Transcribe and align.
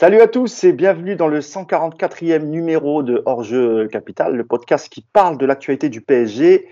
Salut 0.00 0.22
à 0.22 0.28
tous 0.28 0.64
et 0.64 0.72
bienvenue 0.72 1.14
dans 1.14 1.28
le 1.28 1.40
144e 1.40 2.44
numéro 2.44 3.02
de 3.02 3.22
Hors-jeu 3.26 3.86
Capital, 3.88 4.34
le 4.34 4.44
podcast 4.46 4.88
qui 4.88 5.02
parle 5.02 5.36
de 5.36 5.44
l'actualité 5.44 5.90
du 5.90 6.00
PSG 6.00 6.66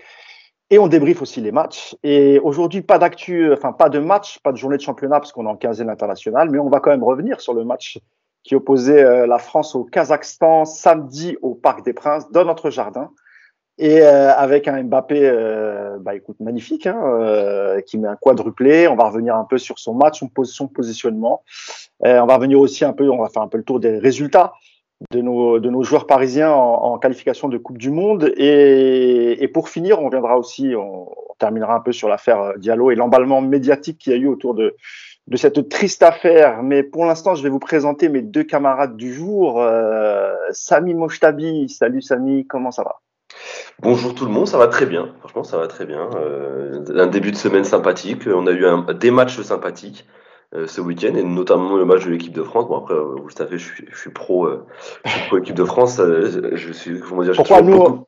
et 0.71 0.79
on 0.79 0.87
débriefe 0.87 1.21
aussi 1.21 1.39
les 1.39 1.51
matchs. 1.51 1.95
Et 2.01 2.39
aujourd'hui, 2.39 2.81
pas 2.81 2.97
d'actu, 2.97 3.53
enfin 3.53 3.71
pas 3.71 3.89
de 3.89 3.99
match, 3.99 4.39
pas 4.39 4.51
de 4.51 4.57
journée 4.57 4.77
de 4.77 4.81
championnat 4.81 5.19
parce 5.19 5.31
qu'on 5.31 5.45
est 5.45 5.49
en 5.49 5.57
quinzaine 5.57 5.91
internationale, 5.91 6.49
mais 6.49 6.57
on 6.57 6.69
va 6.69 6.79
quand 6.79 6.89
même 6.89 7.03
revenir 7.03 7.39
sur 7.39 7.53
le 7.53 7.63
match 7.63 7.99
qui 8.41 8.55
opposait 8.55 9.03
euh, 9.03 9.27
la 9.27 9.37
France 9.37 9.75
au 9.75 9.83
Kazakhstan 9.83 10.65
samedi 10.65 11.37
au 11.43 11.53
Parc 11.53 11.85
des 11.85 11.93
Princes 11.93 12.31
dans 12.31 12.45
notre 12.45 12.71
jardin. 12.71 13.11
Et 13.81 14.01
euh, 14.01 14.33
avec 14.33 14.67
un 14.67 14.83
Mbappé, 14.83 15.21
euh, 15.23 15.97
bah 16.01 16.13
écoute, 16.13 16.35
magnifique, 16.41 16.85
hein, 16.85 16.99
euh, 17.01 17.79
qui 17.79 17.97
met 17.97 18.09
un 18.09 18.17
quadruplé. 18.17 18.89
On 18.89 18.97
va 18.97 19.05
revenir 19.05 19.37
un 19.37 19.45
peu 19.45 19.57
sur 19.57 19.79
son 19.79 19.93
match, 19.93 20.19
son, 20.19 20.29
son 20.43 20.67
positionnement. 20.67 21.43
on 22.03 22.25
va 22.25 22.35
revenir 22.35 22.59
aussi 22.59 22.83
un 22.83 22.91
peu, 22.91 23.09
on 23.09 23.21
va 23.21 23.29
faire 23.29 23.41
un 23.41 23.47
peu 23.47 23.57
le 23.57 23.63
tour 23.63 23.79
des 23.79 23.97
résultats 23.97 24.51
de 25.11 25.21
nos, 25.21 25.59
de 25.59 25.69
nos 25.69 25.81
joueurs 25.81 26.07
parisiens 26.07 26.51
en, 26.51 26.93
en 26.93 26.99
qualification 26.99 27.47
de 27.47 27.57
Coupe 27.57 27.77
du 27.77 27.89
Monde. 27.89 28.33
Et, 28.35 29.41
et, 29.41 29.47
pour 29.47 29.69
finir, 29.69 30.01
on 30.01 30.09
viendra 30.09 30.37
aussi, 30.37 30.73
on, 30.75 31.09
on 31.09 31.33
terminera 31.39 31.73
un 31.73 31.79
peu 31.79 31.93
sur 31.93 32.09
l'affaire 32.09 32.55
Diallo 32.57 32.91
et 32.91 32.95
l'emballement 32.95 33.39
médiatique 33.39 33.99
qu'il 33.99 34.11
y 34.11 34.15
a 34.17 34.19
eu 34.19 34.27
autour 34.27 34.55
de, 34.55 34.75
de 35.27 35.37
cette 35.37 35.69
triste 35.69 36.03
affaire. 36.03 36.63
Mais 36.63 36.83
pour 36.83 37.05
l'instant, 37.05 37.33
je 37.33 37.43
vais 37.43 37.49
vous 37.49 37.59
présenter 37.59 38.09
mes 38.09 38.23
deux 38.23 38.43
camarades 38.43 38.97
du 38.97 39.13
jour. 39.13 39.65
Sami 40.51 40.93
Moshtabi. 40.95 41.69
Salut 41.69 42.01
Sami, 42.01 42.45
comment 42.45 42.71
ça 42.71 42.83
va? 42.83 42.99
Bonjour 43.81 44.13
tout 44.13 44.25
le 44.25 44.31
monde, 44.31 44.47
ça 44.47 44.57
va 44.57 44.67
très 44.67 44.85
bien. 44.85 45.13
Franchement, 45.19 45.43
ça 45.43 45.57
va 45.57 45.67
très 45.67 45.85
bien. 45.85 46.09
Euh, 46.15 46.83
un 46.95 47.07
début 47.07 47.31
de 47.31 47.37
semaine 47.37 47.63
sympathique. 47.63 48.27
On 48.27 48.45
a 48.45 48.51
eu 48.51 48.65
un, 48.65 48.81
des 48.93 49.09
matchs 49.09 49.39
sympathiques 49.39 50.05
euh, 50.53 50.67
ce 50.67 50.81
week-end, 50.81 51.15
et 51.15 51.23
notamment 51.23 51.77
le 51.77 51.85
match 51.85 52.05
de 52.05 52.09
l'équipe 52.09 52.33
de 52.33 52.43
France. 52.43 52.67
Bon, 52.67 52.77
après, 52.79 52.95
euh, 52.95 53.15
vous 53.17 53.27
le 53.27 53.33
savez, 53.33 53.57
je 53.57 53.65
suis, 53.65 53.85
je 53.89 53.97
suis 53.97 54.09
pro, 54.09 54.47
euh, 54.47 54.65
je 55.05 55.11
suis 55.11 55.27
pro 55.27 55.37
équipe 55.37 55.55
de 55.55 55.63
France. 55.63 55.97
Je 55.97 56.71
suis, 56.73 56.99
comment 56.99 57.23
dire, 57.23 57.33
Pourquoi 57.35 57.61
nous, 57.61 57.77
beaucoup... 57.77 58.05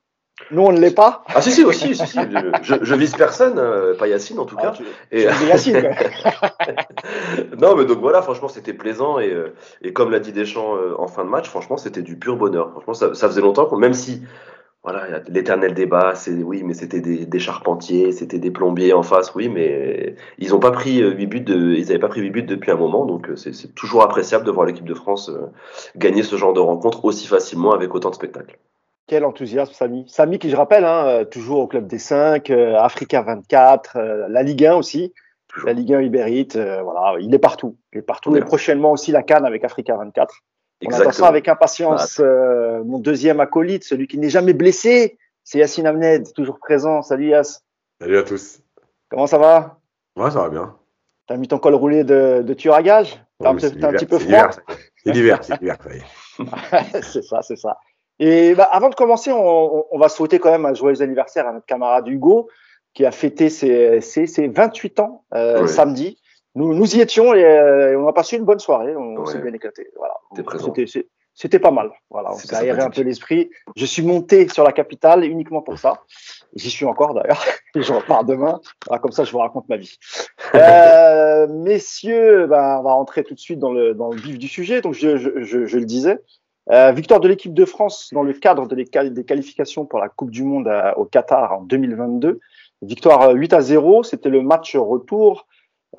nous, 0.51 0.61
on 0.63 0.71
ne 0.73 0.79
l'est 0.79 0.93
pas? 0.93 1.23
Ah, 1.33 1.41
si, 1.41 1.51
si, 1.51 1.63
aussi. 1.63 1.95
si, 1.95 2.05
si, 2.05 2.19
je, 2.63 2.75
je, 2.81 2.95
vise 2.95 3.15
personne, 3.15 3.61
pas 3.97 4.07
Yacine 4.07 4.39
en 4.39 4.45
tout 4.45 4.57
cas. 4.57 4.73
Ah, 4.73 4.77
tu, 4.77 4.83
et... 5.11 5.27
tu 5.27 5.45
Yacine, 5.45 5.83
non, 7.59 7.75
mais 7.77 7.85
donc 7.85 7.99
voilà, 7.99 8.21
franchement, 8.23 8.49
c'était 8.49 8.73
plaisant. 8.73 9.19
Et, 9.19 9.33
et 9.83 9.93
comme 9.93 10.11
l'a 10.11 10.19
dit 10.19 10.33
Deschamps 10.33 10.75
en 10.97 11.07
fin 11.07 11.23
de 11.23 11.29
match, 11.29 11.47
franchement, 11.47 11.77
c'était 11.77 12.01
du 12.01 12.17
pur 12.17 12.35
bonheur. 12.35 12.71
Franchement, 12.71 12.95
ça, 12.95 13.13
ça 13.13 13.27
faisait 13.29 13.41
longtemps, 13.41 13.73
même 13.77 13.93
si 13.93 14.23
voilà, 14.83 15.21
l'éternel 15.27 15.73
débat, 15.73 16.15
c'est 16.15 16.33
oui, 16.33 16.63
mais 16.63 16.73
c'était 16.73 17.01
des, 17.01 17.25
des, 17.25 17.39
charpentiers, 17.39 18.11
c'était 18.11 18.39
des 18.39 18.49
plombiers 18.49 18.93
en 18.93 19.03
face, 19.03 19.35
oui, 19.35 19.47
mais 19.47 20.15
ils 20.39 20.49
n'ont 20.49 20.59
pas 20.59 20.71
pris 20.71 20.99
8 20.99 21.25
buts, 21.27 21.41
de, 21.41 21.73
ils 21.73 21.85
n'avaient 21.85 21.99
pas 21.99 22.07
pris 22.07 22.21
8 22.21 22.29
buts 22.31 22.43
depuis 22.43 22.71
un 22.71 22.77
moment, 22.77 23.05
donc 23.05 23.29
c'est 23.35 23.75
toujours 23.75 24.01
appréciable 24.01 24.43
de 24.43 24.51
voir 24.51 24.65
l'équipe 24.65 24.85
de 24.85 24.95
France 24.95 25.31
gagner 25.95 26.23
ce 26.23 26.35
genre 26.35 26.53
de 26.53 26.59
rencontre 26.59 27.05
aussi 27.05 27.27
facilement 27.27 27.73
avec 27.73 27.93
autant 27.93 28.09
de 28.09 28.15
spectacles. 28.15 28.57
Quel 29.11 29.25
enthousiasme, 29.25 29.73
Samy. 29.73 30.05
Samy, 30.07 30.39
qui 30.39 30.49
je 30.49 30.55
rappelle, 30.55 30.85
hein, 30.85 31.25
toujours 31.29 31.59
au 31.59 31.67
club 31.67 31.85
des 31.85 31.99
5, 31.99 32.49
euh, 32.49 32.77
Africa 32.77 33.21
24, 33.21 33.97
euh, 33.97 34.27
la 34.29 34.41
Ligue 34.41 34.65
1 34.65 34.75
aussi, 34.75 35.13
toujours. 35.49 35.67
la 35.67 35.73
Ligue 35.73 35.93
1 35.93 36.01
Ibérite, 36.03 36.55
euh, 36.55 36.81
voilà, 36.81 37.19
il 37.19 37.35
est 37.35 37.39
partout. 37.39 37.75
Il 37.91 37.99
est 37.99 38.03
partout, 38.03 38.33
et 38.37 38.39
prochainement 38.39 38.93
aussi 38.93 39.11
la 39.11 39.21
Cannes 39.21 39.45
avec 39.45 39.65
Africa 39.65 39.97
24. 39.97 40.33
On 40.85 40.93
attend 40.93 41.11
ça 41.11 41.27
avec 41.27 41.47
impatience. 41.47 42.19
Euh, 42.19 42.83
mon 42.83 42.99
deuxième 42.99 43.39
acolyte, 43.39 43.83
celui 43.83 44.07
qui 44.07 44.17
n'est 44.17 44.29
jamais 44.29 44.53
blessé, 44.53 45.17
c'est 45.43 45.59
Yacine 45.59 45.87
Amned, 45.87 46.33
toujours 46.33 46.59
présent. 46.59 47.01
Salut 47.01 47.29
Yass. 47.29 47.63
Salut 47.99 48.17
à 48.17 48.23
tous. 48.23 48.59
Comment 49.09 49.27
ça 49.27 49.37
va? 49.37 49.79
Ouais, 50.15 50.31
ça 50.31 50.41
va 50.41 50.49
bien. 50.49 50.75
T'as 51.27 51.37
mis 51.37 51.47
ton 51.47 51.59
col 51.59 51.75
roulé 51.75 52.03
de, 52.03 52.41
de 52.45 52.53
tueur 52.53 52.75
à 52.75 52.83
gage 52.83 53.23
T'as 53.39 53.53
oui, 53.53 53.65
un, 53.65 53.83
un 53.83 53.91
petit 53.93 54.05
peu 54.05 54.19
froid? 54.19 54.49
C'est 55.03 55.11
l'hiver, 55.11 55.43
c'est 55.43 55.59
l'hiver. 55.59 55.77
c'est 57.01 57.23
ça, 57.23 57.41
c'est 57.41 57.55
ça. 57.55 57.77
Et 58.19 58.53
bah, 58.53 58.69
avant 58.71 58.89
de 58.89 58.95
commencer, 58.95 59.31
on, 59.31 59.85
on, 59.89 59.97
va 59.97 60.09
souhaiter 60.09 60.37
quand 60.37 60.51
même 60.51 60.65
un 60.65 60.73
joyeux 60.73 61.01
anniversaire 61.01 61.47
à 61.47 61.53
notre 61.53 61.65
camarade 61.65 62.07
Hugo, 62.07 62.49
qui 62.93 63.05
a 63.05 63.11
fêté 63.11 63.49
ses, 63.49 64.01
ses, 64.01 64.27
ses 64.27 64.47
28 64.47 64.99
ans 64.99 65.23
euh, 65.33 65.63
oui. 65.63 65.69
samedi 65.69 66.20
nous, 66.55 66.73
nous 66.73 66.95
y 66.95 67.01
étions 67.01 67.33
et 67.33 67.45
euh, 67.45 67.99
on 67.99 68.07
a 68.07 68.13
passé 68.13 68.37
une 68.37 68.45
bonne 68.45 68.59
soirée. 68.59 68.95
On 68.95 69.17
ouais. 69.17 69.31
s'est 69.31 69.39
bien 69.39 69.53
éclaté. 69.53 69.87
Voilà. 69.95 70.15
C'était 71.33 71.59
pas 71.59 71.71
mal. 71.71 71.91
Voilà, 72.09 72.31
on 72.31 72.35
s'est 72.35 72.53
aéré 72.53 72.81
un 72.81 72.89
peu 72.89 73.01
l'esprit. 73.01 73.49
Je 73.75 73.85
suis 73.85 74.03
monté 74.03 74.49
sur 74.49 74.63
la 74.63 74.73
capitale 74.73 75.23
uniquement 75.23 75.61
pour 75.61 75.79
ça. 75.79 76.03
J'y 76.55 76.69
suis 76.69 76.85
encore 76.85 77.13
d'ailleurs. 77.13 77.43
je 77.75 77.93
repars 77.93 78.25
demain. 78.25 78.59
Voilà, 78.85 78.99
comme 78.99 79.13
ça, 79.13 79.23
je 79.23 79.31
vous 79.31 79.39
raconte 79.39 79.67
ma 79.69 79.77
vie. 79.77 79.97
Euh, 80.53 81.47
messieurs, 81.47 82.45
ben, 82.45 82.79
on 82.79 82.83
va 82.83 82.91
rentrer 82.91 83.23
tout 83.23 83.33
de 83.33 83.39
suite 83.39 83.57
dans 83.57 83.71
le, 83.71 83.93
dans 83.93 84.09
le 84.09 84.19
vif 84.19 84.37
du 84.37 84.49
sujet. 84.49 84.81
Donc, 84.81 84.95
je, 84.95 85.15
je, 85.15 85.41
je, 85.43 85.65
je 85.65 85.77
le 85.77 85.85
disais. 85.85 86.19
Euh, 86.69 86.91
victoire 86.91 87.21
de 87.21 87.29
l'équipe 87.29 87.53
de 87.53 87.63
France 87.63 88.09
dans 88.11 88.23
le 88.23 88.33
cadre 88.33 88.67
de 88.67 88.75
les, 88.75 89.09
des 89.09 89.23
qualifications 89.23 89.85
pour 89.85 89.99
la 89.99 90.09
Coupe 90.09 90.29
du 90.29 90.43
Monde 90.43 90.67
à, 90.67 90.97
au 90.97 91.05
Qatar 91.05 91.53
en 91.53 91.61
2022. 91.61 92.41
Victoire 92.81 93.31
8 93.31 93.53
à 93.53 93.61
0. 93.61 94.03
C'était 94.03 94.29
le 94.29 94.41
match 94.41 94.75
retour. 94.75 95.47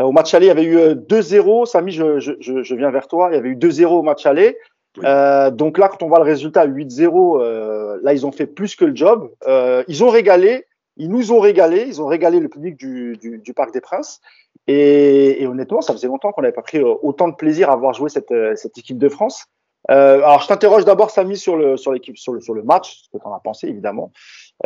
Euh, 0.01 0.05
au 0.05 0.13
match 0.13 0.33
aller, 0.35 0.47
il 0.47 0.49
y 0.49 0.53
avait 0.53 0.65
eu 0.65 0.79
2-0. 0.95 1.67
Samy, 1.67 1.93
je, 1.93 2.19
je, 2.19 2.33
je, 2.41 2.75
viens 2.75 2.91
vers 2.91 3.09
toi. 3.09 3.29
Il 3.31 3.35
y 3.35 3.39
avait 3.39 3.51
eu 3.51 3.57
2-0 3.57 3.87
au 3.87 4.03
match 4.03 4.27
aller. 4.27 4.57
Oui. 4.99 5.05
Euh, 5.07 5.51
donc 5.51 5.79
là, 5.79 5.89
quand 5.89 6.03
on 6.03 6.09
voit 6.09 6.19
le 6.19 6.25
résultat 6.25 6.67
8-0, 6.67 7.41
euh, 7.41 7.99
là, 8.03 8.13
ils 8.13 8.27
ont 8.27 8.33
fait 8.33 8.47
plus 8.47 8.77
que 8.77 8.85
le 8.85 8.95
job. 8.95 9.31
Euh, 9.47 9.83
ils 9.89 10.05
ont 10.05 10.11
régalé. 10.11 10.67
Ils 10.97 11.09
nous 11.09 11.33
ont 11.33 11.41
régalé. 11.41 11.85
Ils 11.87 12.03
ont 12.03 12.07
régalé 12.07 12.41
le 12.41 12.49
public 12.49 12.77
du, 12.77 13.17
du, 13.17 13.39
du 13.39 13.55
Parc 13.55 13.73
des 13.73 13.81
Princes. 13.81 14.21
Et, 14.67 15.43
et, 15.43 15.47
honnêtement, 15.47 15.81
ça 15.81 15.93
faisait 15.93 16.09
longtemps 16.09 16.33
qu'on 16.33 16.43
n'avait 16.43 16.53
pas 16.53 16.63
pris 16.63 16.79
euh, 16.79 16.95
autant 17.03 17.29
de 17.29 17.35
plaisir 17.35 17.71
à 17.71 17.77
voir 17.77 17.95
jouer 17.95 18.11
cette, 18.11 18.35
cette 18.57 18.77
équipe 18.79 18.99
de 18.99 19.09
France. 19.09 19.47
alors, 19.89 20.41
je 20.43 20.47
t'interroge 20.47 20.85
d'abord, 20.85 21.11
Samy, 21.11 21.37
sur 21.37 21.57
le 21.57 21.77
sur 21.77 21.93
l'équipe, 21.93 22.17
sur 22.17 22.35
le 22.35 22.41
sur 22.41 22.55
le 22.55 22.63
match, 22.63 23.03
ce 23.05 23.09
que 23.11 23.21
tu 23.21 23.27
en 23.27 23.35
as 23.35 23.41
pensé, 23.41 23.67
évidemment, 23.67 24.13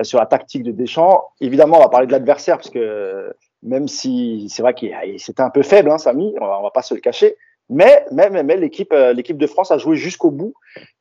sur 0.02 0.18
la 0.18 0.26
tactique 0.26 0.64
de 0.64 0.72
Deschamps. 0.72 1.24
Évidemment, 1.40 1.78
on 1.78 1.82
va 1.82 1.88
parler 1.88 2.06
de 2.06 2.12
l'adversaire 2.12 2.56
parce 2.58 2.70
que 2.70 3.32
même 3.66 3.88
si 3.88 4.48
c'est 4.48 4.62
vrai 4.62 4.74
qu'il 4.74 4.94
c'était 5.18 5.42
un 5.42 5.50
peu 5.50 5.62
faible, 5.62 5.90
hein, 5.90 5.98
Samy, 5.98 6.34
on 6.40 6.46
va, 6.46 6.58
on 6.58 6.62
va 6.62 6.70
pas 6.70 6.82
se 6.82 6.94
le 6.94 7.00
cacher. 7.00 7.36
Mais, 7.68 8.06
mais, 8.12 8.30
mais, 8.30 8.44
mais 8.44 8.56
l'équipe, 8.56 8.94
l'équipe 9.14 9.38
de 9.38 9.46
France 9.46 9.72
a 9.72 9.78
joué 9.78 9.96
jusqu'au 9.96 10.30
bout. 10.30 10.54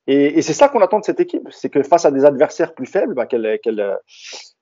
Et, 0.08 0.38
et 0.38 0.42
c'est 0.42 0.54
ça 0.54 0.68
qu'on 0.68 0.82
attend 0.82 1.00
de 1.00 1.06
cette 1.06 1.20
équipe, 1.20 1.48
c'est 1.52 1.70
que 1.70 1.84
face 1.84 2.06
à 2.06 2.12
des 2.12 2.26
adversaires 2.26 2.74
plus 2.74 2.88
faibles, 2.88 3.14
bah, 3.14 3.28
qu'elle, 3.28 3.60
qu'elle, 3.62 3.98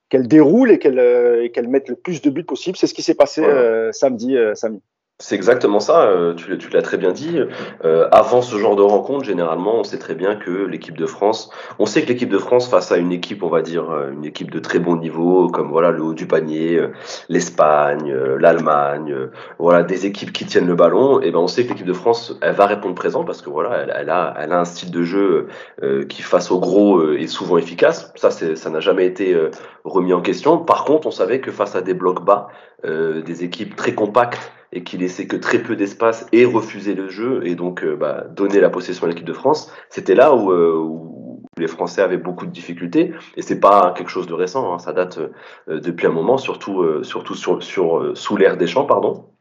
qu'elle 0.10 0.28
déroule 0.28 0.72
et 0.72 0.78
qu'elle, 0.80 1.50
qu'elle 1.52 1.68
mette 1.68 1.90
le 1.90 1.96
plus 1.96 2.22
de 2.22 2.30
buts 2.30 2.44
possible. 2.44 2.78
C'est 2.78 2.86
ce 2.86 2.94
qui 2.94 3.02
s'est 3.02 3.16
passé 3.16 3.42
ouais. 3.42 3.48
euh, 3.48 3.92
samedi, 3.92 4.38
euh, 4.38 4.54
samedi. 4.54 4.84
C'est 5.20 5.36
exactement 5.36 5.80
ça, 5.80 6.08
euh, 6.08 6.34
tu, 6.34 6.58
tu 6.58 6.70
l'as 6.70 6.82
très 6.82 6.98
bien 6.98 7.12
dit. 7.12 7.40
Euh, 7.86 8.10
avant 8.12 8.42
ce 8.42 8.58
genre 8.58 8.76
de 8.76 8.82
rencontre, 8.82 9.24
généralement, 9.24 9.76
on 9.76 9.84
sait 9.84 10.00
très 10.00 10.16
bien 10.16 10.36
que 10.36 10.50
l'équipe 10.50 10.98
de 10.98 11.06
France, 11.06 11.50
on 11.78 11.86
sait 11.86 12.02
que 12.02 12.08
l'équipe 12.08 12.30
de 12.30 12.40
France 12.40 12.68
face 12.68 12.92
à 12.92 12.98
une 12.98 13.12
équipe, 13.12 13.42
on 13.42 13.48
va 13.48 13.62
dire, 13.62 13.90
euh, 13.92 14.12
une 14.12 14.26
équipe 14.26 14.52
de 14.52 14.60
très 14.60 14.80
bon 14.80 14.98
niveau, 14.98 15.48
comme 15.48 15.70
voilà 15.70 15.92
le 15.92 16.02
haut 16.02 16.14
du 16.14 16.26
panier, 16.26 16.82
l'Espagne, 17.30 18.12
l'Allemagne, 18.12 19.16
voilà 19.60 19.84
des 19.84 20.08
équipes 20.08 20.34
qui 20.34 20.46
tiennent 20.46 20.68
le 20.68 20.76
ballon, 20.76 21.22
et 21.22 21.32
ben 21.32 21.40
on 21.40 21.48
sait 21.48 21.64
que 21.64 21.70
l'équipe 21.70 21.88
de 21.88 21.94
France, 21.94 22.38
elle 22.42 22.56
va 22.56 22.66
répondre 22.66 22.96
présent 22.96 23.24
parce 23.24 23.42
que 23.42 23.50
voilà, 23.52 23.86
elle, 23.96 24.10
a, 24.10 24.34
elle 24.38 24.52
a 24.52 24.60
un 24.60 24.66
style 24.66 24.92
de 24.92 25.04
jeu 25.04 25.48
qui 26.10 26.22
face 26.22 26.52
au 26.52 26.60
gros 26.60 27.14
est 27.14 27.28
souvent 27.28 27.58
efficace. 27.58 28.12
Ça, 28.16 28.32
ça 28.32 28.70
n'a 28.70 28.80
jamais 28.80 29.06
été 29.06 29.38
remis 29.84 30.14
en 30.14 30.22
question. 30.22 30.58
Par 30.58 30.86
contre, 30.86 31.08
on 31.08 31.12
savait 31.12 31.40
que 31.40 31.52
face 31.52 31.76
à 31.76 31.82
des 31.82 31.94
blocs 31.94 32.26
bas, 32.26 32.48
des 32.84 33.44
équipes 33.44 33.76
très 33.76 33.94
compactes 33.94 34.52
et 34.74 34.84
qui 34.84 34.98
laissait 34.98 35.28
que 35.28 35.38
très 35.38 35.60
peu 35.60 35.76
d'espace 35.76 36.28
et 36.32 36.46
refusait 36.46 36.96
le 36.96 37.08
jeu 37.08 37.42
et 37.46 37.56
donc 37.56 37.84
euh, 37.84 37.96
bah, 37.96 38.26
donner 38.30 38.60
la 38.60 38.70
possession 38.70 39.06
à 39.06 39.10
l'équipe 39.10 39.26
de 39.26 39.34
France, 39.34 39.72
c'était 39.90 40.16
là 40.16 40.36
où, 40.36 40.52
euh, 40.52 40.76
où, 40.76 41.10
les 41.58 41.68
Français 41.68 42.02
avaient 42.02 42.18
beaucoup 42.18 42.48
de 42.48 42.52
difficultés 42.52 43.14
et 43.38 43.44
c'est 43.44 43.60
pas 43.60 43.94
quelque 43.96 44.10
chose 44.10 44.26
de 44.26 44.34
récent, 44.34 44.74
hein, 44.74 44.80
ça 44.80 44.92
date 44.92 45.20
euh, 45.20 45.80
depuis 45.80 46.08
un 46.08 46.12
moment, 46.12 46.38
surtout 46.38 46.84
surtout 47.04 47.36
sur, 47.36 47.62
sur 47.62 48.18
sous 48.18 48.38
l'ère 48.38 48.58
des 48.58 48.66
champs, 48.66 48.86
pardon. 48.86 49.33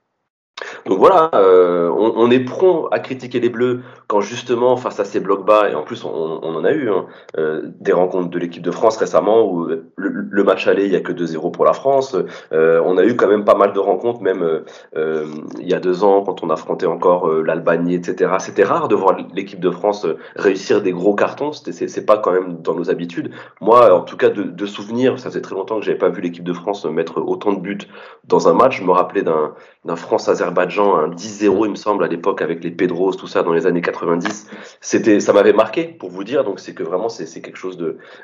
Donc 0.86 0.98
voilà, 0.98 1.30
euh, 1.34 1.88
on, 1.90 2.30
est 2.30 2.40
prompt 2.40 2.88
à 2.90 2.98
critiquer 2.98 3.38
les 3.40 3.48
Bleus 3.48 3.82
quand 4.08 4.20
justement 4.20 4.76
face 4.76 4.98
à 4.98 5.04
ces 5.04 5.20
blocs 5.20 5.44
bas, 5.44 5.70
et 5.70 5.74
en 5.74 5.82
plus 5.82 6.04
on, 6.04 6.10
en 6.10 6.64
a 6.64 6.72
eu 6.72 6.90
hein, 6.90 7.06
euh, 7.38 7.62
des 7.80 7.92
rencontres 7.92 8.30
de 8.30 8.38
l'équipe 8.38 8.62
de 8.62 8.70
France 8.70 8.96
récemment 8.96 9.48
où 9.48 9.68
le, 9.96 10.44
match 10.44 10.66
aller 10.66 10.86
il 10.86 10.92
y 10.92 10.96
a 10.96 11.00
que 11.00 11.12
2-0 11.12 11.52
pour 11.52 11.64
la 11.64 11.72
France. 11.72 12.16
Euh, 12.52 12.82
on 12.84 12.98
a 12.98 13.04
eu 13.04 13.14
quand 13.14 13.28
même 13.28 13.44
pas 13.44 13.54
mal 13.54 13.72
de 13.72 13.78
rencontres, 13.78 14.22
même 14.22 14.62
il 14.96 15.68
y 15.68 15.74
a 15.74 15.80
deux 15.80 16.02
ans 16.02 16.22
quand 16.22 16.42
on 16.42 16.50
affrontait 16.50 16.86
encore 16.86 17.28
l'Albanie, 17.28 17.94
etc. 17.94 18.32
C'était 18.40 18.64
rare 18.64 18.88
de 18.88 18.96
voir 18.96 19.16
l'équipe 19.34 19.60
de 19.60 19.70
France 19.70 20.06
réussir 20.34 20.82
des 20.82 20.92
gros 20.92 21.14
cartons. 21.14 21.52
C'est 21.52 22.06
pas 22.06 22.18
quand 22.18 22.32
même 22.32 22.60
dans 22.60 22.74
nos 22.74 22.90
habitudes. 22.90 23.30
Moi, 23.60 23.94
en 23.94 24.00
tout 24.00 24.16
cas 24.16 24.30
de, 24.30 24.42
de 24.42 24.66
souvenir, 24.66 25.18
ça 25.20 25.30
faisait 25.30 25.42
très 25.42 25.54
longtemps 25.54 25.78
que 25.78 25.84
j'avais 25.84 25.98
pas 25.98 26.08
vu 26.08 26.20
l'équipe 26.20 26.44
de 26.44 26.52
France 26.52 26.84
mettre 26.86 27.18
autant 27.20 27.52
de 27.52 27.60
buts 27.60 27.78
dans 28.24 28.48
un 28.48 28.54
match. 28.54 28.80
Je 28.80 28.84
me 28.84 28.90
rappelais 28.90 29.22
d'un 29.22 29.54
France-Azerbaïdjan, 29.96 30.96
un 30.96 31.08
10-0, 31.08 31.66
il 31.66 31.70
me 31.70 31.74
semble, 31.74 32.04
à 32.04 32.08
l'époque, 32.08 32.42
avec 32.42 32.62
les 32.62 32.70
Pedros, 32.70 33.14
tout 33.14 33.26
ça, 33.26 33.42
dans 33.42 33.52
les 33.52 33.66
années 33.66 33.80
90. 33.80 34.48
C'était, 34.80 35.20
ça 35.20 35.32
m'avait 35.32 35.52
marqué, 35.52 35.84
pour 35.84 36.10
vous 36.10 36.24
dire. 36.24 36.44
Donc, 36.44 36.60
c'est 36.60 36.74
que 36.74 36.82
vraiment, 36.82 37.08
c'est 37.08 37.40
quelque 37.40 37.58
chose 37.58 37.78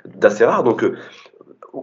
d'assez 0.04 0.44
rare. 0.44 0.62
Donc, 0.62 0.84
euh, 0.84 0.96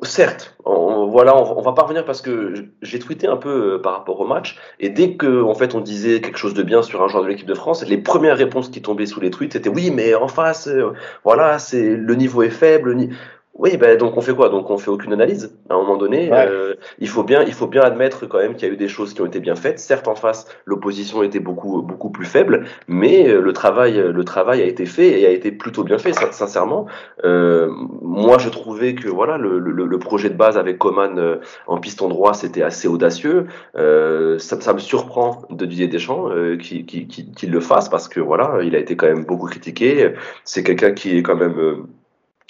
Certes, 0.01 0.55
on, 0.65 1.07
voilà, 1.07 1.37
on, 1.37 1.61
va 1.61 1.73
pas 1.73 1.83
revenir 1.83 2.05
parce 2.05 2.21
que 2.21 2.53
j'ai 2.81 2.97
tweeté 2.97 3.27
un 3.27 3.37
peu 3.37 3.75
euh, 3.75 3.81
par 3.81 3.93
rapport 3.93 4.19
au 4.19 4.25
match 4.25 4.57
et 4.79 4.89
dès 4.89 5.13
que 5.13 5.43
en 5.43 5.53
fait 5.53 5.75
on 5.75 5.79
disait 5.79 6.21
quelque 6.21 6.39
chose 6.39 6.55
de 6.55 6.63
bien 6.63 6.81
sur 6.81 7.03
un 7.03 7.07
joueur 7.07 7.23
de 7.23 7.27
l'équipe 7.27 7.45
de 7.45 7.53
France, 7.53 7.85
les 7.87 7.99
premières 7.99 8.35
réponses 8.35 8.69
qui 8.69 8.81
tombaient 8.81 9.05
sous 9.05 9.19
les 9.19 9.29
tweets 9.29 9.53
c'était 9.53 9.69
oui 9.69 9.91
mais 9.91 10.15
en 10.15 10.27
face, 10.27 10.67
euh, 10.67 10.93
voilà, 11.23 11.59
c'est 11.59 11.95
le 11.95 12.15
niveau 12.15 12.41
est 12.41 12.49
faible. 12.49 13.09
Oui, 13.57 13.77
ben 13.77 13.97
donc 13.97 14.17
on 14.17 14.21
fait 14.21 14.33
quoi? 14.35 14.49
Donc 14.49 14.69
on 14.69 14.77
fait 14.77 14.91
aucune 14.91 15.13
analyse. 15.13 15.57
À 15.69 15.75
un 15.75 15.77
moment 15.77 15.95
donné, 15.95 16.29
euh, 16.33 16.73
il 16.99 17.07
faut 17.07 17.23
bien, 17.23 17.41
il 17.43 17.53
faut 17.53 17.67
bien 17.67 17.83
admettre 17.83 18.25
quand 18.25 18.39
même 18.39 18.55
qu'il 18.55 18.67
y 18.67 18.71
a 18.71 18.73
eu 18.73 18.77
des 18.77 18.89
choses 18.89 19.13
qui 19.13 19.21
ont 19.21 19.25
été 19.25 19.39
bien 19.39 19.55
faites. 19.55 19.79
Certes, 19.79 20.09
en 20.09 20.15
face, 20.15 20.45
l'opposition 20.65 21.23
était 21.23 21.39
beaucoup, 21.39 21.81
beaucoup 21.81 22.09
plus 22.09 22.25
faible, 22.25 22.65
mais 22.89 23.29
euh, 23.29 23.39
le 23.39 23.53
travail, 23.53 23.93
le 23.93 24.23
travail 24.25 24.61
a 24.61 24.65
été 24.65 24.85
fait 24.85 25.21
et 25.21 25.25
a 25.25 25.29
été 25.29 25.53
plutôt 25.53 25.85
bien 25.85 25.97
fait. 25.97 26.11
Sincèrement, 26.33 26.87
euh, 27.23 27.69
moi 28.01 28.37
je 28.39 28.49
trouvais 28.49 28.93
que 28.93 29.07
voilà, 29.07 29.37
le, 29.37 29.57
le, 29.59 29.85
le 29.85 29.99
projet 29.99 30.29
de 30.29 30.35
base 30.35 30.57
avec 30.57 30.77
Coman 30.77 31.39
en 31.67 31.77
piston 31.77 32.09
droit, 32.09 32.33
c'était 32.33 32.61
assez 32.61 32.89
audacieux. 32.89 33.47
Euh, 33.77 34.37
ça, 34.37 34.59
ça, 34.59 34.73
me 34.73 34.79
surprend 34.79 35.43
de 35.49 35.65
Didier 35.65 35.87
Deschamps 35.87 36.29
qu'il 36.61 36.85
qui, 36.85 37.07
qui, 37.07 37.31
qui, 37.31 37.47
le 37.47 37.61
fasse 37.61 37.87
parce 37.87 38.09
que 38.09 38.19
voilà, 38.19 38.59
il 38.63 38.75
a 38.75 38.79
été 38.79 38.97
quand 38.97 39.07
même 39.07 39.23
beaucoup 39.23 39.47
critiqué. 39.47 40.13
C'est 40.43 40.63
quelqu'un 40.63 40.91
qui 40.91 41.17
est 41.17 41.23
quand 41.23 41.37
même 41.37 41.85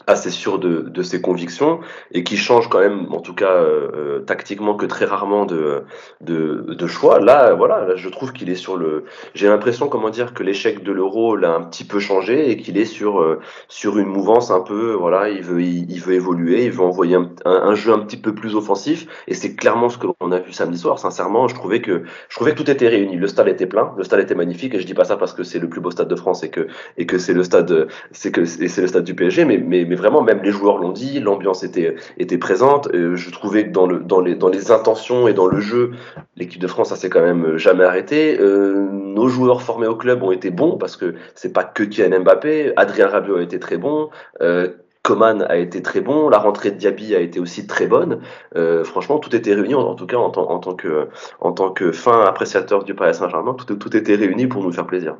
assez 0.08 0.30
sûr 0.30 0.60
de, 0.60 0.82
de, 0.82 1.02
ses 1.02 1.22
convictions 1.22 1.80
et 2.12 2.24
qui 2.24 2.38
change 2.38 2.70
quand 2.70 2.80
même, 2.80 3.12
en 3.12 3.20
tout 3.20 3.34
cas 3.34 3.52
euh, 3.52 3.90
euh 3.94 4.20
tactiquement, 4.20 4.76
que 4.76 4.86
très 4.86 5.06
rarement 5.06 5.46
de, 5.46 5.84
de, 6.22 6.76
de 6.78 6.88
choix. 6.88 7.20
Là, 7.20 7.54
voilà, 7.54 7.86
là, 7.86 7.96
je 7.96 8.10
trouve 8.10 8.34
qu'il 8.34 8.50
est 8.50 8.56
sur 8.56 8.78
le. 8.78 9.06
J'ai 9.34 9.48
l'impression, 9.48 9.88
comment 9.88 10.10
dire, 10.10 10.34
que 10.34 10.44
l'échec 10.44 10.84
de 10.84 10.92
l'euro 10.92 11.36
l'a 11.36 11.54
un 11.54 11.62
petit 11.62 11.84
peu 11.84 12.00
changé 12.00 12.50
et 12.52 12.58
qu'il 12.58 12.78
est 12.78 12.86
sur 12.86 13.22
euh, 13.22 13.40
sur 13.68 13.98
une 13.98 14.08
mouvance 14.08 14.52
un 14.52 14.62
peu. 14.62 14.94
Voilà, 14.94 15.30
il 15.30 15.42
veut 15.42 15.62
il, 15.62 16.00
veut 16.00 16.14
évoluer, 16.14 16.66
il 16.66 16.72
veut 16.72 16.84
envoyer 16.84 17.16
un, 17.16 17.30
un, 17.46 17.76
jeu 17.76 17.94
un 17.94 18.00
petit 18.00 18.18
peu 18.18 18.34
plus 18.34 18.56
offensif 18.56 19.08
et 19.28 19.34
c'est 19.34 19.56
clairement 19.56 19.90
ce 19.90 19.98
que 19.98 20.08
l'on 20.22 20.32
a 20.32 20.40
vu 20.40 20.52
samedi 20.54 20.78
soir. 20.78 21.00
Sincèrement, 21.00 21.48
je 21.48 21.56
trouvais 21.56 21.82
que 21.82 22.04
je 22.30 22.36
trouvais 22.36 22.52
que 22.52 22.58
tout 22.58 22.70
était 22.70 22.88
réuni. 22.88 23.18
Le 23.18 23.28
stade 23.28 23.48
était 23.48 23.68
plein, 23.68 23.94
le 23.98 24.04
stade 24.04 24.20
était 24.20 24.36
magnifique 24.36 24.74
et 24.76 24.80
je 24.80 24.86
dis 24.86 24.94
pas 24.94 25.06
ça 25.06 25.18
parce 25.18 25.34
que 25.34 25.44
c'est 25.44 25.60
le 25.60 25.70
plus 25.70 25.82
beau 25.82 25.92
stade 25.92 26.08
de 26.08 26.16
France 26.16 26.44
et 26.44 26.50
que 26.50 26.68
et 26.98 27.06
que 27.06 27.18
c'est 27.18 27.34
le 27.34 27.44
stade 27.44 27.88
c'est 28.12 28.32
que 28.32 28.46
c'est 28.46 28.82
le 28.82 28.88
stade 28.88 29.04
du 29.04 29.16
PSG, 29.16 29.46
mais 29.46 29.58
mais 29.58 29.86
mais 29.86 29.95
vraiment, 29.96 30.22
même 30.22 30.42
les 30.44 30.52
joueurs 30.52 30.78
l'ont 30.78 30.92
dit, 30.92 31.20
l'ambiance 31.20 31.64
était, 31.64 31.96
était 32.18 32.38
présente. 32.38 32.90
Euh, 32.94 33.16
je 33.16 33.30
trouvais 33.32 33.66
que 33.68 33.72
dans, 33.72 33.88
le, 33.88 34.00
dans, 34.00 34.22
les, 34.22 34.36
dans 34.36 34.50
les 34.50 34.72
intentions 34.72 35.28
et 35.28 35.34
dans 35.34 35.48
le 35.48 35.60
jeu, 35.60 35.92
l'équipe 36.36 36.62
de 36.62 36.68
France, 36.68 36.90
ça 36.90 36.96
s'est 36.96 37.10
quand 37.10 37.22
même 37.24 37.58
jamais 37.58 37.84
arrêté. 37.84 38.38
Euh, 38.40 38.88
nos 38.92 39.28
joueurs 39.28 39.62
formés 39.62 39.88
au 39.88 39.96
club 39.96 40.24
ont 40.24 40.32
été 40.32 40.52
bons 40.52 40.78
parce 40.78 40.98
que 40.98 41.16
c'est 41.36 41.54
pas 41.54 41.64
que 41.64 41.84
Kylian 41.84 42.22
Mbappé. 42.22 42.74
Adrien 42.76 43.08
Rabiot 43.08 43.38
a 43.38 43.42
été 43.42 43.60
très 43.60 43.78
bon. 43.78 44.10
Euh, 44.42 44.70
Coman 45.06 45.46
a 45.50 45.58
été 45.58 45.84
très 45.84 46.02
bon, 46.02 46.30
la 46.30 46.40
rentrée 46.40 46.72
de 46.72 46.78
Diaby 46.78 47.16
a 47.16 47.20
été 47.20 47.40
aussi 47.40 47.68
très 47.68 47.86
bonne. 47.86 48.22
Euh, 48.56 48.84
franchement, 48.84 49.20
tout 49.20 49.36
était 49.36 49.54
réuni, 49.54 49.76
en, 49.76 49.94
tout 49.94 50.08
cas 50.08 50.18
en, 50.18 50.32
en, 50.32 50.60
tant 50.60 50.74
que, 50.74 51.10
en 51.40 51.52
tant 51.52 51.70
que 51.70 51.92
fin 51.92 52.22
appréciateur 52.24 52.84
du 52.84 52.96
Paris 52.96 53.14
Saint-Germain, 53.14 53.54
tout, 53.54 53.76
tout 53.76 53.96
était 53.96 54.16
réuni 54.16 54.48
pour 54.48 54.64
nous 54.64 54.72
faire 54.72 54.88
plaisir. 54.88 55.18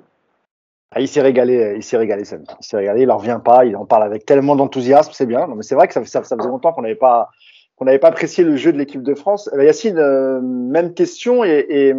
Ah, 0.96 1.02
il 1.02 1.10
s'est 1.10 1.22
régalé, 1.22 1.74
il 1.76 1.84
s'est 1.84 1.98
régalé, 1.98 2.24
Sam. 2.24 2.44
Il 2.62 2.66
s'est 2.66 2.78
régalé, 2.78 3.02
il 3.02 3.12
en 3.12 3.18
revient 3.18 3.40
pas, 3.44 3.66
il 3.66 3.76
en 3.76 3.86
parle 3.86 4.04
avec 4.04 4.26
tellement 4.26 4.56
d'enthousiasme, 4.56 5.12
c'est 5.14 5.26
bien. 5.26 5.46
mais 5.48 5.62
c'est 5.62 5.76
vrai 5.76 5.88
que 5.88 5.94
ça, 5.94 6.24
faisait 6.24 6.36
longtemps 6.38 6.72
qu'on 6.72 6.84
n'avait 6.84 6.96
pas 6.96 7.30
qu'on 7.76 7.84
n'avait 7.84 8.00
pas 8.00 8.08
apprécié 8.08 8.46
le 8.46 8.56
jeu 8.56 8.72
de 8.72 8.78
l'équipe 8.78 9.04
de 9.04 9.14
France. 9.14 9.50
Eh 9.54 9.66
Yacine, 9.66 9.98
euh, 9.98 10.40
même 10.42 10.94
question 10.94 11.44
et, 11.44 11.66
et, 11.68 11.94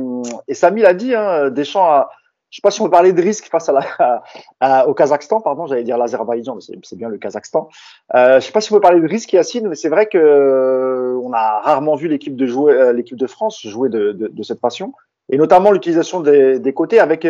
et 0.49 0.55
Samy 0.55 0.81
l'a 0.81 0.95
dit, 0.95 1.15
hein, 1.15 1.51
Deschamps 1.51 1.85
a, 1.85 2.09
je 2.51 2.57
sais 2.57 2.63
pas 2.63 2.71
si 2.71 2.81
on 2.81 2.85
peut 2.85 2.91
parler 2.91 3.13
de 3.13 3.21
risque 3.21 3.49
face 3.51 3.69
à 3.69 3.73
la, 3.73 4.23
à, 4.61 4.89
au 4.89 4.95
Kazakhstan, 4.95 5.43
pardon, 5.43 5.67
j'allais 5.67 5.83
dire 5.83 5.99
l'Azerbaïdjan, 5.99 6.55
mais 6.55 6.79
c'est 6.83 6.97
bien 6.97 7.11
le 7.11 7.19
Kazakhstan. 7.19 7.69
Euh, 8.15 8.41
je 8.41 8.47
sais 8.47 8.53
pas 8.53 8.63
si 8.63 8.73
on 8.73 8.77
peut 8.77 8.81
parler 8.81 9.01
de 9.01 9.07
risque, 9.07 9.33
Yacine, 9.33 9.69
mais 9.69 9.75
c'est 9.75 9.91
vrai 9.91 10.07
que 10.07 10.17
euh, 10.17 11.21
on 11.23 11.35
a 11.35 11.61
rarement 11.61 11.97
vu 11.97 12.09
l'équipe 12.09 12.35
de 12.35 12.47
jouer, 12.47 12.73
euh, 12.73 12.93
l'équipe 12.95 13.19
de 13.19 13.27
France 13.27 13.61
jouer 13.67 13.91
de, 13.91 14.13
de, 14.13 14.29
de, 14.29 14.43
cette 14.43 14.61
façon, 14.61 14.93
et 15.29 15.37
notamment 15.37 15.71
l'utilisation 15.73 16.21
des, 16.21 16.59
des 16.59 16.73
côtés 16.73 17.01
avec 17.01 17.27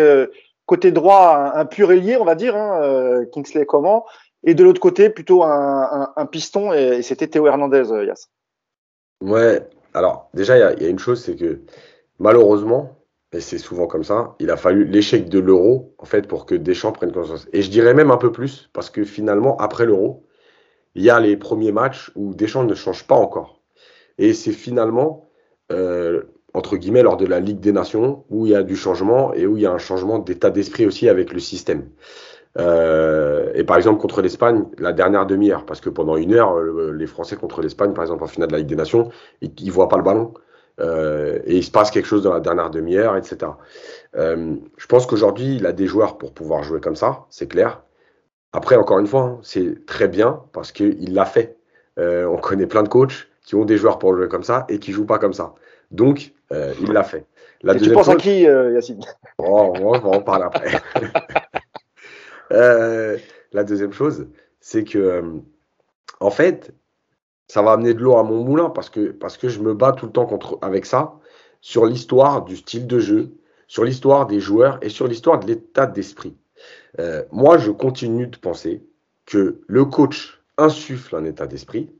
côté 0.66 0.92
droit 0.92 1.52
un, 1.54 1.64
pur 1.64 1.92
ailier, 1.92 2.16
on 2.16 2.24
va 2.24 2.34
dire, 2.34 2.56
hein, 2.56 2.82
euh, 2.82 3.24
Kingsley 3.32 3.66
comment, 3.66 4.04
et 4.44 4.54
de 4.54 4.62
l'autre 4.62 4.80
côté 4.80 5.10
plutôt 5.10 5.42
un, 5.44 6.28
piston, 6.30 6.72
et, 6.72 7.02
c'était 7.02 7.28
Théo 7.28 7.46
Hernandez, 7.46 7.90
euh, 7.90 8.04
Yass. 8.04 8.30
Ouais, 9.22 9.66
alors 9.94 10.28
déjà, 10.34 10.56
il 10.56 10.80
y, 10.80 10.84
y, 10.84 10.86
a 10.86 10.90
une 10.90 10.98
chose, 10.98 11.22
c'est 11.22 11.36
que 11.36 11.60
malheureusement, 12.18 12.96
et 13.32 13.40
c'est 13.40 13.58
souvent 13.58 13.86
comme 13.86 14.04
ça, 14.04 14.34
il 14.38 14.50
a 14.50 14.56
fallu 14.56 14.84
l'échec 14.84 15.28
de 15.28 15.38
l'euro, 15.38 15.94
en 15.98 16.04
fait, 16.04 16.26
pour 16.26 16.46
que 16.46 16.54
Deschamps 16.54 16.92
prenne 16.92 17.12
conscience. 17.12 17.48
Et 17.52 17.62
je 17.62 17.70
dirais 17.70 17.94
même 17.94 18.10
un 18.10 18.16
peu 18.16 18.32
plus, 18.32 18.70
parce 18.72 18.90
que 18.90 19.04
finalement, 19.04 19.56
après 19.58 19.84
l'euro, 19.84 20.26
il 20.94 21.02
y 21.02 21.10
a 21.10 21.20
les 21.20 21.36
premiers 21.36 21.72
matchs 21.72 22.10
où 22.14 22.34
Deschamps 22.34 22.64
ne 22.64 22.74
change 22.74 23.06
pas 23.06 23.14
encore. 23.14 23.60
Et 24.18 24.32
c'est 24.32 24.52
finalement 24.52 25.28
euh, 25.70 26.22
entre 26.56 26.78
guillemets, 26.78 27.02
lors 27.02 27.18
de 27.18 27.26
la 27.26 27.38
Ligue 27.38 27.60
des 27.60 27.70
Nations, 27.70 28.24
où 28.30 28.46
il 28.46 28.52
y 28.52 28.54
a 28.54 28.62
du 28.62 28.76
changement 28.76 29.34
et 29.34 29.46
où 29.46 29.58
il 29.58 29.62
y 29.62 29.66
a 29.66 29.72
un 29.72 29.78
changement 29.78 30.18
d'état 30.18 30.48
d'esprit 30.48 30.86
aussi 30.86 31.06
avec 31.06 31.34
le 31.34 31.38
système. 31.38 31.90
Euh, 32.58 33.52
et 33.54 33.62
par 33.62 33.76
exemple, 33.76 34.00
contre 34.00 34.22
l'Espagne, 34.22 34.64
la 34.78 34.94
dernière 34.94 35.26
demi-heure, 35.26 35.66
parce 35.66 35.82
que 35.82 35.90
pendant 35.90 36.16
une 36.16 36.32
heure, 36.32 36.58
les 36.58 37.06
Français 37.06 37.36
contre 37.36 37.60
l'Espagne, 37.60 37.92
par 37.92 38.04
exemple, 38.04 38.24
en 38.24 38.26
finale 38.26 38.48
de 38.48 38.52
la 38.52 38.58
Ligue 38.60 38.68
des 38.68 38.76
Nations, 38.76 39.10
ils 39.42 39.52
ne 39.66 39.70
voient 39.70 39.88
pas 39.88 39.98
le 39.98 40.02
ballon. 40.02 40.32
Euh, 40.80 41.40
et 41.44 41.56
il 41.58 41.64
se 41.64 41.70
passe 41.70 41.90
quelque 41.90 42.06
chose 42.06 42.22
dans 42.22 42.32
la 42.32 42.40
dernière 42.40 42.70
demi-heure, 42.70 43.16
etc. 43.16 43.52
Euh, 44.16 44.54
je 44.78 44.86
pense 44.86 45.06
qu'aujourd'hui, 45.06 45.56
il 45.56 45.66
a 45.66 45.72
des 45.72 45.86
joueurs 45.86 46.16
pour 46.16 46.32
pouvoir 46.32 46.62
jouer 46.62 46.80
comme 46.80 46.96
ça, 46.96 47.26
c'est 47.28 47.48
clair. 47.48 47.82
Après, 48.52 48.76
encore 48.76 48.98
une 48.98 49.06
fois, 49.06 49.22
hein, 49.22 49.38
c'est 49.42 49.84
très 49.84 50.08
bien 50.08 50.40
parce 50.52 50.72
qu'il 50.72 51.12
l'a 51.12 51.26
fait. 51.26 51.58
on 51.98 52.38
connaît 52.38 52.66
plein 52.66 52.82
de 52.82 52.88
coachs 52.88 53.28
qui 53.44 53.54
ont 53.54 53.66
des 53.66 53.76
joueurs 53.76 53.98
pour 53.98 54.14
jouer 54.16 54.28
comme 54.28 54.42
ça 54.42 54.64
et 54.70 54.78
qui 54.78 54.92
jouent 54.92 55.06
pas 55.06 55.18
comme 55.18 55.34
ça. 55.34 55.54
Donc, 55.90 56.32
euh, 56.52 56.74
il 56.80 56.92
l'a 56.92 57.04
fait. 57.04 57.26
La 57.62 57.74
tu 57.74 57.90
penses 57.90 58.08
à 58.08 58.16
qui, 58.16 58.46
euh, 58.46 58.72
Yacine? 58.72 59.00
Oh, 59.38 59.72
On 59.80 59.98
va 59.98 60.08
en 60.08 60.22
parler 60.22 60.44
après. 60.44 60.80
euh, 62.52 63.18
la 63.52 63.64
deuxième 63.64 63.92
chose, 63.92 64.28
c'est 64.60 64.84
que, 64.84 65.22
en 66.20 66.30
fait, 66.30 66.72
ça 67.48 67.62
va 67.62 67.72
amener 67.72 67.94
de 67.94 68.00
l'eau 68.00 68.16
à 68.16 68.22
mon 68.22 68.42
moulin 68.44 68.70
parce 68.70 68.90
que, 68.90 69.10
parce 69.10 69.36
que 69.36 69.48
je 69.48 69.60
me 69.60 69.74
bats 69.74 69.92
tout 69.92 70.06
le 70.06 70.12
temps 70.12 70.26
contre, 70.26 70.58
avec 70.62 70.86
ça 70.86 71.14
sur 71.60 71.86
l'histoire 71.86 72.44
du 72.44 72.56
style 72.56 72.86
de 72.86 72.98
jeu, 72.98 73.32
sur 73.66 73.84
l'histoire 73.84 74.26
des 74.26 74.40
joueurs 74.40 74.78
et 74.82 74.88
sur 74.88 75.08
l'histoire 75.08 75.40
de 75.40 75.46
l'état 75.46 75.86
d'esprit. 75.86 76.36
Euh, 76.98 77.24
moi, 77.32 77.58
je 77.58 77.70
continue 77.70 78.26
de 78.26 78.36
penser 78.36 78.84
que 79.24 79.60
le 79.66 79.84
coach 79.84 80.40
insuffle 80.58 81.16
un 81.16 81.24
état 81.24 81.46
d'esprit. 81.46 81.90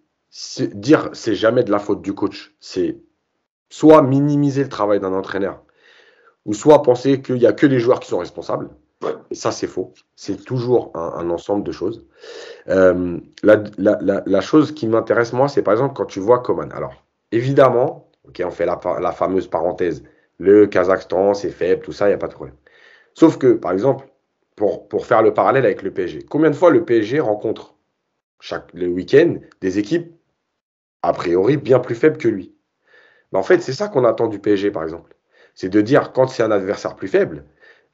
Dire 0.73 1.11
c'est 1.13 1.35
jamais 1.35 1.65
de 1.65 1.71
la 1.71 1.79
faute 1.79 2.03
du 2.03 2.13
coach, 2.13 2.55
c'est 2.61 2.99
soit 3.69 4.03
minimiser 4.03 4.63
le 4.63 4.69
travail 4.69 5.01
d'un 5.01 5.13
entraîneur, 5.13 5.63
ou 6.45 6.55
soit 6.55 6.83
penser 6.83 7.23
qu'il 7.23 7.37
n'y 7.37 7.47
a 7.47 7.53
que 7.53 7.67
les 7.67 7.79
joueurs 7.79 8.01
qui 8.01 8.09
sont 8.09 8.19
responsables. 8.19 8.71
Et 9.31 9.35
ça, 9.35 9.53
c'est 9.53 9.67
faux. 9.67 9.93
C'est 10.15 10.45
toujours 10.45 10.91
un, 10.95 11.29
ensemble 11.31 11.63
de 11.65 11.73
choses. 11.73 12.05
Euh, 12.69 13.19
la, 13.43 13.63
la, 13.79 14.23
la, 14.25 14.41
chose 14.41 14.73
qui 14.73 14.87
m'intéresse, 14.87 15.33
moi, 15.33 15.49
c'est 15.49 15.63
par 15.63 15.75
exemple 15.75 15.95
quand 15.95 16.07
tu 16.07 16.19
vois 16.19 16.41
Coman. 16.41 16.73
Alors, 16.73 17.05
évidemment, 17.31 18.11
ok, 18.27 18.43
on 18.45 18.51
fait 18.51 18.67
la, 18.67 18.81
la 19.01 19.13
fameuse 19.13 19.49
parenthèse. 19.49 20.03
Le 20.39 20.67
Kazakhstan, 20.67 21.35
c'est 21.35 21.51
faible, 21.51 21.83
tout 21.83 21.93
ça, 21.93 22.07
il 22.07 22.09
n'y 22.09 22.15
a 22.15 22.19
pas 22.19 22.29
de 22.29 22.35
problème. 22.35 22.57
Sauf 23.15 23.39
que, 23.39 23.55
par 23.55 23.73
exemple, 23.73 24.09
pour, 24.57 24.89
pour 24.89 25.07
faire 25.07 25.23
le 25.23 25.35
parallèle 25.35 25.65
avec 25.65 25.83
le 25.83 25.93
PSG, 25.93 26.23
combien 26.29 26.51
de 26.51 26.57
fois 26.57 26.71
le 26.71 26.85
PSG 26.85 27.21
rencontre 27.21 27.75
chaque, 28.41 28.73
le 28.75 28.89
week-end 28.89 29.37
des 29.61 29.79
équipes 29.79 30.13
a 31.03 31.13
priori 31.13 31.57
bien 31.57 31.79
plus 31.79 31.95
faibles 31.95 32.19
que 32.19 32.29
lui? 32.29 32.56
En 33.33 33.43
fait, 33.43 33.61
c'est 33.61 33.73
ça 33.73 33.89
qu'on 33.89 34.05
attend 34.05 34.29
du 34.29 34.39
PSG, 34.39 34.71
par 34.71 34.83
exemple. 34.83 35.15
C'est 35.55 35.69
de 35.69 35.81
dire, 35.81 36.13
quand 36.13 36.27
c'est 36.27 36.43
un 36.43 36.51
adversaire 36.51 36.97
plus 36.97 37.09
faible, 37.09 37.45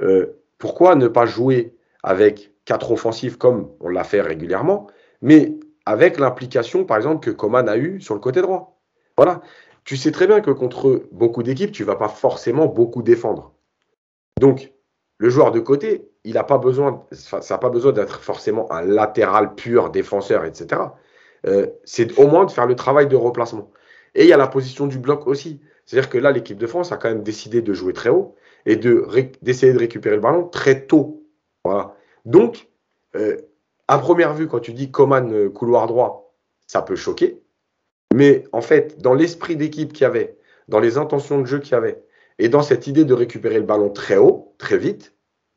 euh, 0.03 0.27
pourquoi 0.59 0.95
ne 0.95 1.09
pas 1.09 1.27
jouer 1.27 1.75
avec 2.03 2.53
quatre 2.65 2.93
offensifs 2.93 3.37
comme 3.37 3.71
on 3.81 3.89
l'a 3.89 4.05
fait 4.05 4.21
régulièrement, 4.21 4.89
mais 5.21 5.55
avec 5.87 6.19
l'implication, 6.19 6.85
par 6.85 6.97
exemple, 6.97 7.25
que 7.25 7.31
Coman 7.31 7.69
a 7.69 7.77
eu 7.77 8.01
sur 8.01 8.15
le 8.15 8.21
côté 8.21 8.41
droit? 8.43 8.81
Voilà. 9.17 9.41
Tu 9.85 9.97
sais 9.97 10.13
très 10.13 10.27
bien 10.27 10.41
que 10.41 10.51
contre 10.51 11.03
beaucoup 11.11 11.43
d'équipes, 11.43 11.73
tu 11.73 11.83
ne 11.83 11.87
vas 11.89 11.97
pas 11.97 12.09
forcément 12.09 12.67
beaucoup 12.67 13.03
défendre. 13.03 13.53
Donc, 14.41 14.73
le 15.19 15.29
joueur 15.29 15.51
de 15.51 15.61
côté, 15.61 16.09
il 16.25 16.35
n'a 16.35 16.45
pas 16.45 16.59
besoin, 16.59 17.05
ça 17.13 17.41
n'a 17.51 17.59
pas 17.59 17.71
besoin 17.71 17.93
d'être 17.93 18.21
forcément 18.21 18.71
un 18.73 18.83
latéral 18.83 19.55
pur, 19.55 19.91
défenseur, 19.91 20.45
etc. 20.45 20.83
Euh, 21.47 21.67
c'est 21.85 22.19
au 22.19 22.29
moins 22.29 22.45
de 22.45 22.51
faire 22.51 22.67
le 22.67 22.77
travail 22.77 23.09
de 23.09 23.17
replacement. 23.17 23.71
Et 24.15 24.25
il 24.25 24.29
y 24.29 24.33
a 24.33 24.37
la 24.37 24.47
position 24.47 24.87
du 24.87 24.99
bloc 24.99 25.27
aussi. 25.27 25.61
C'est-à-dire 25.87 26.11
que 26.11 26.19
là, 26.19 26.33
l'équipe 26.33 26.59
de 26.59 26.67
France 26.67 26.93
a 26.93 26.97
quand 26.97 27.09
même 27.09 27.23
décidé 27.23 27.63
de 27.63 27.73
jouer 27.73 27.93
très 27.93 28.11
haut 28.11 28.35
et 28.67 28.77
d'essayer 28.77 29.73
de, 29.73 29.79
récupérer 29.79 30.17
le 30.17 30.21
ballon 30.21 30.47
très 30.49 30.87
tôt. 30.87 31.25
Donc, 32.25 32.69
euh, 33.17 33.37
à 33.89 33.99
première 33.99 34.35
vue, 34.35 34.47
quand 34.49 34.61
tu 34.61 34.73
dis 34.73 34.91
Coman 34.91 35.33
euh, 35.33 35.49
couloir 35.51 35.87
droit, 35.87 36.35
ça 36.67 36.83
peut 36.83 36.97
choquer. 36.97 37.43
Mais 38.15 38.45
en 38.53 38.61
fait, 38.61 39.01
dans 39.01 39.15
l'esprit 39.15 39.57
d'équipe 39.57 39.93
qu'il 39.93 40.03
y 40.03 40.07
avait, 40.07 40.37
dans 40.69 40.81
les 40.81 40.99
intentions 40.99 41.41
de 41.41 41.47
jeu 41.47 41.59
qu'il 41.59 41.73
y 41.73 41.77
avait, 41.77 42.03
et 42.39 42.49
dans 42.49 42.63
cette 42.63 42.87
idée 42.87 43.05
de 43.05 43.15
récupérer 43.15 43.57
le 43.57 43.65
ballon 43.65 43.91
très 43.91 44.17
haut, 44.17 44.55
très 44.59 44.79
vite, 44.79 45.15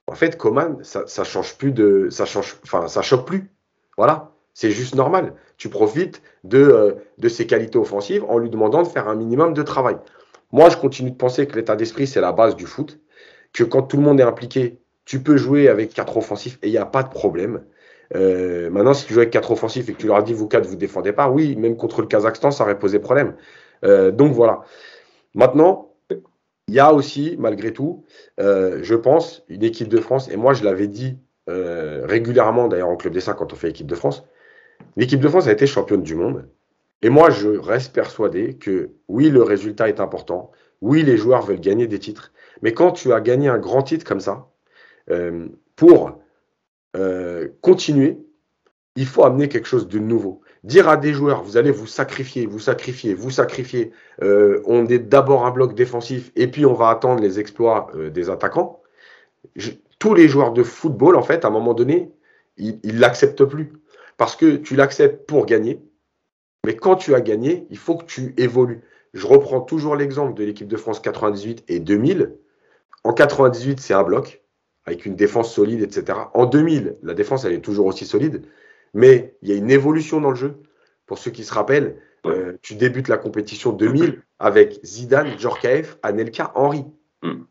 en 0.08 0.16
fait, 0.16 0.38
Coman, 0.38 0.84
ça, 0.84 1.08
ça 1.08 1.24
change 1.24 1.58
plus 1.58 1.72
de, 1.72 2.10
ça 2.10 2.26
change, 2.26 2.58
enfin, 2.64 2.88
ça 2.88 3.02
choque 3.02 3.26
plus. 3.26 3.50
Voilà. 3.98 4.32
C'est 4.54 4.72
juste 4.72 4.96
normal. 4.96 5.36
Tu 5.58 5.70
profites 5.70 6.22
de, 6.44 6.60
euh, 6.60 6.92
de 7.18 7.30
ses 7.30 7.48
qualités 7.48 7.78
offensives 7.78 8.24
en 8.28 8.38
lui 8.38 8.50
demandant 8.50 8.84
de 8.84 8.88
faire 8.88 9.08
un 9.08 9.16
minimum 9.16 9.54
de 9.54 9.64
travail. 9.64 9.98
Moi, 10.52 10.70
je 10.70 10.78
continue 10.78 11.12
de 11.12 11.16
penser 11.16 11.48
que 11.48 11.56
l'état 11.56 11.76
d'esprit, 11.76 12.08
c'est 12.08 12.22
la 12.22 12.32
base 12.32 12.56
du 12.56 12.66
foot, 12.66 13.00
que 13.54 13.64
quand 13.64 13.84
tout 13.84 13.98
le 13.98 14.04
monde 14.04 14.20
est 14.20 14.24
impliqué, 14.24 14.80
tu 15.06 15.22
peux 15.22 15.38
jouer 15.38 15.70
avec 15.70 15.94
quatre 15.94 16.18
offensifs 16.18 16.58
et 16.62 16.68
il 16.68 16.72
n'y 16.72 16.78
a 16.78 16.86
pas 16.86 17.04
de 17.04 17.10
problème. 17.10 17.64
Euh, 18.16 18.70
maintenant, 18.70 18.94
si 18.94 19.06
tu 19.06 19.14
joues 19.14 19.20
avec 19.20 19.32
quatre 19.32 19.52
offensifs 19.52 19.90
et 19.90 19.94
que 19.94 19.98
tu 19.98 20.08
leur 20.08 20.24
dis 20.24 20.34
vous 20.34 20.48
quatre, 20.48 20.66
vous 20.66 20.76
défendez 20.76 21.14
pas, 21.14 21.30
oui, 21.30 21.56
même 21.56 21.78
contre 21.78 22.02
le 22.02 22.08
Kazakhstan, 22.08 22.52
ça 22.52 22.64
aurait 22.64 22.80
posé 22.80 23.00
problème. 23.00 23.36
Euh, 23.84 24.12
donc 24.12 24.34
voilà. 24.34 24.62
Maintenant, 25.34 25.92
il 26.68 26.74
y 26.74 26.80
a 26.80 26.94
aussi, 26.94 27.36
malgré 27.40 27.74
tout, 27.74 28.04
je 28.40 28.96
pense, 28.96 29.44
une 29.50 29.64
équipe 29.64 29.88
de 29.88 30.00
France, 30.00 30.30
et 30.30 30.38
moi 30.38 30.54
je 30.54 30.64
l'avais 30.64 30.88
dit 30.88 31.20
régulièrement 31.48 32.68
d'ailleurs 32.68 32.90
en 32.90 32.96
Club 32.96 33.14
des 33.14 33.20
5 33.20 33.36
quand 33.36 33.54
on 33.54 33.56
fait 33.56 33.70
équipe 33.70 33.86
de 33.86 33.94
France, 33.94 34.24
l'équipe 34.98 35.20
de 35.20 35.28
France 35.28 35.48
a 35.48 35.52
été 35.52 35.68
championne 35.68 36.04
du 36.04 36.16
monde. 36.16 36.48
Et 37.02 37.10
moi, 37.10 37.30
je 37.30 37.50
reste 37.50 37.94
persuadé 37.94 38.56
que 38.56 38.92
oui, 39.08 39.30
le 39.30 39.44
résultat 39.44 39.90
est 39.90 40.00
important. 40.00 40.52
Oui, 40.82 41.04
les 41.04 41.18
joueurs 41.18 41.42
veulent 41.42 41.60
gagner 41.60 41.88
des 41.88 42.00
titres. 42.00 42.32
Mais 42.62 42.74
quand 42.74 42.92
tu 42.92 43.14
as 43.14 43.22
gagné 43.22 43.48
un 43.48 43.60
grand 43.60 43.84
titre 43.84 44.06
comme 44.06 44.22
ça, 44.22 44.50
pour 45.76 46.20
euh, 46.96 47.50
continuer, 47.62 48.18
il 48.96 49.06
faut 49.06 49.26
amener 49.26 49.50
quelque 49.50 49.68
chose 49.68 49.88
de 49.88 50.00
nouveau. 50.00 50.42
Dire 50.64 50.88
à 50.88 50.98
des 50.98 51.14
joueurs, 51.14 51.44
vous 51.44 51.58
allez 51.58 51.72
vous 51.72 51.88
sacrifier, 51.88 52.46
vous 52.46 52.60
sacrifier, 52.60 53.14
vous 53.14 53.30
sacrifier. 53.30 53.92
Euh, 54.24 54.62
on 54.66 54.88
est 54.88 55.00
d'abord 55.00 55.46
un 55.46 55.52
bloc 55.52 55.76
défensif 55.76 56.32
et 56.36 56.48
puis 56.48 56.66
on 56.66 56.74
va 56.74 56.90
attendre 56.90 57.22
les 57.22 57.40
exploits 57.40 57.92
euh, 57.96 58.10
des 58.10 58.30
attaquants. 58.30 58.82
tous 60.00 60.14
les 60.14 60.28
joueurs 60.28 60.54
de 60.54 60.64
football, 60.64 61.16
en 61.16 61.24
fait, 61.24 61.44
à 61.44 61.50
un 61.50 61.52
moment 61.52 61.74
donné, 61.74 62.12
ils 62.58 62.80
ne 62.84 63.00
l'acceptent 63.00 63.44
plus. 63.44 63.74
Parce 64.18 64.36
que 64.36 64.56
tu 64.56 64.76
l'acceptes 64.76 65.28
pour 65.28 65.46
gagner. 65.46 65.82
Mais 66.66 66.76
quand 66.76 66.96
tu 66.96 67.14
as 67.14 67.22
gagné, 67.22 67.68
il 67.70 67.78
faut 67.78 67.96
que 67.96 68.06
tu 68.06 68.34
évolues. 68.38 68.82
Je 69.14 69.28
reprends 69.28 69.62
toujours 69.62 69.96
l'exemple 69.96 70.34
de 70.34 70.44
l'équipe 70.44 70.68
de 70.68 70.78
France 70.78 71.00
98 71.00 71.64
et 71.68 71.80
2000. 71.80 72.38
En 73.04 73.14
98, 73.14 73.80
c'est 73.80 73.94
un 73.94 74.04
bloc 74.04 74.44
avec 74.86 75.06
une 75.06 75.16
défense 75.16 75.54
solide, 75.54 75.82
etc. 75.82 76.20
En 76.34 76.46
2000, 76.46 76.98
la 77.02 77.14
défense, 77.14 77.46
elle 77.46 77.54
est 77.54 77.62
toujours 77.62 77.88
aussi 77.88 78.06
solide, 78.06 78.46
mais 78.94 79.36
il 79.42 79.50
y 79.50 79.52
a 79.52 79.56
une 79.56 79.72
évolution 79.72 80.22
dans 80.22 80.30
le 80.30 80.36
jeu. 80.36 80.62
Pour 81.06 81.18
ceux 81.18 81.32
qui 81.32 81.44
se 81.44 81.54
rappellent, 81.54 81.98
euh, 82.26 82.58
tu 82.62 82.76
débutes 82.76 83.08
la 83.08 83.18
compétition 83.18 83.72
2000 83.72 84.22
avec 84.40 84.80
Zidane, 84.84 85.38
Djorkaeff, 85.38 85.98
Anelka, 86.04 86.52
Henry. 86.56 86.86
Mm. 87.22 87.44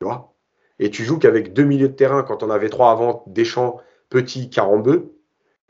Tu 0.00 0.04
vois? 0.04 0.34
Et 0.78 0.90
tu 0.90 1.04
joues 1.04 1.18
qu'avec 1.18 1.52
deux 1.52 1.64
milieux 1.64 1.88
de 1.88 1.94
terrain, 1.94 2.22
quand 2.22 2.42
on 2.42 2.50
avait 2.50 2.68
trois 2.68 2.90
avant, 2.90 3.24
Deschamps, 3.26 3.80
Petit, 4.10 4.50
Carambeu, 4.50 5.13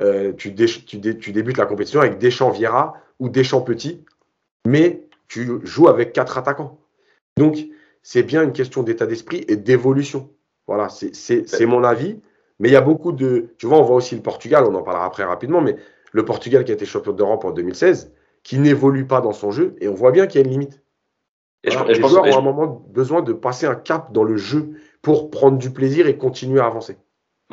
euh, 0.01 0.33
tu, 0.33 0.55
tu, 0.55 0.99
débutes 0.99 1.57
la 1.57 1.67
compétition 1.67 2.01
avec 2.01 2.19
Deschamps, 2.19 2.51
Vieira 2.51 2.95
ou 3.21 3.29
Deschamps, 3.29 3.61
Petit, 3.61 4.05
mais 4.67 5.07
tu 5.29 5.61
joues 5.63 5.89
avec 5.89 6.13
quatre 6.13 6.39
attaquants. 6.39 6.79
Donc, 7.37 7.59
c'est 8.03 8.23
bien 8.23 8.43
une 8.43 8.53
question 8.53 8.83
d'état 8.83 9.07
d'esprit 9.07 9.45
et 9.49 9.57
d'évolution. 9.57 10.31
Voilà, 10.67 10.89
c'est 10.89 11.67
mon 11.67 11.85
avis. 11.85 12.21
Mais 12.61 12.69
il 12.69 12.73
y 12.73 12.77
a 12.77 12.81
beaucoup 12.81 13.13
de. 13.13 13.49
Tu 13.59 13.67
vois, 13.67 13.79
on 13.79 13.83
voit 13.83 13.97
aussi 13.97 14.15
le 14.15 14.23
Portugal, 14.23 14.65
on 14.69 14.75
en 14.75 14.83
parlera 14.83 15.05
après 15.05 15.25
rapidement, 15.25 15.61
mais 15.61 15.77
le 16.13 16.25
Portugal 16.25 16.65
qui 16.65 16.71
a 16.71 16.75
été 16.75 16.87
champion 16.87 17.13
d'Europe 17.13 17.45
en 17.45 17.51
2016, 17.51 18.13
qui 18.45 18.59
n'évolue 18.59 19.07
pas 19.07 19.21
dans 19.21 19.33
son 19.33 19.51
jeu, 19.51 19.75
et 19.81 19.89
on 19.89 19.95
voit 19.95 20.13
bien 20.13 20.27
qu'il 20.27 20.41
y 20.41 20.45
a 20.45 20.47
une 20.47 20.53
limite. 20.53 20.81
Et 21.65 21.71
je, 21.71 21.83
les 21.85 21.95
joueurs 21.95 22.25
ont 22.25 22.33
à 22.33 22.39
un 22.39 22.43
moment 22.43 22.87
besoin 22.89 23.23
de 23.23 23.33
passer 23.33 23.67
un 23.67 23.75
cap 23.75 24.13
dans 24.13 24.23
le 24.23 24.37
jeu 24.37 24.75
pour 25.03 25.31
prendre 25.31 25.59
du 25.59 25.71
plaisir 25.71 26.07
et 26.07 26.17
continuer 26.17 26.61
à 26.61 26.67
avancer. 26.67 26.97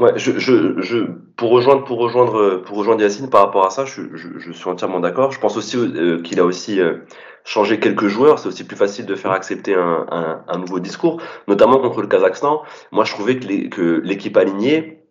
Ouais, 0.01 0.13
je, 0.17 0.39
je, 0.39 0.97
pour 1.37 1.51
rejoindre, 1.51 1.83
pour 1.83 1.99
rejoindre, 1.99 2.63
pour 2.65 2.77
rejoindre 2.77 3.01
Yacine 3.01 3.29
par 3.29 3.45
rapport 3.45 3.67
à 3.67 3.69
ça, 3.69 3.85
je, 3.85 4.01
suis 4.51 4.67
entièrement 4.67 4.99
d'accord. 4.99 5.31
Je 5.31 5.39
pense 5.39 5.57
aussi 5.57 5.77
euh, 5.77 6.19
qu'il 6.23 6.39
a 6.39 6.43
aussi 6.43 6.81
euh, 6.81 7.05
changer 7.43 7.79
quelques 7.79 8.07
joueurs, 8.07 8.39
c'est 8.39 8.47
aussi 8.47 8.63
plus 8.63 8.75
facile 8.75 9.05
de 9.05 9.13
faire 9.13 9.29
accepter 9.29 9.75
un, 9.75 10.07
un, 10.09 10.43
un, 10.47 10.57
nouveau 10.57 10.79
discours, 10.79 11.21
notamment 11.47 11.77
contre 11.77 12.01
le 12.01 12.07
Kazakhstan. 12.07 12.63
Moi, 12.91 13.05
je 13.05 13.13
trouvais 13.13 13.39
que 13.39 14.01
l'équipe 14.03 14.35
alignée, 14.37 15.01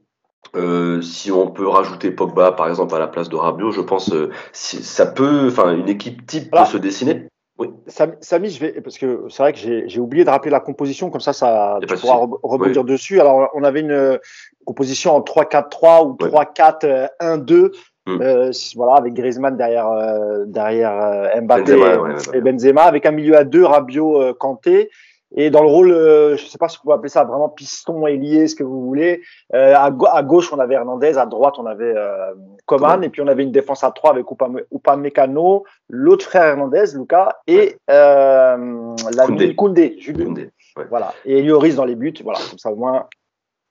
euh, 0.57 1.01
si 1.03 1.31
on 1.31 1.53
peut 1.53 1.69
rajouter 1.69 2.11
Pogba 2.11 2.51
par 2.51 2.69
exemple 2.69 2.97
à 2.97 2.99
la 2.99 3.07
place 3.07 3.29
de 3.29 3.37
Rabiot, 3.37 3.71
je 3.71 3.83
pense 3.83 4.13
euh, 4.13 4.31
si, 4.53 4.83
ça 4.83 5.07
peut, 5.07 5.47
enfin 5.47 5.73
une 5.73 5.89
équipe 5.89 6.27
type 6.27 6.51
peut 6.51 6.65
se 6.65 6.79
dessiner. 6.79 7.30
Oui. 7.61 7.71
Samy, 7.87 8.51
je 8.51 8.59
vais 8.59 8.81
parce 8.81 8.99
que 8.99 9.27
c'est 9.29 9.43
vrai 9.43 9.53
que 9.53 9.59
j'ai 9.59 10.01
oublié 10.01 10.25
de 10.25 10.31
rappeler 10.31 10.51
la 10.51 10.61
composition, 10.61 11.11
comme 11.11 11.21
ça, 11.21 11.33
ça 11.33 11.79
tu 11.81 11.95
pourras 11.95 12.27
rebondir 12.43 12.85
dessus. 12.85 13.21
Alors, 13.21 13.51
on 13.55 13.63
avait 13.63 13.81
une 13.81 14.19
composition 14.65 15.15
en 15.15 15.21
3-4-3 15.21 16.07
ou 16.07 16.17
3-4-1-2 16.17 17.73
Mm. 18.07 18.23
Euh, 18.23 18.51
voilà, 18.77 18.95
avec 18.95 19.15
Griezmann 19.15 19.57
derrière, 19.57 19.89
euh, 19.89 20.45
derrière 20.47 20.93
euh, 20.93 21.41
Mbappé 21.41 21.79
et 22.33 22.41
Benzema, 22.41 22.83
avec 22.83 23.05
un 23.07 23.11
milieu 23.11 23.37
à 23.37 23.45
deux, 23.45 23.65
Rabiot, 23.65 24.35
Kanté. 24.35 24.91
Et 25.37 25.51
dans 25.51 25.63
le 25.63 25.69
rôle, 25.69 25.89
je 26.37 26.45
sais 26.47 26.59
pas 26.59 26.69
si 26.69 26.77
vous 26.79 26.83
pouvez 26.83 26.95
appeler 26.95 27.09
ça 27.09 27.25
vraiment 27.25 27.49
piston 27.49 28.07
ailier, 28.07 28.49
ce 28.49 28.55
que 28.57 28.65
vous 28.65 28.85
voulez. 28.85 29.23
À, 29.53 29.85
à, 29.87 30.23
gauche, 30.23 30.53
on 30.53 30.59
avait 30.59 30.75
Hernandez, 30.75 31.19
à 31.19 31.27
droite, 31.27 31.55
on 31.59 31.67
avait 31.67 31.95
Coman, 32.67 33.05
et 33.05 33.09
puis 33.09 33.23
on 33.23 33.29
avait 33.29 33.45
une 33.45 33.53
défense 33.53 33.85
à 33.85 33.91
trois 33.93 34.11
avec 34.11 34.27
Upamecano, 34.73 35.65
l'autre 35.89 36.25
frère 36.25 36.45
Hernandez, 36.45 36.85
Lucas, 36.95 37.37
et 37.47 37.77
la 37.89 38.57
Koundé, 39.27 39.55
Koundé, 39.55 39.99
Koundé. 40.13 40.51
Voilà. 40.89 41.15
Et 41.25 41.43
Lloris 41.43 41.77
dans 41.77 41.85
les 41.85 41.95
buts. 41.95 42.15
Voilà, 42.23 42.39
comme 42.49 42.59
ça 42.59 42.71
au 42.71 42.77
moins 42.77 43.07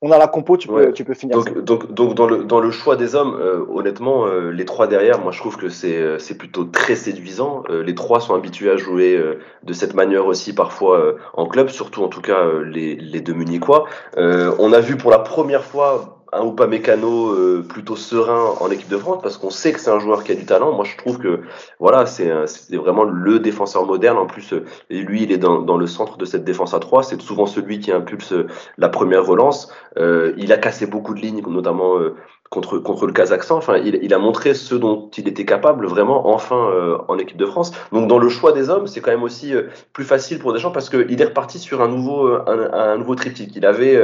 on 0.01 0.11
a 0.11 0.17
la 0.17 0.27
compo, 0.27 0.55
tu 0.55 0.67
peux, 0.67 0.93
tu 0.93 1.03
peux 1.03 1.13
finir. 1.13 1.35
Donc, 1.35 1.63
donc, 1.63 1.91
donc, 1.91 2.15
dans, 2.15 2.25
le, 2.25 2.45
dans 2.45 2.61
le 2.61 2.71
choix 2.71 2.95
des 2.95 3.15
hommes, 3.15 3.37
euh, 3.39 3.65
honnêtement, 3.69 4.25
euh, 4.25 4.49
les 4.49 4.63
trois 4.63 4.87
derrière, 4.87 5.19
moi 5.19 5.33
je 5.33 5.39
trouve 5.39 5.57
que 5.57 5.67
c'est, 5.67 5.97
euh, 5.97 6.17
c'est 6.19 6.37
plutôt 6.37 6.63
très 6.63 6.95
séduisant. 6.95 7.63
les 7.69 7.95
trois 7.95 8.21
sont 8.21 8.33
habitués 8.33 8.71
à 8.71 8.77
jouer 8.77 9.21
de 9.63 9.73
cette 9.73 9.93
manière 9.93 10.25
aussi 10.25 10.53
parfois 10.53 11.15
en 11.33 11.45
club, 11.47 11.69
surtout 11.69 12.03
en 12.03 12.07
tout 12.07 12.21
cas 12.21 12.45
les, 12.63 12.95
les 12.95 13.21
deux 13.21 13.33
Munichois. 13.33 13.85
on 14.17 14.73
a 14.73 14.79
vu 14.79 14.95
pour 14.95 15.11
la 15.11 15.19
première 15.19 15.63
fois 15.63 16.18
un 16.31 16.43
ou 16.43 16.51
pas 16.53 16.67
mécano 16.67 17.31
euh, 17.31 17.65
plutôt 17.67 17.95
serein 17.95 18.53
en 18.59 18.69
équipe 18.69 18.89
de 18.89 18.97
France 18.97 19.19
parce 19.21 19.37
qu'on 19.37 19.49
sait 19.49 19.71
que 19.71 19.79
c'est 19.79 19.89
un 19.89 19.99
joueur 19.99 20.23
qui 20.23 20.31
a 20.31 20.35
du 20.35 20.45
talent. 20.45 20.71
Moi, 20.73 20.85
je 20.85 20.97
trouve 20.97 21.17
que 21.17 21.41
voilà, 21.79 22.05
c'est 22.05 22.29
vraiment 22.75 23.03
le 23.03 23.39
défenseur 23.39 23.85
moderne. 23.85 24.17
En 24.17 24.25
plus, 24.25 24.53
euh, 24.53 24.65
lui, 24.89 25.23
il 25.23 25.31
est 25.31 25.37
dans, 25.37 25.61
dans, 25.61 25.77
le 25.77 25.87
centre 25.87 26.17
de 26.17 26.25
cette 26.25 26.43
défense 26.43 26.73
à 26.73 26.79
3. 26.79 27.03
C'est 27.03 27.21
souvent 27.21 27.45
celui 27.45 27.79
qui 27.79 27.91
impulse 27.91 28.33
euh, 28.33 28.47
la 28.77 28.89
première 28.89 29.25
relance. 29.25 29.71
Euh, 29.97 30.33
il 30.37 30.51
a 30.53 30.57
cassé 30.57 30.85
beaucoup 30.85 31.13
de 31.13 31.19
lignes, 31.19 31.41
notamment 31.47 31.97
contre, 32.49 32.77
contre 32.79 33.07
le 33.07 33.13
Kazakhstan. 33.13 33.57
Enfin, 33.57 33.77
il, 33.77 33.99
il, 34.01 34.13
a 34.13 34.19
montré 34.19 34.53
ce 34.53 34.75
dont 34.75 35.09
il 35.17 35.27
était 35.27 35.45
capable 35.45 35.87
vraiment 35.87 36.29
enfin 36.29 36.99
en 37.07 37.17
équipe 37.17 37.37
de 37.37 37.45
France. 37.45 37.71
Donc, 37.91 38.07
dans 38.07 38.19
le 38.19 38.29
choix 38.29 38.51
des 38.51 38.69
hommes, 38.69 38.87
c'est 38.87 39.01
quand 39.01 39.11
même 39.11 39.23
aussi 39.23 39.53
plus 39.93 40.03
facile 40.03 40.39
pour 40.39 40.53
des 40.53 40.59
gens 40.59 40.71
parce 40.71 40.89
qu'il 40.89 41.21
est 41.21 41.25
reparti 41.25 41.59
sur 41.59 41.81
un 41.81 41.87
nouveau, 41.87 42.27
un, 42.27 42.71
un 42.71 42.97
nouveau 42.97 43.15
triptyque. 43.15 43.55
Il 43.55 43.65
avait 43.65 43.97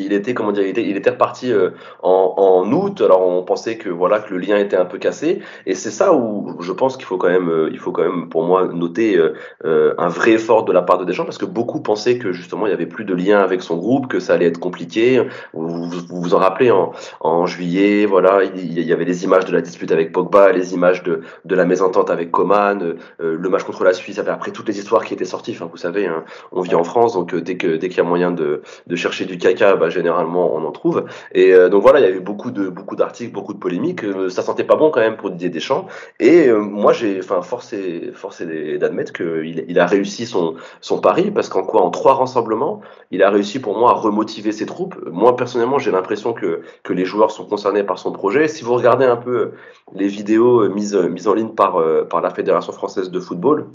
il 0.00 0.12
était 0.12 0.34
comment 0.34 0.52
dire 0.52 0.64
il 0.64 0.70
était, 0.70 0.84
il 0.84 0.96
était 0.96 1.10
reparti 1.10 1.52
euh, 1.52 1.70
en, 2.02 2.34
en, 2.36 2.72
août. 2.72 3.00
Alors 3.00 3.26
on 3.26 3.42
pensait 3.42 3.76
que 3.76 3.88
voilà 3.88 4.20
que 4.20 4.32
le 4.32 4.40
lien 4.40 4.58
était 4.58 4.76
un 4.76 4.84
peu 4.84 4.98
cassé. 4.98 5.40
Et 5.66 5.74
c'est 5.74 5.90
ça 5.90 6.14
où 6.14 6.56
je 6.60 6.72
pense 6.72 6.96
qu'il 6.96 7.06
faut 7.06 7.18
quand 7.18 7.28
même 7.28 7.48
euh, 7.48 7.68
il 7.72 7.78
faut 7.78 7.92
quand 7.92 8.02
même 8.02 8.28
pour 8.28 8.44
moi 8.44 8.68
noter 8.72 9.16
euh, 9.64 9.94
un 9.98 10.08
vrai 10.08 10.32
effort 10.32 10.64
de 10.64 10.72
la 10.72 10.82
part 10.82 10.98
de 10.98 11.04
Deschamps 11.04 11.24
parce 11.24 11.38
que 11.38 11.46
beaucoup 11.46 11.80
pensaient 11.80 12.18
que 12.18 12.32
justement 12.32 12.66
il 12.66 12.70
y 12.70 12.72
avait 12.72 12.86
plus 12.86 13.04
de 13.04 13.14
lien 13.14 13.40
avec 13.40 13.62
son 13.62 13.76
groupe 13.76 14.08
que 14.08 14.20
ça 14.20 14.34
allait 14.34 14.46
être 14.46 14.60
compliqué. 14.60 15.22
Vous 15.52 15.88
vous, 15.90 16.06
vous 16.08 16.34
en 16.34 16.38
rappelez 16.38 16.70
en, 16.70 16.92
en 17.20 17.46
juillet 17.46 18.06
voilà 18.06 18.42
il, 18.44 18.80
y 18.80 18.92
avait 18.92 19.04
les 19.04 19.24
images 19.24 19.44
de 19.44 19.52
la 19.52 19.60
dispute 19.60 19.92
avec 19.92 20.12
Pogba 20.12 20.52
les 20.52 20.74
images 20.74 21.02
de, 21.02 21.22
de 21.44 21.54
la 21.54 21.64
mésentente 21.64 22.10
avec 22.10 22.30
Coman 22.30 22.96
le 23.18 23.48
match 23.48 23.64
contre 23.64 23.84
la 23.84 23.92
Suisse 23.92 24.18
après 24.18 24.50
toutes 24.52 24.68
les 24.68 24.78
histoires 24.78 25.04
qui 25.04 25.14
étaient 25.14 25.24
sorties. 25.24 25.52
Enfin 25.52 25.68
vous 25.70 25.76
savez 25.76 26.06
hein, 26.06 26.24
on 26.52 26.60
vit 26.60 26.74
en 26.74 26.84
France 26.84 27.14
donc 27.14 27.34
dès 27.34 27.56
que 27.56 27.76
dès 27.76 27.88
qu'il 27.88 27.98
y 27.98 28.00
a 28.00 28.04
moyen 28.04 28.30
de, 28.30 28.62
de 28.86 28.96
chercher 28.96 29.24
du 29.24 29.38
caca 29.38 29.69
bah, 29.76 29.88
généralement 29.88 30.54
on 30.54 30.64
en 30.64 30.72
trouve. 30.72 31.04
Et 31.32 31.52
euh, 31.52 31.68
donc 31.68 31.82
voilà, 31.82 32.00
il 32.00 32.04
y 32.04 32.08
avait 32.08 32.20
beaucoup 32.20 32.50
de 32.50 32.68
beaucoup 32.68 32.96
d'articles, 32.96 33.32
beaucoup 33.32 33.54
de 33.54 33.58
polémiques. 33.58 34.04
Euh, 34.04 34.28
ça 34.28 34.42
sentait 34.42 34.64
pas 34.64 34.76
bon 34.76 34.90
quand 34.90 35.00
même 35.00 35.16
pour 35.16 35.30
Didier 35.30 35.50
Deschamps. 35.50 35.86
Et 36.18 36.48
euh, 36.48 36.58
moi 36.58 36.92
j'ai, 36.92 37.18
enfin 37.18 37.42
forcé 37.42 38.10
forcé 38.14 38.78
d'admettre 38.78 39.12
qu'il 39.12 39.64
il 39.68 39.78
a 39.78 39.86
réussi 39.86 40.26
son 40.26 40.54
son 40.80 41.00
pari 41.00 41.30
parce 41.30 41.48
qu'en 41.48 41.62
quoi, 41.62 41.82
en 41.82 41.90
trois 41.90 42.14
rassemblements, 42.14 42.80
il 43.10 43.22
a 43.22 43.30
réussi 43.30 43.60
pour 43.60 43.78
moi 43.78 43.90
à 43.90 43.94
remotiver 43.94 44.52
ses 44.52 44.66
troupes. 44.66 44.96
Moi 45.10 45.36
personnellement, 45.36 45.78
j'ai 45.78 45.90
l'impression 45.90 46.32
que 46.32 46.62
que 46.82 46.92
les 46.92 47.04
joueurs 47.04 47.30
sont 47.30 47.44
concernés 47.44 47.84
par 47.84 47.98
son 47.98 48.12
projet. 48.12 48.48
Si 48.48 48.64
vous 48.64 48.74
regardez 48.74 49.04
un 49.04 49.16
peu 49.16 49.52
les 49.94 50.08
vidéos 50.08 50.68
mises 50.68 50.96
mises 50.96 51.28
en 51.28 51.34
ligne 51.34 51.54
par 51.54 51.82
par 52.08 52.20
la 52.20 52.30
Fédération 52.30 52.72
française 52.72 53.10
de 53.10 53.20
football, 53.20 53.66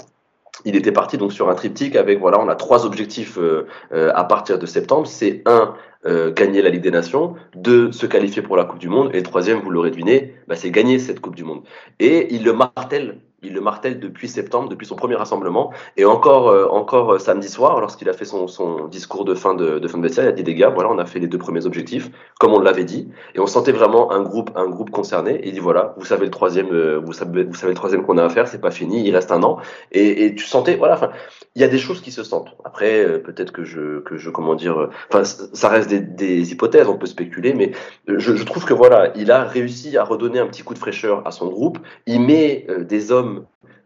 il 0.64 0.76
était 0.76 0.92
parti 0.92 1.18
donc 1.18 1.34
sur 1.34 1.50
un 1.50 1.56
triptyque 1.56 1.96
avec 1.96 2.20
voilà 2.20 2.40
on 2.40 2.48
a 2.48 2.56
trois 2.56 2.86
objectifs 2.86 3.38
à 3.92 4.24
partir 4.24 4.58
de 4.58 4.66
septembre 4.66 5.06
c'est 5.06 5.42
un 5.46 5.76
euh, 6.08 6.32
gagner 6.32 6.62
la 6.62 6.70
Ligue 6.70 6.84
des 6.84 6.92
Nations, 6.92 7.34
deux, 7.56 7.92
se 7.92 8.06
qualifier 8.06 8.44
pour 8.44 8.58
la 8.58 8.66
Coupe 8.66 8.78
du 8.78 8.90
Monde, 8.90 9.10
et 9.16 9.24
troisième, 9.24 9.58
vous 9.62 9.72
l'aurez 9.72 9.90
deviné, 9.90 10.36
bah, 10.48 10.56
c'est 10.56 10.70
gagner 10.70 11.00
cette 11.00 11.20
Coupe 11.20 11.36
du 11.36 11.44
Monde. 11.44 11.64
Et 12.00 12.32
il 12.36 12.44
le 12.44 12.54
martèle 12.54 13.22
il 13.46 13.54
le 13.54 13.62
martèle 13.62 14.00
depuis 14.00 14.28
septembre, 14.28 14.70
depuis 14.70 14.86
son 14.86 14.96
premier 14.96 15.16
rassemblement, 15.16 15.72
et 15.98 16.06
encore, 16.06 16.50
euh, 16.50 16.68
encore 16.70 17.14
euh, 17.14 17.20
samedi 17.20 17.50
soir, 17.50 17.80
lorsqu'il 17.80 18.10
a 18.10 18.14
fait 18.14 18.26
son, 18.26 18.46
discours 18.90 19.26
de 19.26 19.36
fin 19.36 19.54
de, 19.54 19.80
de 19.80 19.88
fin 19.88 19.98
de 19.98 20.04
vestiaire, 20.04 20.26
il 20.26 20.30
a 20.30 20.32
dit 20.32 20.44
des 20.44 20.56
gars, 20.56 20.70
voilà, 20.70 20.90
on 20.92 20.98
a 20.98 21.06
fait 21.06 21.20
les 21.20 21.28
deux 21.28 21.38
premiers 21.38 21.66
objectifs, 21.66 22.10
comme 22.40 22.54
on 22.54 22.60
l'avait 22.60 22.84
dit, 22.84 23.10
et 23.34 23.40
on 23.40 23.48
sentait 23.48 23.72
vraiment 23.72 24.12
un 24.12 24.22
groupe, 24.22 24.52
un 24.56 24.68
groupe 24.68 24.90
concerné. 24.90 25.42
Il 25.44 25.54
dit 25.54 25.60
voilà, 25.60 25.94
vous 25.98 26.06
savez 26.06 26.26
le 26.26 26.32
troisième, 26.32 26.72
euh, 26.72 27.00
vous 27.04 27.14
savez, 27.14 27.44
le 27.44 27.74
troisième 27.74 28.04
qu'on 28.04 28.18
a 28.18 28.26
à 28.26 28.30
faire, 28.30 28.48
c'est 28.48 28.62
pas 28.62 28.72
fini, 28.72 29.08
il 29.08 29.16
reste 29.16 29.32
un 29.32 29.44
an, 29.44 29.58
et, 29.92 30.34
tu 30.36 30.46
sentais, 30.46 30.76
voilà, 30.76 31.12
il 31.56 31.62
y 31.62 31.66
a 31.66 31.68
des 31.68 31.78
choses 31.78 32.02
qui 32.02 32.12
se 32.12 32.24
sentent. 32.24 32.56
Après, 32.64 33.22
peut-être 33.24 33.52
que 33.52 33.64
je, 33.64 34.00
que 34.02 34.18
je, 34.18 34.30
comment 34.30 34.56
dire, 34.56 34.90
enfin, 35.10 35.24
ça 35.24 35.70
reste 35.70 35.90
des, 35.90 36.00
des, 36.00 36.52
hypothèses, 36.52 36.88
on 36.88 36.98
peut 36.98 37.06
spéculer, 37.06 37.54
mais 37.54 37.72
je, 38.08 38.36
je 38.36 38.44
trouve 38.44 38.66
que 38.66 38.74
voilà, 38.74 39.12
il 39.16 39.32
a 39.32 39.44
réussi 39.44 39.98
à 39.98 40.04
redonner 40.04 40.40
un 40.40 40.48
petit 40.48 40.64
coup 40.64 40.74
de 40.74 40.80
fraîcheur 40.80 41.26
à 41.26 41.32
son 41.32 41.48
groupe. 41.48 41.80
Il 42.08 42.22
met 42.22 42.68
des 42.80 43.12
hommes 43.12 43.35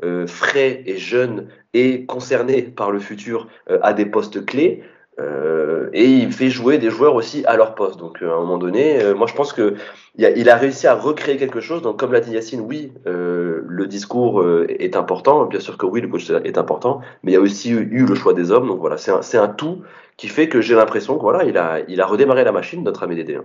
euh, 0.03 0.27
frais 0.27 0.81
et 0.85 0.97
jeunes 0.97 1.47
et 1.73 2.05
concernés 2.05 2.61
par 2.61 2.89
le 2.89 2.99
futur 2.99 3.47
euh, 3.69 3.79
à 3.81 3.93
des 3.93 4.05
postes 4.05 4.45
clés. 4.45 4.81
Euh, 5.19 5.89
et 5.91 6.05
il 6.05 6.31
fait 6.31 6.49
jouer 6.49 6.77
des 6.77 6.89
joueurs 6.89 7.15
aussi 7.15 7.43
à 7.45 7.57
leur 7.57 7.75
poste. 7.75 7.99
Donc 7.99 8.21
à 8.21 8.25
un 8.25 8.39
moment 8.39 8.57
donné, 8.57 8.99
moi 9.15 9.27
je 9.27 9.33
pense 9.33 9.51
que 9.51 9.75
il 10.15 10.49
a, 10.49 10.53
a, 10.53 10.57
réussi 10.57 10.87
à 10.87 10.95
recréer 10.95 11.35
quelque 11.35 11.59
chose. 11.59 11.81
Donc 11.81 11.99
comme 11.99 12.13
l'a 12.13 12.21
dit 12.21 12.31
Yacine, 12.31 12.61
oui, 12.61 12.93
le 13.05 13.85
discours 13.87 14.41
est 14.69 14.95
important. 14.95 15.45
Bien 15.45 15.59
sûr 15.59 15.77
que 15.77 15.85
oui, 15.85 15.99
le 15.99 16.07
coach 16.07 16.29
est 16.29 16.57
important, 16.57 17.01
mais 17.23 17.33
il 17.33 17.35
y 17.35 17.37
a 17.37 17.41
aussi 17.41 17.71
eu 17.71 18.05
le 18.05 18.15
choix 18.15 18.33
des 18.33 18.51
hommes. 18.51 18.67
Donc 18.67 18.79
voilà, 18.79 18.95
c'est 18.95 19.11
un, 19.11 19.43
un, 19.43 19.47
tout 19.49 19.81
qui 20.15 20.29
fait 20.29 20.47
que 20.47 20.61
j'ai 20.61 20.75
l'impression 20.75 21.17
que 21.17 21.21
voilà, 21.21 21.43
il 21.43 21.57
a, 21.57 21.81
il 21.89 21.99
a 21.99 22.05
redémarré 22.05 22.45
la 22.45 22.53
machine, 22.53 22.81
notre 22.83 23.03
ami 23.03 23.15
Dédé. 23.15 23.39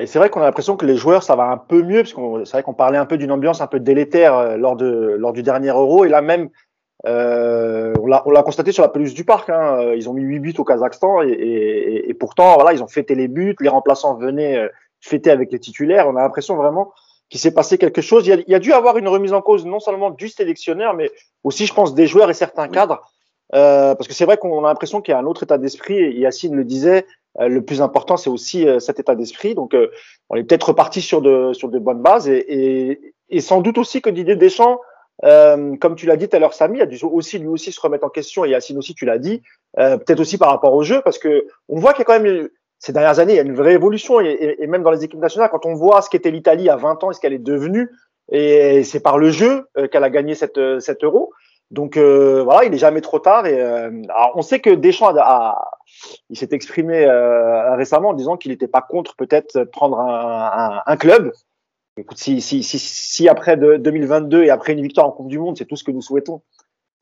Et 0.00 0.06
c'est 0.06 0.18
vrai 0.18 0.30
qu'on 0.30 0.40
a 0.40 0.44
l'impression 0.44 0.76
que 0.76 0.86
les 0.86 0.96
joueurs, 0.96 1.22
ça 1.22 1.36
va 1.36 1.44
un 1.44 1.56
peu 1.56 1.82
mieux, 1.82 2.02
parce 2.02 2.12
qu'on 2.12 2.44
c'est 2.44 2.52
vrai 2.52 2.62
qu'on 2.62 2.74
parlait 2.74 2.98
un 2.98 3.06
peu 3.06 3.18
d'une 3.18 3.32
ambiance 3.32 3.60
un 3.60 3.66
peu 3.66 3.80
délétère 3.80 4.36
euh, 4.36 4.56
lors 4.56 4.76
de 4.76 5.16
lors 5.18 5.32
du 5.32 5.42
dernier 5.42 5.70
Euro, 5.70 6.04
et 6.04 6.08
là 6.08 6.22
même, 6.22 6.50
euh, 7.06 7.94
on 8.00 8.06
l'a 8.30 8.42
constaté 8.42 8.72
sur 8.72 8.82
la 8.82 8.88
pelouse 8.88 9.14
du 9.14 9.24
parc. 9.24 9.50
Hein, 9.50 9.92
ils 9.94 10.08
ont 10.08 10.12
mis 10.12 10.22
8 10.22 10.38
buts 10.40 10.54
au 10.58 10.64
Kazakhstan, 10.64 11.22
et, 11.22 11.28
et, 11.28 12.10
et, 12.10 12.14
pourtant, 12.14 12.54
voilà, 12.54 12.72
ils 12.72 12.82
ont 12.82 12.88
fêté 12.88 13.14
les 13.14 13.28
buts, 13.28 13.56
les 13.60 13.68
remplaçants 13.68 14.14
venaient 14.14 14.56
euh, 14.58 14.68
fêter 15.00 15.30
avec 15.30 15.52
les 15.52 15.58
titulaires. 15.58 16.08
On 16.08 16.16
a 16.16 16.20
l'impression 16.20 16.56
vraiment 16.56 16.92
qu'il 17.28 17.40
s'est 17.40 17.52
passé 17.52 17.78
quelque 17.78 18.00
chose. 18.00 18.26
Il 18.26 18.30
y, 18.30 18.32
a, 18.32 18.36
il 18.36 18.50
y, 18.50 18.54
a, 18.54 18.58
dû 18.58 18.72
avoir 18.72 18.98
une 18.98 19.08
remise 19.08 19.32
en 19.32 19.42
cause 19.42 19.66
non 19.66 19.80
seulement 19.80 20.10
du 20.10 20.28
sélectionneur, 20.28 20.94
mais 20.94 21.10
aussi, 21.44 21.66
je 21.66 21.74
pense, 21.74 21.94
des 21.94 22.06
joueurs 22.06 22.30
et 22.30 22.34
certains 22.34 22.68
cadres. 22.68 23.02
Euh, 23.54 23.94
parce 23.94 24.08
que 24.08 24.14
c'est 24.14 24.24
vrai 24.24 24.36
qu'on 24.36 24.64
a 24.64 24.68
l'impression 24.68 25.00
qu'il 25.00 25.12
y 25.12 25.14
a 25.14 25.18
un 25.18 25.26
autre 25.26 25.42
état 25.42 25.58
d'esprit, 25.58 25.98
et 25.98 26.18
Yacine 26.18 26.54
le 26.54 26.64
disait, 26.64 26.98
euh, 26.98 27.02
le 27.38 27.60
plus 27.62 27.82
important, 27.82 28.16
c'est 28.16 28.30
aussi 28.30 28.66
euh, 28.66 28.78
cet 28.78 28.98
état 29.00 29.14
d'esprit. 29.14 29.54
Donc, 29.54 29.74
euh, 29.74 29.88
on 30.30 30.36
est 30.36 30.44
peut-être 30.44 30.68
reparti 30.68 31.00
sur 31.00 31.22
de, 31.22 31.52
sur 31.52 31.68
de 31.68 31.78
bonnes 31.78 32.02
bases 32.02 32.28
et, 32.28 32.44
et, 32.48 33.14
et 33.28 33.40
sans 33.40 33.60
doute 33.60 33.78
aussi 33.78 34.02
que 34.02 34.10
Didier 34.10 34.36
Deschamps, 34.36 34.80
euh, 35.24 35.76
comme 35.76 35.96
tu 35.96 36.06
l'as 36.06 36.16
dit 36.16 36.28
tout 36.28 36.36
à 36.36 36.38
l'heure, 36.38 36.54
Samy, 36.54 36.80
a 36.80 36.86
dû 36.86 36.98
aussi 37.04 37.38
lui 37.38 37.48
aussi 37.48 37.72
se 37.72 37.80
remettre 37.80 38.04
en 38.04 38.08
question 38.08 38.44
et 38.44 38.50
Yacine 38.50 38.78
aussi, 38.78 38.94
tu 38.94 39.04
l'as 39.04 39.18
dit, 39.18 39.42
euh, 39.78 39.96
peut-être 39.98 40.20
aussi 40.20 40.38
par 40.38 40.50
rapport 40.50 40.74
au 40.74 40.82
jeu, 40.82 41.00
parce 41.02 41.18
que 41.18 41.46
on 41.68 41.78
voit 41.78 41.92
qu'il 41.92 42.00
y 42.00 42.02
a 42.02 42.04
quand 42.06 42.20
même 42.20 42.48
ces 42.78 42.92
dernières 42.92 43.18
années, 43.18 43.32
il 43.32 43.36
y 43.36 43.40
a 43.40 43.42
une 43.42 43.54
vraie 43.54 43.74
évolution 43.74 44.20
et, 44.20 44.56
et 44.58 44.66
même 44.68 44.84
dans 44.84 44.92
les 44.92 45.02
équipes 45.02 45.20
nationales, 45.20 45.50
quand 45.50 45.66
on 45.66 45.74
voit 45.74 46.02
ce 46.02 46.10
qu'était 46.10 46.30
l'Italie 46.30 46.68
à 46.68 46.76
20 46.76 47.02
ans 47.02 47.10
et 47.10 47.14
ce 47.14 47.20
qu'elle 47.20 47.32
est 47.32 47.38
devenue, 47.38 47.90
et 48.30 48.84
c'est 48.84 49.00
par 49.00 49.18
le 49.18 49.30
jeu 49.30 49.66
qu'elle 49.90 50.04
a 50.04 50.10
gagné 50.10 50.34
cette, 50.34 50.60
cette 50.80 51.02
euro. 51.02 51.32
Donc 51.70 51.96
euh, 51.96 52.42
voilà, 52.44 52.64
il 52.64 52.72
est 52.72 52.78
jamais 52.78 53.00
trop 53.00 53.18
tard. 53.18 53.46
Et 53.46 53.60
euh, 53.60 53.90
alors 54.08 54.32
on 54.34 54.42
sait 54.42 54.60
que 54.60 54.70
Deschamps 54.70 55.14
a, 55.18 55.78
il 56.30 56.38
s'est 56.38 56.48
exprimé 56.52 57.04
euh, 57.04 57.74
récemment 57.76 58.10
en 58.10 58.14
disant 58.14 58.36
qu'il 58.36 58.50
n'était 58.52 58.68
pas 58.68 58.82
contre 58.82 59.16
peut-être 59.16 59.64
prendre 59.64 60.00
un, 60.00 60.76
un, 60.76 60.82
un, 60.86 60.96
club. 60.96 61.32
Écoute, 61.98 62.18
si, 62.18 62.40
si, 62.40 62.62
si, 62.62 62.78
si 62.78 63.28
après 63.28 63.56
de, 63.56 63.76
2022 63.76 64.44
et 64.44 64.50
après 64.50 64.72
une 64.72 64.82
victoire 64.82 65.06
en 65.06 65.12
Coupe 65.12 65.28
du 65.28 65.38
Monde, 65.38 65.58
c'est 65.58 65.66
tout 65.66 65.76
ce 65.76 65.84
que 65.84 65.90
nous 65.90 66.00
souhaitons, 66.00 66.42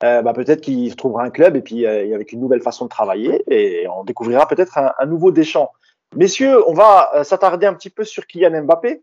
euh, 0.02 0.22
bah 0.22 0.32
peut-être 0.32 0.62
qu'il 0.62 0.94
trouvera 0.96 1.22
un 1.22 1.30
club 1.30 1.56
et 1.56 1.62
puis 1.62 1.86
avec 1.86 2.32
une 2.32 2.40
nouvelle 2.40 2.62
façon 2.62 2.86
de 2.86 2.90
travailler 2.90 3.44
et 3.48 3.86
on 3.88 4.04
découvrira 4.04 4.48
peut-être 4.48 4.78
un, 4.78 4.92
un, 4.98 5.06
nouveau 5.06 5.30
Deschamps. 5.30 5.70
Messieurs, 6.16 6.68
on 6.68 6.72
va 6.72 7.24
s'attarder 7.24 7.66
un 7.66 7.74
petit 7.74 7.90
peu 7.90 8.04
sur 8.04 8.26
Kylian 8.26 8.62
Mbappé, 8.64 9.02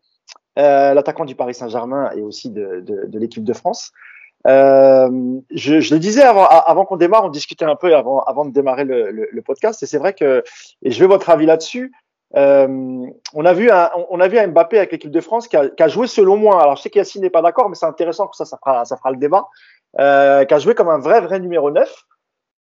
l'attaquant 0.57 1.25
du 1.25 1.35
Paris 1.35 1.53
Saint-Germain 1.53 2.11
et 2.15 2.21
aussi 2.21 2.49
de, 2.49 2.81
de, 2.81 3.05
de 3.05 3.19
l'équipe 3.19 3.43
de 3.43 3.53
France. 3.53 3.91
Euh, 4.45 5.09
je, 5.51 5.79
je, 5.79 5.93
le 5.93 5.99
disais 5.99 6.23
avant, 6.23 6.45
avant 6.45 6.85
qu'on 6.85 6.97
démarre, 6.97 7.23
on 7.23 7.29
discutait 7.29 7.65
un 7.65 7.75
peu 7.75 7.95
avant, 7.95 8.21
avant 8.21 8.45
de 8.45 8.51
démarrer 8.51 8.83
le, 8.83 9.11
le, 9.11 9.41
podcast, 9.41 9.81
et 9.83 9.85
c'est 9.85 9.97
vrai 9.97 10.13
que, 10.13 10.43
et 10.81 10.91
je 10.91 10.99
veux 10.99 11.07
votre 11.07 11.29
avis 11.29 11.45
là-dessus. 11.45 11.93
Euh, 12.35 13.05
on 13.33 13.45
a 13.45 13.53
vu 13.53 13.69
un, 13.69 13.91
on 14.09 14.19
a 14.19 14.27
vu 14.27 14.39
un 14.39 14.47
Mbappé 14.47 14.77
avec 14.77 14.91
l'équipe 14.91 15.11
de 15.11 15.21
France 15.21 15.47
qui 15.47 15.55
a, 15.55 15.69
qui 15.69 15.83
a, 15.83 15.87
joué 15.87 16.07
selon 16.07 16.35
moi. 16.35 16.61
Alors 16.61 16.75
je 16.75 16.81
sais 16.81 16.89
qu'Yacine 16.89 17.21
n'est 17.21 17.29
pas 17.29 17.43
d'accord, 17.43 17.69
mais 17.69 17.75
c'est 17.75 17.85
intéressant 17.85 18.27
que 18.27 18.35
ça, 18.35 18.45
ça 18.45 18.57
fera, 18.57 18.85
ça 18.85 18.97
fera 18.97 19.11
le 19.11 19.17
débat. 19.17 19.47
Euh, 19.99 20.43
qui 20.43 20.53
a 20.53 20.59
joué 20.59 20.73
comme 20.73 20.89
un 20.89 20.97
vrai, 20.97 21.21
vrai 21.21 21.39
numéro 21.39 21.69
9, 21.69 22.05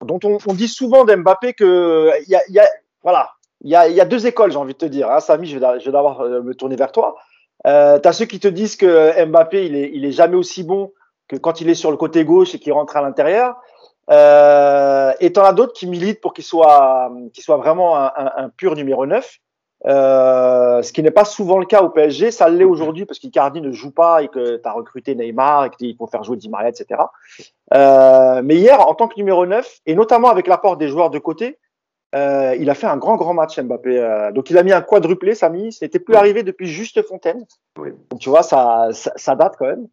dont 0.05 0.21
on, 0.23 0.39
on 0.47 0.55
dit 0.55 0.69
souvent 0.69 1.05
d'Mbappé 1.05 1.53
que 1.53 2.13
y 2.29 2.37
a, 2.37 2.41
y 2.49 2.61
a, 2.61 2.69
voilà, 3.03 3.33
il 3.63 3.71
y 3.71 3.75
a, 3.75 3.89
y 3.89 4.01
a 4.01 4.05
deux 4.05 4.27
écoles, 4.27 4.53
j'ai 4.53 4.59
envie 4.59 4.75
de 4.75 4.79
te 4.79 4.87
dire. 4.87 5.11
Hein, 5.11 5.21
Samy, 5.21 5.49
je 5.49 5.59
vais, 5.59 5.81
je 5.81 5.87
vais 5.87 5.93
d'abord 5.93 6.21
euh, 6.21 6.41
me 6.43 6.55
tourner 6.55 6.77
vers 6.77 6.93
toi. 6.93 7.17
Euh, 7.67 7.99
T'as 7.99 8.13
ceux 8.13 8.27
qui 8.27 8.39
te 8.39 8.47
disent 8.47 8.77
que 8.77 9.25
Mbappé, 9.25 9.67
il 9.67 9.75
est, 9.75 9.91
il 9.93 10.05
est 10.05 10.13
jamais 10.13 10.37
aussi 10.37 10.63
bon 10.63 10.93
que 11.29 11.37
quand 11.37 11.61
il 11.61 11.69
est 11.69 11.75
sur 11.75 11.91
le 11.91 11.97
côté 11.97 12.25
gauche 12.25 12.55
et 12.55 12.59
qu'il 12.59 12.73
rentre 12.73 12.97
à 12.97 13.03
l'intérieur. 13.03 13.57
Euh, 14.11 15.13
et 15.21 15.33
t'en 15.33 15.45
as 15.45 15.53
d'autres 15.53 15.75
qui 15.75 15.87
militent 15.87 16.21
pour 16.21 16.33
qu'il 16.33 16.45
soit, 16.45 17.13
qu'il 17.35 17.45
soit 17.45 17.59
vraiment 17.59 17.99
un, 17.99 18.11
un, 18.17 18.33
un, 18.37 18.49
pur 18.49 18.75
numéro 18.75 19.05
9. 19.05 19.39
Euh, 19.87 20.83
ce 20.83 20.93
qui 20.93 21.03
n'est 21.03 21.13
pas 21.13 21.25
souvent 21.25 21.59
le 21.59 21.67
cas 21.67 21.83
au 21.83 21.91
PSG, 21.91 22.33
ça 22.33 22.49
l'est 22.49 22.65
aujourd'hui 22.65 23.05
parce 23.05 23.21
qu'Icardi 23.21 23.61
ne 23.61 23.71
joue 23.71 23.93
pas 23.93 24.23
et 24.23 24.29
que 24.29 24.57
tu 24.57 24.69
as 24.69 24.73
recruté 24.73 25.15
Neymar 25.15 25.67
et 25.67 25.71
qu'il 25.71 25.97
faut 25.97 26.09
faire 26.09 26.25
jouer 26.25 26.37
Di 26.37 26.49
Maria, 26.49 26.71
etc. 26.71 27.01
Euh, 27.75 28.43
mais 28.43 28.57
hier, 28.57 28.81
en 28.81 28.95
tant 28.95 29.07
que 29.07 29.17
numéro 29.17 29.47
9, 29.47 29.81
et 29.87 29.95
notamment 29.95 30.31
avec 30.31 30.49
l'apport 30.49 30.77
des 30.77 30.89
joueurs 30.89 31.11
de 31.11 31.19
côté, 31.19 31.59
euh, 32.15 32.57
il 32.59 32.71
a 32.71 32.75
fait 32.75 32.87
un 32.87 32.97
grand, 32.97 33.17
grand 33.17 33.35
match, 33.35 33.59
Mbappé. 33.59 33.99
Euh, 33.99 34.33
donc, 34.33 34.51
il 34.51 34.59
a 34.59 34.63
mis 34.63 34.73
un 34.73 34.81
quadruplé, 34.81 35.35
Samy. 35.35 35.73
Ce 35.73 35.85
n'était 35.85 35.99
plus 35.99 36.15
arrivé 36.15 36.43
depuis 36.43 36.67
juste 36.67 37.03
Fontaine. 37.07 37.45
Oui. 37.79 37.91
Donc, 38.11 38.21
tu 38.21 38.31
vois, 38.31 38.43
ça, 38.43 38.89
ça, 38.93 39.13
ça, 39.17 39.35
date 39.35 39.57
quand 39.59 39.67
même. 39.67 39.89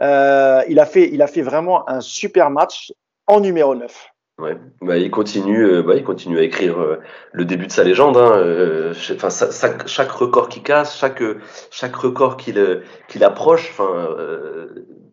Euh, 0.00 0.62
il, 0.68 0.80
a 0.80 0.86
fait, 0.86 1.08
il 1.12 1.22
a 1.22 1.26
fait 1.26 1.42
vraiment 1.42 1.88
un 1.88 2.00
super 2.00 2.50
match 2.50 2.92
en 3.26 3.40
numéro 3.40 3.74
9. 3.74 4.08
Ouais, 4.38 4.56
bah, 4.80 4.96
il 4.96 5.10
continue, 5.10 5.82
bah, 5.82 5.94
il 5.94 6.02
continue 6.02 6.38
à 6.38 6.42
écrire 6.42 6.98
le 7.30 7.44
début 7.44 7.66
de 7.66 7.72
sa 7.72 7.84
légende. 7.84 8.16
Hein, 8.16 8.92
chaque 9.86 10.10
record 10.10 10.48
qu'il 10.48 10.62
casse, 10.62 10.96
chaque 10.96 11.22
chaque 11.70 11.94
record 11.94 12.38
qu'il 12.38 12.82
qu'il 13.08 13.22
approche, 13.22 13.68
enfin, 13.70 14.16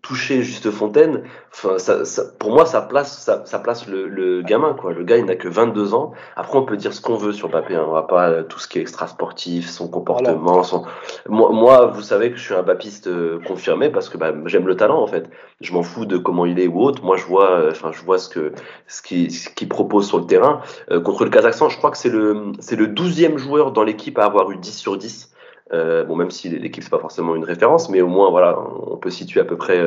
toucher 0.01 0.43
Juste 0.43 0.71
Fontaine, 0.71 1.23
enfin, 1.51 1.77
ça, 1.77 2.05
ça, 2.05 2.23
pour 2.39 2.51
moi, 2.51 2.65
ça 2.65 2.81
place, 2.81 3.17
ça, 3.19 3.43
ça 3.45 3.59
place 3.59 3.87
le, 3.87 4.07
le, 4.07 4.41
gamin, 4.41 4.73
quoi. 4.73 4.93
Le 4.93 5.03
gars, 5.03 5.17
il 5.17 5.25
n'a 5.25 5.35
que 5.35 5.47
22 5.47 5.93
ans. 5.93 6.13
Après, 6.35 6.57
on 6.57 6.63
peut 6.63 6.77
dire 6.77 6.93
ce 6.93 7.01
qu'on 7.01 7.15
veut 7.15 7.31
sur 7.31 7.49
Mbappé. 7.49 7.75
Hein. 7.75 7.85
On 7.87 7.91
va 7.91 8.03
pas 8.03 8.29
euh, 8.29 8.43
tout 8.43 8.59
ce 8.59 8.67
qui 8.67 8.79
est 8.79 8.81
extra 8.81 9.07
sportif, 9.07 9.69
son 9.69 9.87
comportement. 9.87 10.63
Son... 10.63 10.83
Moi, 11.27 11.51
moi, 11.51 11.87
vous 11.87 12.01
savez 12.01 12.31
que 12.31 12.37
je 12.37 12.43
suis 12.43 12.53
un 12.53 12.63
bapiste 12.63 13.07
euh, 13.07 13.39
confirmé 13.45 13.89
parce 13.89 14.09
que 14.09 14.17
bah, 14.17 14.33
j'aime 14.45 14.67
le 14.67 14.75
talent, 14.75 15.01
en 15.01 15.07
fait. 15.07 15.29
Je 15.61 15.73
m'en 15.73 15.83
fous 15.83 16.05
de 16.05 16.17
comment 16.17 16.45
il 16.45 16.59
est 16.59 16.67
ou 16.67 16.81
autre. 16.81 17.03
Moi, 17.03 17.17
je 17.17 17.25
vois, 17.25 17.51
euh, 17.51 17.73
je 17.73 18.03
vois 18.03 18.17
ce 18.17 18.29
que 18.29 18.53
ce 18.87 19.01
qu'il 19.01 19.29
qu 19.29 19.67
propose 19.67 20.07
sur 20.07 20.19
le 20.19 20.25
terrain. 20.25 20.61
contre 21.03 21.25
le 21.25 21.29
Kazakhstan, 21.29 21.69
je 21.69 21.77
crois 21.77 21.91
que 21.91 21.97
c'est 21.97 22.09
le 22.09 22.53
le 22.79 22.87
12e 22.87 23.37
joueur 23.37 23.71
dans 23.71 23.83
l'équipe 23.83 24.17
à 24.17 24.25
avoir 24.25 24.49
eu 24.51 24.57
10 24.57 24.71
sur 24.71 24.97
10. 24.97 25.31
Euh, 25.71 26.03
bon, 26.03 26.15
même 26.15 26.31
si 26.31 26.49
l'équipe 26.49 26.83
c'est 26.83 26.89
pas 26.89 26.99
forcément 26.99 27.35
une 27.35 27.43
référence, 27.43 27.89
mais 27.89 28.01
au 28.01 28.07
moins 28.07 28.29
voilà, 28.31 28.57
on 28.87 28.97
peut 28.97 29.09
situer 29.09 29.39
à 29.39 29.45
peu 29.45 29.57
près 29.57 29.79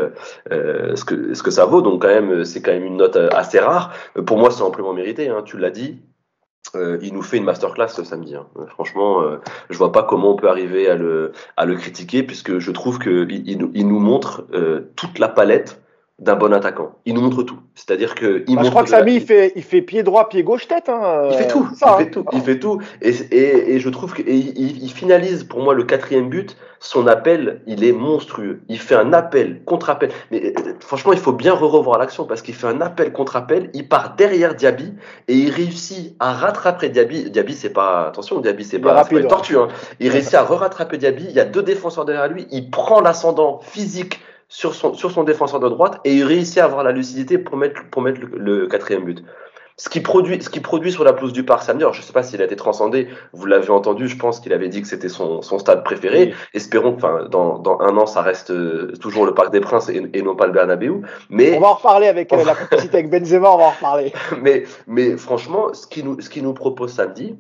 euh, 0.53 0.95
ce 0.95 1.05
que 1.05 1.35
ce 1.35 1.43
que 1.43 1.51
ça 1.51 1.65
vaut. 1.65 1.83
Donc 1.83 2.03
quand 2.03 2.09
même, 2.09 2.45
c'est 2.45 2.63
quand 2.63 2.73
même 2.73 2.85
une 2.85 2.97
note 2.97 3.17
assez 3.17 3.59
rare. 3.59 3.93
Pour 4.27 4.39
moi, 4.39 4.51
c'est 4.51 4.63
amplement 4.63 4.93
mérité. 4.93 5.29
Hein, 5.29 5.43
tu 5.45 5.59
l'as 5.59 5.71
dit. 5.71 6.01
Euh, 6.75 6.99
il 7.03 7.13
nous 7.13 7.23
fait 7.23 7.37
une 7.37 7.45
masterclass 7.45 7.89
ce 7.89 8.05
samedi. 8.05 8.35
Hein. 8.35 8.47
Franchement, 8.69 9.23
euh, 9.23 9.39
je 9.69 9.77
vois 9.77 9.93
pas 9.93 10.05
comment 10.05 10.33
on 10.33 10.37
peut 10.37 10.49
arriver 10.49 10.89
à 10.89 10.95
le 10.95 11.33
à 11.57 11.67
le 11.67 11.75
critiquer 11.75 12.23
puisque 12.23 12.59
je 12.59 12.71
trouve 12.71 12.99
que 12.99 13.27
il, 13.29 13.69
il 13.75 13.89
nous 13.89 13.99
montre 13.99 14.47
euh, 14.55 14.93
toute 14.97 15.19
la 15.19 15.29
palette 15.29 15.82
d'un 16.23 16.37
bon 16.37 16.53
attaquant. 16.53 16.93
Il 17.05 17.15
nous 17.15 17.21
montre 17.21 17.43
tout. 17.43 17.59
C'est-à-dire 17.75 18.15
que 18.15 18.45
il 18.47 18.55
bah, 18.55 18.63
je 18.65 18.71
crois 18.71 18.85
que 18.85 18.91
Samy, 18.91 19.15
il 19.15 19.21
fait, 19.21 19.53
il 19.57 19.63
fait 19.63 19.83
pied 19.83 20.05
droit, 20.05 20.29
pied 20.29 20.45
gauche, 20.45 20.69
tête. 20.69 20.89
Hein. 20.89 21.29
Il 21.31 21.37
fait 21.37 21.49
tout. 21.49 21.69
Ça, 21.75 21.97
il, 21.99 22.05
fait 22.05 22.11
tout 22.11 22.25
il 22.33 22.41
fait 22.41 22.59
tout. 22.61 22.81
Et, 23.01 23.11
et, 23.11 23.75
et 23.75 23.81
je 23.81 23.89
trouve 23.89 24.15
qu'il 24.15 24.29
il, 24.29 24.85
il, 24.85 24.91
finalise 24.91 25.43
pour 25.43 25.63
moi 25.63 25.75
le 25.75 25.83
quatrième 25.83 26.29
but. 26.29 26.57
Son 26.79 27.07
appel, 27.07 27.63
il 27.67 27.85
est 27.85 27.93
monstrueux. 27.93 28.61
Il 28.69 28.79
fait 28.79 28.97
un 28.97 29.13
appel, 29.13 29.63
contre-appel. 29.65 30.11
Mais 30.33 30.53
franchement, 30.81 31.13
il 31.13 31.19
faut 31.19 31.33
bien 31.33 31.55
revoir 31.55 31.99
l'action 31.99 32.25
parce 32.25 32.43
qu'il 32.43 32.55
fait 32.55 32.67
un 32.67 32.81
appel, 32.81 33.13
contre-appel. 33.13 33.71
Il 33.73 33.89
part 33.89 34.15
derrière 34.17 34.55
Diaby 34.55 34.93
et 35.29 35.35
il 35.35 35.51
réussit 35.51 36.17
à 36.19 36.33
rattraper 36.33 36.89
Diaby. 36.89 37.31
Diaby, 37.31 37.55
c'est 37.55 37.73
pas 37.73 38.09
attention, 38.09 38.41
Diaby, 38.41 38.65
c'est 38.65 38.81
pas, 38.81 39.05
pas, 39.05 39.17
une 39.17 39.29
tortue. 39.29 39.57
Hein. 39.59 39.69
Il 40.01 40.11
réussit 40.11 40.35
à 40.35 40.43
re-rattraper 40.43 40.99
Diaby. 40.99 41.27
Il 41.29 41.35
y 41.37 41.41
a 41.41 41.45
deux 41.45 41.63
défenseurs 41.63 42.05
derrière 42.05 42.29
lui. 42.29 42.47
Il 42.51 42.71
prend 42.71 43.01
l'ascendant 43.01 43.61
physique 43.63 44.21
sur 44.53 44.75
son, 44.75 44.93
sur 44.93 45.11
son 45.11 45.25
défenseur 45.25 45.61
de 45.61 45.69
droite 45.69 45.99
et 46.05 46.15
il 46.15 46.25
réussit 46.25 46.59
à 46.59 46.67
avoir 46.67 46.85
la 46.85 46.93
lucidité 46.93 47.39
pour 47.39 47.57
mettre, 47.57 47.89
pour 47.91 48.03
mettre 48.03 48.21
le, 48.21 48.37
le 48.37 48.67
quatrième 48.67 49.03
but. 49.03 49.25
ce 49.79 49.89
qu'il 49.89 50.03
produit, 50.03 50.43
ce 50.43 50.51
qui 50.51 50.61
produit 50.61 50.93
sur 50.93 51.05
la 51.05 51.15
pelouse 51.15 51.33
du 51.33 51.43
Parc 51.43 51.63
samedi, 51.63 51.85
alors 51.85 51.95
je 51.95 52.01
ne 52.01 52.05
sais 52.05 52.13
pas 52.13 52.23
s'il 52.23 52.43
a 52.43 52.45
été 52.45 52.55
transcendé, 52.55 53.09
vous 53.33 53.47
l'avez 53.47 53.71
entendu, 53.71 54.09
je 54.09 54.17
pense 54.19 54.41
qu'il 54.41 54.53
avait 54.53 54.69
dit 54.69 54.83
que 54.83 54.89
c'était 54.89 55.09
son, 55.09 55.41
son, 55.41 55.59
stade 55.59 55.83
préféré. 55.85 56.35
Espérons 56.53 56.93
que 56.93 56.97
enfin, 56.99 57.27
dans, 57.31 57.59
dans, 57.59 57.81
un 57.81 57.97
an, 57.97 58.05
ça 58.05 58.21
reste 58.21 58.51
euh, 58.51 58.93
toujours 59.01 59.25
le 59.25 59.33
Parc 59.33 59.53
des 59.53 59.61
Princes 59.61 59.89
et, 59.89 60.11
et 60.13 60.21
non 60.21 60.37
pas 60.37 60.47
le 60.47 60.53
Bernabeu. 60.53 61.01
Mais... 61.31 61.57
On 61.57 61.61
va 61.61 61.69
en 61.69 61.75
reparler 61.75 62.09
avec 62.09 62.31
euh, 62.31 62.45
la 62.45 62.55
complicité 62.55 62.99
avec 62.99 63.11
Benzema, 63.11 63.51
on 63.51 63.57
va 63.57 63.65
en 63.65 63.71
reparler. 63.71 64.13
mais, 64.43 64.65
mais 64.87 65.17
franchement, 65.17 65.73
ce 65.73 65.87
qu'il 65.87 66.05
nous, 66.05 66.21
ce 66.21 66.29
qui 66.29 66.43
nous 66.43 66.53
propose 66.53 66.93
samedi, 66.93 67.37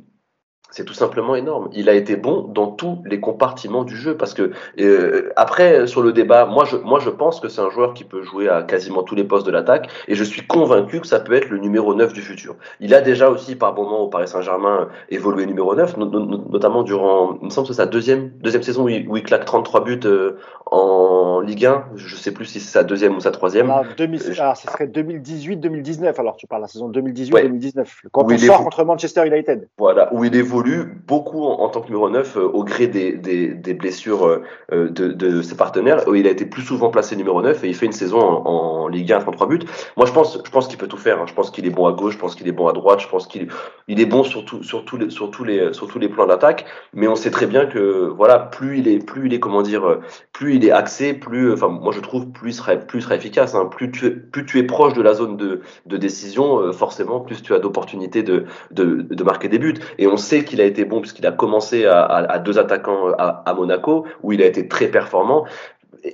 c'est 0.72 0.84
tout 0.84 0.94
simplement 0.94 1.36
énorme. 1.36 1.68
Il 1.72 1.88
a 1.88 1.94
été 1.94 2.16
bon 2.16 2.42
dans 2.42 2.66
tous 2.66 3.02
les 3.04 3.20
compartiments 3.20 3.84
du 3.84 3.94
jeu 3.94 4.16
parce 4.16 4.34
que 4.34 4.52
euh, 4.80 5.30
après 5.36 5.86
sur 5.86 6.02
le 6.02 6.12
débat, 6.12 6.46
moi 6.46 6.64
je 6.64 6.76
moi 6.76 6.98
je 6.98 7.10
pense 7.10 7.40
que 7.40 7.48
c'est 7.48 7.60
un 7.60 7.70
joueur 7.70 7.94
qui 7.94 8.04
peut 8.04 8.22
jouer 8.22 8.48
à 8.48 8.62
quasiment 8.62 9.02
tous 9.02 9.14
les 9.14 9.24
postes 9.24 9.46
de 9.46 9.52
l'attaque 9.52 9.88
et 10.08 10.14
je 10.14 10.24
suis 10.24 10.46
convaincu 10.46 11.00
que 11.00 11.06
ça 11.06 11.20
peut 11.20 11.34
être 11.34 11.50
le 11.50 11.58
numéro 11.58 11.94
9 11.94 12.12
du 12.12 12.22
futur. 12.22 12.56
Il 12.80 12.94
a 12.94 13.02
déjà 13.02 13.28
aussi 13.28 13.54
par 13.54 13.74
moment 13.74 14.00
au 14.00 14.08
Paris 14.08 14.28
Saint-Germain 14.28 14.88
évolué 15.10 15.46
numéro 15.46 15.74
9 15.74 15.98
notamment 15.98 16.82
durant 16.82 17.38
il 17.40 17.46
me 17.46 17.50
semble 17.50 17.68
que 17.68 17.74
c'est 17.74 17.82
sa 17.82 17.86
deuxième 17.86 18.30
deuxième 18.40 18.62
saison 18.62 18.84
où 18.84 18.88
il, 18.88 19.22
claque 19.22 19.44
33 19.44 19.84
buts 19.84 20.00
euh, 20.04 20.38
en 20.66 21.40
Ligue 21.40 21.66
1, 21.66 21.84
je 21.96 22.16
sais 22.16 22.32
plus 22.32 22.46
si 22.46 22.60
c'est 22.60 22.72
sa 22.72 22.84
deuxième 22.84 23.16
ou 23.16 23.20
sa 23.20 23.30
troisième. 23.30 23.70
Alors, 23.70 23.84
2000, 23.96 24.40
alors 24.40 24.56
ce 24.56 24.66
serait 24.66 24.86
2018-2019 24.86 26.14
alors 26.18 26.36
tu 26.36 26.46
parles 26.46 26.62
de 26.62 26.64
la 26.64 26.68
saison 26.68 26.90
2018-2019 26.90 27.84
quand 28.10 28.24
on 28.24 28.38
sort 28.38 28.64
contre 28.64 28.84
Manchester 28.84 29.26
United. 29.26 29.68
Voilà, 29.76 30.12
où 30.14 30.24
il 30.24 30.34
évolue 30.34 30.61
beaucoup 31.06 31.44
en, 31.44 31.68
tant 31.68 31.80
que 31.80 31.86
numéro 31.86 32.08
9 32.10 32.36
euh, 32.36 32.40
au 32.44 32.64
gré 32.64 32.86
des, 32.86 33.74
blessures 33.74 34.26
euh, 34.26 34.42
de, 34.70 35.08
de, 35.08 35.42
ses 35.42 35.56
partenaires. 35.56 36.04
Il 36.14 36.26
a 36.26 36.30
été 36.30 36.46
plus 36.46 36.62
souvent 36.62 36.90
placé 36.90 37.16
numéro 37.16 37.40
9 37.42 37.64
et 37.64 37.68
il 37.68 37.74
fait 37.74 37.86
une 37.86 37.92
saison 37.92 38.20
en, 38.20 38.72
Ligue 38.88 39.12
1 39.12 39.18
à 39.18 39.20
33 39.20 39.46
buts. 39.46 39.60
Moi, 39.96 40.06
je 40.06 40.12
pense, 40.12 40.38
je 40.44 40.50
pense 40.50 40.68
qu'il 40.68 40.76
peut 40.76 40.88
tout 40.88 40.98
faire. 40.98 41.20
Hein. 41.20 41.24
Je 41.26 41.32
pense 41.32 41.50
qu'il 41.50 41.66
est 41.66 41.70
bon 41.70 41.86
à 41.86 41.92
gauche, 41.92 42.14
je 42.14 42.18
pense 42.18 42.34
qu'il 42.34 42.46
est 42.46 42.52
bon 42.52 42.66
à 42.66 42.72
droite, 42.72 43.00
je 43.00 43.08
pense 43.08 43.26
qu'il 43.26 43.48
il 43.88 44.00
est 44.00 44.06
bon 44.06 44.22
sur, 44.22 44.44
tout, 44.44 44.62
sur, 44.62 44.84
tous 44.84 44.98
les, 44.98 45.08
sur, 45.08 45.30
tous 45.30 45.44
les, 45.44 45.72
sur 45.72 45.86
tous 45.86 45.98
les 45.98 46.08
plans 46.08 46.26
d'attaque. 46.26 46.66
Mais 46.92 47.08
on 47.08 47.14
sait 47.14 47.30
très 47.30 47.46
bien 47.46 47.64
que 47.64 48.12
voilà, 48.14 48.38
plus 48.38 48.80
il 48.80 48.88
est, 48.88 48.98
plus 48.98 49.26
il 49.26 49.34
est 49.34 49.40
comment 49.40 49.62
dire, 49.62 50.00
plus 50.32 50.56
il 50.56 50.64
est 50.64 50.70
axé, 50.72 51.14
plus, 51.14 51.52
enfin, 51.52 51.68
moi 51.68 51.92
je 51.92 52.00
trouve 52.00 52.30
plus 52.32 52.50
il 52.50 52.54
sera, 52.54 52.76
plus 52.76 53.06
il 53.06 53.12
efficace. 53.12 53.54
Hein. 53.54 53.66
Plus, 53.66 53.90
tu 53.90 54.20
plus 54.20 54.44
tu 54.44 54.58
es 54.58 54.62
proche 54.64 54.94
de 54.94 55.02
la 55.02 55.14
zone 55.14 55.36
de, 55.36 55.62
décision, 55.86 56.58
euh, 56.58 56.72
forcément, 56.72 57.20
plus 57.20 57.42
tu 57.42 57.54
as 57.54 57.58
d'opportunités 57.58 58.22
de, 58.22 58.46
de 58.70 59.24
marquer 59.24 59.48
des 59.48 59.58
buts. 59.58 59.74
Et 59.98 60.06
on 60.06 60.16
sait 60.16 60.44
qu'il 60.44 60.51
a 60.60 60.64
été 60.64 60.84
bon 60.84 61.00
puisqu'il 61.00 61.26
a 61.26 61.32
commencé 61.32 61.86
à, 61.86 62.38
deux 62.38 62.58
attaquants 62.58 63.12
à, 63.18 63.42
à, 63.46 63.54
Monaco 63.54 64.06
où 64.22 64.32
il 64.32 64.42
a 64.42 64.46
été 64.46 64.68
très 64.68 64.88
performant. 64.88 65.46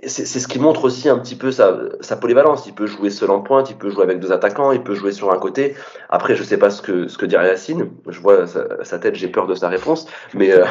C'est 0.07 0.27
ce 0.27 0.47
qui 0.47 0.59
montre 0.59 0.85
aussi 0.85 1.09
un 1.09 1.19
petit 1.19 1.35
peu 1.35 1.51
sa, 1.51 2.17
polyvalence. 2.21 2.67
Il 2.67 2.75
peut 2.75 2.87
jouer 2.87 3.09
seul 3.09 3.31
en 3.31 3.41
pointe, 3.41 3.71
il 3.71 3.77
peut 3.77 3.89
jouer 3.89 4.03
avec 4.03 4.21
deux 4.21 4.33
attaquants, 4.33 4.71
il 4.71 4.83
peut 4.83 4.95
jouer 4.95 5.13
sur 5.13 5.33
un 5.33 5.39
côté. 5.39 5.77
Après, 6.11 6.37
je 6.37 6.43
sais 6.43 6.59
pas 6.59 6.69
ce 6.69 6.83
que 6.83 7.09
ce 7.09 7.17
que 7.17 7.25
dirait 7.25 7.47
Yacine. 7.47 7.89
Je 8.07 8.21
vois 8.21 8.47
sa, 8.47 8.99
tête, 8.99 9.15
j'ai 9.15 9.29
peur 9.29 9.47
de 9.47 9.55
sa 9.55 9.69
réponse. 9.69 10.07
Mais 10.35 10.53
euh, 10.53 10.67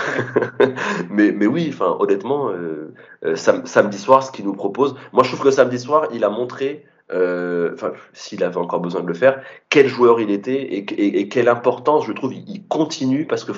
mais 1.09 1.31
mais 1.31 1.47
oui, 1.47 1.71
enfin 1.73 1.97
honnêtement, 1.99 2.49
euh, 2.51 2.93
euh 3.25 3.35
samedi 3.35 3.97
soir, 3.97 4.21
ce 4.21 4.31
qu'il 4.31 4.45
nous 4.45 4.53
propose, 4.53 4.93
moi 5.13 5.23
je 5.23 5.29
trouve 5.29 5.45
que 5.45 5.51
samedi 5.51 5.79
soir, 5.79 6.09
il 6.13 6.23
a 6.23 6.29
montré 6.29 6.85
euh, 7.11 7.75
s'il 8.13 8.43
avait 8.43 8.57
encore 8.57 8.79
besoin 8.79 9.01
de 9.01 9.07
le 9.07 9.13
faire, 9.13 9.41
quel 9.69 9.87
joueur 9.87 10.19
il 10.19 10.29
était 10.31 10.61
et, 10.61 10.79
et, 10.79 11.19
et 11.19 11.27
quelle 11.29 11.47
importance, 11.47 12.05
je 12.05 12.11
trouve, 12.11 12.33
il 12.33 12.63
continue 12.67 13.25
parce 13.25 13.43
que 13.43 13.53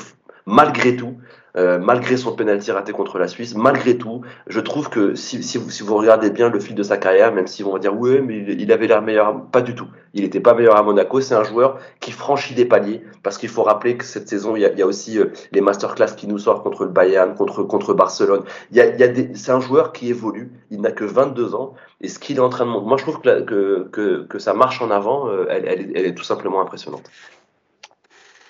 malgré 0.45 0.95
tout, 0.95 1.17
euh, 1.57 1.79
malgré 1.79 2.17
son 2.17 2.35
penalty 2.35 2.71
raté 2.71 2.91
contre 2.91 3.17
la 3.17 3.27
Suisse, 3.27 3.55
malgré 3.55 3.97
tout, 3.97 4.21
je 4.47 4.59
trouve 4.59 4.89
que 4.89 5.15
si, 5.15 5.41
si, 5.43 5.57
vous, 5.57 5.69
si 5.69 5.83
vous, 5.83 5.95
regardez 5.95 6.29
bien 6.29 6.49
le 6.49 6.59
fil 6.59 6.75
de 6.75 6.83
sa 6.83 6.97
carrière, 6.97 7.33
même 7.33 7.47
si 7.47 7.63
on 7.63 7.73
va 7.73 7.79
dire 7.79 7.97
ouais, 7.97 8.21
mais 8.21 8.38
il, 8.38 8.71
avait 8.71 8.88
l'air 8.88 9.01
meilleur, 9.01 9.45
pas 9.51 9.62
du 9.62 9.75
tout. 9.75 9.88
Il 10.13 10.23
n'était 10.23 10.39
pas 10.39 10.53
meilleur 10.53 10.75
à 10.75 10.83
Monaco. 10.83 11.21
C'est 11.21 11.35
un 11.35 11.43
joueur 11.43 11.79
qui 11.99 12.12
franchit 12.12 12.55
des 12.55 12.65
paliers 12.65 13.03
parce 13.23 13.38
qu'il 13.38 13.49
faut 13.49 13.63
rappeler 13.63 13.97
que 13.97 14.05
cette 14.05 14.27
saison, 14.27 14.55
il 14.55 14.62
y 14.62 14.65
a, 14.65 14.71
il 14.71 14.79
y 14.79 14.81
a 14.81 14.88
aussi 14.88 15.19
euh, 15.19 15.25
les 15.51 15.62
masterclass 15.62 16.15
qui 16.15 16.27
nous 16.27 16.39
sortent 16.39 16.63
contre 16.63 16.85
le 16.85 16.91
Bayern, 16.91 17.35
contre 17.35 17.63
contre 17.63 17.93
Barcelone. 17.93 18.43
Il 18.71 18.77
y 18.77 18.81
a, 18.81 18.88
il 18.88 18.99
y 18.99 19.03
a 19.03 19.09
c'est 19.33 19.51
un 19.51 19.59
joueur 19.59 19.91
qui 19.91 20.09
évolue. 20.09 20.51
Il 20.71 20.81
n'a 20.81 20.91
que 20.91 21.03
22 21.05 21.55
ans 21.55 21.73
et 22.01 22.07
ce 22.07 22.19
qu'il 22.19 22.38
est 22.38 22.41
en 22.41 22.49
train 22.49 22.65
de 22.65 22.71
montrer, 22.71 22.88
moi 22.88 22.97
je 22.97 23.03
trouve 23.03 23.21
que, 23.21 23.41
que, 23.41 23.89
que, 23.91 24.23
que 24.23 24.51
marche 24.53 24.81
en 24.81 24.89
avant, 24.91 25.27
euh, 25.29 25.45
elle, 25.49 25.91
elle 25.95 26.05
est 26.05 26.15
tout 26.15 26.23
simplement 26.23 26.62
impressionnante. 26.62 27.09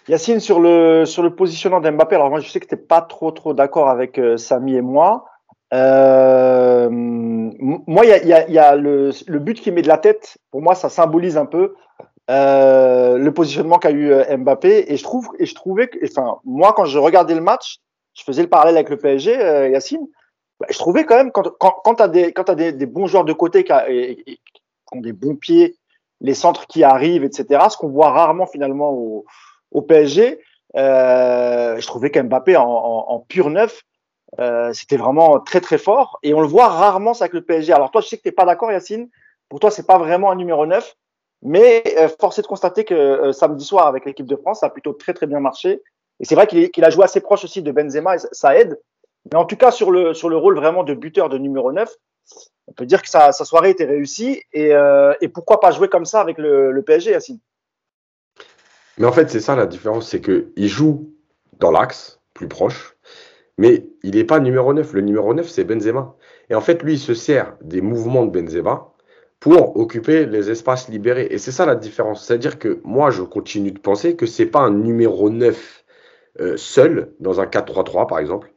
Yacine, 0.10 0.40
sur 0.40 0.60
le, 0.60 1.06
sur 1.06 1.22
le 1.22 1.36
positionnement 1.36 1.82
d'Mbappé, 1.82 2.16
alors 2.16 2.32
moi 2.32 2.40
je 2.40 2.50
sais 2.50 2.60
que 2.60 2.66
tu 2.66 2.74
n'es 2.74 2.82
pas 2.82 3.02
trop 3.02 3.30
trop 3.30 3.54
d'accord 3.54 3.90
avec 3.90 4.18
euh, 4.18 4.38
Samy 4.38 4.76
et 4.76 4.82
moi. 4.82 5.26
Euh, 5.72 6.90
moi, 6.90 8.06
il 8.06 8.10
y 8.10 8.14
a, 8.14 8.24
y 8.26 8.34
a, 8.34 8.50
y 8.50 8.58
a 8.58 8.76
le, 8.76 9.12
le, 9.28 9.40
but 9.40 9.62
qui 9.62 9.72
met 9.72 9.84
de 9.84 9.88
la 9.88 10.00
tête. 10.00 10.40
Pour 10.50 10.64
moi, 10.64 10.74
ça 10.74 10.90
symbolise 10.90 11.38
un 11.38 11.46
peu 11.46 11.76
euh, 12.32 13.20
le 13.20 13.32
positionnement 13.32 13.78
qu'a 13.78 13.92
eu 13.92 14.12
euh, 14.12 14.36
Mbappé. 14.36 14.92
Et 14.92 14.98
je 14.98 15.04
trouve, 15.04 15.30
et 15.38 15.46
je 15.46 15.54
trouvais 15.54 15.90
que, 15.90 16.00
enfin, 16.04 16.40
moi, 16.44 16.74
quand 16.74 16.86
je 16.86 16.98
regardais 16.98 17.36
le 17.36 17.42
match, 17.42 17.78
je 18.16 18.24
faisais 18.24 18.42
le 18.42 18.50
parallèle 18.50 18.78
avec 18.78 18.90
le 18.90 18.98
PSG, 18.98 19.40
euh, 19.40 19.70
Yacine. 19.70 20.08
Bah, 20.60 20.66
je 20.72 20.78
trouvais 20.80 21.06
quand 21.06 21.18
même 21.18 21.32
quand 21.32 21.48
quand, 21.60 21.76
quand 21.84 21.94
t'as 21.96 22.08
des 22.08 22.34
quand 22.34 22.50
as 22.50 22.56
des, 22.56 22.74
des, 22.74 22.86
bons 22.88 23.06
joueurs 23.06 23.26
de 23.26 23.34
côté 23.34 23.64
qui, 23.64 23.74
qui 24.26 24.40
ont 24.92 25.02
des 25.02 25.14
bons 25.14 25.36
pieds, 25.36 25.78
les 26.20 26.34
centres 26.34 26.66
qui 26.66 26.84
arrivent, 26.84 27.24
etc. 27.24 27.68
Ce 27.70 27.78
qu'on 27.78 27.90
voit 27.90 28.10
rarement 28.10 28.48
finalement 28.48 28.90
au 28.90 29.26
au 29.72 29.82
PSG, 29.82 30.40
euh, 30.76 31.80
je 31.80 31.88
trouvais 31.88 32.12
qu'Mbappé 32.12 32.56
en, 32.58 32.64
en, 32.64 33.06
en, 33.10 33.20
pur 33.20 33.50
neuf, 33.50 33.84
euh, 34.40 34.72
c'était 34.74 34.98
vraiment 34.98 35.40
très 35.40 35.62
très 35.62 35.78
fort. 35.78 36.20
Et 36.24 36.34
on 36.34 36.42
le 36.42 36.48
voit 36.48 36.68
rarement 36.68 37.14
ça 37.14 37.26
avec 37.26 37.34
le 37.34 37.42
PSG. 37.42 37.74
Alors 37.74 37.92
toi, 37.92 38.02
je 38.02 38.08
sais 38.08 38.18
que 38.18 38.24
tu 38.24 38.28
n'es 38.28 38.34
pas 38.34 38.46
d'accord, 38.46 38.72
Yacine. 38.72 39.10
Pour 39.50 39.60
toi, 39.60 39.72
c'est 39.72 39.88
pas 39.88 39.98
vraiment 39.98 40.32
un 40.32 40.36
numéro 40.36 40.66
9. 40.66 40.96
Mais 41.42 41.84
euh, 41.98 42.10
force 42.20 42.38
est 42.40 42.42
de 42.42 42.48
constater 42.48 42.84
que 42.84 42.94
euh, 42.94 43.32
samedi 43.32 43.64
soir, 43.64 43.88
avec 43.88 44.06
l'équipe 44.06 44.26
de 44.26 44.36
France, 44.36 44.60
ça 44.60 44.68
a 44.68 44.70
plutôt 44.70 44.94
très 44.94 45.14
très 45.14 45.26
bien 45.26 45.40
marché. 45.40 45.82
Et 46.20 46.26
c'est 46.26 46.36
vrai 46.36 46.48
qu'il 46.48 46.70
qu 46.70 46.84
a 46.84 46.90
joué 46.90 47.06
assez 47.06 47.22
proche 47.22 47.46
aussi 47.46 47.62
de 47.62 47.72
Benzema, 47.72 48.16
et 48.16 48.20
ça 48.32 48.58
aide. 48.58 48.80
Mais 49.32 49.38
en 49.38 49.46
tout 49.46 49.56
cas, 49.56 49.72
sur 49.72 49.90
le, 49.92 50.14
sur 50.14 50.30
le 50.30 50.38
rôle 50.38 50.56
vraiment 50.56 50.84
de 50.84 50.94
buteur 50.94 51.30
de 51.30 51.38
numéro 51.38 51.72
9, 51.72 51.90
on 52.68 52.74
peut 52.74 52.86
dire 52.86 53.02
que 53.02 53.10
sa, 53.10 53.32
sa 53.32 53.46
soirée 53.46 53.70
était 53.70 53.86
réussie. 53.86 54.42
Et, 54.52 54.74
euh, 54.74 55.14
et 55.22 55.30
pourquoi 55.30 55.60
pas 55.60 55.72
jouer 55.72 55.88
comme 55.88 56.06
ça 56.06 56.20
avec 56.20 56.38
le, 56.38 56.72
le 56.72 56.82
PSG, 56.84 57.12
Yacine? 57.12 57.40
Mais 59.00 59.08
en 59.08 59.12
fait, 59.12 59.30
c'est 59.30 59.40
ça 59.40 59.56
la 59.56 59.66
différence, 59.66 60.10
c'est 60.10 60.22
qu'il 60.22 60.68
joue 60.68 61.14
dans 61.60 61.72
l'axe, 61.72 62.22
plus 62.34 62.48
proche, 62.48 62.96
mais 63.58 63.90
il 64.04 64.16
n'est 64.16 64.24
pas 64.24 64.40
numéro 64.40 64.74
9. 64.74 64.94
Le 64.94 65.02
numéro 65.02 65.34
9, 65.34 65.48
c'est 65.48 65.66
Benzema. 65.66 66.16
Et 66.50 66.56
en 66.56 66.62
fait, 66.62 66.82
lui, 66.84 66.94
il 66.94 67.00
se 67.00 67.14
sert 67.14 67.58
des 67.62 67.82
mouvements 67.82 68.26
de 68.26 68.32
Benzema 68.32 68.94
pour 69.40 69.78
occuper 69.78 70.26
les 70.26 70.50
espaces 70.50 70.90
libérés. 70.90 71.28
Et 71.32 71.38
c'est 71.38 71.52
ça 71.52 71.66
la 71.66 71.76
différence. 71.76 72.26
C'est-à-dire 72.26 72.60
que 72.60 72.80
moi, 72.84 73.10
je 73.10 73.22
continue 73.22 73.72
de 73.72 73.80
penser 73.80 74.16
que 74.16 74.26
c'est 74.26 74.46
pas 74.46 74.62
un 74.62 74.72
numéro 74.72 75.30
9 75.30 75.86
euh, 76.42 76.58
seul, 76.58 77.14
dans 77.20 77.42
un 77.42 77.46
4-3-3 77.46 78.08
par 78.08 78.20
exemple, 78.20 78.54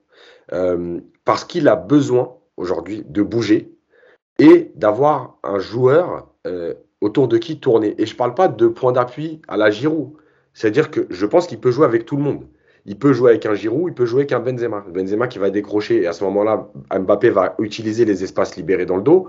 euh, 0.52 1.00
parce 1.24 1.44
qu'il 1.44 1.66
a 1.68 1.74
besoin 1.74 2.36
aujourd'hui 2.56 3.02
de 3.06 3.22
bouger 3.22 3.74
et 4.38 4.70
d'avoir 4.76 5.38
un 5.42 5.58
joueur 5.58 6.28
euh, 6.46 6.74
autour 7.00 7.26
de 7.26 7.38
qui 7.38 7.58
tourner. 7.58 8.00
Et 8.00 8.06
je 8.06 8.12
ne 8.12 8.18
parle 8.18 8.34
pas 8.34 8.48
de 8.48 8.68
point 8.68 8.92
d'appui 8.92 9.42
à 9.48 9.56
la 9.56 9.70
Giroud. 9.70 10.12
C'est-à-dire 10.54 10.90
que 10.90 11.06
je 11.10 11.26
pense 11.26 11.46
qu'il 11.46 11.60
peut 11.60 11.70
jouer 11.70 11.86
avec 11.86 12.04
tout 12.04 12.16
le 12.16 12.22
monde. 12.22 12.44
Il 12.84 12.98
peut 12.98 13.12
jouer 13.12 13.30
avec 13.30 13.46
un 13.46 13.54
Giroud, 13.54 13.92
il 13.92 13.94
peut 13.94 14.06
jouer 14.06 14.20
avec 14.20 14.32
un 14.32 14.40
Benzema. 14.40 14.84
Benzema 14.88 15.28
qui 15.28 15.38
va 15.38 15.50
décrocher 15.50 16.02
et 16.02 16.06
à 16.06 16.12
ce 16.12 16.24
moment-là, 16.24 16.68
Mbappé 16.92 17.30
va 17.30 17.54
utiliser 17.58 18.04
les 18.04 18.24
espaces 18.24 18.56
libérés 18.56 18.86
dans 18.86 18.96
le 18.96 19.02
dos. 19.02 19.28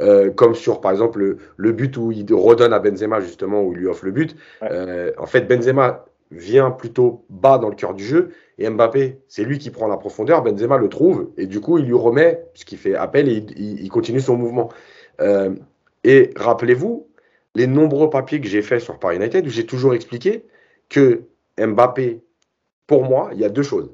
Euh, 0.00 0.30
comme 0.30 0.54
sur 0.54 0.80
par 0.80 0.92
exemple 0.92 1.18
le, 1.18 1.38
le, 1.56 1.72
but 1.72 1.96
où 1.96 2.12
il 2.12 2.24
redonne 2.32 2.72
à 2.72 2.78
Benzema 2.78 3.20
justement 3.20 3.64
où 3.64 3.72
il 3.72 3.78
lui 3.78 3.86
offre 3.88 4.04
le 4.04 4.12
but. 4.12 4.36
Ouais. 4.62 4.68
Euh, 4.70 5.12
en 5.18 5.26
fait, 5.26 5.48
Benzema 5.48 6.04
vient 6.30 6.70
plutôt 6.70 7.24
bas 7.28 7.58
dans 7.58 7.68
le 7.68 7.74
cœur 7.74 7.94
du 7.94 8.04
jeu 8.04 8.30
et 8.58 8.70
Mbappé, 8.70 9.18
c'est 9.26 9.42
lui 9.42 9.58
qui 9.58 9.70
prend 9.70 9.88
la 9.88 9.96
profondeur. 9.96 10.42
Benzema 10.42 10.78
le 10.78 10.88
trouve 10.88 11.30
et 11.36 11.46
du 11.46 11.60
coup 11.60 11.78
il 11.78 11.86
lui 11.86 11.94
remet 11.94 12.40
ce 12.54 12.64
qui 12.64 12.76
fait 12.76 12.94
appel 12.94 13.28
et 13.28 13.32
il, 13.32 13.58
il, 13.58 13.80
il 13.82 13.88
continue 13.88 14.20
son 14.20 14.36
mouvement. 14.36 14.70
Euh, 15.20 15.50
et 16.04 16.30
rappelez-vous 16.36 17.08
les 17.56 17.66
nombreux 17.66 18.10
papiers 18.10 18.40
que 18.40 18.46
j'ai 18.46 18.62
faits 18.62 18.80
sur 18.80 18.98
Paris 18.98 19.16
United 19.16 19.44
où 19.44 19.50
j'ai 19.50 19.66
toujours 19.66 19.94
expliqué 19.94 20.44
que 20.90 21.22
Mbappé, 21.58 22.22
pour 22.86 23.04
moi, 23.04 23.30
il 23.32 23.38
y 23.38 23.44
a 23.44 23.48
deux 23.48 23.62
choses. 23.62 23.90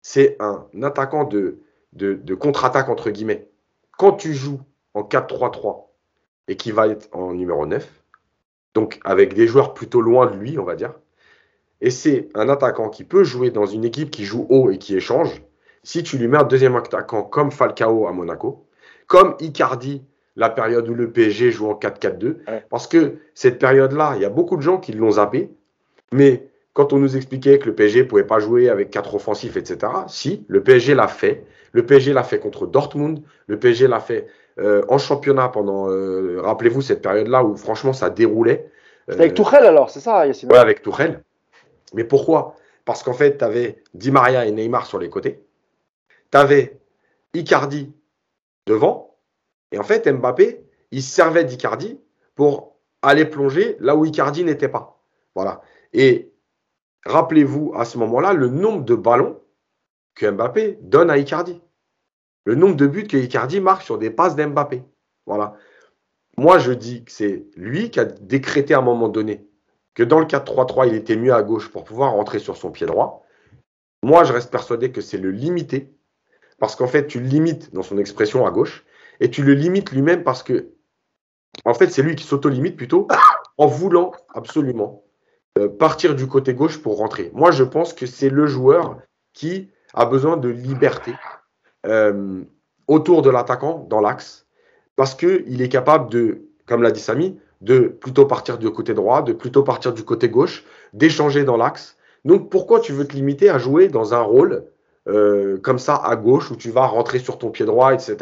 C'est 0.00 0.36
un 0.40 0.66
attaquant 0.82 1.24
de, 1.24 1.58
de, 1.92 2.14
de 2.14 2.34
contre-attaque, 2.34 2.88
entre 2.88 3.10
guillemets. 3.10 3.50
Quand 3.98 4.12
tu 4.12 4.32
joues 4.32 4.60
en 4.94 5.02
4-3-3 5.02 5.88
et 6.46 6.56
qui 6.56 6.72
va 6.72 6.88
être 6.88 7.08
en 7.12 7.34
numéro 7.34 7.66
9, 7.66 7.86
donc 8.74 9.00
avec 9.04 9.34
des 9.34 9.46
joueurs 9.46 9.74
plutôt 9.74 10.00
loin 10.00 10.26
de 10.26 10.36
lui, 10.36 10.58
on 10.58 10.64
va 10.64 10.76
dire, 10.76 10.94
et 11.80 11.90
c'est 11.90 12.28
un 12.34 12.48
attaquant 12.48 12.88
qui 12.88 13.04
peut 13.04 13.24
jouer 13.24 13.50
dans 13.50 13.66
une 13.66 13.84
équipe 13.84 14.10
qui 14.10 14.24
joue 14.24 14.46
haut 14.48 14.70
et 14.70 14.78
qui 14.78 14.96
échange, 14.96 15.42
si 15.82 16.02
tu 16.02 16.18
lui 16.18 16.28
mets 16.28 16.38
un 16.38 16.44
deuxième 16.44 16.76
attaquant 16.76 17.22
comme 17.22 17.50
Falcao 17.50 18.06
à 18.06 18.12
Monaco, 18.12 18.66
comme 19.06 19.36
Icardi, 19.40 20.04
la 20.36 20.50
période 20.50 20.88
où 20.88 20.94
le 20.94 21.10
PSG 21.10 21.50
joue 21.50 21.68
en 21.68 21.74
4-4-2, 21.74 22.24
ouais. 22.24 22.64
parce 22.70 22.86
que 22.86 23.18
cette 23.34 23.58
période-là, 23.58 24.14
il 24.16 24.22
y 24.22 24.24
a 24.24 24.30
beaucoup 24.30 24.56
de 24.56 24.62
gens 24.62 24.78
qui 24.78 24.92
l'ont 24.92 25.12
zappé, 25.12 25.50
mais 26.12 26.48
quand 26.72 26.92
on 26.92 26.98
nous 26.98 27.16
expliquait 27.16 27.58
que 27.58 27.66
le 27.66 27.74
PSG 27.74 28.04
pouvait 28.04 28.24
pas 28.24 28.38
jouer 28.38 28.68
avec 28.68 28.90
quatre 28.90 29.14
offensifs, 29.14 29.56
etc., 29.56 29.92
si, 30.06 30.44
le 30.48 30.62
PSG 30.62 30.94
l'a 30.94 31.08
fait. 31.08 31.44
Le 31.72 31.84
PSG 31.84 32.12
l'a 32.12 32.22
fait 32.22 32.38
contre 32.38 32.66
Dortmund. 32.66 33.22
Le 33.46 33.58
PSG 33.58 33.88
l'a 33.88 34.00
fait 34.00 34.28
euh, 34.58 34.84
en 34.88 34.98
championnat 34.98 35.48
pendant, 35.48 35.90
euh, 35.90 36.40
rappelez-vous, 36.40 36.80
cette 36.80 37.02
période-là 37.02 37.44
où 37.44 37.56
franchement 37.56 37.92
ça 37.92 38.10
déroulait. 38.10 38.70
Avec 39.08 39.34
Tourelle 39.34 39.64
alors, 39.64 39.90
c'est 39.90 40.00
ça, 40.00 40.26
Yacine 40.26 40.52
Ouais, 40.52 40.58
avec 40.58 40.82
Tourelle. 40.82 41.22
Mais 41.94 42.04
pourquoi? 42.04 42.56
Parce 42.84 43.02
qu'en 43.02 43.12
fait, 43.12 43.38
tu 43.38 43.44
avais 43.44 43.82
Di 43.94 44.10
Maria 44.10 44.46
et 44.46 44.52
Neymar 44.52 44.86
sur 44.86 44.98
les 44.98 45.08
côtés. 45.08 45.42
Tu 46.30 46.38
avais 46.38 46.78
Icardi 47.34 47.92
devant. 48.66 49.16
Et 49.72 49.78
en 49.78 49.82
fait, 49.82 50.08
Mbappé, 50.08 50.62
il 50.90 51.02
servait 51.02 51.44
d'Icardi 51.44 51.98
pour 52.34 52.76
aller 53.02 53.24
plonger 53.24 53.76
là 53.80 53.96
où 53.96 54.04
Icardi 54.04 54.44
n'était 54.44 54.68
pas. 54.68 55.00
Voilà. 55.34 55.60
Et 55.92 56.32
rappelez-vous 57.04 57.72
à 57.74 57.84
ce 57.84 57.98
moment-là 57.98 58.32
le 58.32 58.48
nombre 58.48 58.84
de 58.84 58.94
ballons 58.94 59.40
que 60.14 60.30
Mbappé 60.30 60.78
donne 60.82 61.10
à 61.10 61.18
Icardi. 61.18 61.60
Le 62.44 62.54
nombre 62.54 62.76
de 62.76 62.86
buts 62.86 63.06
que 63.06 63.16
Icardi 63.16 63.60
marque 63.60 63.82
sur 63.82 63.98
des 63.98 64.10
passes 64.10 64.36
d'Mbappé. 64.36 64.82
Voilà. 65.26 65.54
Moi, 66.36 66.58
je 66.58 66.72
dis 66.72 67.04
que 67.04 67.12
c'est 67.12 67.46
lui 67.56 67.90
qui 67.90 68.00
a 68.00 68.04
décrété 68.04 68.74
à 68.74 68.78
un 68.78 68.82
moment 68.82 69.08
donné 69.08 69.46
que 69.94 70.02
dans 70.02 70.20
le 70.20 70.26
4-3-3, 70.26 70.88
il 70.88 70.94
était 70.94 71.16
mieux 71.16 71.34
à 71.34 71.42
gauche 71.42 71.70
pour 71.70 71.84
pouvoir 71.84 72.12
rentrer 72.12 72.38
sur 72.38 72.56
son 72.56 72.70
pied 72.70 72.86
droit. 72.86 73.26
Moi, 74.02 74.24
je 74.24 74.32
reste 74.32 74.50
persuadé 74.50 74.92
que 74.92 75.00
c'est 75.00 75.18
le 75.18 75.30
limiter. 75.30 75.92
Parce 76.58 76.76
qu'en 76.76 76.86
fait, 76.86 77.06
tu 77.06 77.20
limites 77.20 77.74
dans 77.74 77.82
son 77.82 77.98
expression 77.98 78.46
à 78.46 78.50
gauche. 78.50 78.84
Et 79.20 79.30
tu 79.30 79.42
le 79.42 79.54
limites 79.54 79.90
lui-même 79.90 80.22
parce 80.22 80.42
que, 80.42 80.70
en 81.64 81.74
fait, 81.74 81.88
c'est 81.88 82.02
lui 82.02 82.14
qui 82.14 82.24
s'auto-limite 82.24 82.76
plutôt 82.76 83.08
en 83.56 83.66
voulant 83.66 84.12
absolument 84.32 85.04
euh, 85.58 85.68
partir 85.68 86.14
du 86.14 86.26
côté 86.26 86.54
gauche 86.54 86.78
pour 86.78 86.98
rentrer. 86.98 87.30
Moi, 87.34 87.50
je 87.50 87.64
pense 87.64 87.92
que 87.92 88.06
c'est 88.06 88.30
le 88.30 88.46
joueur 88.46 88.98
qui 89.32 89.70
a 89.94 90.06
besoin 90.06 90.36
de 90.36 90.48
liberté 90.48 91.12
euh, 91.86 92.42
autour 92.86 93.22
de 93.22 93.30
l'attaquant 93.30 93.86
dans 93.88 94.00
l'axe 94.00 94.46
parce 94.96 95.14
qu'il 95.14 95.62
est 95.62 95.68
capable 95.68 96.10
de, 96.10 96.42
comme 96.66 96.82
l'a 96.82 96.90
dit 96.90 97.00
Samy, 97.00 97.38
de 97.60 97.80
plutôt 97.80 98.26
partir 98.26 98.58
du 98.58 98.70
côté 98.70 98.94
droit, 98.94 99.22
de 99.22 99.32
plutôt 99.32 99.62
partir 99.62 99.92
du 99.92 100.04
côté 100.04 100.28
gauche, 100.28 100.64
d'échanger 100.92 101.44
dans 101.44 101.56
l'axe. 101.56 101.96
Donc 102.24 102.50
pourquoi 102.50 102.80
tu 102.80 102.92
veux 102.92 103.06
te 103.06 103.14
limiter 103.14 103.48
à 103.48 103.58
jouer 103.58 103.88
dans 103.88 104.14
un 104.14 104.20
rôle 104.20 104.64
euh, 105.08 105.58
comme 105.58 105.78
ça 105.78 105.96
à 105.96 106.16
gauche 106.16 106.50
où 106.50 106.56
tu 106.56 106.70
vas 106.70 106.86
rentrer 106.86 107.18
sur 107.18 107.38
ton 107.38 107.50
pied 107.50 107.64
droit, 107.64 107.94
etc. 107.94 108.16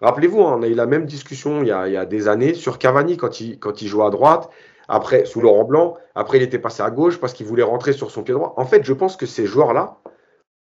Rappelez-vous, 0.00 0.42
hein, 0.42 0.56
on 0.58 0.62
a 0.62 0.68
eu 0.68 0.74
la 0.74 0.86
même 0.86 1.06
discussion 1.06 1.62
il 1.62 1.68
y 1.68 1.72
a, 1.72 2.04
des 2.06 2.28
années 2.28 2.54
sur 2.54 2.78
Cavani 2.78 3.16
quand 3.16 3.40
il, 3.40 3.58
quand 3.58 3.82
il 3.82 3.88
jouait 3.88 4.06
à 4.06 4.10
droite, 4.10 4.48
après 4.88 5.24
sous 5.26 5.40
Laurent 5.40 5.64
Blanc, 5.64 5.96
après 6.14 6.38
il 6.38 6.42
était 6.42 6.58
passé 6.58 6.82
à 6.82 6.90
gauche 6.90 7.20
parce 7.20 7.32
qu'il 7.34 7.46
voulait 7.46 7.62
rentrer 7.62 7.92
sur 7.92 8.10
son 8.10 8.22
pied 8.22 8.34
droit. 8.34 8.54
En 8.56 8.64
fait, 8.64 8.84
je 8.84 8.92
pense 8.92 9.16
que 9.16 9.26
ces 9.26 9.46
joueurs-là, 9.46 9.98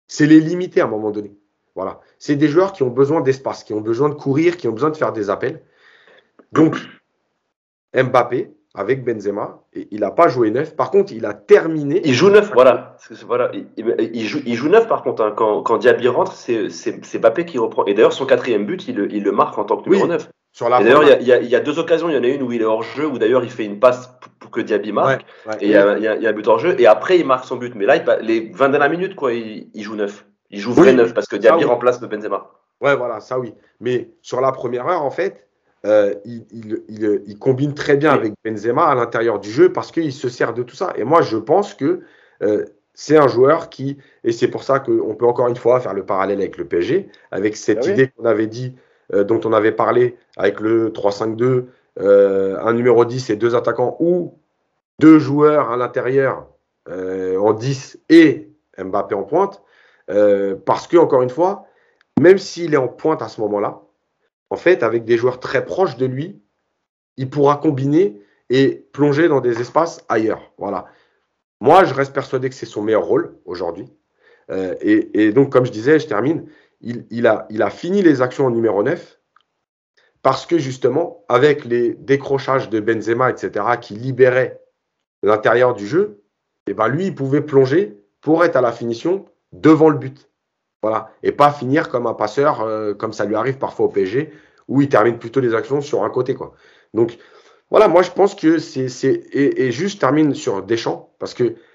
c'est 0.09 0.27
les 0.27 0.41
limiter 0.41 0.81
à 0.81 0.85
un 0.85 0.89
moment 0.89 1.11
donné. 1.11 1.37
Voilà. 1.75 2.01
C'est 2.19 2.37
des 2.37 2.49
joueurs 2.49 2.73
qui 2.73 2.83
ont 2.83 2.91
besoin 2.91 3.21
d'espace, 3.21 3.65
qui 3.65 3.75
ont 3.75 3.81
besoin 3.81 4.09
de 4.09 4.15
courir, 4.15 4.57
qui 4.57 4.69
ont 4.69 4.73
besoin 4.73 4.91
de 4.91 4.97
faire 4.97 5.13
des 5.13 5.29
appels. 5.29 5.63
Donc, 6.53 6.77
Mbappé, 7.95 8.55
avec 8.75 9.05
Benzema, 9.05 9.63
il 9.73 10.01
n'a 10.01 10.11
pas 10.11 10.29
joué 10.29 10.51
neuf. 10.51 10.75
Par 10.75 10.91
contre, 10.91 11.13
il 11.13 11.27
a 11.27 11.35
terminé. 11.35 12.01
Il 12.05 12.15
joue 12.15 12.31
neuf, 12.31 12.53
voilà. 12.53 12.97
voilà. 13.25 13.53
Il, 13.77 14.27
joue, 14.27 14.41
il 14.45 14.55
joue 14.55 14.69
neuf, 14.69 14.89
par 14.89 15.03
contre. 15.03 15.23
Hein. 15.23 15.33
Quand, 15.37 15.63
quand 15.63 15.79
Diaby 15.79 16.09
rentre, 16.09 16.33
c'est 16.33 17.19
Mbappé 17.19 17.45
qui 17.45 17.59
reprend. 17.59 17.85
Et 17.87 17.95
d'ailleurs, 17.95 18.13
son 18.13 18.27
quatrième 18.27 18.67
but, 18.67 18.87
il, 18.89 18.97
le 18.97 19.33
marque 19.33 19.59
en 19.59 19.65
tant 19.65 19.77
que 19.77 19.89
numéro 19.89 20.09
D'ailleurs, 20.61 21.03
il, 21.21 21.27
y, 21.27 21.57
a 21.57 21.61
deux 21.61 21.79
occasions. 21.79 22.09
Il 22.09 22.15
y 22.15 22.19
en 22.19 22.23
a 22.23 22.29
une 22.29 22.43
où 22.43 22.53
il 22.53 22.63
est 22.63 22.65
hors 22.65 22.83
jeu, 22.83 23.07
où 23.07 23.19
d'ailleurs 23.19 23.43
il 23.43 23.51
fait 23.51 23.65
une 23.65 23.81
passe 23.81 24.17
pour, 24.39 24.51
que 24.53 24.61
Diaby 24.61 24.93
marque. 24.93 25.23
et 25.61 25.67
il 25.67 25.71
y, 25.71 25.77
a, 25.77 25.89
un 25.89 26.33
but 26.33 26.47
hors 26.47 26.61
jeu. 26.61 26.77
Et 26.79 26.87
après, 26.87 27.19
il 27.19 27.27
marque 27.27 27.45
son 27.45 27.57
but. 27.57 27.75
Mais 27.75 27.87
là, 27.87 27.97
les 28.21 28.53
20 28.53 28.69
dernières 28.69 28.91
minutes, 28.91 29.17
quoi, 29.17 29.33
il, 29.33 29.69
joue 29.83 29.97
neuf. 29.97 30.25
Il 30.51 30.61
joue 30.61 30.73
vrai 30.73 30.93
neuf 30.93 31.13
parce 31.13 31.27
que 31.27 31.37
Diaby 31.37 31.65
remplace 31.65 32.01
le 32.01 32.07
Benzema. 32.07 32.53
Ouais, 32.81 32.95
voilà, 32.97 33.21
ça 33.21 33.39
oui. 33.39 33.53
Mais 33.81 34.11
sur 34.23 34.41
la 34.41 34.53
première 34.53 34.87
heure, 34.87 35.03
en 35.03 35.11
fait, 35.11 35.45
euh, 35.87 36.15
il, 36.25 37.39
combine 37.39 37.75
très 37.75 37.97
bien 37.97 38.13
avec 38.13 38.33
Benzema 38.45 38.87
à 38.87 38.95
l'intérieur 38.95 39.41
du 39.41 39.51
jeu 39.51 39.73
parce 39.73 39.91
qu'il 39.91 40.13
se 40.13 40.29
sert 40.29 40.55
de 40.55 40.63
tout 40.63 40.77
ça. 40.77 40.93
Et 40.97 41.05
moi, 41.05 41.23
je 41.23 41.37
pense 41.37 41.75
que 41.75 42.01
euh, 42.43 42.65
c'est 42.95 43.17
un 43.17 43.29
joueur 43.29 43.69
qui, 43.71 43.99
et 44.23 44.33
c'est 44.33 44.49
pour 44.49 44.63
ça 44.63 44.79
qu'on 44.79 45.15
peut 45.15 45.27
encore 45.27 45.49
une 45.49 45.57
fois 45.57 45.81
faire 45.81 45.95
le 45.95 46.05
parallèle 46.05 46.39
avec 46.39 46.57
le 46.57 46.65
PSG, 46.65 47.09
avec 47.33 47.57
cette 47.57 47.87
ah 47.87 47.91
idée 47.91 48.09
qu'on 48.09 48.25
avait 48.25 48.47
dit, 48.47 48.75
dont 49.13 49.41
on 49.45 49.53
avait 49.53 49.73
parlé 49.73 50.17
avec 50.37 50.61
le 50.61 50.91
3-5-2, 50.91 51.67
un 51.99 52.73
numéro 52.73 53.05
10 53.05 53.31
et 53.31 53.37
deux 53.37 53.55
attaquants 53.55 53.97
ou 54.01 54.39
deux 54.99 55.19
joueurs 55.19 55.71
à 55.71 55.77
l'intérieur 55.77 56.47
en 56.89 57.53
10 57.53 57.99
et 58.09 58.51
Mbappé 58.79 59.15
en 59.15 59.25
pointe. 59.25 59.63
Euh, 60.11 60.57
parce 60.65 60.87
que, 60.87 60.97
encore 60.97 61.23
une 61.23 61.31
fois, 61.31 61.67
même 62.21 62.39
s'il 62.39 62.75
est 62.75 62.79
en 62.79 62.89
pointe 62.89 63.23
à 63.23 63.29
ce 63.29 63.41
moment-là, 63.41 63.83
en 64.51 64.57
fait, 64.57 64.83
avec 64.83 65.05
des 65.05 65.17
joueurs 65.17 65.41
très 65.41 65.65
proches 65.65 65.97
de 65.97 66.07
lui, 66.07 66.43
il 67.17 67.31
pourra 67.31 67.57
combiner 67.57 68.21
et 68.51 68.87
plonger 68.93 69.29
dans 69.29 69.41
des 69.41 69.61
espaces 69.61 70.05
ailleurs. 70.09 70.53
Voilà. 70.59 70.87
Moi, 71.61 71.85
je 71.85 71.95
reste 71.95 72.13
persuadé 72.13 72.49
que 72.49 72.55
c'est 72.55 72.67
son 72.67 72.83
meilleur 72.83 73.05
rôle 73.05 73.37
aujourd'hui. 73.47 73.91
Euh, 74.51 74.75
et, 74.81 75.33
donc, 75.33 75.51
comme 75.51 75.65
je 75.65 75.73
disais, 75.73 75.99
je 75.99 76.07
termine, 76.07 76.47
il, 76.85 77.27
a, 77.27 77.71
fini 77.71 78.03
les 78.03 78.23
actions 78.23 78.47
en 78.47 78.51
numéro 78.51 78.83
9 78.83 79.19
parce 80.23 80.47
que 80.47 80.59
justement, 80.59 81.25
avec 81.29 81.65
les 81.65 81.95
décrochages 81.95 82.71
de 82.71 82.81
Benzema, 82.81 83.31
etc., 83.31 83.67
qui 83.81 83.95
libéraient 83.95 84.61
l'intérieur 85.23 85.75
du 85.75 85.87
jeu, 85.87 86.23
et 86.67 86.71
eh 86.71 86.75
ben 86.75 86.89
lui, 86.89 87.07
il 87.07 87.15
pouvait 87.15 87.43
plonger 87.43 87.99
pour 88.23 88.43
être 88.43 88.57
à 88.57 88.63
la 88.63 88.73
finition 88.73 89.27
devant 89.53 89.91
le 89.91 89.99
but. 89.99 90.31
Voilà. 90.83 91.11
Et 91.23 91.33
pas 91.33 91.53
finir 91.53 91.91
comme 91.91 92.07
un 92.07 92.15
passeur, 92.15 92.63
euh, 92.63 92.95
comme 92.95 93.13
ça 93.13 93.27
lui 93.27 93.35
arrive 93.35 93.59
parfois 93.59 93.87
au 93.87 93.89
PSG, 93.91 94.33
où 94.67 94.81
il 94.81 94.89
termine 94.89 95.19
plutôt 95.19 95.41
les 95.41 95.55
actions 95.55 95.83
sur 95.83 96.05
un 96.05 96.11
côté. 96.11 96.35
Donc, 96.95 97.19
voilà, 97.71 97.89
moi 97.89 98.03
je 98.03 98.11
pense 98.11 98.35
que 98.35 98.59
c'est. 98.59 99.13
Et, 99.33 99.67
et, 99.67 99.73
juste 99.73 100.01
termine 100.01 100.35
sur 100.35 100.63
Deschamps, 100.63 101.15
parce 101.19 101.35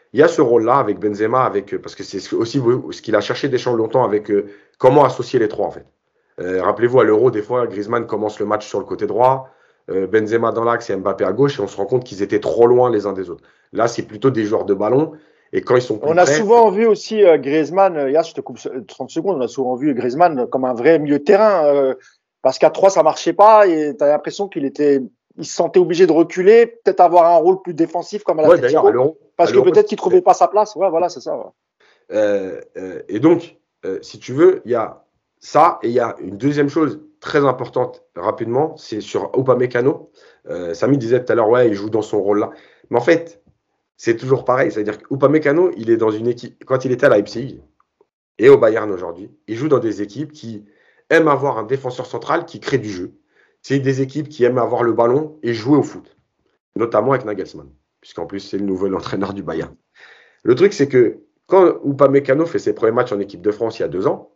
qu'il 0.09 0.19
y 0.19 0.23
a 0.23 0.27
ce 0.27 0.41
rôle-là 0.41 0.77
avec 0.77 0.99
Benzema, 0.99 1.43
avec, 1.43 1.77
parce 1.81 1.95
que 1.95 2.03
c'est 2.03 2.33
aussi 2.33 2.61
ce 2.91 3.01
qu'il 3.01 3.15
a 3.15 3.21
cherché 3.21 3.47
Deschamps 3.47 3.75
longtemps 3.75 4.03
avec 4.03 4.29
euh, 4.31 4.47
comment 4.77 5.05
associer 5.05 5.39
les 5.39 5.47
trois 5.47 5.67
en 5.67 5.71
fait. 5.71 5.85
Euh, 6.39 6.61
rappelez-vous, 6.63 6.99
à 6.99 7.03
l'Euro, 7.03 7.31
des 7.31 7.41
fois, 7.41 7.67
Griezmann 7.67 8.07
commence 8.07 8.39
le 8.39 8.45
match 8.45 8.67
sur 8.67 8.79
le 8.79 8.85
côté 8.85 9.05
droit, 9.05 9.49
Benzema 9.87 10.51
dans 10.51 10.63
l'axe 10.63 10.91
et 10.91 10.95
Mbappé 10.95 11.25
à 11.25 11.33
gauche, 11.33 11.57
et 11.57 11.63
on 11.63 11.67
se 11.67 11.75
rend 11.75 11.87
compte 11.87 12.03
qu'ils 12.03 12.21
étaient 12.21 12.39
trop 12.39 12.67
loin 12.67 12.91
les 12.91 13.07
uns 13.07 13.13
des 13.13 13.31
autres. 13.31 13.43
Là, 13.73 13.87
c'est 13.87 14.03
plutôt 14.03 14.29
des 14.29 14.45
joueurs 14.45 14.65
de 14.65 14.75
ballon 14.75 15.13
et 15.51 15.61
quand 15.61 15.75
ils 15.75 15.81
sont 15.81 15.99
On 16.03 16.17
a 16.17 16.25
souvent 16.25 16.69
vu 16.69 16.85
aussi 16.85 17.23
euh, 17.23 17.37
Griezmann, 17.37 17.97
euh, 17.97 18.23
je 18.23 18.33
te 18.33 18.41
coupe 18.41 18.59
30 18.87 19.09
secondes, 19.09 19.37
on 19.37 19.41
a 19.41 19.47
souvent 19.47 19.75
vu 19.75 19.93
Griezmann 19.93 20.47
comme 20.47 20.65
un 20.65 20.73
vrai 20.73 20.99
milieu 20.99 21.19
de 21.19 21.23
terrain, 21.23 21.65
euh, 21.65 21.95
parce 22.41 22.59
qu'à 22.59 22.69
3, 22.69 22.91
ça 22.91 23.03
marchait 23.03 23.33
pas, 23.33 23.67
et 23.67 23.95
tu 23.97 24.03
as 24.03 24.07
l'impression 24.07 24.47
qu'il 24.47 24.65
était, 24.65 25.01
il 25.39 25.45
se 25.45 25.55
sentait 25.55 25.79
obligé 25.79 26.05
de 26.05 26.11
reculer, 26.11 26.67
peut-être 26.67 26.99
avoir 26.99 27.25
un 27.25 27.37
rôle 27.37 27.61
plus 27.61 27.73
défensif 27.73 28.23
comme 28.23 28.39
à 28.39 28.43
la 28.43 28.49
ouais, 28.49 28.59
parce 29.35 29.51
que 29.51 29.59
peut-être 29.59 29.87
qu'il 29.87 29.97
trouvait 29.97 30.21
pas 30.21 30.33
sa 30.33 30.47
place. 30.47 30.75
Ouais, 30.75 30.89
voilà, 30.89 31.09
c'est 31.09 31.21
ça. 31.21 31.53
Euh, 32.11 32.61
euh, 32.77 33.01
et 33.07 33.19
donc, 33.19 33.57
si 34.01 34.19
tu 34.19 34.33
veux, 34.33 34.61
il 34.65 34.71
y 34.71 34.75
a 34.75 35.05
ça, 35.39 35.79
et 35.81 35.87
il 35.87 35.93
y 35.93 35.99
a 35.99 36.15
une 36.19 36.37
deuxième 36.37 36.69
chose 36.69 36.99
très 37.19 37.45
importante, 37.45 38.03
rapidement, 38.15 38.75
c'est 38.77 39.01
sur 39.01 39.31
Upamecano. 39.37 40.11
Euh, 40.49 40.73
Samy 40.73 40.97
disait 40.97 41.23
tout 41.23 41.31
à 41.31 41.35
l'heure, 41.35 41.49
ouais, 41.49 41.67
il 41.67 41.73
joue 41.73 41.89
dans 41.89 42.01
son 42.01 42.21
rôle-là. 42.21 42.51
Mais 42.89 42.97
en 42.97 43.01
fait, 43.01 43.41
c'est 43.97 44.15
toujours 44.15 44.45
pareil. 44.45 44.71
C'est-à-dire 44.71 45.01
qu'Upamecano, 45.01 45.71
il 45.77 45.89
est 45.89 45.97
dans 45.97 46.11
une 46.11 46.27
équipe, 46.27 46.63
quand 46.65 46.85
il 46.85 46.91
était 46.91 47.05
à 47.05 47.09
Leipzig 47.09 47.61
et 48.37 48.49
au 48.49 48.57
Bayern 48.57 48.89
aujourd'hui, 48.91 49.31
il 49.47 49.55
joue 49.55 49.67
dans 49.67 49.79
des 49.79 50.01
équipes 50.01 50.31
qui 50.31 50.65
aiment 51.09 51.27
avoir 51.27 51.57
un 51.57 51.63
défenseur 51.63 52.05
central 52.05 52.45
qui 52.45 52.59
crée 52.59 52.77
du 52.77 52.89
jeu. 52.89 53.13
C'est 53.61 53.79
des 53.79 54.01
équipes 54.01 54.29
qui 54.29 54.43
aiment 54.43 54.57
avoir 54.57 54.83
le 54.83 54.93
ballon 54.93 55.39
et 55.43 55.53
jouer 55.53 55.77
au 55.77 55.83
foot, 55.83 56.17
notamment 56.75 57.11
avec 57.11 57.25
Nagelsmann, 57.25 57.69
puisqu'en 58.01 58.25
plus, 58.25 58.39
c'est 58.39 58.57
le 58.57 58.65
nouvel 58.65 58.95
entraîneur 58.95 59.33
du 59.33 59.43
Bayern. 59.43 59.75
Le 60.43 60.55
truc, 60.55 60.73
c'est 60.73 60.87
que 60.87 61.19
quand 61.45 61.83
Upamecano 61.83 62.45
fait 62.45 62.59
ses 62.59 62.73
premiers 62.73 62.91
matchs 62.91 63.11
en 63.11 63.19
équipe 63.19 63.41
de 63.41 63.51
France 63.51 63.79
il 63.79 63.81
y 63.81 63.85
a 63.85 63.89
deux 63.89 64.07
ans, 64.07 64.31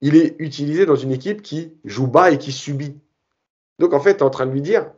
il 0.00 0.16
est 0.16 0.36
utilisé 0.38 0.86
dans 0.86 0.96
une 0.96 1.12
équipe 1.12 1.42
qui 1.42 1.76
joue 1.84 2.06
bas 2.06 2.30
et 2.30 2.38
qui 2.38 2.52
subit. 2.52 2.98
Donc 3.78 3.92
en 3.92 4.00
fait, 4.00 4.14
tu 4.14 4.20
es 4.20 4.22
en 4.22 4.30
train 4.30 4.46
de 4.46 4.52
lui 4.52 4.62
dire, 4.62 4.92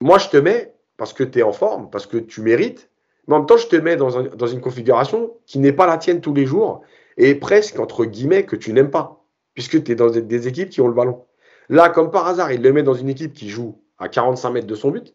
moi 0.00 0.18
je 0.18 0.28
te 0.28 0.36
mets 0.36 0.74
parce 0.96 1.12
que 1.12 1.24
tu 1.24 1.38
es 1.38 1.42
en 1.42 1.52
forme, 1.52 1.88
parce 1.88 2.06
que 2.06 2.18
tu 2.18 2.42
mérites. 2.42 2.90
Mais 3.26 3.34
en 3.34 3.38
même 3.38 3.46
temps, 3.46 3.56
je 3.56 3.68
te 3.68 3.76
mets 3.76 3.96
dans, 3.96 4.10
une 4.10 4.60
configuration 4.60 5.36
qui 5.46 5.58
n'est 5.58 5.72
pas 5.72 5.86
la 5.86 5.98
tienne 5.98 6.20
tous 6.20 6.34
les 6.34 6.46
jours 6.46 6.82
et 7.16 7.34
presque, 7.34 7.78
entre 7.78 8.04
guillemets, 8.04 8.44
que 8.46 8.56
tu 8.56 8.72
n'aimes 8.72 8.90
pas, 8.90 9.24
puisque 9.54 9.82
tu 9.84 9.92
es 9.92 9.94
dans 9.94 10.10
des, 10.10 10.48
équipes 10.48 10.70
qui 10.70 10.80
ont 10.80 10.88
le 10.88 10.94
ballon. 10.94 11.24
Là, 11.68 11.88
comme 11.90 12.10
par 12.10 12.26
hasard, 12.26 12.52
il 12.52 12.62
le 12.62 12.72
met 12.72 12.82
dans 12.82 12.94
une 12.94 13.08
équipe 13.08 13.32
qui 13.32 13.48
joue 13.48 13.82
à 13.98 14.08
45 14.08 14.50
mètres 14.50 14.66
de 14.66 14.74
son 14.74 14.90
but. 14.90 15.14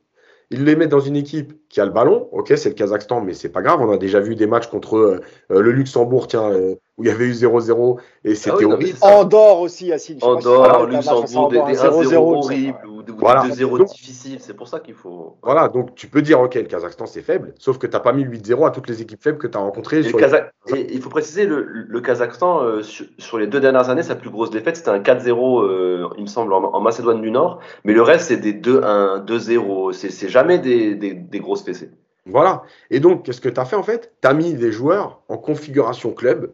Il 0.50 0.66
le 0.66 0.76
met 0.76 0.88
dans 0.88 1.00
une 1.00 1.16
équipe 1.16 1.68
qui 1.70 1.82
a 1.82 1.86
le 1.86 1.92
ballon. 1.92 2.30
Ok, 2.32 2.54
c'est 2.56 2.70
le 2.70 2.76
Kazakhstan, 2.76 3.22
mais 3.22 3.34
c'est 3.34 3.50
pas 3.50 3.62
grave. 3.62 3.82
On 3.82 3.92
a 3.92 3.98
déjà 3.98 4.20
vu 4.20 4.36
des 4.36 4.46
matchs 4.46 4.68
contre 4.68 4.98
euh, 4.98 5.20
le 5.50 5.72
Luxembourg, 5.72 6.28
tiens, 6.28 6.52
euh, 6.52 6.76
où 6.98 7.04
il 7.04 7.08
y 7.08 7.12
avait 7.12 7.26
eu 7.26 7.32
0-0 7.32 7.98
et 8.24 8.36
c'était 8.36 8.66
ah 8.66 8.68
horrible. 8.68 8.98
Andorre 9.02 9.62
aussi, 9.62 9.88
Yacine. 9.88 10.20
Andorre, 10.22 10.86
Luxembourg, 10.86 11.50
des, 11.50 11.58
1-0 11.58 12.16
horribles 12.16 12.78
ou 12.88 13.02
des 13.02 13.12
2-0 13.14 13.92
difficiles. 13.92 14.38
C'est 14.40 14.54
pour 14.54 14.68
ça 14.68 14.80
qu'il 14.80 14.94
faut. 14.94 15.38
Voilà, 15.42 15.70
donc 15.70 15.96
tu 15.96 16.08
peux 16.08 16.22
dire, 16.22 16.40
OK, 16.40 16.54
le 16.54 16.64
Kazakhstan, 16.64 17.08
c'est 17.08 17.24
faible, 17.24 17.56
sauf 17.58 17.80
que 17.80 17.88
tu 17.88 17.94
n'as 17.94 18.00
pas 18.00 18.14
mis 18.14 18.26
8-0 18.26 18.68
à 18.68 18.70
toutes 18.70 18.88
les 18.88 19.02
équipes 19.02 19.24
faibles 19.24 19.40
que 19.40 19.48
tu 19.48 19.58
as 19.58 19.62
rencontrées. 19.62 20.02
il 20.02 21.02
faut 21.02 21.10
préciser, 21.10 21.46
le, 21.48 22.02
Kazakhstan, 22.02 22.64
euh, 22.64 22.82
sur, 22.84 23.38
les 23.38 23.48
deux 23.48 23.60
dernières 23.60 23.90
années, 23.90 24.04
sa 24.04 24.16
plus 24.16 24.30
grosse 24.30 24.52
défaite, 24.52 24.78
c'était 24.78 24.90
un 24.90 25.00
4-0, 25.00 25.64
euh, 25.64 26.08
il 26.18 26.24
me 26.24 26.28
semble, 26.28 26.54
en, 26.54 26.80
Macédoine 26.80 27.22
du 27.22 27.32
Nord. 27.32 27.60
Mais 27.86 27.94
le 27.94 28.02
reste, 28.02 28.28
c'est 28.28 28.38
des 28.38 28.54
2-1, 28.54 29.26
2-0. 29.26 29.94
C'est 29.94 30.30
jamais 30.30 30.60
des, 30.60 30.96
des, 30.96 31.14
des 31.14 31.40
grosses 31.40 31.64
PC. 31.64 31.90
Voilà. 32.26 32.64
Et 32.90 33.00
donc, 33.00 33.24
qu'est-ce 33.24 33.42
que 33.42 33.50
tu 33.50 33.60
as 33.60 33.66
fait 33.66 33.76
en 33.76 33.84
fait? 33.84 34.14
Tu 34.22 34.28
as 34.28 34.34
mis 34.34 34.54
des 34.54 34.72
joueurs 34.72 35.22
en 35.28 35.38
configuration 35.38 36.12
club 36.12 36.54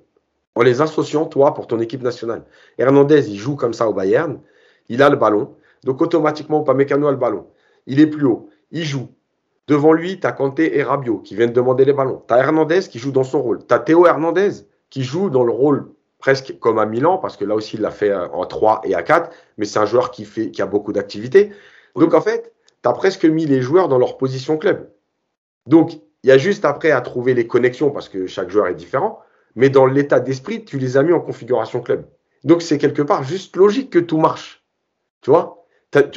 en 0.60 0.64
les 0.64 0.82
associant, 0.82 1.26
toi, 1.26 1.54
pour 1.54 1.68
ton 1.68 1.80
équipe 1.80 2.02
nationale. 2.02 2.44
Hernandez, 2.78 3.30
il 3.30 3.38
joue 3.38 3.56
comme 3.56 3.72
ça 3.72 3.88
au 3.88 3.94
Bayern, 3.94 4.42
il 4.90 5.02
a 5.02 5.10
le 5.10 5.16
ballon, 5.16 5.56
donc 5.86 6.02
automatiquement, 6.02 6.64
Pamecano 6.64 7.08
a 7.08 7.12
le 7.12 7.18
ballon. 7.18 7.48
Il 7.88 8.02
est 8.02 8.08
plus 8.08 8.26
haut, 8.26 8.50
il 8.72 8.84
joue. 8.84 9.08
Devant 9.70 9.94
lui, 9.94 10.20
tu 10.20 10.28
as 10.28 10.34
Kanté 10.34 10.78
et 10.78 10.84
Rabiot 10.84 11.20
qui 11.20 11.34
viennent 11.34 11.54
demander 11.54 11.86
les 11.86 11.94
ballons. 11.94 12.22
Tu 12.28 12.34
as 12.34 12.40
Hernandez 12.40 12.82
qui 12.82 13.00
joue 13.00 13.14
dans 13.14 13.24
son 13.24 13.42
rôle. 13.42 13.66
Tu 13.66 13.74
as 13.74 13.80
Théo 13.80 14.06
Hernandez 14.06 14.50
qui 14.90 15.04
joue 15.04 15.30
dans 15.30 15.46
le 15.46 15.52
rôle 15.52 15.94
presque 16.18 16.60
comme 16.60 16.78
à 16.78 16.86
Milan, 16.86 17.20
parce 17.20 17.38
que 17.38 17.46
là 17.46 17.56
aussi, 17.56 17.78
il 17.78 17.82
l'a 17.82 17.92
fait 17.92 18.14
en 18.14 18.46
3 18.46 18.82
et 18.84 18.96
à 18.96 19.02
4, 19.02 19.30
mais 19.58 19.66
c'est 19.66 19.80
un 19.80 19.86
joueur 19.86 20.12
qui, 20.12 20.26
fait, 20.26 20.52
qui 20.52 20.62
a 20.62 20.66
beaucoup 20.66 20.92
d'activité. 20.92 21.52
Donc 21.96 22.14
en 22.14 22.20
fait, 22.20 22.52
tu 22.84 22.90
as 22.90 22.94
presque 22.94 23.24
mis 23.24 23.46
les 23.46 23.62
joueurs 23.62 23.88
dans 23.88 23.98
leur 23.98 24.18
position 24.18 24.58
club. 24.58 24.90
Donc, 25.68 25.94
il 26.24 26.30
y 26.30 26.32
a 26.34 26.38
juste 26.38 26.66
après 26.66 26.92
à 26.92 27.00
trouver 27.00 27.34
les 27.34 27.48
connexions 27.48 27.92
parce 27.92 28.10
que 28.10 28.28
chaque 28.28 28.50
joueur 28.50 28.68
est 28.68 28.76
différent. 28.76 29.22
Mais 29.56 29.70
dans 29.70 29.86
l'état 29.86 30.20
d'esprit, 30.20 30.66
tu 30.66 30.78
les 30.78 30.98
as 30.98 31.04
mis 31.04 31.14
en 31.14 31.20
configuration 31.20 31.82
club. 31.82 32.06
Donc, 32.44 32.62
c'est 32.62 32.78
quelque 32.78 33.02
part 33.02 33.24
juste 33.24 33.56
logique 33.56 33.90
que 33.90 34.00
tout 34.00 34.18
marche. 34.18 34.64
Tu 35.22 35.30
vois? 35.32 35.66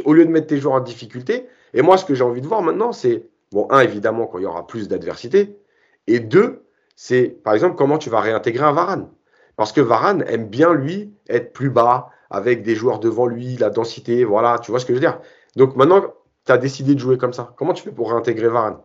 Au 0.04 0.12
lieu 0.12 0.24
de 0.24 0.30
mettre 0.30 0.48
tes 0.48 0.58
joueurs 0.58 0.74
en 0.74 0.80
difficulté. 0.80 1.46
Et 1.74 1.82
moi, 1.82 1.96
ce 1.96 2.04
que 2.04 2.14
j'ai 2.14 2.24
envie 2.24 2.42
de 2.42 2.46
voir 2.46 2.62
maintenant, 2.62 2.92
c'est, 2.92 3.28
bon, 3.50 3.66
un, 3.70 3.80
évidemment, 3.80 4.26
quand 4.26 4.38
il 4.38 4.42
y 4.44 4.46
aura 4.46 4.66
plus 4.66 4.88
d'adversité. 4.88 5.58
Et 6.06 6.20
deux, 6.20 6.64
c'est, 6.94 7.28
par 7.28 7.54
exemple, 7.54 7.76
comment 7.76 7.98
tu 7.98 8.10
vas 8.10 8.20
réintégrer 8.20 8.64
un 8.64 8.72
Varane. 8.72 9.08
Parce 9.56 9.72
que 9.72 9.80
Varane 9.80 10.24
aime 10.28 10.46
bien, 10.46 10.74
lui, 10.74 11.14
être 11.28 11.52
plus 11.52 11.70
bas, 11.70 12.10
avec 12.30 12.62
des 12.62 12.74
joueurs 12.74 12.98
devant 12.98 13.26
lui, 13.26 13.56
la 13.56 13.70
densité, 13.70 14.24
voilà, 14.24 14.58
tu 14.58 14.70
vois 14.70 14.80
ce 14.80 14.86
que 14.86 14.94
je 14.94 14.98
veux 14.98 15.06
dire? 15.06 15.20
Donc 15.54 15.76
maintenant, 15.76 16.02
tu 16.46 16.52
as 16.52 16.58
décidé 16.58 16.94
de 16.94 16.98
jouer 16.98 17.18
comme 17.18 17.34
ça. 17.34 17.54
Comment 17.56 17.74
tu 17.74 17.82
fais 17.82 17.92
pour 17.92 18.10
réintégrer 18.10 18.48
Varane? 18.48 18.78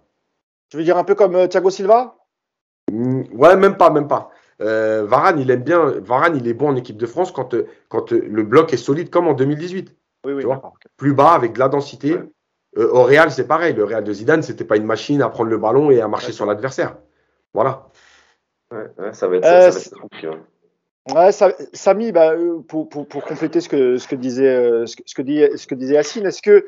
Tu 0.69 0.77
veux 0.77 0.83
dire 0.83 0.97
un 0.97 1.05
peu 1.05 1.15
comme 1.15 1.36
euh, 1.36 1.47
Thiago 1.47 1.69
Silva? 1.69 2.17
Ouais, 2.91 3.56
même 3.56 3.78
pas, 3.78 3.89
même 3.89 4.08
pas. 4.08 4.32
Euh, 4.62 5.06
Varane, 5.06 5.39
il 5.39 5.52
aime 5.52 5.63
bien. 5.63 5.86
Varane, 6.02 6.36
il 6.36 6.47
est 6.47 6.54
bon 6.54 6.69
en 6.69 6.76
équipe 6.76 6.97
de 6.97 7.06
France 7.06 7.32
quand, 7.32 7.54
euh, 7.54 7.67
quand 7.89 8.12
le 8.12 8.43
bloc 8.43 8.73
est 8.73 8.78
solide, 8.78 9.10
comme 9.10 9.28
en 9.28 9.34
2018. 9.34 9.95
Oui, 10.26 10.34
oui. 10.34 10.43
Plus 10.97 11.13
bas, 11.13 11.34
avec 11.34 11.54
de 11.54 11.60
la 11.60 11.69
densité. 11.69 12.17
au 12.76 13.04
Real, 13.04 13.32
c'est 13.32 13.47
pareil. 13.47 13.73
Le 13.73 13.84
Real 13.84 14.04
de 14.04 14.13
Zidane, 14.13 14.41
c'était 14.41 14.65
pas 14.65 14.78
une 14.78 14.86
machine 14.86 15.21
à 15.21 15.30
prendre 15.30 15.50
le 15.50 15.58
ballon 15.58 15.91
et 15.91 16.02
à 16.02 16.08
marcher 16.08 16.32
sur 16.32 16.45
l'adversaire. 16.45 16.97
Voilà. 17.54 17.88
Ouais, 18.71 19.13
ça 19.13 19.28
va 19.28 19.38
être, 19.38 19.45
ça, 19.45 19.71
ça 19.71 19.95
va 19.95 20.30
être 20.30 20.39
Ouais, 21.15 21.32
Samy, 21.71 22.12
bah, 22.12 22.34
pour, 22.67 22.89
pour, 22.89 23.08
pour, 23.08 23.23
compléter 23.23 23.62
ce 23.62 23.69
que, 23.69 23.97
ce 23.97 24.10
que 24.10 24.15
disait, 24.15 24.86
ce 24.86 24.97
que, 24.97 25.04
ce 25.06 25.15
que, 25.15 25.21
disait, 25.21 25.56
ce 25.56 25.65
que 25.65 25.76
disait 25.76 25.93
Yacine, 25.93 26.26
est-ce 26.26 26.41
que 26.41 26.65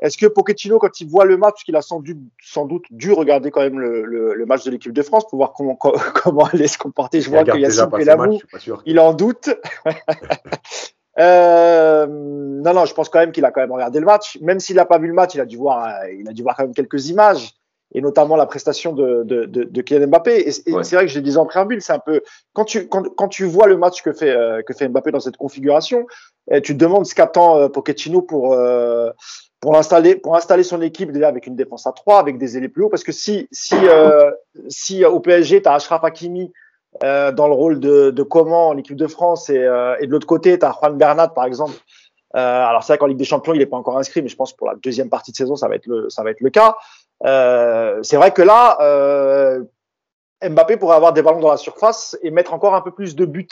est-ce 0.00 0.18
que 0.18 0.26
Pochettino, 0.26 0.78
quand 0.78 1.00
il 1.00 1.08
voit 1.08 1.24
le 1.24 1.36
match, 1.36 1.64
qu'il 1.64 1.74
a 1.76 1.82
sans 1.82 2.00
doute, 2.00 2.18
sans 2.42 2.66
doute 2.66 2.84
dû 2.90 3.12
regarder 3.12 3.50
quand 3.50 3.62
même 3.62 3.78
le, 3.78 4.04
le, 4.34 4.46
match 4.46 4.64
de 4.64 4.70
l'équipe 4.70 4.92
de 4.92 5.02
France 5.02 5.26
pour 5.26 5.38
voir 5.38 5.52
comment, 5.52 5.76
comment 6.22 6.44
allait 6.44 6.68
se 6.68 6.78
comporter, 6.78 7.20
je 7.20 7.30
vois 7.30 7.44
que 7.44 7.56
Yacine 7.56 7.88
Pelamou, 7.90 8.38
il 8.84 9.00
en 9.00 9.14
doute. 9.14 9.50
euh, 11.18 12.06
non, 12.06 12.74
non, 12.74 12.84
je 12.84 12.94
pense 12.94 13.08
quand 13.08 13.20
même 13.20 13.32
qu'il 13.32 13.44
a 13.44 13.50
quand 13.50 13.62
même 13.62 13.72
regardé 13.72 14.00
le 14.00 14.06
match. 14.06 14.38
Même 14.42 14.60
s'il 14.60 14.76
n'a 14.76 14.84
pas 14.84 14.98
vu 14.98 15.06
le 15.06 15.14
match, 15.14 15.34
il 15.34 15.40
a 15.40 15.46
dû 15.46 15.56
voir, 15.56 15.88
il 16.08 16.28
a 16.28 16.32
dû 16.32 16.42
voir 16.42 16.56
quand 16.56 16.64
même 16.64 16.74
quelques 16.74 17.08
images 17.08 17.54
et 17.94 18.00
notamment 18.00 18.36
la 18.36 18.46
prestation 18.46 18.92
de, 18.92 19.22
de, 19.24 19.44
de, 19.44 19.64
de 19.64 19.82
Kylian 19.82 20.08
Mbappé. 20.08 20.48
Et, 20.48 20.52
c'est 20.52 20.96
vrai 20.96 21.06
que 21.06 21.12
je 21.12 21.14
l'ai 21.14 21.22
dit 21.22 21.36
en 21.36 21.46
préambule, 21.46 21.80
c'est 21.80 21.92
un 21.92 21.98
peu 21.98 22.22
quand 22.52 22.64
tu 22.64 22.88
quand, 22.88 23.04
quand, 23.16 23.28
tu 23.28 23.44
vois 23.44 23.66
le 23.66 23.76
match 23.76 24.02
que 24.02 24.12
fait 24.12 24.30
euh, 24.30 24.62
que 24.62 24.74
fait 24.74 24.88
Mbappé 24.88 25.12
dans 25.12 25.20
cette 25.20 25.36
configuration, 25.36 26.06
et 26.50 26.60
tu 26.60 26.74
te 26.74 26.78
demandes 26.78 27.06
ce 27.06 27.14
qu'attend 27.14 27.58
euh, 27.58 27.68
Pochettino 27.68 28.22
pour 28.22 28.54
euh, 28.54 29.10
pour 29.60 29.76
installer, 29.76 30.16
pour 30.16 30.36
installer 30.36 30.62
son 30.62 30.82
équipe 30.82 31.12
déjà 31.12 31.28
avec 31.28 31.46
une 31.46 31.56
défense 31.56 31.86
à 31.86 31.92
3, 31.92 32.18
avec 32.18 32.38
des 32.38 32.56
ailiers 32.56 32.68
plus 32.68 32.84
hauts. 32.84 32.88
Parce 32.88 33.04
que 33.04 33.12
si, 33.12 33.48
si, 33.50 33.74
euh, 33.74 34.30
si 34.68 35.04
au 35.04 35.20
PSG, 35.20 35.62
tu 35.62 35.68
as 35.68 35.74
Ashraf 35.74 36.04
Hakimi 36.04 36.52
euh, 37.02 37.32
dans 37.32 37.48
le 37.48 37.54
rôle 37.54 37.80
de, 37.80 38.10
de 38.10 38.22
comment 38.22 38.68
en 38.68 38.76
équipe 38.76 38.96
de 38.96 39.06
France 39.06 39.50
et, 39.50 39.58
euh, 39.58 39.96
et 40.00 40.06
de 40.06 40.12
l'autre 40.12 40.26
côté, 40.26 40.58
tu 40.58 40.64
as 40.64 40.72
Juan 40.72 40.96
Bernat, 40.96 41.28
par 41.28 41.44
exemple. 41.44 41.74
Euh, 42.34 42.38
alors, 42.38 42.82
c'est 42.82 42.92
vrai 42.92 42.98
qu'en 42.98 43.06
Ligue 43.06 43.18
des 43.18 43.24
Champions, 43.24 43.54
il 43.54 43.58
n'est 43.58 43.66
pas 43.66 43.76
encore 43.76 43.98
inscrit, 43.98 44.22
mais 44.22 44.28
je 44.28 44.36
pense 44.36 44.52
que 44.52 44.58
pour 44.58 44.68
la 44.68 44.74
deuxième 44.76 45.08
partie 45.08 45.32
de 45.32 45.36
saison, 45.36 45.56
ça 45.56 45.68
va 45.68 45.76
être 45.76 45.86
le, 45.86 46.08
ça 46.10 46.22
va 46.22 46.30
être 46.30 46.40
le 46.40 46.50
cas. 46.50 46.76
Euh, 47.24 48.02
c'est 48.02 48.16
vrai 48.16 48.32
que 48.32 48.42
là, 48.42 48.76
Mbappé 50.42 50.76
pourrait 50.76 50.96
avoir 50.96 51.12
des 51.12 51.22
ballons 51.22 51.40
dans 51.40 51.50
la 51.50 51.56
surface 51.56 52.16
et 52.22 52.30
mettre 52.30 52.52
encore 52.52 52.74
un 52.74 52.82
peu 52.82 52.90
plus 52.90 53.16
de 53.16 53.24
buts. 53.24 53.48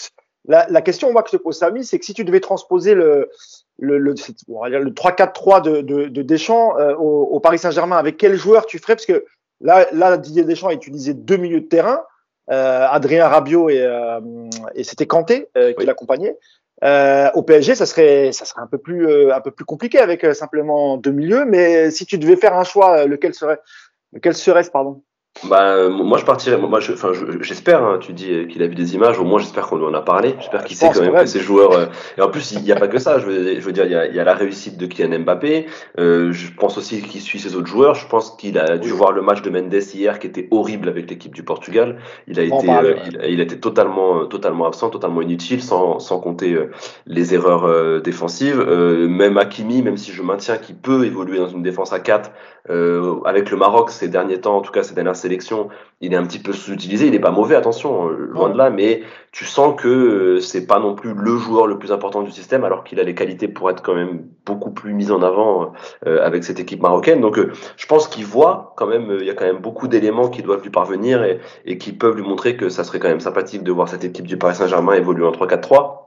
La, 0.46 0.66
la 0.68 0.82
question 0.82 1.10
moi, 1.12 1.22
que 1.22 1.30
se 1.30 1.36
pose 1.36 1.56
Samy, 1.56 1.84
c'est 1.84 1.98
que 1.98 2.04
si 2.04 2.12
tu 2.12 2.24
devais 2.24 2.40
transposer 2.40 2.94
le, 2.94 3.30
le, 3.78 3.98
le, 3.98 4.12
le 4.12 4.90
3-4-3 4.90 5.62
de, 5.62 5.80
de, 5.80 6.08
de, 6.08 6.22
Deschamps 6.22 6.78
euh, 6.78 6.94
au, 6.96 7.24
au, 7.24 7.40
Paris 7.40 7.58
Saint-Germain, 7.58 7.96
avec 7.96 8.16
quel 8.18 8.36
joueur 8.36 8.66
tu 8.66 8.78
ferais? 8.78 8.94
Parce 8.94 9.06
que 9.06 9.24
là, 9.60 9.86
là, 9.92 10.16
Didier 10.18 10.44
Deschamps 10.44 10.68
a 10.68 10.74
utilisé 10.74 11.14
deux 11.14 11.38
milieux 11.38 11.62
de 11.62 11.66
terrain, 11.66 12.02
euh, 12.50 12.86
Adrien 12.90 13.26
Rabiot 13.26 13.70
et, 13.70 13.80
euh, 13.80 14.20
et 14.74 14.84
c'était 14.84 15.06
Kanté 15.06 15.48
qui 15.78 15.86
l'accompagnait. 15.86 16.36
au 17.34 17.42
PSG, 17.42 17.74
ça 17.74 17.86
serait, 17.86 18.32
ça 18.32 18.44
serait 18.44 18.60
un 18.60 18.66
peu 18.66 18.78
plus, 18.78 19.32
un 19.32 19.40
peu 19.40 19.50
plus 19.50 19.64
compliqué 19.64 19.98
avec 19.98 20.26
simplement 20.34 20.98
deux 20.98 21.12
milieux. 21.12 21.46
Mais 21.46 21.90
si 21.90 22.04
tu 22.04 22.18
devais 22.18 22.36
faire 22.36 22.54
un 22.54 22.64
choix, 22.64 23.06
lequel 23.06 23.32
serait, 23.32 23.60
lequel 24.12 24.34
serait-ce, 24.34 24.70
pardon? 24.70 25.02
Bah, 25.42 25.88
moi, 25.88 26.18
je 26.18 26.24
partirais. 26.24 26.56
Moi, 26.56 26.80
je, 26.80 26.92
enfin, 26.92 27.10
j'espère. 27.40 27.82
Hein, 27.82 27.98
tu 28.00 28.12
dis 28.12 28.46
qu'il 28.48 28.62
a 28.62 28.66
vu 28.66 28.74
des 28.74 28.94
images. 28.94 29.18
Au 29.18 29.24
moins, 29.24 29.40
j'espère 29.40 29.66
qu'on 29.66 29.82
en 29.84 29.92
a 29.92 30.00
parlé. 30.00 30.36
J'espère 30.38 30.64
qu'il 30.64 30.76
sait 30.76 30.88
quand 30.92 31.00
même 31.00 31.14
que 31.14 31.26
ces 31.26 31.40
joueurs. 31.40 31.72
Euh, 31.72 31.86
et 32.16 32.22
en 32.22 32.28
plus, 32.28 32.52
il 32.52 32.62
n'y 32.62 32.72
a 32.72 32.76
pas 32.76 32.88
que 32.88 32.98
ça. 32.98 33.18
Je 33.18 33.26
veux, 33.26 33.54
je 33.54 33.60
veux 33.60 33.72
dire, 33.72 33.84
il 33.84 33.92
y, 33.92 33.96
a, 33.96 34.06
il 34.06 34.14
y, 34.14 34.20
a, 34.20 34.24
la 34.24 34.34
réussite 34.34 34.78
de 34.78 34.86
Kylian 34.86 35.20
Mbappé. 35.20 35.66
Euh, 35.98 36.32
je 36.32 36.52
pense 36.52 36.78
aussi 36.78 37.02
qu'il 37.02 37.20
suit 37.20 37.40
ses 37.40 37.56
autres 37.56 37.66
joueurs. 37.66 37.94
Je 37.94 38.06
pense 38.06 38.36
qu'il 38.36 38.58
a 38.58 38.78
dû 38.78 38.90
voir 38.90 39.12
le 39.12 39.22
match 39.22 39.42
de 39.42 39.50
Mendes 39.50 39.74
hier, 39.74 40.18
qui 40.18 40.28
était 40.28 40.48
horrible 40.50 40.88
avec 40.88 41.10
l'équipe 41.10 41.34
du 41.34 41.42
Portugal. 41.42 41.98
Il 42.28 42.38
a 42.38 42.44
été, 42.44 42.70
euh, 42.70 42.94
il, 43.28 43.40
a 43.40 43.42
été 43.42 43.58
totalement, 43.58 44.26
totalement 44.26 44.66
absent, 44.66 44.88
totalement 44.88 45.20
inutile, 45.20 45.62
sans, 45.62 45.98
sans 45.98 46.20
compter 46.20 46.54
euh, 46.54 46.70
les 47.06 47.34
erreurs 47.34 48.00
défensives. 48.02 48.60
même 48.60 49.36
Hakimi, 49.36 49.82
même 49.82 49.96
si 49.96 50.12
je 50.12 50.22
maintiens 50.22 50.56
qu'il 50.58 50.76
peut 50.76 51.04
évoluer 51.04 51.38
dans 51.38 51.48
une 51.48 51.62
défense 51.62 51.92
à 51.92 51.98
4 51.98 52.30
avec 52.68 53.50
le 53.50 53.56
Maroc 53.56 53.90
ces 53.90 54.08
derniers 54.08 54.40
temps, 54.40 54.56
en 54.56 54.60
tout 54.60 54.72
cas 54.72 54.82
ces 54.82 54.94
dernières 54.94 55.16
sélection, 55.16 55.68
il 56.00 56.12
est 56.12 56.16
un 56.16 56.24
petit 56.24 56.38
peu 56.38 56.52
sous-utilisé. 56.52 57.06
Il 57.06 57.12
n'est 57.12 57.18
pas 57.18 57.30
mauvais, 57.30 57.54
attention, 57.54 58.08
euh, 58.08 58.28
loin 58.30 58.50
de 58.50 58.58
là, 58.58 58.70
mais 58.70 59.02
tu 59.32 59.44
sens 59.44 59.74
que 59.80 59.88
euh, 59.88 60.40
c'est 60.40 60.66
pas 60.66 60.78
non 60.78 60.94
plus 60.94 61.14
le 61.14 61.36
joueur 61.36 61.66
le 61.66 61.78
plus 61.78 61.92
important 61.92 62.22
du 62.22 62.30
système, 62.30 62.64
alors 62.64 62.84
qu'il 62.84 63.00
a 63.00 63.02
les 63.02 63.14
qualités 63.14 63.48
pour 63.48 63.70
être 63.70 63.82
quand 63.82 63.94
même 63.94 64.24
beaucoup 64.44 64.70
plus 64.70 64.92
mis 64.92 65.10
en 65.10 65.22
avant 65.22 65.72
euh, 66.06 66.24
avec 66.24 66.44
cette 66.44 66.60
équipe 66.60 66.82
marocaine. 66.82 67.20
Donc, 67.20 67.38
je 67.76 67.86
pense 67.86 68.08
qu'il 68.08 68.26
voit 68.26 68.74
quand 68.76 68.86
même, 68.86 69.16
il 69.20 69.26
y 69.26 69.30
a 69.30 69.34
quand 69.34 69.46
même 69.46 69.60
beaucoup 69.60 69.88
d'éléments 69.88 70.28
qui 70.28 70.42
doivent 70.42 70.62
lui 70.62 70.70
parvenir 70.70 71.24
et, 71.24 71.40
et 71.64 71.78
qui 71.78 71.92
peuvent 71.92 72.16
lui 72.16 72.22
montrer 72.22 72.56
que 72.56 72.68
ça 72.68 72.84
serait 72.84 72.98
quand 72.98 73.08
même 73.08 73.20
sympathique 73.20 73.62
de 73.62 73.72
voir 73.72 73.88
cette 73.88 74.04
équipe 74.04 74.26
du 74.26 74.36
Paris 74.36 74.56
Saint-Germain 74.56 74.92
évoluer 74.94 75.26
en 75.26 75.32
3-4-3. 75.32 76.03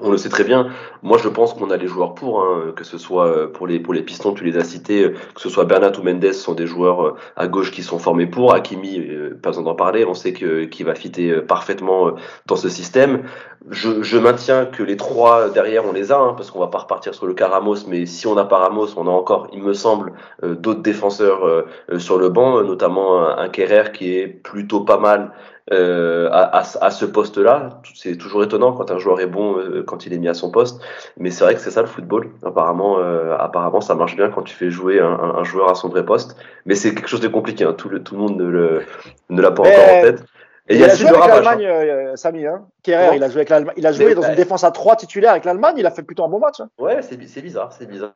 On 0.00 0.10
le 0.10 0.18
sait 0.18 0.28
très 0.28 0.44
bien. 0.44 0.68
Moi, 1.02 1.18
je 1.22 1.28
pense 1.28 1.54
qu'on 1.54 1.70
a 1.70 1.76
les 1.76 1.86
joueurs 1.86 2.14
pour, 2.14 2.42
hein, 2.42 2.72
que 2.76 2.84
ce 2.84 2.98
soit 2.98 3.26
euh, 3.26 3.46
pour 3.46 3.66
les 3.66 3.80
pour 3.80 3.94
les 3.94 4.02
pistons, 4.02 4.34
tu 4.34 4.44
les 4.44 4.56
as 4.58 4.64
cités, 4.64 5.04
euh, 5.04 5.14
que 5.34 5.40
ce 5.40 5.48
soit 5.48 5.64
Bernat 5.64 5.92
ou 5.98 6.02
Mendes, 6.02 6.32
sont 6.32 6.54
des 6.54 6.66
joueurs 6.66 7.06
euh, 7.06 7.14
à 7.36 7.46
gauche 7.46 7.70
qui 7.70 7.82
sont 7.82 7.98
formés 7.98 8.26
pour. 8.26 8.52
Hakimi, 8.52 9.00
pas 9.42 9.50
besoin 9.50 9.64
d'en 9.64 9.74
parler. 9.74 10.04
On 10.04 10.14
sait 10.14 10.32
que 10.32 10.64
qu'il 10.64 10.86
va 10.86 10.94
fitter 10.94 11.40
parfaitement 11.40 12.12
dans 12.46 12.56
ce 12.56 12.68
système. 12.68 13.22
Je, 13.70 14.18
maintiens 14.18 14.66
que 14.66 14.82
les 14.82 14.96
trois 14.96 15.48
derrière, 15.48 15.84
on 15.86 15.92
les 15.92 16.12
a, 16.12 16.18
hein, 16.18 16.34
parce 16.36 16.50
qu'on 16.50 16.60
va 16.60 16.68
pas 16.68 16.78
repartir 16.78 17.14
sur 17.14 17.26
le 17.26 17.34
cas 17.34 17.48
Ramos. 17.48 17.86
Mais 17.88 18.06
si 18.06 18.26
on 18.26 18.34
n'a 18.34 18.44
pas 18.44 18.58
Ramos, 18.58 18.88
on 18.96 19.06
a 19.06 19.10
encore, 19.10 19.48
il 19.52 19.62
me 19.62 19.72
semble, 19.72 20.12
d'autres 20.42 20.82
défenseurs 20.82 21.64
sur 21.98 22.18
le 22.18 22.28
banc, 22.28 22.62
notamment 22.62 23.20
un, 23.20 23.38
un 23.38 23.48
Kerrer 23.48 23.92
qui 23.92 24.16
est 24.16 24.28
plutôt 24.28 24.80
pas 24.80 24.98
mal 24.98 25.32
euh, 25.72 26.28
à, 26.30 26.62
à, 26.80 26.90
ce 26.90 27.04
poste-là. 27.04 27.80
C'est 27.94 28.16
toujours 28.16 28.44
étonnant 28.44 28.72
quand 28.72 28.92
un 28.92 28.98
joueur 28.98 29.20
est 29.20 29.26
bon, 29.26 29.58
euh, 29.58 29.82
quand 29.82 30.06
il 30.06 30.12
est 30.12 30.18
mis 30.18 30.28
à 30.28 30.34
son 30.34 30.50
poste. 30.52 30.80
Mais 31.16 31.30
c'est 31.30 31.42
vrai 31.42 31.54
que 31.54 31.60
c'est 31.60 31.72
ça 31.72 31.80
le 31.80 31.88
football. 31.88 32.30
Apparemment, 32.44 33.00
euh, 33.00 33.36
apparemment, 33.36 33.80
ça 33.80 33.96
marche 33.96 34.14
bien 34.14 34.28
quand 34.28 34.42
tu 34.42 34.54
fais 34.54 34.70
jouer 34.70 35.00
un, 35.00 35.10
un 35.10 35.42
joueur 35.42 35.68
à 35.68 35.74
son 35.74 35.88
vrai 35.88 36.04
poste. 36.04 36.36
Mais 36.66 36.76
c'est 36.76 36.94
quelque 36.94 37.08
chose 37.08 37.20
de 37.20 37.26
compliqué. 37.26 37.64
Hein. 37.64 37.72
Tout, 37.72 37.88
le, 37.88 38.00
tout 38.00 38.14
le 38.14 38.20
monde 38.20 38.36
ne, 38.36 38.44
le, 38.44 38.82
ne 39.28 39.42
l'a 39.42 39.50
pas 39.50 39.62
encore 39.62 39.72
en 39.72 40.02
tête. 40.02 40.24
Et 40.68 40.74
il, 40.74 40.80
il 40.80 40.84
a 40.84 40.94
joué 40.94 41.08
avec 41.08 41.26
l'Allemagne, 41.26 41.66
hein. 41.66 42.16
Samy. 42.16 42.46
Hein. 42.46 42.62
Kerrer, 42.84 43.16
il 43.16 43.22
a 43.24 43.28
joué 43.28 43.38
avec 43.38 43.48
l'Allemagne. 43.48 43.74
Il 43.76 43.86
a 43.86 43.92
joué 43.92 44.14
dans 44.14 44.22
une 44.22 44.34
défense 44.36 44.62
à 44.62 44.70
3 44.70 44.96
titulaires 44.96 45.32
avec 45.32 45.44
l'Allemagne. 45.44 45.74
Il 45.78 45.86
a 45.86 45.90
fait 45.90 46.02
plutôt 46.02 46.24
un 46.24 46.28
bon 46.28 46.38
match. 46.38 46.60
Hein. 46.60 46.68
Ouais, 46.78 47.02
c'est 47.02 47.16
bizarre. 47.16 47.72
C'est 47.72 47.86
bizarre. 47.86 48.12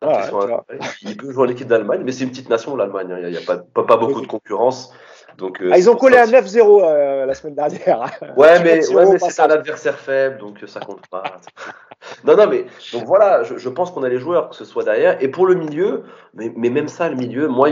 il 1.02 1.16
peut 1.16 1.32
jouer 1.32 1.46
en 1.46 1.50
équipe 1.50 1.68
d'Allemagne, 1.68 2.02
mais 2.04 2.12
c'est 2.12 2.24
une 2.24 2.30
petite 2.30 2.48
nation, 2.48 2.76
l'Allemagne. 2.76 3.12
Il 3.24 3.30
n'y 3.30 3.36
a, 3.36 3.40
pas, 3.40 3.58
pas, 3.58 3.82
pas, 3.82 3.96
beaucoup 3.96 4.20
de 4.20 4.28
concurrence. 4.28 4.92
Donc, 5.40 5.62
ah, 5.72 5.79
ils 5.79 5.88
ont 5.88 5.96
collé 5.96 6.16
à 6.16 6.26
9-0 6.26 7.26
la 7.26 7.35
semaine 7.35 7.55
dernière. 7.55 8.11
Ouais, 8.37 8.62
mais, 8.62 8.86
ouais, 8.88 9.07
mais 9.11 9.18
c'est 9.18 9.43
un 9.43 9.51
adversaire 9.51 9.99
faible, 9.99 10.38
donc 10.38 10.59
ça 10.66 10.80
compte 10.80 11.07
pas. 11.09 11.22
non, 12.24 12.36
non, 12.36 12.47
mais 12.47 12.66
donc 12.93 13.05
voilà, 13.07 13.43
je, 13.43 13.57
je 13.57 13.68
pense 13.68 13.91
qu'on 13.91 14.03
a 14.03 14.09
les 14.09 14.18
joueurs, 14.18 14.51
que 14.51 14.57
ce 14.57 14.64
soit 14.64 14.84
derrière. 14.84 15.16
Et 15.22 15.28
pour 15.28 15.47
le 15.47 15.55
milieu, 15.55 16.05
mais, 16.35 16.70
même 16.70 16.89
ça, 16.89 17.09
le 17.09 17.16
milieu, 17.16 17.49
moi, 17.49 17.70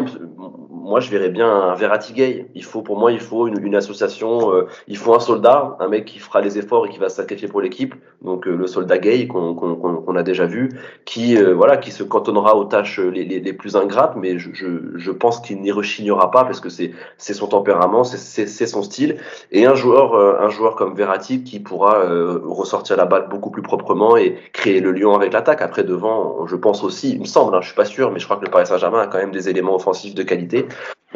moi 0.89 1.01
je 1.01 1.11
verrais 1.11 1.29
bien 1.29 1.49
un 1.49 1.75
Verratti 1.75 2.13
gay. 2.13 2.47
Il 2.55 2.65
faut, 2.65 2.83
pour 2.83 2.99
moi, 2.99 3.13
il 3.13 3.21
faut 3.21 3.47
une, 3.47 3.75
association, 3.75 4.53
euh, 4.53 4.67
il 4.89 4.97
faut 4.97 5.15
un 5.15 5.21
soldat, 5.21 5.77
un 5.81 5.89
mec 5.89 6.07
qui 6.07 6.19
fera 6.19 6.41
les 6.41 6.59
efforts 6.59 6.87
et 6.87 6.89
qui 6.89 6.99
va 6.99 7.09
se 7.09 7.17
sacrifier 7.17 7.47
pour 7.47 7.61
l'équipe. 7.61 7.95
Donc 8.23 8.49
euh, 8.49 8.57
le 8.57 8.67
soldat 8.67 8.99
gay 8.99 9.29
qu'on 9.29 9.55
qu 9.55 9.77
qu'on 9.81 10.17
a 10.17 10.23
déjà 10.23 10.47
vu, 10.47 10.71
qui 11.05 11.37
euh, 11.37 11.55
voilà, 11.55 11.77
qui 11.77 11.93
se 11.93 12.03
cantonnera 12.03 12.57
aux 12.57 12.65
tâches 12.65 12.99
les, 12.99 13.53
plus 13.53 13.77
ingrates, 13.77 14.17
mais 14.17 14.39
je, 14.39 15.11
pense 15.11 15.41
qu'il 15.41 15.61
n'y 15.61 15.73
rechignera 15.73 16.31
pas 16.31 16.45
parce 16.45 16.61
que 16.61 16.69
c'est 16.69 16.93
c'est 17.17 17.35
son 17.35 17.49
tempérament, 17.49 18.05
c'est 18.05 18.67
son 18.67 18.83
style. 18.83 19.17
Et 19.53 19.67
un 19.67 19.75
joueur, 19.75 20.15
un 20.15 20.49
joueur 20.49 20.75
comme 20.77 20.95
Verratti 20.95 21.43
qui 21.45 21.61
pourra 21.61 22.05
ressortir 22.45 22.97
la 22.97 23.05
balle 23.05 23.29
beaucoup 23.29 23.51
plus 23.51 23.63
proprement 23.63 24.17
et 24.17 24.37
créer 24.53 24.81
le 24.81 24.93
lion 24.93 25.15
avec 25.15 25.33
l'attaque. 25.33 25.61
Après 25.61 25.85
devant, 25.85 26.47
je 26.47 26.57
pense 26.57 26.83
aussi, 26.85 27.13
il 27.13 27.21
me 27.21 27.27
semble, 27.27 27.55
hein, 27.55 27.61
je 27.61 27.67
suis 27.67 27.77
pas 27.77 27.85
sûr, 27.85 28.11
mais 28.11 28.21
je 28.21 28.25
crois 28.25 28.37
que 28.37 28.48
le 28.49 28.53
Paris 28.53 28.67
Saint-Germain 28.67 29.01
a 29.01 29.07
quand 29.07 29.19
même 29.19 29.31
des 29.31 29.49
éléments 29.49 29.77
offensifs 29.77 30.15
de 30.15 30.23
qualité. 30.23 30.67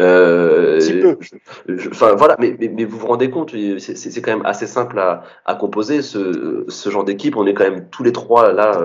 Euh, 0.01 0.81
enfin 1.91 2.15
voilà, 2.15 2.37
mais, 2.39 2.57
mais, 2.59 2.69
mais, 2.69 2.85
vous 2.85 2.99
vous 2.99 3.07
rendez 3.09 3.31
compte, 3.31 3.55
c'est 3.79 4.23
quand 4.23 4.33
même 4.33 4.47
assez 4.47 4.67
simple 4.67 4.99
à, 4.99 5.23
à 5.45 5.55
composer 5.55 6.01
ce, 6.01 6.65
ce 6.69 6.91
genre 6.91 7.05
d'équipe. 7.05 7.37
On 7.37 7.47
est 7.47 7.55
quand 7.55 7.65
même 7.65 7.89
tous 7.91 8.03
les 8.03 8.13
trois 8.13 8.53
là 8.53 8.81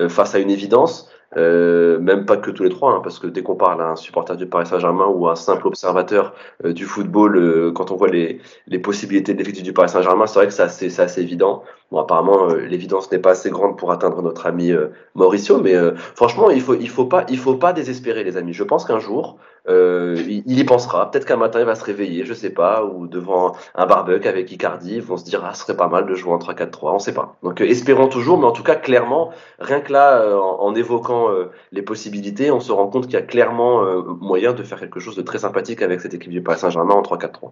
euh, 0.00 0.08
face 0.08 0.34
à 0.34 0.38
une 0.38 0.50
évidence. 0.50 1.10
Euh, 1.36 2.00
même 2.00 2.26
pas 2.26 2.36
que 2.36 2.50
tous 2.50 2.64
les 2.64 2.70
trois, 2.70 2.92
hein, 2.92 3.00
parce 3.04 3.20
que 3.20 3.28
dès 3.28 3.42
qu'on 3.42 3.54
parle 3.54 3.80
à 3.80 3.90
un 3.90 3.96
supporter 3.96 4.36
du 4.36 4.46
Paris 4.46 4.66
Saint-Germain 4.66 5.06
ou 5.06 5.28
un 5.28 5.36
simple 5.36 5.68
observateur 5.68 6.34
euh, 6.64 6.72
du 6.72 6.86
football, 6.86 7.36
euh, 7.36 7.72
quand 7.72 7.92
on 7.92 7.96
voit 7.96 8.08
les, 8.08 8.40
les 8.66 8.78
possibilités 8.80 9.34
de 9.34 9.50
du 9.50 9.72
Paris 9.72 9.88
Saint-Germain, 9.88 10.26
c'est 10.26 10.38
vrai 10.38 10.48
que 10.48 10.52
c'est 10.52 11.00
assez, 11.00 11.20
évident. 11.20 11.62
Bon, 11.90 11.98
apparemment, 11.98 12.50
euh, 12.50 12.66
l'évidence 12.66 13.10
n'est 13.10 13.18
pas 13.18 13.30
assez 13.30 13.50
grande 13.50 13.78
pour 13.78 13.92
atteindre 13.92 14.22
notre 14.22 14.46
ami 14.46 14.72
Mauricio, 15.14 15.60
mais 15.60 15.74
franchement, 16.14 16.50
il 16.50 16.60
faut, 16.60 16.74
il 16.74 16.88
faut 16.88 17.06
pas, 17.06 17.24
il 17.28 17.38
faut 17.38 17.56
pas 17.56 17.72
désespérer, 17.72 18.22
les 18.24 18.36
amis. 18.36 18.52
Je 18.52 18.64
pense 18.64 18.84
qu'un 18.84 18.98
jour, 18.98 19.38
il, 19.68 20.42
y 20.46 20.64
pensera. 20.64 21.10
Peut-être 21.10 21.26
qu'un 21.26 21.36
matin, 21.36 21.60
il 21.60 21.66
va 21.66 21.74
se 21.74 21.84
réveiller, 21.84 22.24
je 22.24 22.34
sais 22.34 22.50
pas, 22.50 22.84
ou 22.84 23.06
devant 23.06 23.54
un 23.74 23.86
barbecue 23.86 24.28
avec 24.28 24.52
Icardi, 24.52 24.96
ils 24.96 25.02
vont 25.02 25.16
se 25.16 25.24
dire, 25.24 25.42
ah, 25.44 25.54
ce 25.54 25.62
serait 25.62 25.76
pas 25.76 25.88
mal 25.88 26.06
de 26.06 26.14
jouer 26.14 26.32
en 26.32 26.38
3-4-3, 26.38 26.94
on 26.94 26.98
sait 26.98 27.14
pas. 27.14 27.36
Donc, 27.42 27.60
espérons 27.60 28.08
toujours, 28.08 28.38
mais 28.38 28.46
en 28.46 28.52
tout 28.52 28.62
cas, 28.62 28.76
clairement, 28.76 29.30
rien 29.58 29.80
que 29.80 29.92
là, 29.92 30.38
en 30.38 30.74
évoquant 30.74 31.19
euh, 31.28 31.50
les 31.72 31.82
possibilités, 31.82 32.50
on 32.50 32.60
se 32.60 32.72
rend 32.72 32.88
compte 32.88 33.04
qu'il 33.04 33.14
y 33.14 33.16
a 33.16 33.22
clairement 33.22 33.84
euh, 33.84 34.02
moyen 34.20 34.52
de 34.52 34.62
faire 34.62 34.80
quelque 34.80 35.00
chose 35.00 35.16
de 35.16 35.22
très 35.22 35.38
sympathique 35.38 35.82
avec 35.82 36.00
cette 36.00 36.14
équipe 36.14 36.30
du 36.30 36.42
Paris 36.42 36.58
Saint-Germain 36.58 36.94
en 36.94 37.02
3-4-3. 37.02 37.50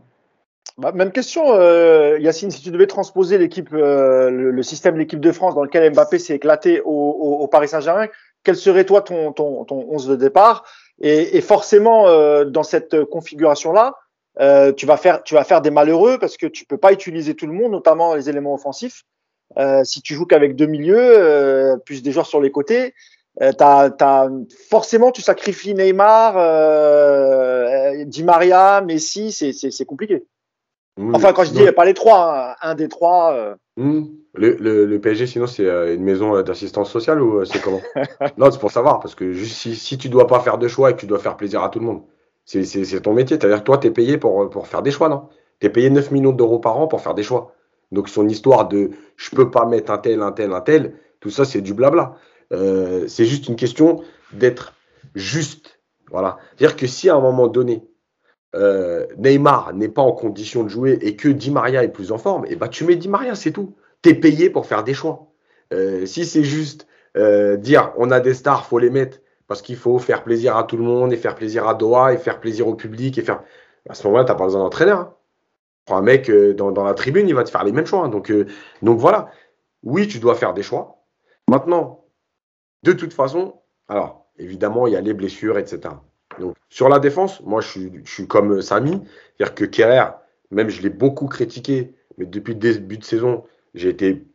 Bah, 0.78 0.92
même 0.92 1.10
question, 1.10 1.54
euh, 1.54 2.18
Yacine, 2.20 2.50
si 2.50 2.62
tu 2.62 2.70
devais 2.70 2.86
transposer 2.86 3.36
l'équipe, 3.36 3.70
le, 3.72 4.62
système 4.62 4.94
de 4.94 5.00
l'équipe 5.00 5.20
de 5.20 5.32
France 5.32 5.54
dans 5.54 5.64
lequel 5.64 5.92
Mbappé 5.92 6.18
s'est 6.18 6.36
éclaté 6.36 6.80
au, 6.84 7.48
Paris 7.50 7.68
Saint-Germain, 7.68 8.06
quel 8.44 8.56
serait 8.56 8.84
toi 8.84 9.02
ton, 9.02 9.32
ton, 9.32 9.64
ton 9.64 9.86
11 9.90 10.06
de 10.08 10.16
départ? 10.16 10.64
Et, 11.00 11.40
forcément, 11.40 12.04
dans 12.44 12.62
cette 12.62 13.04
configuration-là, 13.04 13.94
tu 14.76 14.86
vas 14.86 14.96
faire, 14.96 15.22
tu 15.24 15.34
vas 15.34 15.42
faire 15.42 15.60
des 15.60 15.70
malheureux 15.70 16.18
parce 16.20 16.36
que 16.36 16.46
tu 16.46 16.64
peux 16.64 16.78
pas 16.78 16.92
utiliser 16.92 17.34
tout 17.34 17.46
le 17.46 17.52
monde, 17.52 17.72
notamment 17.72 18.14
les 18.14 18.28
éléments 18.28 18.54
offensifs. 18.54 19.02
si 19.82 20.02
tu 20.02 20.14
joues 20.14 20.26
qu'avec 20.26 20.54
deux 20.54 20.66
milieux, 20.66 21.76
plus 21.84 22.02
des 22.02 22.12
joueurs 22.12 22.26
sur 22.26 22.40
les 22.40 22.52
côtés, 22.52 22.94
euh, 23.40 24.44
forcément, 24.68 25.12
tu 25.12 25.22
sacrifies 25.22 25.74
Neymar, 25.74 26.34
euh, 26.36 28.04
Di 28.04 28.24
Maria, 28.24 28.80
Messi, 28.80 29.32
c'est, 29.32 29.84
compliqué. 29.84 30.24
Mmh. 30.96 31.14
Enfin, 31.14 31.32
quand 31.32 31.44
je 31.44 31.52
dis 31.52 31.70
pas 31.72 31.84
les 31.84 31.94
trois, 31.94 32.50
hein, 32.50 32.54
un 32.60 32.74
des 32.74 32.88
trois. 32.88 33.32
Euh... 33.32 33.54
Mmh. 33.76 34.06
Le, 34.34 34.56
le, 34.58 34.86
le, 34.86 35.00
PSG, 35.00 35.26
sinon, 35.26 35.46
c'est 35.46 35.66
euh, 35.66 35.94
une 35.94 36.02
maison 36.02 36.40
d'assistance 36.42 36.90
sociale 36.90 37.22
ou 37.22 37.44
c'est 37.44 37.60
comment? 37.60 37.80
Non, 38.36 38.50
c'est 38.50 38.58
pour 38.58 38.72
savoir, 38.72 38.98
parce 38.98 39.14
que 39.14 39.32
juste 39.32 39.56
si, 39.56 39.76
si 39.76 39.98
tu 39.98 40.08
dois 40.08 40.26
pas 40.26 40.40
faire 40.40 40.58
de 40.58 40.66
choix 40.66 40.90
et 40.90 40.94
que 40.94 41.00
tu 41.00 41.06
dois 41.06 41.18
faire 41.18 41.36
plaisir 41.36 41.62
à 41.62 41.68
tout 41.68 41.78
le 41.78 41.86
monde, 41.86 42.02
c'est 42.44 43.02
ton 43.02 43.12
métier. 43.12 43.36
C'est-à-dire 43.38 43.58
que 43.58 43.64
toi, 43.64 43.78
tu 43.78 43.86
es 43.86 43.90
payé 43.90 44.18
pour, 44.18 44.48
pour 44.50 44.66
faire 44.66 44.82
des 44.82 44.90
choix, 44.90 45.08
non? 45.08 45.28
Tu 45.60 45.66
es 45.66 45.70
payé 45.70 45.90
9 45.90 46.10
millions 46.10 46.32
d'euros 46.32 46.58
par 46.58 46.78
an 46.78 46.88
pour 46.88 47.00
faire 47.00 47.14
des 47.14 47.22
choix. 47.22 47.52
Donc, 47.92 48.08
son 48.08 48.28
histoire 48.28 48.68
de 48.68 48.90
je 49.16 49.30
peux 49.30 49.50
pas 49.50 49.66
mettre 49.66 49.92
un 49.92 49.98
tel, 49.98 50.22
un 50.22 50.32
tel, 50.32 50.52
un 50.52 50.60
tel, 50.60 50.94
tout 51.20 51.30
ça, 51.30 51.44
c'est 51.44 51.60
du 51.60 51.74
blabla. 51.74 52.14
Euh, 52.52 53.06
c'est 53.08 53.24
juste 53.24 53.48
une 53.48 53.56
question 53.56 54.02
d'être 54.32 54.74
juste. 55.14 55.80
Voilà. 56.10 56.38
C'est-à-dire 56.56 56.76
que 56.76 56.86
si 56.86 57.08
à 57.08 57.16
un 57.16 57.20
moment 57.20 57.48
donné, 57.48 57.86
euh, 58.54 59.06
Neymar 59.18 59.74
n'est 59.74 59.88
pas 59.88 60.02
en 60.02 60.12
condition 60.12 60.62
de 60.62 60.68
jouer 60.68 60.98
et 61.02 61.16
que 61.16 61.28
Di 61.28 61.50
Maria 61.50 61.84
est 61.84 61.88
plus 61.88 62.12
en 62.12 62.18
forme, 62.18 62.46
et 62.46 62.50
eh 62.52 62.56
ben 62.56 62.68
tu 62.68 62.84
mets 62.84 62.96
Di 62.96 63.08
Maria, 63.08 63.34
c'est 63.34 63.52
tout. 63.52 63.76
Tu 64.02 64.10
es 64.10 64.14
payé 64.14 64.48
pour 64.48 64.66
faire 64.66 64.84
des 64.84 64.94
choix. 64.94 65.26
Euh, 65.72 66.06
si 66.06 66.24
c'est 66.24 66.44
juste 66.44 66.86
dire 67.58 67.92
on 67.96 68.12
a 68.12 68.20
des 68.20 68.32
stars, 68.32 68.64
faut 68.64 68.78
les 68.78 68.90
mettre 68.90 69.18
parce 69.48 69.60
qu'il 69.60 69.74
faut 69.74 69.98
faire 69.98 70.22
plaisir 70.22 70.56
à 70.56 70.62
tout 70.62 70.76
le 70.76 70.84
monde 70.84 71.12
et 71.12 71.16
faire 71.16 71.34
plaisir 71.34 71.66
à 71.66 71.74
Doha 71.74 72.12
et 72.12 72.16
faire 72.16 72.38
plaisir 72.38 72.68
au 72.68 72.76
public 72.76 73.18
et 73.18 73.22
faire. 73.22 73.42
À 73.88 73.94
ce 73.94 74.06
moment-là, 74.06 74.24
tu 74.24 74.30
n'as 74.30 74.38
pas 74.38 74.44
besoin 74.44 74.60
d'entraîneur. 74.60 74.98
Hein. 75.00 75.14
Prends 75.84 75.96
un 75.96 76.02
mec 76.02 76.30
dans, 76.30 76.84
la 76.84 76.94
tribune, 76.94 77.28
il 77.28 77.34
va 77.34 77.42
te 77.42 77.50
faire 77.50 77.64
les 77.64 77.72
mêmes 77.72 77.86
choix. 77.86 78.04
Hein. 78.04 78.08
Donc, 78.08 78.32
donc 78.82 78.98
voilà. 79.00 79.30
Oui, 79.82 80.06
tu 80.06 80.20
dois 80.20 80.36
faire 80.36 80.54
des 80.54 80.62
choix. 80.62 81.02
Maintenant, 81.48 81.97
de 82.82 82.92
toute 82.92 83.12
façon, 83.12 83.60
alors, 83.88 84.26
évidemment, 84.38 84.86
il 84.86 84.92
y 84.92 84.96
a 84.96 85.00
les 85.00 85.14
blessures, 85.14 85.58
etc. 85.58 85.94
Donc, 86.38 86.54
sur 86.68 86.88
la 86.88 86.98
défense, 86.98 87.40
moi, 87.42 87.60
je 87.60 87.68
suis, 87.68 87.92
je 88.04 88.12
suis 88.12 88.26
comme 88.26 88.62
Samy. 88.62 89.00
C'est-à-dire 89.36 89.54
que 89.54 89.64
Kerrer, 89.64 90.10
même 90.50 90.68
je 90.68 90.82
l'ai 90.82 90.90
beaucoup 90.90 91.26
critiqué, 91.26 91.94
mais 92.16 92.26
depuis 92.26 92.54
le 92.54 92.60
début 92.60 92.98
de 92.98 93.04
saison, 93.04 93.44
j'ai 93.74 93.88
été 93.88 94.26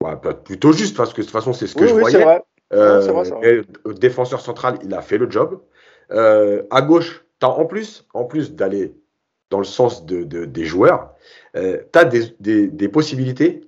bah, 0.00 0.16
plutôt 0.16 0.72
juste 0.72 0.96
parce 0.96 1.12
que 1.12 1.20
de 1.20 1.26
toute 1.26 1.32
façon, 1.32 1.52
c'est 1.52 1.66
ce 1.66 1.74
que 1.74 1.82
oui, 1.82 1.88
je 1.88 1.94
oui, 1.94 2.00
voyais. 2.00 2.22
Vrai. 2.22 2.42
Euh, 2.72 3.00
vrai, 3.00 3.30
vrai. 3.30 3.94
Défenseur 3.94 4.40
central, 4.40 4.78
il 4.82 4.92
a 4.94 5.00
fait 5.00 5.18
le 5.18 5.30
job. 5.30 5.60
Euh, 6.10 6.62
à 6.70 6.82
gauche, 6.82 7.24
as 7.42 7.48
en 7.48 7.64
plus, 7.64 8.06
en 8.14 8.24
plus 8.24 8.54
d'aller 8.54 8.94
dans 9.50 9.58
le 9.58 9.64
sens 9.64 10.06
de, 10.06 10.24
de 10.24 10.44
des 10.44 10.64
joueurs, 10.64 11.14
euh, 11.54 11.78
tu 11.92 11.98
as 11.98 12.04
des, 12.04 12.34
des, 12.40 12.66
des, 12.66 12.88
possibilités 12.88 13.62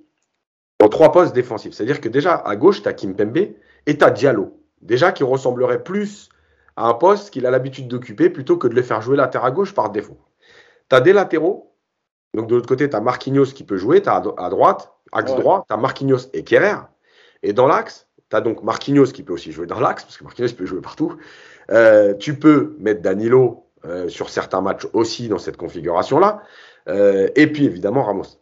dans 0.79 0.89
trois 0.89 1.11
postes 1.11 1.33
défensifs. 1.33 1.73
C'est-à-dire 1.73 2.01
que 2.01 2.09
déjà, 2.09 2.35
à 2.35 2.55
gauche, 2.55 2.81
tu 2.81 2.89
as 2.89 2.93
Kimpembe 2.93 3.53
et 3.85 3.97
tu 3.97 4.03
as 4.03 4.11
Diallo. 4.11 4.61
Déjà, 4.81 5.11
qui 5.11 5.23
ressemblerait 5.23 5.83
plus 5.83 6.29
à 6.75 6.87
un 6.87 6.93
poste 6.93 7.31
qu'il 7.31 7.45
a 7.45 7.51
l'habitude 7.51 7.87
d'occuper 7.87 8.29
plutôt 8.29 8.57
que 8.57 8.67
de 8.67 8.75
le 8.75 8.81
faire 8.81 9.01
jouer 9.01 9.17
latéral 9.17 9.49
à 9.49 9.51
gauche 9.51 9.73
par 9.73 9.89
défaut. 9.89 10.17
Tu 10.89 10.95
as 10.95 11.01
des 11.01 11.13
latéraux. 11.13 11.75
Donc, 12.33 12.47
de 12.47 12.55
l'autre 12.55 12.67
côté, 12.67 12.89
tu 12.89 12.95
as 12.95 13.01
Marquinhos 13.01 13.47
qui 13.47 13.63
peut 13.63 13.77
jouer. 13.77 14.01
Tu 14.01 14.09
as 14.09 14.15
à 14.15 14.49
droite, 14.49 14.93
axe 15.11 15.31
ouais. 15.31 15.39
droit, 15.39 15.65
tu 15.67 15.73
as 15.73 15.77
Marquinhos 15.77 16.29
et 16.33 16.43
Kerrer. 16.43 16.77
Et 17.43 17.53
dans 17.53 17.67
l'axe, 17.67 18.07
tu 18.29 18.35
as 18.35 18.41
donc 18.41 18.63
Marquinhos 18.63 19.07
qui 19.07 19.23
peut 19.23 19.33
aussi 19.33 19.51
jouer 19.51 19.65
dans 19.65 19.79
l'axe, 19.79 20.03
parce 20.03 20.17
que 20.17 20.23
Marquinhos 20.23 20.53
peut 20.53 20.65
jouer 20.65 20.81
partout. 20.81 21.17
Euh, 21.71 22.13
tu 22.15 22.37
peux 22.37 22.75
mettre 22.79 23.01
Danilo 23.01 23.65
euh, 23.85 24.09
sur 24.09 24.29
certains 24.29 24.61
matchs 24.61 24.87
aussi 24.93 25.27
dans 25.27 25.37
cette 25.37 25.57
configuration-là. 25.57 26.43
Euh, 26.87 27.29
et 27.35 27.47
puis 27.47 27.65
évidemment 27.65 28.03
Ramos. 28.03 28.39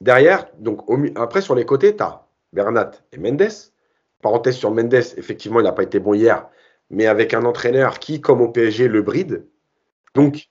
Derrière, 0.00 0.46
donc 0.58 0.88
au, 0.90 0.98
après 1.16 1.40
sur 1.40 1.54
les 1.54 1.64
côtés, 1.64 1.96
tu 1.96 2.02
as 2.02 2.26
Bernat 2.52 2.92
et 3.12 3.18
Mendes. 3.18 3.48
Parenthèse 4.22 4.56
sur 4.56 4.70
Mendes, 4.70 4.94
effectivement, 4.94 5.60
il 5.60 5.64
n'a 5.64 5.72
pas 5.72 5.82
été 5.82 5.98
bon 5.98 6.14
hier, 6.14 6.48
mais 6.90 7.06
avec 7.06 7.34
un 7.34 7.44
entraîneur 7.44 7.98
qui, 7.98 8.20
comme 8.20 8.40
au 8.40 8.48
PSG, 8.48 8.88
le 8.88 9.02
bride. 9.02 9.46
Donc, 10.14 10.48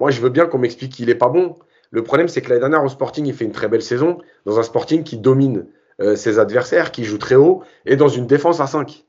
moi, 0.00 0.10
je 0.10 0.20
veux 0.20 0.30
bien 0.30 0.46
qu'on 0.46 0.58
m'explique 0.58 0.92
qu'il 0.92 1.06
n'est 1.06 1.14
pas 1.14 1.28
bon. 1.28 1.58
Le 1.90 2.02
problème, 2.02 2.28
c'est 2.28 2.40
que 2.40 2.48
l'année 2.48 2.60
dernière, 2.60 2.84
au 2.84 2.88
Sporting, 2.88 3.26
il 3.26 3.34
fait 3.34 3.44
une 3.44 3.52
très 3.52 3.68
belle 3.68 3.82
saison, 3.82 4.18
dans 4.46 4.58
un 4.58 4.62
Sporting 4.62 5.02
qui 5.02 5.18
domine 5.18 5.66
euh, 6.00 6.16
ses 6.16 6.38
adversaires, 6.38 6.90
qui 6.90 7.04
joue 7.04 7.18
très 7.18 7.34
haut, 7.34 7.62
et 7.86 7.96
dans 7.96 8.08
une 8.08 8.26
défense 8.26 8.60
à 8.60 8.66
5. 8.66 9.04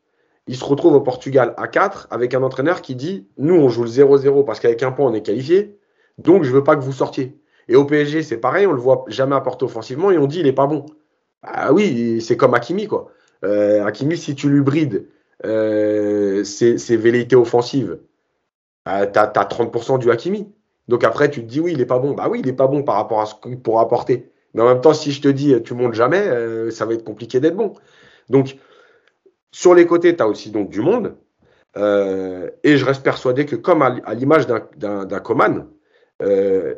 Il 0.48 0.58
se 0.58 0.66
retrouve 0.66 0.94
au 0.94 1.02
Portugal 1.02 1.54
à 1.58 1.68
4, 1.68 2.08
avec 2.12 2.34
un 2.34 2.44
entraîneur 2.44 2.82
qui 2.82 2.96
dit 2.96 3.28
Nous, 3.38 3.56
on 3.56 3.70
joue 3.70 3.84
le 3.84 3.90
0-0 3.90 4.44
parce 4.44 4.60
qu'avec 4.60 4.84
un 4.84 4.92
point, 4.92 5.10
on 5.10 5.14
est 5.14 5.22
qualifié, 5.22 5.78
donc 6.18 6.44
je 6.44 6.52
veux 6.52 6.64
pas 6.64 6.76
que 6.76 6.84
vous 6.84 6.92
sortiez. 6.92 7.38
Et 7.70 7.76
au 7.76 7.86
PSG, 7.86 8.24
c'est 8.24 8.38
pareil, 8.38 8.68
on 8.68 8.74
le 8.74 8.82
voit 8.82 9.06
jamais 9.08 9.36
apporter 9.36 9.64
offensivement, 9.64 10.12
et 10.12 10.18
on 10.18 10.28
dit 10.28 10.42
Il 10.42 10.48
est 10.48 10.54
pas 10.54 10.68
bon. 10.68 10.86
Ah 11.42 11.74
oui, 11.74 12.22
c'est 12.22 12.38
comme 12.38 12.54
Hakimi, 12.54 12.88
quoi. 12.88 13.10
Euh, 13.44 13.86
Hakimi, 13.86 14.18
si 14.18 14.36
tu 14.36 14.50
lui 14.50 14.62
brides 14.62 15.08
euh, 15.46 16.44
ses, 16.44 16.78
ses, 16.78 16.98
velléités 16.98 17.36
offensives, 17.36 18.00
bah, 18.86 19.08
tu 19.08 19.20
as, 19.20 19.24
as, 19.24 19.46
30% 19.46 20.00
du 20.00 20.12
Hakimi. 20.12 20.48
Donc 20.88 21.04
après, 21.04 21.30
tu 21.30 21.42
te 21.42 21.48
dis, 21.48 21.60
oui, 21.60 21.74
il 21.74 21.82
est 21.82 21.86
pas 21.86 22.00
bon. 22.00 22.14
Bah 22.14 22.28
oui, 22.30 22.40
il 22.40 22.48
est 22.48 22.54
pas 22.54 22.68
bon 22.68 22.84
par 22.84 22.96
rapport 22.96 23.22
à 23.22 23.26
ce 23.26 23.36
qu'il 23.36 23.60
pourra 23.60 23.84
apporter. 23.84 24.32
Mais 24.54 24.62
en 24.62 24.68
même 24.68 24.82
temps, 24.82 24.94
si 24.94 25.12
je 25.12 25.22
te 25.22 25.28
dis, 25.28 25.56
tu 25.64 25.74
montes 25.74 25.94
jamais, 25.94 26.20
euh, 26.28 26.72
ça 26.72 26.86
va 26.86 26.94
être 26.94 27.04
compliqué 27.04 27.40
d'être 27.40 27.56
bon. 27.56 27.74
Donc, 28.30 28.58
sur 29.52 29.74
les 29.74 29.86
côtés, 29.86 30.16
tu 30.16 30.22
as 30.24 30.28
aussi 30.28 30.52
donc 30.52 30.70
du 30.70 30.82
monde. 30.82 31.16
Euh, 31.76 32.50
et 32.64 32.78
je 32.78 32.86
reste 32.86 33.04
persuadé 33.04 33.46
que, 33.46 33.56
comme 33.56 33.82
à, 33.82 34.14
l'image 34.14 34.46
d'un 34.48 35.20
Coman, 35.20 35.68
euh, 36.22 36.76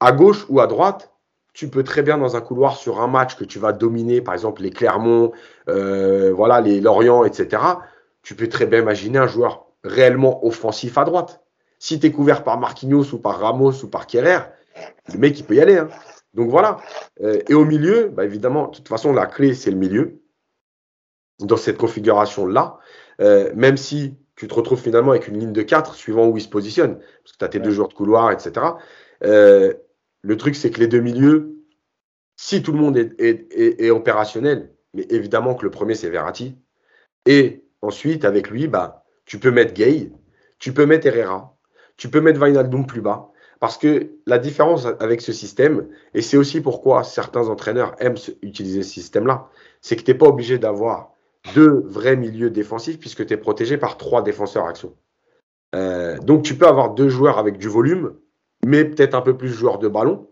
à 0.00 0.12
gauche 0.12 0.44
ou 0.48 0.60
à 0.60 0.66
droite, 0.66 1.12
tu 1.56 1.68
peux 1.68 1.82
très 1.82 2.02
bien 2.02 2.18
dans 2.18 2.36
un 2.36 2.42
couloir 2.42 2.76
sur 2.76 3.00
un 3.00 3.06
match 3.06 3.34
que 3.34 3.44
tu 3.44 3.58
vas 3.58 3.72
dominer, 3.72 4.20
par 4.20 4.34
exemple 4.34 4.60
les 4.60 4.68
Clermont, 4.68 5.32
euh, 5.70 6.30
voilà, 6.30 6.60
les 6.60 6.82
Lorient, 6.82 7.24
etc. 7.24 7.62
Tu 8.22 8.34
peux 8.34 8.46
très 8.46 8.66
bien 8.66 8.80
imaginer 8.80 9.18
un 9.18 9.26
joueur 9.26 9.64
réellement 9.82 10.46
offensif 10.46 10.98
à 10.98 11.04
droite. 11.04 11.42
Si 11.78 11.98
tu 11.98 12.08
es 12.08 12.12
couvert 12.12 12.44
par 12.44 12.60
Marquinhos 12.60 13.14
ou 13.14 13.18
par 13.18 13.40
Ramos 13.40 13.72
ou 13.82 13.88
par 13.88 14.06
Kerrer, 14.06 14.40
le 15.10 15.18
mec, 15.18 15.40
il 15.40 15.44
peut 15.44 15.54
y 15.54 15.60
aller. 15.62 15.78
Hein. 15.78 15.88
Donc 16.34 16.50
voilà. 16.50 16.76
Euh, 17.22 17.40
et 17.48 17.54
au 17.54 17.64
milieu, 17.64 18.08
bah, 18.08 18.26
évidemment, 18.26 18.68
de 18.68 18.76
toute 18.76 18.88
façon, 18.88 19.14
la 19.14 19.24
clé, 19.24 19.54
c'est 19.54 19.70
le 19.70 19.78
milieu. 19.78 20.20
Dans 21.38 21.56
cette 21.56 21.78
configuration-là, 21.78 22.76
euh, 23.22 23.50
même 23.54 23.78
si 23.78 24.18
tu 24.34 24.46
te 24.46 24.52
retrouves 24.52 24.80
finalement 24.80 25.12
avec 25.12 25.26
une 25.26 25.38
ligne 25.38 25.52
de 25.54 25.62
4 25.62 25.94
suivant 25.94 26.26
où 26.26 26.36
il 26.36 26.42
se 26.42 26.50
positionne, 26.50 26.98
parce 26.98 27.32
que 27.32 27.38
tu 27.38 27.44
as 27.46 27.48
tes 27.48 27.60
deux 27.60 27.70
joueurs 27.70 27.88
de 27.88 27.94
couloir, 27.94 28.30
etc. 28.30 28.66
Euh, 29.24 29.72
le 30.22 30.36
truc, 30.36 30.56
c'est 30.56 30.70
que 30.70 30.80
les 30.80 30.86
deux 30.86 31.00
milieux, 31.00 31.56
si 32.36 32.62
tout 32.62 32.72
le 32.72 32.78
monde 32.78 32.96
est, 32.96 33.90
opérationnel, 33.90 34.74
mais 34.94 35.06
évidemment 35.10 35.54
que 35.54 35.64
le 35.64 35.70
premier, 35.70 35.94
c'est 35.94 36.10
Verratti, 36.10 36.56
et 37.26 37.64
ensuite, 37.82 38.24
avec 38.24 38.50
lui, 38.50 38.68
bah, 38.68 39.04
tu 39.24 39.38
peux 39.38 39.50
mettre 39.50 39.74
Gay, 39.74 40.12
tu 40.58 40.72
peux 40.72 40.86
mettre 40.86 41.06
Herrera, 41.06 41.56
tu 41.96 42.08
peux 42.08 42.20
mettre 42.20 42.40
Wijnaldum 42.40 42.86
plus 42.86 43.00
bas, 43.00 43.30
parce 43.60 43.78
que 43.78 44.10
la 44.26 44.38
différence 44.38 44.86
avec 45.00 45.20
ce 45.20 45.32
système, 45.32 45.88
et 46.14 46.22
c'est 46.22 46.36
aussi 46.36 46.60
pourquoi 46.60 47.04
certains 47.04 47.48
entraîneurs 47.48 47.94
aiment 47.98 48.16
utiliser 48.42 48.82
ce 48.82 48.90
système-là, 48.90 49.48
c'est 49.80 49.96
que 49.96 50.02
tu 50.02 50.10
n'es 50.10 50.18
pas 50.18 50.26
obligé 50.26 50.58
d'avoir 50.58 51.12
deux 51.54 51.84
vrais 51.86 52.16
milieux 52.16 52.50
défensifs 52.50 52.98
puisque 52.98 53.24
tu 53.24 53.32
es 53.32 53.36
protégé 53.36 53.78
par 53.78 53.96
trois 53.96 54.22
défenseurs 54.22 54.66
action. 54.66 54.94
Euh, 55.74 56.18
donc 56.18 56.42
tu 56.42 56.56
peux 56.56 56.66
avoir 56.66 56.94
deux 56.94 57.08
joueurs 57.08 57.38
avec 57.38 57.58
du 57.58 57.68
volume, 57.68 58.14
mais 58.66 58.84
peut-être 58.84 59.14
un 59.14 59.20
peu 59.20 59.36
plus 59.36 59.48
joueurs 59.48 59.78
de 59.78 59.86
ballon, 59.86 60.26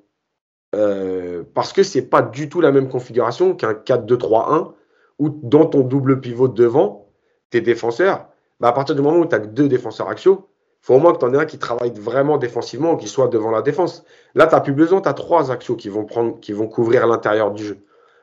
euh, 0.74 1.44
parce 1.54 1.72
que 1.72 1.84
c'est 1.84 2.02
pas 2.02 2.20
du 2.20 2.48
tout 2.48 2.60
la 2.60 2.72
même 2.72 2.88
configuration 2.88 3.54
qu'un 3.54 3.74
4-2-3-1 3.74 4.72
où 5.20 5.28
dans 5.28 5.66
ton 5.66 5.82
double 5.82 6.20
pivot 6.20 6.48
devant, 6.48 7.12
tes 7.50 7.60
défenseurs, 7.60 8.26
bah 8.58 8.66
à 8.66 8.72
partir 8.72 8.96
du 8.96 9.02
moment 9.02 9.18
où 9.18 9.26
tu 9.26 9.36
as 9.36 9.38
deux 9.38 9.68
défenseurs 9.68 10.08
axiaux, 10.08 10.48
faut 10.80 10.94
au 10.94 10.98
moins 10.98 11.12
que 11.12 11.18
tu 11.18 11.24
en 11.26 11.32
aies 11.32 11.38
un 11.38 11.44
qui 11.44 11.58
travaille 11.58 11.92
vraiment 11.92 12.36
défensivement 12.36 12.94
ou 12.94 12.96
qui 12.96 13.06
soit 13.06 13.28
devant 13.28 13.52
la 13.52 13.62
défense. 13.62 14.04
Là, 14.34 14.48
tu 14.48 14.54
n'as 14.56 14.60
plus 14.60 14.72
besoin, 14.72 15.00
tu 15.00 15.08
as 15.08 15.14
trois 15.14 15.52
axiaux 15.52 15.76
qui 15.76 15.88
vont, 15.88 16.04
prendre, 16.04 16.40
qui 16.40 16.52
vont 16.52 16.66
couvrir 16.66 17.06
l'intérieur 17.06 17.52
du 17.52 17.64
jeu. 17.64 17.78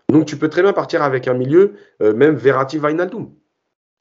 Donc, 0.09 0.26
tu 0.26 0.36
peux 0.36 0.49
très 0.49 0.62
bien 0.62 0.74
partir 0.74 1.03
avec 1.03 1.30
un 1.30 1.34
milieu, 1.34 1.76
euh, 2.01 2.14
même 2.14 2.36
Verratti 2.36 2.78
Vainaldum. 2.78 3.32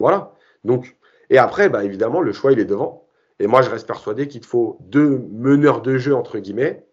Voilà. 0.01 0.35
Donc, 0.65 0.97
et 1.31 1.39
après, 1.39 1.69
bah, 1.69 1.85
évidemment, 1.85 2.21
le 2.21 2.33
choix, 2.33 2.51
il 2.51 2.59
est 2.59 2.65
devant. 2.65 3.00
Et 3.41 3.47
moi, 3.47 3.63
je 3.63 3.71
reste 3.71 3.87
persuadé 3.87 4.29
qu'il 4.29 4.45
faut 4.45 4.77
deux 4.81 5.27
meneurs 5.33 5.81
de 5.81 5.97
jeu, 5.97 6.15
entre 6.15 6.39
guillemets, 6.39 6.87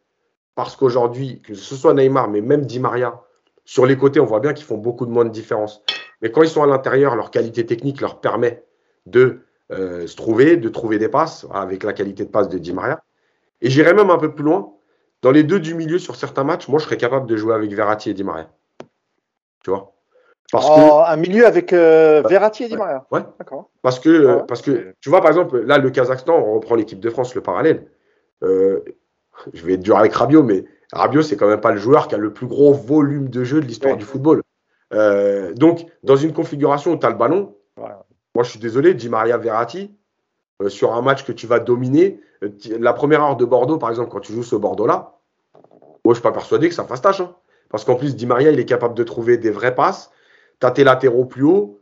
parce 0.56 0.78
qu'aujourd'hui, 0.78 1.41
que 1.41 1.54
ce 1.54 1.76
soit 1.76 1.93
Neymar, 1.93 2.30
mais 2.30 2.39
même 2.39 2.66
Di 2.66 2.80
Maria, 2.80 3.22
sur 3.66 3.86
les 3.86 3.98
côtés, 3.98 4.22
on 4.22 4.26
voit 4.26 4.39
bien 4.39 4.54
qu'ils 4.54 4.66
font 4.66 4.78
beaucoup 4.78 5.06
de 5.06 5.12
moins 5.12 5.26
de 5.26 5.30
différence. 5.30 5.84
Mais 6.22 6.32
quand 6.32 6.41
ils 6.41 6.50
sont 6.50 6.64
à 6.64 6.66
l'intérieur, 6.66 7.18
leur 7.18 7.32
qualité 7.32 7.66
technique 7.66 8.00
leur 8.00 8.22
permet 8.22 8.64
de 9.06 9.41
euh, 9.74 10.08
se 10.08 10.16
trouver, 10.16 10.56
de 10.56 10.70
trouver 10.70 10.98
des 10.98 11.10
passes 11.10 11.45
avec 11.52 11.84
la 11.84 11.91
qualité 11.91 12.24
de 12.24 12.30
passe 12.30 12.48
de 12.48 12.58
Di 12.58 12.72
Maria. 12.72 13.04
Et 13.60 13.70
j'irai 13.70 13.93
même 13.93 14.10
un 14.10 14.18
peu 14.18 14.34
plus 14.34 14.45
loin. 14.45 14.74
Dans 15.22 15.32
les 15.32 15.43
deux 15.43 15.60
du 15.60 15.74
milieu 15.74 16.00
sur 16.00 16.16
certains 16.16 16.45
matchs, 16.45 16.70
moi 16.70 16.80
je 16.80 16.86
serais 16.86 16.98
capable 16.98 17.28
de 17.28 17.36
jouer 17.36 17.54
avec 17.54 17.74
Verratti 17.74 18.10
et 18.10 18.14
Di 18.14 18.24
Maria. 18.24 18.50
Tu 19.66 19.70
vois? 19.70 19.97
Parce 20.52 20.68
oh, 20.70 21.02
Un 21.06 21.16
milieu 21.18 21.45
avec 21.45 21.74
euh, 21.74 22.22
Verratti 22.28 22.64
et 22.64 22.68
Di 22.68 22.78
Maria. 22.78 23.06
Ouais. 23.12 23.22
D'accord. 23.38 23.70
Parce 23.82 24.00
que, 24.00 24.41
parce 24.48 24.62
que, 24.62 24.93
tu 25.02 25.10
vois, 25.10 25.22
par 25.22 25.30
exemple, 25.30 25.60
là, 25.60 25.78
le 25.78 25.89
Kazakhstan, 25.89 26.38
on 26.38 26.54
reprend 26.56 26.76
l'équipe 26.76 27.00
de 27.00 27.10
France, 27.10 27.36
le 27.36 27.41
parallèle. 27.41 27.88
Euh, 28.43 28.80
je 29.54 29.66
vais 29.66 29.74
être 29.74 29.84
dur 29.84 29.98
avec 29.98 30.14
Rabiot, 30.14 30.43
mais 30.43 30.66
Rabiot, 30.93 31.22
c'est 31.22 31.36
quand 31.36 31.48
même 31.48 31.62
pas 31.62 31.72
le 31.72 31.78
joueur 31.78 32.08
qui 32.08 32.16
a 32.16 32.18
le 32.18 32.32
plus 32.32 32.48
gros 32.48 32.74
volume 32.74 33.30
de 33.30 33.43
jeu 33.43 33.60
de 33.60 33.66
l'histoire 33.66 33.98
du 33.98 34.06
football. 34.06 34.41
donc, 34.91 35.86
dans 36.04 36.16
une 36.16 36.34
configuration 36.34 36.91
où 36.91 36.98
tu 36.98 37.06
as 37.06 37.10
le 37.10 37.18
ballon, 37.18 37.54
moi, 38.38 38.43
je 38.43 38.52
suis 38.52 38.60
désolé, 38.60 38.93
Di 38.93 39.10
Maria 39.10 39.36
Verratti, 39.38 39.98
euh, 40.62 40.70
sur 40.70 40.93
un 40.93 41.02
match 41.02 41.26
que 41.26 41.32
tu 41.32 41.48
vas 41.48 41.60
dominer, 41.60 42.20
euh, 42.43 42.50
la 42.80 42.93
première 42.93 43.24
heure 43.24 43.36
de 43.36 43.45
Bordeaux, 43.45 43.80
par 43.80 43.89
exemple, 43.89 44.12
quand 44.12 44.20
tu 44.20 44.32
joues 44.32 44.43
ce 44.43 44.56
Bordeaux-là, 44.56 45.18
moi, 45.56 46.00
je 46.06 46.10
ne 46.10 46.14
suis 46.14 46.22
pas 46.22 46.32
persuadé 46.32 46.70
que 46.70 46.76
ça 46.76 46.84
fasse 46.84 47.02
tâche. 47.02 47.20
Hein. 47.20 47.36
Parce 47.70 47.84
qu'en 47.84 47.95
plus, 47.95 48.16
Di 48.16 48.26
Maria, 48.28 48.52
il 48.52 48.60
est 48.60 48.66
capable 48.66 48.93
de 48.93 49.04
trouver 49.04 49.38
des 49.38 49.50
vrais 49.50 49.74
passes. 49.74 50.12
Tu 50.60 50.68
as 50.68 50.72
tes 50.72 50.84
latéraux 50.84 51.26
plus 51.26 51.43
haut. 51.43 51.78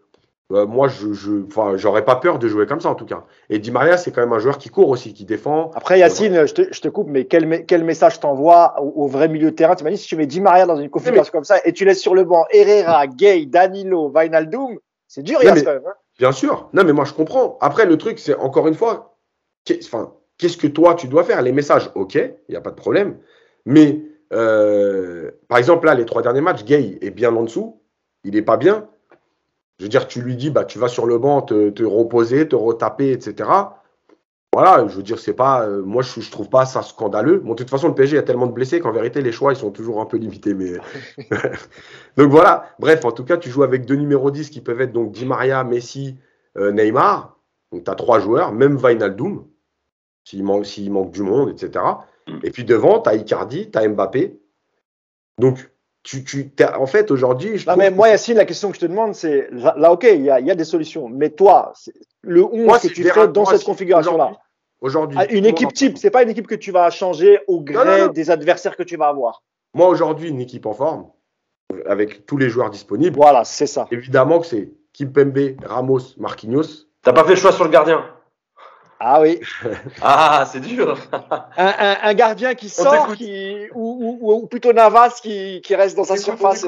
Euh, 0.52 0.68
moi, 0.68 0.88
je, 0.88 1.12
je 1.14 2.00
pas 2.02 2.16
peur 2.18 2.38
de 2.38 2.48
jouer 2.48 2.68
comme 2.68 2.80
ça, 2.80 2.90
en 2.90 2.96
tout 2.96 3.06
cas. 3.06 3.24
Et 3.50 3.58
Di 3.58 3.72
Maria, 3.72 3.98
c'est 3.98 4.12
quand 4.12 4.22
même 4.22 4.34
un 4.34 4.40
joueur 4.40 4.60
qui 4.60 4.70
court 4.70 4.90
aussi, 4.90 5.14
qui 5.14 5.26
défend. 5.26 5.72
Après, 5.74 5.98
Yacine, 5.98 6.46
je 6.46 6.54
te, 6.54 6.88
coupe, 6.88 7.08
mais 7.10 7.26
quel, 7.26 7.66
quel 7.66 7.84
message 7.84 8.20
t'envoies 8.20 8.80
au, 8.80 9.08
vrai 9.08 9.28
milieu 9.28 9.50
de 9.50 9.56
terrain? 9.56 9.76
Tu 9.76 9.84
m'as 9.84 9.90
dit, 9.90 9.98
si 9.98 10.08
tu 10.08 10.16
mets 10.16 10.28
Di 10.28 10.42
Maria 10.42 10.68
dans 10.68 10.78
une 10.78 10.92
configuration 10.92 11.32
comme 11.32 11.44
ça 11.44 11.58
et 11.66 11.74
tu 11.74 11.84
laisses 11.84 12.02
sur 12.02 12.14
le 12.14 12.26
banc 12.26 12.46
Herrera, 12.52 13.08
Gay, 13.08 13.48
Danilo, 13.48 14.10
Vainaldum, 14.10 14.78
c'est 15.08 15.24
dur, 15.24 15.44
Yacine. 15.44 15.68
Hein. 15.68 15.94
Bien 16.20 16.32
sûr. 16.32 16.70
Non, 16.74 16.84
mais 16.84 16.94
moi, 16.94 17.06
je 17.06 17.14
comprends. 17.14 17.58
Après, 17.60 17.88
le 17.88 17.98
truc, 17.98 18.20
c'est 18.20 18.36
encore 18.36 18.68
une 18.68 18.76
fois, 18.76 19.18
qu'est-ce 19.64 20.58
que 20.58 20.68
toi, 20.68 20.94
tu 20.94 21.08
dois 21.08 21.24
faire? 21.24 21.42
Les 21.42 21.54
messages, 21.54 21.90
ok, 21.96 22.14
il 22.16 22.52
n'y 22.52 22.56
a 22.56 22.62
pas 22.62 22.70
de 22.70 22.76
problème. 22.76 23.18
Mais, 23.66 24.04
euh, 24.32 25.32
par 25.48 25.58
exemple, 25.58 25.88
là, 25.88 25.96
les 25.96 26.06
trois 26.06 26.22
derniers 26.22 26.42
matchs, 26.42 26.64
Gay 26.66 27.00
est 27.02 27.10
bien 27.10 27.36
en 27.36 27.42
dessous. 27.42 27.82
Il 28.26 28.34
n'est 28.34 28.42
pas 28.42 28.58
bien. 28.58 28.90
Je 29.80 29.86
veux 29.86 29.90
dire, 29.90 30.08
tu 30.08 30.22
lui 30.22 30.36
dis, 30.36 30.50
bah, 30.50 30.66
tu 30.66 30.80
vas 30.80 30.90
sur 30.90 31.06
le 31.06 31.18
banc 31.18 31.42
te, 31.42 31.70
te 31.70 31.84
reposer, 31.84 32.48
te 32.48 32.56
retaper, 32.56 33.12
etc 33.12 33.46
voilà, 34.56 34.88
je 34.88 34.96
veux 34.96 35.04
dire, 35.04 35.20
c'est 35.20 35.34
pas, 35.34 35.68
euh, 35.68 35.84
moi 35.84 36.02
je, 36.02 36.22
je 36.22 36.32
trouve 36.32 36.48
pas 36.48 36.66
ça 36.66 36.82
scandaleux. 36.82 37.40
Bon, 37.40 37.52
de 37.52 37.56
toute 37.58 37.70
façon, 37.70 37.90
le 37.90 37.94
PSG 37.94 38.18
a 38.18 38.22
tellement 38.22 38.48
de 38.48 38.54
blessés 38.54 38.80
qu'en 38.80 38.94
vérité, 38.94 39.22
les 39.22 39.34
choix 39.34 39.52
ils 39.52 39.58
sont 39.58 39.70
toujours 39.70 40.00
un 40.00 40.06
peu 40.06 40.16
limités. 40.16 40.54
Mais 40.54 40.76
donc 42.18 42.32
voilà. 42.32 42.70
Bref, 42.80 43.04
en 43.04 43.12
tout 43.12 43.26
cas, 43.26 43.36
tu 43.36 43.50
joues 43.50 43.64
avec 43.64 43.86
deux 43.86 43.98
numéros 43.98 44.32
10 44.32 44.50
qui 44.50 44.62
peuvent 44.62 44.80
être 44.80 44.94
donc 44.94 45.12
Di 45.12 45.26
Maria, 45.26 45.66
Messi, 45.66 46.16
euh, 46.58 46.72
Neymar. 46.72 47.38
Donc 47.74 47.84
tu 47.84 47.92
as 47.92 47.96
trois 47.96 48.22
joueurs, 48.22 48.54
même 48.54 48.78
Vainaldoum, 48.78 49.46
s'il 50.24 50.46
manque, 50.46 50.66
s'il 50.66 50.90
manque 50.90 51.12
du 51.12 51.24
monde, 51.24 51.50
etc. 51.50 51.84
Et 52.44 52.50
puis 52.50 52.64
devant, 52.64 53.02
tu 53.02 53.10
as 53.10 53.16
Icardi, 53.16 53.70
tu 53.70 53.78
as 53.78 53.86
Mbappé. 53.90 54.40
Donc 55.38 55.70
tu, 56.06 56.24
tu 56.24 56.52
en 56.78 56.86
fait 56.86 57.10
aujourd'hui. 57.10 57.64
Non, 57.68 57.76
mais 57.76 57.90
moi, 57.90 58.10
Yacine, 58.10 58.38
la 58.38 58.46
question 58.46 58.70
que 58.70 58.76
je 58.76 58.82
te 58.82 58.86
demande, 58.86 59.16
c'est 59.16 59.50
là, 59.52 59.92
ok, 59.92 60.04
il 60.04 60.22
y 60.22 60.30
a, 60.30 60.40
y 60.40 60.52
a, 60.52 60.56
des 60.56 60.64
solutions. 60.64 61.10
Mais 61.10 61.32
toi, 61.32 61.74
le 62.22 62.44
11 62.44 62.80
que 62.80 62.88
tu 62.90 63.04
fais 63.04 63.28
dans 63.28 63.46
cette 63.46 63.64
configuration-là, 63.64 64.34
Aujourd'hui. 64.82 65.18
Ah, 65.20 65.26
une 65.32 65.46
équipe 65.46 65.74
type, 65.74 65.98
c'est 65.98 66.12
pas 66.12 66.22
une 66.22 66.30
équipe 66.30 66.46
que 66.46 66.56
tu 66.56 66.72
vas 66.72 66.92
changer 66.92 67.40
au 67.48 67.62
gré 67.62 68.10
des 68.10 68.30
adversaires 68.30 68.76
que 68.76 68.84
tu 68.84 68.98
vas 68.98 69.08
avoir. 69.08 69.42
Moi, 69.74 69.88
aujourd'hui, 69.88 70.30
une 70.30 70.40
équipe 70.40 70.68
en 70.68 70.74
forme, 70.74 71.10
avec 71.88 72.28
tous 72.28 72.38
les 72.38 72.50
joueurs 72.50 72.70
disponibles. 72.70 73.16
Voilà, 73.16 73.44
c'est 73.44 73.68
ça. 73.68 73.88
Évidemment 73.90 74.40
que 74.40 74.46
c'est 74.46 74.72
Kimpembe, 74.94 75.56
Ramos, 75.64 76.02
Marquinhos. 76.18 76.88
T'as 77.02 77.14
pas 77.14 77.24
fait 77.24 77.32
le 77.32 77.36
choix 77.38 77.52
sur 77.52 77.64
le 77.64 77.72
gardien? 77.72 78.06
Ah 79.00 79.22
oui. 79.22 79.40
ah, 80.02 80.48
c'est 80.52 80.62
dur. 80.62 80.98
un, 81.58 82.14
gardien 82.14 82.56
qui 82.56 82.70
sort, 82.70 83.16
qui, 83.16 83.68
ou, 83.74 84.48
plutôt 84.50 84.74
Navas 84.74 85.20
qui, 85.22 85.62
reste 85.72 85.98
dans 85.98 86.04
sa 86.04 86.18
surface. 86.18 86.66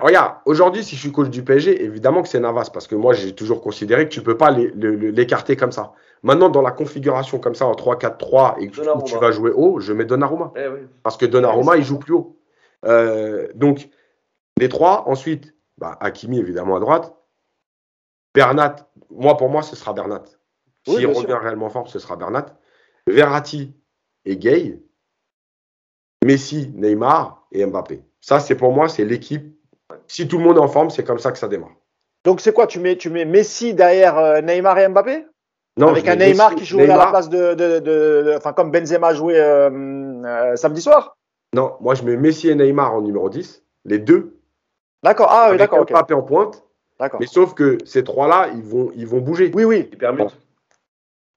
regarde, 0.00 0.34
aujourd'hui, 0.44 0.82
si 0.84 0.96
je 0.96 1.00
suis 1.00 1.12
coach 1.12 1.28
du 1.28 1.42
PSG, 1.42 1.84
évidemment 1.84 2.22
que 2.22 2.28
c'est 2.28 2.40
Navas, 2.40 2.70
parce 2.72 2.86
que 2.86 2.94
moi, 2.94 3.12
j'ai 3.12 3.34
toujours 3.34 3.60
considéré 3.60 4.08
que 4.08 4.12
tu 4.12 4.22
peux 4.22 4.36
pas 4.36 4.50
l'écarter 4.50 5.56
comme 5.56 5.72
ça. 5.72 5.92
Maintenant, 6.22 6.48
dans 6.48 6.62
la 6.62 6.72
configuration 6.72 7.38
comme 7.38 7.54
ça, 7.54 7.66
en 7.66 7.72
3-4-3, 7.72 8.56
et 8.60 8.68
que 8.68 9.04
tu 9.04 9.16
vas 9.18 9.30
jouer 9.30 9.52
haut, 9.54 9.78
je 9.78 9.92
mets 9.92 10.04
Donnarumma. 10.04 10.52
Eh 10.56 10.66
parce 11.02 11.16
que 11.16 11.26
Donnarumma, 11.26 11.76
il 11.76 11.84
joue 11.84 11.98
plus 11.98 12.14
haut. 12.14 12.36
Euh, 12.84 13.48
donc, 13.54 13.88
les 14.58 14.68
trois. 14.68 15.08
Ensuite, 15.08 15.54
bah, 15.78 15.96
Hakimi, 16.00 16.38
évidemment, 16.38 16.76
à 16.76 16.80
droite. 16.80 17.14
Bernat, 18.34 18.76
moi, 19.10 19.36
pour 19.36 19.48
moi, 19.48 19.62
ce 19.62 19.76
sera 19.76 19.92
Bernat. 19.92 20.24
S'il 20.96 21.06
revient 21.06 21.38
réellement 21.40 21.70
fort, 21.70 21.88
ce 21.88 21.98
sera 21.98 22.16
Bernat. 22.16 22.46
Verratti 23.06 23.74
et 24.24 24.36
Gay. 24.36 24.80
Messi, 26.24 26.72
Neymar 26.74 27.46
et 27.52 27.64
Mbappé. 27.64 28.02
Ça, 28.20 28.40
c'est 28.40 28.56
pour 28.56 28.72
moi, 28.72 28.88
c'est 28.88 29.04
l'équipe. 29.04 29.56
Si 30.06 30.26
tout 30.26 30.38
le 30.38 30.44
monde 30.44 30.56
est 30.56 30.60
en 30.60 30.68
forme, 30.68 30.90
c'est 30.90 31.04
comme 31.04 31.18
ça 31.18 31.32
que 31.32 31.38
ça 31.38 31.48
démarre. 31.48 31.76
Donc, 32.24 32.40
c'est 32.40 32.52
quoi 32.52 32.66
tu 32.66 32.80
mets, 32.80 32.96
tu 32.96 33.10
mets 33.10 33.24
Messi 33.24 33.74
derrière 33.74 34.18
euh, 34.18 34.40
Neymar 34.40 34.78
et 34.78 34.88
Mbappé? 34.88 35.26
Non, 35.76 35.88
Avec 35.88 36.08
un 36.08 36.16
Neymar 36.16 36.56
qui 36.56 36.64
joue 36.64 36.80
à 36.80 36.86
la 36.86 37.06
place 37.06 37.28
de, 37.28 38.36
enfin, 38.36 38.52
comme 38.52 38.72
Benzema 38.72 39.14
jouait 39.14 39.38
euh, 39.38 39.70
euh, 40.24 40.56
samedi 40.56 40.82
soir? 40.82 41.16
Non, 41.54 41.76
moi 41.80 41.94
je 41.94 42.02
mets 42.02 42.16
Messi 42.16 42.48
et 42.48 42.54
Neymar 42.54 42.94
en 42.94 43.00
numéro 43.00 43.30
10, 43.30 43.64
les 43.84 43.98
deux. 43.98 44.40
D'accord, 45.04 45.28
ah 45.30 45.48
oui, 45.52 45.56
d'accord. 45.56 45.86
Mbappé 45.88 46.14
en 46.14 46.22
pointe. 46.22 46.64
D'accord. 46.98 47.20
Mais 47.20 47.26
sauf 47.26 47.54
que 47.54 47.78
ces 47.84 48.02
trois-là, 48.02 48.48
ils 48.54 48.62
vont, 48.62 48.90
ils 48.96 49.06
vont 49.06 49.20
bouger. 49.20 49.52
Oui, 49.54 49.62
oui. 49.64 49.88
Ils 49.92 49.98
permettent. 49.98 50.36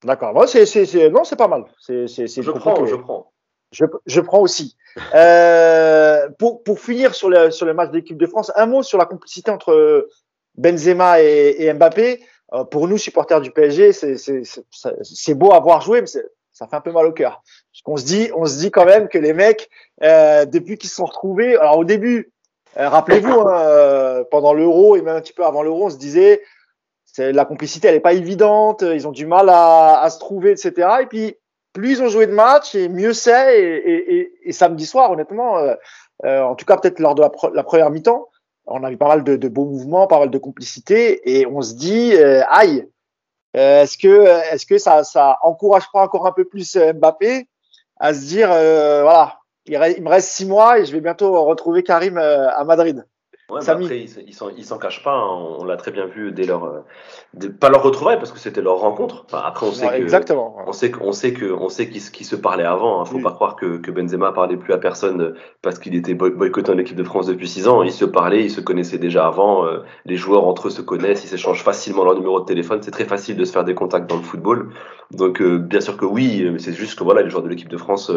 D'accord. 0.04 0.34
Bon, 0.34 0.48
c'est, 0.48 0.66
c'est, 0.66 1.10
non, 1.10 1.24
c'est 1.24 1.36
pas 1.36 1.48
mal. 1.48 1.66
C'est, 1.80 2.08
c'est, 2.08 2.28
je 2.28 2.52
prends, 2.52 2.86
je 2.86 2.96
prends. 2.96 3.32
Je, 3.72 3.86
je 4.06 4.20
prends 4.20 4.42
aussi. 4.42 4.76
euh, 5.16 6.28
pour, 6.40 6.64
pour 6.64 6.80
finir 6.80 7.16
sur 7.16 7.30
le, 7.30 7.52
sur 7.52 7.66
le 7.66 7.74
match 7.74 7.92
de 7.92 7.98
l'équipe 7.98 8.18
de 8.18 8.28
France, 8.28 8.52
un 8.56 8.66
mot 8.66 8.84
sur 8.84 8.98
la 8.98 9.06
complicité 9.06 9.52
entre 9.52 10.08
Benzema 10.56 11.22
et, 11.22 11.56
et 11.60 11.74
Mbappé. 11.74 12.22
Euh, 12.54 12.64
pour 12.66 12.88
nous, 12.88 12.98
supporters 12.98 13.40
du 13.40 13.52
PSG, 13.52 13.94
c'est, 13.94 14.18
c'est, 14.18 14.44
c'est, 15.02 15.34
beau 15.36 15.54
à 15.54 15.60
voir 15.60 15.82
jouer, 15.82 16.02
mais 16.02 16.08
ça 16.08 16.68
fait 16.68 16.76
un 16.76 16.82
peu 16.82 16.92
mal 16.92 17.06
au 17.06 17.14
cœur. 17.14 17.42
Parce 17.72 17.82
qu'on 17.84 17.98
se 17.98 18.06
dit, 18.06 18.30
on 18.36 18.46
se 18.46 18.58
dit 18.60 18.72
quand 18.72 18.86
même 18.86 19.08
que 19.08 19.18
les 19.18 19.34
mecs, 19.34 19.70
euh, 20.04 20.46
depuis 20.46 20.78
qu'ils 20.78 20.90
se 20.90 20.98
sont 20.98 21.06
retrouvés, 21.06 21.56
alors 21.56 21.78
au 21.78 21.86
début, 21.86 22.34
euh, 22.78 22.90
rappelez-vous, 22.90 23.40
hein, 23.42 23.62
euh, 23.62 24.24
pendant 24.30 24.54
l'Euro 24.54 24.96
et 24.96 25.02
même 25.02 25.16
un 25.16 25.22
petit 25.22 25.34
peu 25.34 25.46
avant 25.46 25.64
l'Euro, 25.64 25.86
on 25.86 25.90
se 25.90 25.98
disait 25.98 26.42
la 27.18 27.46
complicité, 27.46 27.88
elle 27.88 27.96
est 27.96 28.00
pas 28.00 28.14
évidente, 28.14 28.84
ils 28.84 29.08
ont 29.08 29.12
du 29.12 29.26
mal 29.26 29.50
à, 29.50 30.02
à 30.02 30.10
se 30.10 30.20
trouver, 30.20 30.52
etc. 30.52 30.88
Et 31.02 31.06
puis, 31.06 31.36
plus 31.74 31.92
ils 31.92 32.04
ont 32.04 32.10
joué 32.10 32.28
de 32.28 32.34
matchs 32.34 32.76
et 32.76 32.90
mieux 32.90 33.14
c'est. 33.14 34.30
Et, 34.44 34.52
samedi 34.52 34.86
soir, 34.86 35.12
honnêtement, 35.12 35.58
euh, 35.58 35.76
euh, 36.26 36.42
en 36.42 36.56
tout 36.56 36.66
cas 36.66 36.78
peut-être 36.78 37.00
lors 37.00 37.16
de 37.16 37.22
la, 37.22 37.64
première 37.64 37.90
mi-temps, 37.90 38.28
on 38.66 38.84
a 38.84 38.90
vu 38.90 38.98
pas 38.98 39.08
mal 39.08 39.24
de, 39.24 39.48
beaux 39.48 39.66
mouvements, 39.66 40.08
pas 40.08 40.20
mal 40.20 40.30
de 40.30 40.38
complicité, 40.38 41.22
et 41.40 41.46
on 41.48 41.62
se 41.62 41.74
dit, 41.74 42.14
euh, 42.16 42.42
aïe, 42.50 42.88
est-ce 43.54 43.98
que, 43.98 44.26
est-ce 44.54 44.66
que 44.66 44.78
ça, 44.78 45.04
ça 45.04 45.38
encourage 45.42 45.90
pas 45.92 46.02
encore 46.02 46.28
un 46.28 46.32
peu 46.32 46.46
plus 46.46 46.78
Mbappé 46.78 47.48
à 48.00 48.14
se 48.14 48.22
dire, 48.22 48.48
voilà, 48.48 49.40
il, 49.66 49.74
il, 49.98 50.04
me 50.04 50.10
reste 50.10 50.30
six 50.30 50.46
mois 50.46 50.80
et 50.80 50.86
je 50.86 50.92
vais 50.92 51.02
bientôt 51.02 51.44
retrouver 51.44 51.84
Karim 51.84 52.18
à 52.18 52.64
Madrid. 52.64 53.06
Ouais, 53.52 53.60
bah 53.68 53.74
après, 53.74 54.00
ils 54.00 54.64
s'en 54.64 54.78
cachent 54.78 55.04
pas. 55.04 55.14
Hein. 55.14 55.58
On 55.60 55.66
l'a 55.66 55.76
très 55.76 55.92
bien 55.92 56.06
vu 56.06 56.32
dès 56.32 56.46
leur, 56.46 56.64
euh, 56.64 57.50
pas 57.60 57.70
leur 57.70 57.84
retrouvaille 57.84 58.18
parce 58.18 58.32
que 58.32 58.40
c'était 58.40 58.62
leur 58.62 58.78
rencontre. 58.78 59.26
après, 59.34 59.66
on 59.66 59.74
sait 59.74 59.90
que, 59.90 59.96
exactement. 59.96 60.56
On 60.66 60.72
sait 60.72 60.90
qu'on 60.90 61.12
sait 61.12 61.34
que, 61.34 61.52
on 61.52 61.68
sait 61.68 61.90
qu'ils 61.90 62.26
se 62.26 62.36
parlaient 62.38 62.64
avant. 62.64 63.02
Hein. 63.02 63.06
Faut 63.06 63.20
pas 63.20 63.32
croire 63.32 63.58
que, 63.58 63.76
que 63.78 63.92
Benzema 63.92 64.32
parlait 64.32 64.56
plus 64.56 64.72
à 64.72 64.78
personne 64.78 65.34
parce 65.62 65.80
qu'il 65.80 65.96
était 65.96 66.14
boycotté 66.14 66.72
en 66.72 66.78
équipe 66.78 66.96
de 66.96 67.04
France 67.04 67.28
depuis 67.28 67.50
six 67.50 67.68
ans. 67.68 67.84
Ils 67.84 67.92
se 67.92 68.06
parlaient, 68.06 68.46
ils 68.46 68.52
se 68.52 68.62
connaissaient 68.62 68.98
déjà 68.98 69.28
avant. 69.28 69.66
Euh, 69.66 69.80
les 70.06 70.16
joueurs 70.16 70.48
entre 70.48 70.68
eux 70.68 70.72
se 70.72 70.82
connaissent, 70.82 71.26
ils 71.26 71.30
s'échangent 71.30 71.64
facilement 71.64 72.06
leur 72.06 72.16
numéro 72.16 72.40
de 72.40 72.46
téléphone. 72.46 72.80
C'est 72.82 72.92
très 72.92 73.06
facile 73.06 73.36
de 73.36 73.44
se 73.44 73.52
faire 73.52 73.66
des 73.66 73.76
contacts 73.76 74.10
dans 74.10 74.18
le 74.18 74.24
football. 74.24 74.70
Donc, 75.12 75.42
euh, 75.42 75.58
bien 75.58 75.82
sûr 75.82 75.98
que 75.98 76.06
oui, 76.06 76.48
mais 76.50 76.60
c'est 76.60 76.72
juste 76.72 76.98
que 76.98 77.04
voilà, 77.04 77.22
les 77.22 77.30
joueurs 77.30 77.44
de 77.44 77.50
l'équipe 77.50 77.68
de 77.68 77.78
France 77.78 78.10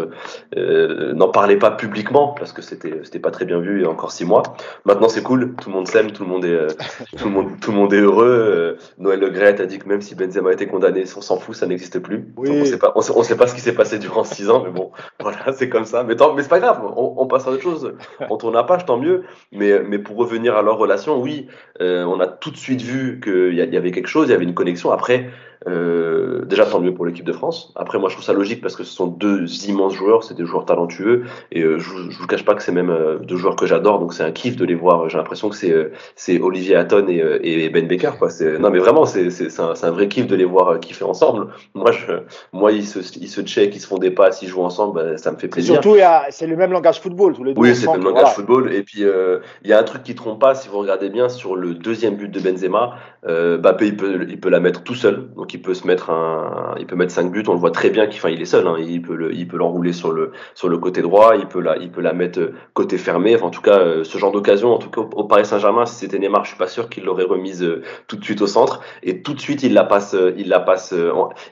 n'en 0.55 1.29
parlaient 1.29 1.59
pas 1.59 1.73
publiquement 1.73 2.37
parce 2.39 2.53
que 2.53 2.63
c'était, 2.63 3.19
pas 3.19 3.33
très 3.33 3.45
bien 3.45 3.59
vu 3.59 3.81
il 3.81 3.83
y 3.83 3.87
a 3.87 3.91
encore 3.91 4.13
six 4.13 4.25
mois. 4.25 4.45
Maintenant, 4.85 5.09
c'est 5.09 5.24
cool, 5.25 5.55
tout 5.61 5.71
le 5.71 5.75
monde 5.75 5.89
s'aime, 5.89 6.13
tout 6.13 6.23
le 6.23 6.29
monde 6.29 6.45
est, 6.45 6.55
euh, 6.55 6.69
tout 7.17 7.25
le 7.25 7.31
monde, 7.33 7.61
tout 7.61 7.73
le 7.73 7.77
monde 7.77 7.93
est 7.93 8.01
heureux. 8.01 8.77
Euh, 8.79 8.79
Noël 8.99 9.19
Le 9.19 9.31
Gret 9.31 9.61
a 9.61 9.67
dit 9.67 9.79
que 9.79 9.89
même 9.89 10.01
si 10.01 10.15
Benzema 10.15 10.51
a 10.51 10.53
été 10.53 10.69
condamné, 10.69 11.03
on 11.17 11.21
s'en 11.21 11.39
fout, 11.39 11.57
ça 11.57 11.67
n'existe 11.67 11.99
plus. 11.99 12.27
on 12.37 12.65
sait 12.65 12.79
pas, 12.79 12.93
on 12.95 13.23
sait, 13.23 13.37
pas 13.37 13.49
ce 13.49 13.55
qui 13.55 13.61
s'est 13.61 13.75
passé 13.75 13.99
durant 13.99 14.23
six 14.23 14.49
ans, 14.49 14.63
mais 14.65 14.71
bon, 14.71 14.93
voilà, 15.21 15.53
c'est 15.53 15.69
comme 15.69 15.85
ça. 15.85 16.05
Mais, 16.05 16.15
tant, 16.15 16.35
mais 16.35 16.43
c'est 16.43 16.49
pas 16.49 16.61
grave, 16.61 16.81
on, 16.97 17.27
passe 17.27 17.49
à 17.49 17.51
autre 17.51 17.63
chose. 17.63 17.95
On 18.31 18.37
tourne 18.37 18.55
à 18.55 18.63
page, 18.63 18.87
tant 18.87 18.99
mieux. 18.99 19.25
Mais, 19.51 19.81
mais 19.81 19.99
pour 19.99 20.17
revenir 20.17 20.55
à 20.57 20.63
leur 20.63 20.79
relation, 20.79 21.21
oui, 21.21 21.49
euh, 21.81 22.05
on 22.05 22.21
a 22.21 22.29
tout 22.29 22.53
de 22.53 22.57
suite 22.57 22.83
vu 22.83 23.19
qu'il 23.21 23.55
y, 23.55 23.57
y 23.57 23.77
avait 23.77 23.91
quelque 23.91 24.07
chose, 24.07 24.29
il 24.29 24.31
y 24.31 24.35
avait 24.35 24.45
une 24.45 24.55
connexion. 24.55 24.93
Après, 24.93 25.31
euh, 25.67 26.45
déjà, 26.45 26.67
tant 26.67 26.81
mieux 26.81 26.95
pour 26.95 27.07
l'équipe 27.07 27.25
de 27.25 27.33
France. 27.33 27.73
Après, 27.77 27.99
moi, 27.99 28.09
je 28.09 28.15
trouve 28.15 28.25
ça 28.25 28.33
logique 28.33 28.61
parce 28.61 28.77
que 28.77 28.85
ce 28.85 28.95
sont 28.95 29.07
deux 29.07 29.47
immenses 29.69 29.95
joueurs, 29.95 30.25
c'est 30.25 30.35
des 30.35 30.45
joueurs 30.45 30.65
talentueux. 30.65 31.25
Et 31.53 31.63
euh, 31.63 31.79
je, 31.79 32.11
je 32.11 32.19
vous 32.19 32.27
cache 32.27 32.45
pas 32.45 32.55
que 32.55 32.63
c'est 32.63 32.73
même 32.73 32.91
euh, 32.91 33.19
deux 33.19 33.37
joueurs 33.37 33.57
que 33.57 33.67
j'adore, 33.67 33.99
donc 33.99 34.13
c'est 34.15 34.23
un 34.23 34.33
kiff 34.33 34.57
de 34.57 34.65
les 34.65 34.75
voir. 34.75 35.09
J'ai 35.09 35.17
l'impression 35.17 35.49
que 35.49 35.57
c'est 35.57 35.73
euh, 35.73 35.93
c'est 36.17 36.41
Olivier 36.41 36.77
Hatton 36.77 37.07
et, 37.09 37.21
et, 37.43 37.69
Ben 37.71 37.87
Becker. 37.87 38.13
Quoi. 38.19 38.29
Non, 38.61 38.71
mais 38.71 38.79
vraiment, 38.79 39.05
c'est 39.07 39.29
un, 39.59 39.75
un, 39.83 39.91
vrai 39.91 40.09
kiff 40.09 40.27
de 40.27 40.37
les 40.37 40.45
voir 40.45 40.79
kiffer 40.81 41.05
ensemble. 41.05 41.49
Moi, 41.75 41.93
je, 41.93 42.13
moi 42.53 42.73
ils, 42.73 42.87
se, 42.87 42.99
ils 43.19 43.29
se 43.29 43.41
check, 43.43 43.75
ils 43.75 43.81
se 43.81 43.87
font 43.87 43.99
des 43.99 44.11
passes, 44.11 44.43
ils 44.43 44.49
jouent 44.49 44.63
ensemble, 44.63 44.95
bah, 44.95 45.17
ça 45.17 45.33
me 45.33 45.37
fait 45.37 45.49
plaisir. 45.49 45.75
surtout, 45.75 45.97
c'est 46.31 46.47
le 46.47 46.57
même 46.57 46.73
langage 46.73 47.01
football, 47.01 47.35
tous 47.35 47.45
les 47.45 47.55
deux. 47.55 47.61
Oui, 47.61 47.75
c'est 47.75 47.87
le 47.87 47.93
même 47.93 48.05
langage 48.05 48.35
football. 48.35 48.73
Et 48.73 48.83
puis, 48.83 49.03
il 49.03 49.71
y 49.71 49.73
a 49.73 49.79
un 49.79 49.85
truc 49.85 50.03
qui 50.03 50.15
trompe 50.15 50.41
pas, 50.41 50.55
si 50.55 50.69
vous 50.69 50.79
regardez 50.79 51.09
bien, 51.09 51.29
sur 51.29 51.57
le 51.57 51.75
deuxième 51.75 52.17
but 52.17 52.29
de 52.29 52.41
Benzema, 52.41 52.97
Bappé, 53.25 53.89
il 53.89 53.97
peut, 53.97 54.27
il 54.29 54.39
peut 54.39 54.51
la 54.51 54.61
mettre 54.61 54.83
tout 54.83 54.95
seul. 54.95 55.29
Donc, 55.37 55.54
il 55.55 55.63
peut 55.63 55.75
se 55.75 55.87
mettre 55.87 56.11
un, 56.11 56.75
il 56.79 56.87
peut 56.87 56.97
mettre 56.97 57.13
5 57.13 57.31
buts. 57.31 57.45
On 57.47 57.53
le 57.53 57.59
voit 57.59 57.71
très 57.71 57.91
bien 57.91 58.07
qu'il, 58.07 58.21
il 58.31 58.43
est 58.43 58.45
seul. 58.45 58.67
Hein, 58.67 58.77
il 58.79 59.01
peut 59.01 59.15
le, 59.15 59.33
il 59.33 59.47
peut 59.47 59.57
l'enrouler 59.57 59.93
sur 59.93 60.13
le, 60.13 60.33
sur 60.55 60.69
le 60.69 60.79
côté 60.79 61.01
droit. 61.01 61.37
Il 61.37 61.47
peut 61.47 61.61
la, 61.61 61.77
il 61.77 61.91
peut 61.91 62.01
la 62.01 62.13
mettre 62.13 62.41
euh, 62.41 62.55
côté 62.75 62.99
fermé. 62.99 63.35
Enfin, 63.35 63.47
en 63.47 63.51
tout 63.51 63.63
cas, 63.63 63.79
euh, 63.79 64.05
ce 64.05 64.19
genre 64.19 64.33
d'occasion, 64.33 64.75
en 64.75 64.79
tout 64.79 64.91
cas 64.91 65.01
au, 65.01 65.25
Paris 65.25 65.47
Saint-Germain, 65.47 65.87
si 65.87 65.95
c'était 65.95 66.19
Neymar, 66.19 66.45
je 66.45 66.51
suis 66.51 66.59
pas 66.59 66.67
sûr 66.67 66.89
qu'il 66.89 67.05
l'aurait 67.05 67.25
remise 67.25 67.63
euh, 67.63 67.83
tout 68.09 68.17
de 68.17 68.25
suite 68.25 68.43
au 68.43 68.47
centre. 68.47 68.81
Et 69.03 69.23
tout 69.23 69.35
de 69.35 69.41
suite, 69.41 69.63
il 69.63 69.73
la 69.73 69.85
passe, 69.85 70.17
il 70.37 70.49
la 70.49 70.61
passe. 70.61 70.95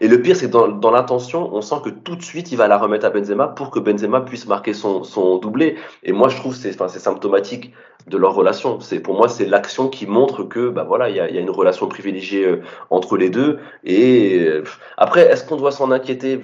Et 0.01 0.09
le 0.09 0.21
pire, 0.21 0.37
c'est 0.37 0.47
que 0.47 0.53
dans, 0.53 0.69
dans 0.69 0.91
l'intention, 0.91 1.55
on 1.55 1.61
sent 1.61 1.77
que 1.85 1.91
tout 1.91 2.17
de 2.17 2.23
suite, 2.23 2.53
il 2.53 2.57
va 2.57 2.69
la 2.69 2.79
remettre 2.79 3.07
à 3.07 3.11
Benzema 3.11 3.49
pour 3.49 3.71
que 3.71 3.79
Benzema 3.79 4.21
puisse 4.21 4.47
marquer 4.47 4.73
son, 4.73 5.05
son 5.05 5.39
doublé. 5.39 5.77
Et 6.03 6.13
moi, 6.13 6.29
je 6.29 6.37
trouve 6.37 6.55
c'est, 6.55 6.75
enfin, 6.75 6.89
c'est 6.89 6.99
symptomatique 6.99 7.73
de 8.07 8.17
leur 8.17 8.35
relation. 8.35 8.81
C'est 8.81 9.01
pour 9.01 9.15
moi 9.15 9.29
c'est 9.29 9.47
l'action 9.47 9.89
qui 9.89 10.07
montre 10.07 10.43
que 10.43 10.69
bah 10.69 10.85
voilà 10.85 11.09
il 11.09 11.17
y 11.17 11.21
a, 11.21 11.29
une 11.29 11.51
relation 11.51 11.87
privilégiée 11.87 12.61
entre 12.91 13.17
les 13.17 13.31
deux. 13.31 13.59
Et 13.85 14.39
euh, 14.39 14.65
après 14.97 15.23
est-ce 15.23 15.45
qu'on 15.45 15.57
doit 15.57 15.73
s'en 15.73 15.91
inquiéter? 15.91 16.41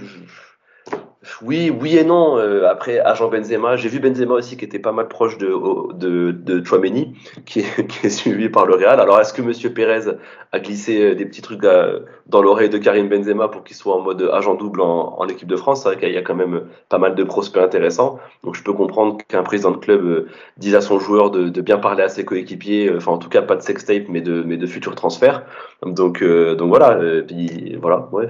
Oui, 1.42 1.70
oui 1.70 1.96
et 1.96 2.04
non. 2.04 2.36
Euh, 2.38 2.68
après, 2.68 2.98
agent 2.98 3.28
Benzema, 3.28 3.76
j'ai 3.76 3.88
vu 3.88 4.00
Benzema 4.00 4.34
aussi 4.34 4.56
qui 4.56 4.64
était 4.64 4.78
pas 4.78 4.92
mal 4.92 5.08
proche 5.08 5.38
de, 5.38 5.52
de, 5.94 6.32
de 6.32 6.64
Chouameni, 6.64 7.14
qui 7.46 7.60
est, 7.60 7.86
qui 7.88 8.06
est 8.06 8.10
suivi 8.10 8.48
par 8.48 8.66
le 8.66 8.74
Real. 8.74 8.98
Alors, 9.00 9.20
est-ce 9.20 9.32
que 9.32 9.42
Monsieur 9.42 9.72
Pérez 9.72 10.10
a 10.52 10.58
glissé 10.58 11.02
euh, 11.02 11.14
des 11.14 11.26
petits 11.26 11.42
trucs 11.42 11.62
euh, 11.64 12.00
dans 12.26 12.42
l'oreille 12.42 12.70
de 12.70 12.78
Karim 12.78 13.08
Benzema 13.08 13.48
pour 13.48 13.62
qu'il 13.62 13.76
soit 13.76 13.94
en 13.94 14.00
mode 14.00 14.28
agent 14.32 14.54
double 14.54 14.80
en, 14.80 15.16
en 15.18 15.28
équipe 15.28 15.48
de 15.48 15.56
France? 15.56 15.82
C'est 15.82 15.90
vrai 15.90 15.98
qu'il 15.98 16.12
y 16.12 16.16
a 16.18 16.22
quand 16.22 16.34
même 16.34 16.62
pas 16.88 16.98
mal 16.98 17.14
de 17.14 17.24
prospects 17.24 17.62
intéressants. 17.62 18.18
Donc, 18.42 18.56
je 18.56 18.62
peux 18.62 18.72
comprendre 18.72 19.18
qu'un 19.28 19.42
président 19.42 19.70
de 19.70 19.76
club 19.76 20.26
dise 20.56 20.74
à 20.74 20.80
son 20.80 20.98
joueur 20.98 21.30
de, 21.30 21.48
de 21.48 21.60
bien 21.60 21.78
parler 21.78 22.02
à 22.02 22.08
ses 22.08 22.24
coéquipiers. 22.24 22.92
Enfin, 22.96 23.12
en 23.12 23.18
tout 23.18 23.28
cas, 23.28 23.42
pas 23.42 23.56
de 23.56 23.62
sextape, 23.62 24.04
mais 24.08 24.20
de, 24.20 24.42
mais 24.42 24.56
de 24.56 24.66
futurs 24.66 24.94
transferts. 24.94 25.44
Donc, 25.82 26.22
donc 26.22 26.68
voilà. 26.68 26.98
puis 27.26 27.76
voilà. 27.80 28.08
Ouais. 28.12 28.26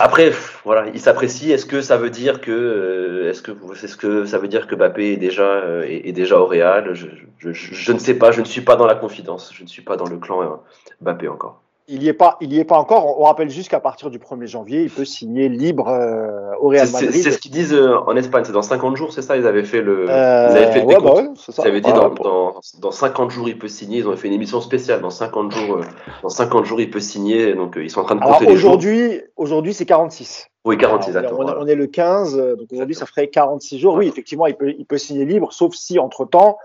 Après, 0.00 0.32
voilà, 0.64 0.88
il 0.92 1.00
s'apprécie. 1.00 1.50
Est-ce 1.50 1.64
que 1.64 1.80
ça 1.80 1.96
veut 1.96 2.10
dire 2.10 2.40
que, 2.40 2.50
euh, 2.50 3.30
est-ce 3.30 3.40
que, 3.40 3.52
est-ce 3.82 3.96
que 3.96 4.26
ça 4.26 4.38
veut 4.38 4.48
dire 4.48 4.66
que 4.66 4.74
Mbappé 4.74 5.12
est 5.12 5.16
déjà, 5.16 5.44
euh, 5.44 5.82
est, 5.88 6.12
déjà 6.12 6.38
au 6.38 6.46
Real? 6.46 6.92
Je, 6.94 7.06
je, 7.38 7.52
je, 7.52 7.92
ne 7.92 7.98
sais 7.98 8.14
pas. 8.14 8.32
Je 8.32 8.40
ne 8.40 8.46
suis 8.46 8.60
pas 8.60 8.76
dans 8.76 8.86
la 8.86 8.94
confidence. 8.94 9.50
Je 9.54 9.62
ne 9.62 9.68
suis 9.68 9.82
pas 9.82 9.96
dans 9.96 10.06
le 10.06 10.18
clan 10.18 10.42
euh, 10.42 10.56
Mbappé 11.00 11.28
encore. 11.28 11.61
Il 11.88 11.98
n'y 11.98 12.06
est 12.06 12.12
pas, 12.12 12.36
il 12.40 12.52
y 12.52 12.60
est 12.60 12.64
pas 12.64 12.78
encore. 12.78 13.20
On 13.20 13.24
rappelle 13.24 13.50
juste 13.50 13.68
qu'à 13.68 13.80
partir 13.80 14.08
du 14.08 14.18
1er 14.18 14.46
janvier, 14.46 14.82
il 14.82 14.90
peut 14.90 15.04
signer 15.04 15.48
libre 15.48 15.88
euh, 15.88 16.52
au 16.60 16.68
Real 16.68 16.88
Madrid. 16.90 17.10
C'est 17.12 17.32
ce 17.32 17.38
qu'ils 17.38 17.50
disent 17.50 17.74
euh, 17.74 17.96
en 18.06 18.16
Espagne. 18.16 18.44
C'est 18.46 18.52
dans 18.52 18.62
50 18.62 18.96
jours, 18.96 19.12
c'est 19.12 19.22
ça? 19.22 19.36
Ils 19.36 19.46
avaient 19.46 19.64
fait 19.64 19.82
le. 19.82 20.08
Euh, 20.08 20.48
ils 20.50 20.56
avaient 20.56 20.72
fait 20.72 20.80
le 20.80 20.86
ouais, 20.86 21.00
bah 21.02 21.14
ouais, 21.14 21.30
ça. 21.36 21.62
Ils 21.64 21.68
avaient 21.68 21.80
dit 21.80 21.92
dans, 21.92 22.10
dans, 22.10 22.54
dans, 22.78 22.90
50 22.92 23.30
jours, 23.30 23.48
il 23.48 23.58
peut 23.58 23.66
signer. 23.66 23.98
Ils 23.98 24.08
ont 24.08 24.16
fait 24.16 24.28
une 24.28 24.34
émission 24.34 24.60
spéciale. 24.60 25.00
Dans 25.00 25.10
50 25.10 25.50
jours, 25.50 25.78
euh, 25.78 25.84
dans 26.22 26.28
50 26.28 26.64
jours, 26.64 26.80
il 26.80 26.88
peut 26.88 27.00
signer. 27.00 27.54
Donc 27.54 27.74
ils 27.76 27.90
sont 27.90 28.00
en 28.00 28.04
train 28.04 28.14
de 28.14 28.20
compter 28.20 28.44
Alors, 28.44 28.54
aujourd'hui, 28.54 29.20
aujourd'hui, 29.36 29.74
c'est 29.74 29.86
46. 29.86 30.46
Oui, 30.64 30.78
46 30.78 31.16
Alors, 31.16 31.40
on, 31.40 31.44
on, 31.44 31.66
est 31.66 31.74
le 31.74 31.88
15, 31.88 32.36
donc 32.56 32.68
aujourd'hui, 32.72 32.94
ça 32.94 33.06
ferait 33.06 33.26
46 33.26 33.80
jours. 33.80 33.94
Oui, 33.94 34.06
effectivement, 34.06 34.46
il 34.46 34.54
peut, 34.54 34.72
il 34.78 34.86
peut 34.86 34.98
signer 34.98 35.24
libre, 35.24 35.52
sauf 35.52 35.74
si 35.74 35.98
entre 35.98 36.24
temps 36.24 36.58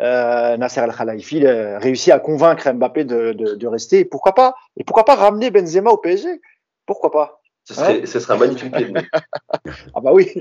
euh, 0.00 0.56
Nasser 0.56 0.80
Al 0.80 0.94
Khelaifi 0.94 1.44
euh, 1.44 1.78
réussit 1.78 2.12
à 2.12 2.18
convaincre 2.18 2.70
Mbappé 2.72 3.04
de, 3.04 3.32
de, 3.32 3.54
de, 3.54 3.66
rester. 3.66 4.04
Pourquoi 4.04 4.34
pas 4.34 4.54
Et 4.76 4.84
pourquoi 4.84 5.04
pas 5.04 5.14
ramener 5.14 5.50
Benzema 5.50 5.90
au 5.90 5.98
PSG 5.98 6.40
Pourquoi 6.86 7.10
pas? 7.10 7.40
Ce 7.64 7.74
serait, 7.74 8.00
hein? 8.00 8.06
ce 8.06 8.18
serait 8.18 8.38
magnifique. 8.38 8.74
ah 9.94 10.00
bah 10.00 10.12
oui. 10.12 10.32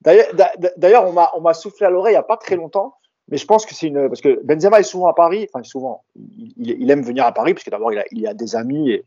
D'ailleurs, 0.00 1.08
on 1.08 1.12
m'a 1.12 1.30
on 1.34 1.40
m'a 1.40 1.54
soufflé 1.54 1.86
à 1.86 1.90
l'oreille 1.90 2.12
il 2.12 2.16
y 2.16 2.18
a 2.18 2.22
pas 2.22 2.36
très 2.36 2.56
longtemps, 2.56 2.94
mais 3.28 3.36
je 3.36 3.46
pense 3.46 3.66
que 3.66 3.74
c'est 3.74 3.88
une 3.88 4.08
parce 4.08 4.20
que 4.20 4.40
Benzema 4.44 4.78
est 4.78 4.84
souvent 4.84 5.08
à 5.08 5.14
Paris. 5.14 5.48
Enfin 5.52 5.64
souvent, 5.64 6.04
il, 6.14 6.80
il 6.80 6.90
aime 6.90 7.02
venir 7.02 7.26
à 7.26 7.32
Paris 7.32 7.54
parce 7.54 7.64
que 7.64 7.70
d'abord 7.70 7.92
il 7.92 7.98
a, 7.98 8.04
il 8.12 8.26
a 8.26 8.34
des 8.34 8.54
amis 8.54 8.92
et, 8.92 9.04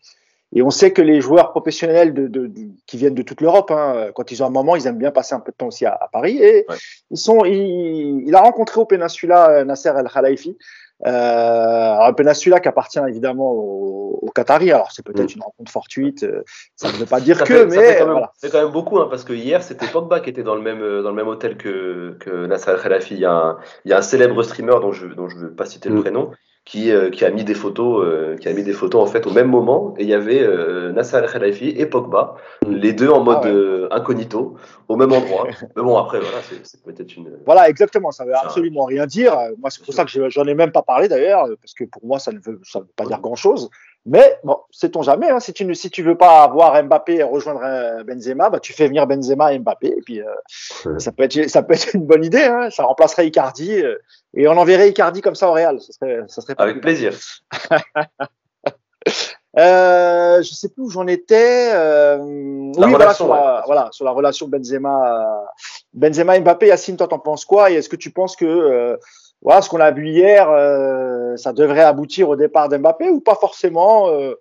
et 0.53 0.61
on 0.61 0.69
sait 0.69 0.91
que 0.91 1.01
les 1.01 1.21
joueurs 1.21 1.51
professionnels 1.51 2.13
de, 2.13 2.27
de, 2.27 2.49
qui 2.85 2.97
viennent 2.97 3.15
de 3.15 3.23
toute 3.23 3.41
l'Europe, 3.41 3.71
hein, 3.71 4.11
quand 4.13 4.31
ils 4.31 4.43
ont 4.43 4.45
un 4.45 4.51
moment, 4.51 4.75
ils 4.75 4.87
aiment 4.87 4.97
bien 4.97 5.11
passer 5.11 5.35
un 5.35 5.39
peu 5.39 5.51
de 5.51 5.57
temps 5.57 5.67
aussi 5.67 5.85
à, 5.85 5.93
à 5.93 6.07
Paris. 6.11 6.37
Et 6.41 6.65
ils 7.11 7.17
sont, 7.17 7.43
il, 7.45 8.23
il, 8.25 8.35
a 8.35 8.41
rencontré 8.41 8.79
au 8.79 8.85
Peninsula 8.85 9.49
euh, 9.49 9.63
Nasser 9.65 9.91
El 9.97 10.07
Khalifi. 10.07 10.57
Euh, 11.05 11.97
un 11.99 12.13
Peninsula 12.13 12.61
qui 12.61 12.69
appartient 12.69 13.01
évidemment 13.05 13.51
aux, 13.51 14.19
aux 14.21 14.31
Qataris. 14.31 14.71
Alors 14.71 14.93
c'est 14.93 15.03
peut-être 15.03 15.31
mm. 15.31 15.37
une 15.37 15.43
rencontre 15.43 15.71
fortuite. 15.71 16.23
Euh, 16.23 16.43
ça 16.77 16.87
ne 16.87 16.93
veut 16.93 17.05
pas 17.05 17.19
dire 17.19 17.43
que, 17.43 17.65
mais 17.65 17.97
c'est 17.97 18.05
voilà. 18.05 18.31
quand 18.49 18.63
même 18.63 18.71
beaucoup, 18.71 18.99
hein, 18.99 19.07
parce 19.09 19.25
que 19.25 19.33
hier 19.33 19.61
c'était 19.61 19.87
Pogba 19.87 20.21
qui 20.21 20.29
était 20.29 20.43
dans 20.43 20.55
le 20.55 20.61
même 20.61 20.79
dans 20.79 21.09
le 21.09 21.15
même 21.15 21.27
hôtel 21.27 21.57
que, 21.57 22.15
que 22.21 22.45
Nasser 22.45 22.71
El 22.71 22.79
Khalifi. 22.79 23.15
Il 23.15 23.19
y, 23.19 23.25
a 23.25 23.33
un, 23.33 23.57
il 23.83 23.91
y 23.91 23.93
a 23.93 23.97
un 23.97 24.01
célèbre 24.01 24.41
streamer 24.41 24.79
dont 24.79 24.93
je 24.93 25.07
dont 25.07 25.27
je 25.27 25.35
veux 25.35 25.53
pas 25.53 25.65
citer 25.65 25.89
le 25.89 25.95
mm. 25.95 26.01
prénom 26.01 26.31
qui, 26.66 26.91
euh, 26.91 27.11
qui 27.11 27.24
a 27.24 27.30
mis 27.30 27.43
des 27.43 27.53
photos, 27.53 28.03
euh, 28.03 28.38
qui 28.38 28.49
a 28.49 28.53
mis 28.53 28.63
des 28.63 28.74
photos 28.74 29.01
en 29.01 29.05
fait 29.05 29.28
au 29.28 29.32
même 29.32 29.47
moment. 29.47 29.93
Et 29.97 30.03
il 30.03 30.09
y 30.09 30.16
avait 30.16 30.41
euh, 30.41 30.91
Nasser 30.91 31.16
Al 31.18 31.32
Khelaifi 31.32 31.70
et 31.70 31.86
Pogba, 31.86 32.36
mm. 32.66 32.74
les 32.74 32.91
deux 32.91 33.09
en 33.09 33.24
mode 33.24 33.38
ah 33.43 33.47
ouais. 33.47 33.88
incognito, 33.91 34.55
au 34.88 34.95
même 34.95 35.13
endroit. 35.13 35.47
Mais 35.76 35.84
bon, 35.84 35.95
après, 35.95 36.20
voilà, 36.20 36.38
c'est 36.63 36.84
peut-être 36.84 37.16
une. 37.16 37.38
Voilà, 37.45 37.70
exactement. 37.70 38.11
Ça 38.11 38.26
veut 38.26 38.36
absolument 38.36 38.86
rien 38.86 39.05
dire. 39.05 39.38
Moi, 39.59 39.70
c'est 39.70 39.86
pour 39.86 39.93
ça 39.93 40.05
que 40.05 40.30
j'en 40.30 40.45
ai 40.45 40.55
même 40.55 40.72
pas 40.72 40.82
parlé 40.82 41.07
d'ailleurs, 41.07 41.47
parce 41.61 41.76
que 41.76 41.84
pour 41.84 42.03
moi, 42.03 42.18
ça 42.18 42.32
ne 42.32 42.39
veut, 42.39 42.59
ça 42.63 42.80
veut 42.80 42.88
pas 42.95 43.05
dire 43.05 43.22
grand 43.22 43.36
chose. 43.36 43.70
Mais 44.07 44.37
bon, 44.43 44.59
sait-on 44.69 45.01
jamais. 45.01 45.29
Hein, 45.29 45.39
si 45.39 45.51
tu 45.51 45.65
ne 45.65 45.73
si 45.73 45.89
tu 45.89 46.03
veux 46.03 46.15
pas 46.15 46.43
avoir 46.43 46.81
Mbappé 46.83 47.15
et 47.15 47.23
rejoindre 47.23 48.03
Benzema, 48.03 48.51
bah 48.51 48.59
tu 48.59 48.71
fais 48.71 48.87
venir 48.87 49.07
Benzema 49.07 49.53
et 49.53 49.59
Mbappé 49.59 49.87
et 49.87 50.01
puis 50.05 50.21
euh, 50.21 50.99
ça 50.99 51.11
peut 51.11 51.23
être 51.23 51.49
ça 51.49 51.63
peut 51.63 51.73
être 51.73 51.95
une 51.95 52.05
bonne 52.05 52.23
idée. 52.23 52.43
Hein, 52.43 52.69
ça 52.69 52.83
remplacerait 52.83 53.25
Icardi 53.25 53.81
euh, 53.81 53.97
et 54.35 54.47
on 54.47 54.57
enverrait 54.57 54.89
Icardi 54.89 55.21
comme 55.21 55.33
ça 55.33 55.49
au 55.49 55.53
Real. 55.53 55.81
Ça 55.81 55.93
serait 55.93 56.19
ça 56.27 56.41
serait 56.41 56.53
avec 56.59 56.81
plaisir. 56.81 57.13
euh, 59.57 60.43
je 60.43 60.53
sais 60.53 60.69
plus 60.69 60.83
où 60.83 60.89
j'en 60.91 61.07
étais. 61.07 61.71
Euh, 61.73 62.17
oui, 62.19 62.89
voilà 62.89 63.15
sur, 63.15 63.33
la, 63.33 63.63
voilà 63.65 63.89
sur 63.91 64.05
la 64.05 64.11
relation 64.11 64.47
Benzema 64.47 65.47
Benzema 65.93 66.39
Mbappé. 66.39 66.67
Yacine, 66.67 66.97
toi 66.97 67.07
t'en 67.07 67.19
penses 67.19 67.45
quoi? 67.45 67.71
Et 67.71 67.75
est-ce 67.75 67.89
que 67.89 67.95
tu 67.95 68.11
penses 68.11 68.35
que 68.35 68.45
euh, 68.45 68.97
voilà, 69.45 69.61
ce 69.61 69.69
qu'on 69.69 69.79
a 69.79 69.91
vu 69.91 70.07
hier, 70.07 70.49
euh, 70.49 71.37
ça 71.37 71.53
devrait 71.53 71.83
aboutir 71.83 72.29
au 72.29 72.35
départ 72.35 72.67
d'Mbappé 72.67 73.11
ou 73.11 73.19
pas 73.21 73.35
forcément 73.35 74.09
euh, 74.09 74.33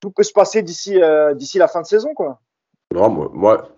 Tout 0.00 0.10
peut 0.10 0.24
se 0.24 0.32
passer 0.32 0.62
d'ici 0.62 1.00
euh, 1.00 1.34
d'ici 1.34 1.58
la 1.58 1.68
fin 1.68 1.82
de 1.82 1.86
saison, 1.86 2.12
quoi. 2.12 2.40
Non, 2.92 3.08
moi, 3.08 3.68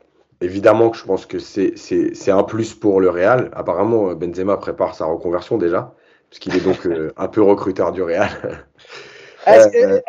évidemment 0.40 0.88
que 0.88 0.96
je 0.96 1.04
pense 1.04 1.26
que 1.26 1.38
c'est 1.38 2.30
un 2.30 2.42
plus 2.42 2.72
pour 2.72 3.02
le 3.02 3.10
Real. 3.10 3.50
Apparemment, 3.52 4.14
Benzema 4.14 4.56
prépare 4.56 4.94
sa 4.94 5.04
reconversion 5.04 5.58
déjà, 5.58 5.94
puisqu'il 6.30 6.56
est 6.56 6.64
donc 6.64 6.88
un 7.16 7.28
peu 7.28 7.42
recruteur 7.42 7.92
du 7.92 8.02
Real. 8.02 8.30
Euh, 9.48 10.00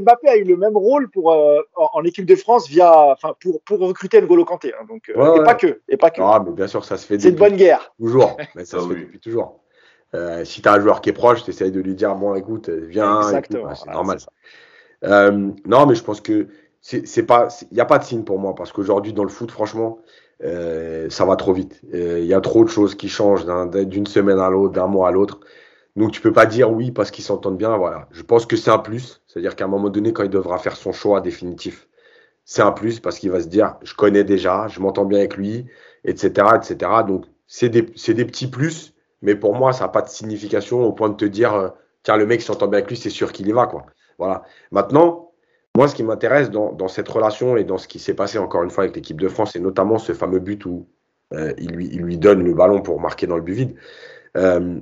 Mbappé 0.00 0.28
a 0.28 0.36
eu 0.36 0.44
le 0.44 0.56
même 0.56 0.76
rôle 0.76 1.10
pour, 1.10 1.32
euh, 1.32 1.60
en, 1.74 2.04
équipe 2.04 2.26
de 2.26 2.36
France 2.36 2.68
via, 2.68 3.12
enfin, 3.12 3.34
pour, 3.40 3.60
pour 3.62 3.78
recruter 3.78 4.20
N'Golo 4.20 4.44
Kanté. 4.44 4.72
Hein, 4.74 4.84
donc, 4.88 5.08
et 5.08 5.44
pas 5.44 5.54
que. 5.54 5.80
Et 5.88 5.96
pas 5.96 6.10
que. 6.10 6.20
Ah, 6.22 6.42
mais 6.44 6.52
bien 6.52 6.66
sûr, 6.66 6.84
ça 6.84 6.96
se 6.96 7.06
fait. 7.06 7.18
C'est 7.18 7.30
une 7.30 7.36
bonne 7.36 7.56
guerre. 7.56 7.92
Toujours. 7.98 8.36
Mais 8.54 8.64
ça 8.64 8.80
se 8.80 8.88
fait 8.88 8.94
depuis 8.94 9.20
toujours. 9.20 9.60
si 10.44 10.62
tu 10.62 10.68
as 10.68 10.72
un 10.72 10.80
joueur 10.80 11.00
qui 11.00 11.10
est 11.10 11.14
proche, 11.14 11.44
tu 11.44 11.50
essayes 11.50 11.72
de 11.72 11.80
lui 11.80 11.94
dire 11.94 12.14
bon, 12.14 12.34
écoute, 12.34 12.68
viens. 12.68 13.20
Exactement. 13.22 13.74
c'est 13.74 13.90
normal. 13.90 14.18
non, 15.02 15.86
mais 15.86 15.94
je 15.94 16.02
pense 16.02 16.20
que 16.20 16.48
c'est 16.80 17.26
pas, 17.26 17.48
il 17.70 17.74
n'y 17.74 17.80
a 17.80 17.84
pas 17.84 17.98
de 17.98 18.04
signe 18.04 18.22
pour 18.22 18.38
moi 18.38 18.54
parce 18.54 18.72
qu'aujourd'hui 18.72 19.12
dans 19.12 19.24
le 19.24 19.28
foot, 19.28 19.50
franchement, 19.50 19.98
euh, 20.44 21.08
ça 21.10 21.24
va 21.24 21.36
trop 21.36 21.52
vite. 21.52 21.80
Euh, 21.94 22.20
il 22.20 22.26
y 22.26 22.34
a 22.34 22.40
trop 22.40 22.64
de 22.64 22.68
choses 22.68 22.94
qui 22.94 23.08
changent 23.08 23.46
d'une 23.70 24.06
semaine 24.06 24.38
à 24.38 24.50
l'autre, 24.50 24.74
d'un 24.74 24.86
mois 24.86 25.08
à 25.08 25.10
l'autre. 25.10 25.40
Donc 25.96 26.12
tu 26.12 26.20
peux 26.20 26.32
pas 26.32 26.46
dire 26.46 26.70
oui 26.70 26.90
parce 26.90 27.10
qu'ils 27.10 27.24
s'entendent 27.24 27.56
bien. 27.56 27.76
Voilà. 27.76 28.08
Je 28.12 28.22
pense 28.22 28.46
que 28.46 28.56
c'est 28.56 28.70
un 28.70 28.78
plus. 28.78 29.22
C'est-à-dire 29.26 29.56
qu'à 29.56 29.64
un 29.64 29.68
moment 29.68 29.88
donné, 29.88 30.12
quand 30.12 30.24
il 30.24 30.30
devra 30.30 30.58
faire 30.58 30.76
son 30.76 30.92
choix 30.92 31.20
définitif, 31.20 31.88
c'est 32.44 32.62
un 32.62 32.72
plus 32.72 33.00
parce 33.00 33.18
qu'il 33.18 33.30
va 33.30 33.40
se 33.40 33.48
dire 33.48 33.76
je 33.82 33.94
connais 33.94 34.24
déjà, 34.24 34.68
je 34.68 34.80
m'entends 34.80 35.04
bien 35.04 35.18
avec 35.18 35.36
lui, 35.36 35.66
etc., 36.04 36.48
etc. 36.56 36.90
Donc 37.06 37.24
c'est 37.46 37.68
des, 37.68 37.82
petits 37.82 38.46
plus, 38.48 38.94
mais 39.22 39.34
pour 39.34 39.54
moi 39.54 39.72
ça 39.72 39.84
n'a 39.84 39.88
pas 39.88 40.02
de 40.02 40.08
signification 40.08 40.82
au 40.82 40.92
point 40.92 41.08
de 41.08 41.16
te 41.16 41.24
dire 41.24 41.54
euh, 41.54 41.68
tiens 42.02 42.16
le 42.16 42.26
mec 42.26 42.42
s'entend 42.42 42.68
bien 42.68 42.78
avec 42.78 42.90
lui, 42.90 42.96
c'est 42.96 43.10
sûr 43.10 43.32
qu'il 43.32 43.48
y 43.48 43.52
va 43.52 43.66
quoi. 43.66 43.86
Voilà. 44.18 44.44
Maintenant 44.70 45.26
moi, 45.76 45.88
ce 45.88 45.94
qui 45.94 46.04
m'intéresse 46.04 46.50
dans, 46.50 46.88
cette 46.88 47.06
relation 47.06 47.58
et 47.58 47.64
dans 47.64 47.76
ce 47.76 47.86
qui 47.86 47.98
s'est 47.98 48.14
passé 48.14 48.38
encore 48.38 48.62
une 48.62 48.70
fois 48.70 48.84
avec 48.84 48.96
l'équipe 48.96 49.20
de 49.20 49.28
France, 49.28 49.56
et 49.56 49.60
notamment 49.60 49.98
ce 49.98 50.14
fameux 50.14 50.38
but 50.38 50.64
où 50.64 50.88
euh, 51.34 51.52
il, 51.58 51.72
lui, 51.72 51.90
il, 51.92 52.00
lui, 52.00 52.16
donne 52.16 52.42
le 52.42 52.54
ballon 52.54 52.80
pour 52.80 52.98
marquer 52.98 53.26
dans 53.26 53.36
le 53.36 53.42
but 53.42 53.52
vide. 53.52 53.76
Euh, 54.38 54.80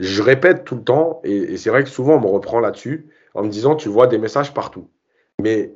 je 0.00 0.22
répète 0.22 0.64
tout 0.64 0.76
le 0.76 0.82
temps, 0.82 1.20
et, 1.24 1.58
c'est 1.58 1.68
vrai 1.68 1.84
que 1.84 1.90
souvent 1.90 2.16
on 2.16 2.20
me 2.20 2.26
reprend 2.26 2.58
là-dessus 2.58 3.06
en 3.34 3.42
me 3.42 3.48
disant 3.48 3.76
tu 3.76 3.88
vois 3.88 4.06
des 4.06 4.18
messages 4.18 4.54
partout. 4.54 4.88
Mais 5.40 5.74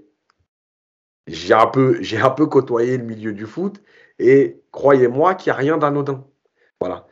j'ai 1.26 1.54
un 1.54 1.66
peu, 1.66 1.98
j'ai 2.00 2.18
un 2.18 2.30
peu 2.30 2.46
côtoyé 2.46 2.96
le 2.96 3.04
milieu 3.04 3.32
du 3.32 3.46
foot 3.46 3.82
et 4.18 4.62
croyez-moi 4.72 5.34
qu'il 5.34 5.50
n'y 5.52 5.56
a 5.56 5.58
rien 5.58 5.76
d'anodin. 5.76 6.24
Voilà. 6.80 7.06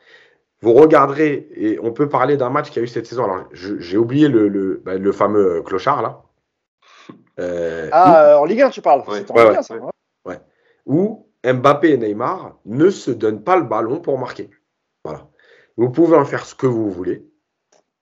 Vous 0.63 0.73
regarderez, 0.73 1.49
et 1.55 1.79
on 1.83 1.93
peut 1.93 2.09
parler 2.09 2.37
d'un 2.37 2.49
match 2.49 2.71
qui 2.71 2.79
a 2.79 2.83
eu 2.83 2.87
cette 2.87 3.07
saison. 3.07 3.25
Alors, 3.25 3.49
j'ai 3.53 3.99
oublié 3.99 4.29
le, 4.29 4.49
le, 4.49 4.81
bah, 4.85 4.95
le 4.95 5.13
fameux 5.13 5.61
clochard 5.63 6.03
là. 6.03 6.23
Euh, 7.41 7.89
ah, 7.93 8.39
en 8.39 8.45
Ligue 8.45 8.63
1, 8.63 8.71
tu 8.71 8.81
parles. 8.81 9.03
Ouais. 9.09 9.25
Ouais, 10.25 10.41
Où 10.87 11.27
Mbappé 11.45 11.91
et 11.91 11.97
Neymar 11.97 12.59
ne 12.65 12.91
se 12.91 13.11
donnent 13.11 13.43
pas 13.43 13.57
le 13.57 13.65
ballon 13.65 14.01
pour 14.01 14.19
marquer. 14.19 14.51
Vous 15.77 15.91
pouvez 15.91 16.17
en 16.17 16.25
faire 16.25 16.45
ce 16.45 16.55
que 16.55 16.67
vous 16.67 16.91
voulez, 16.91 17.27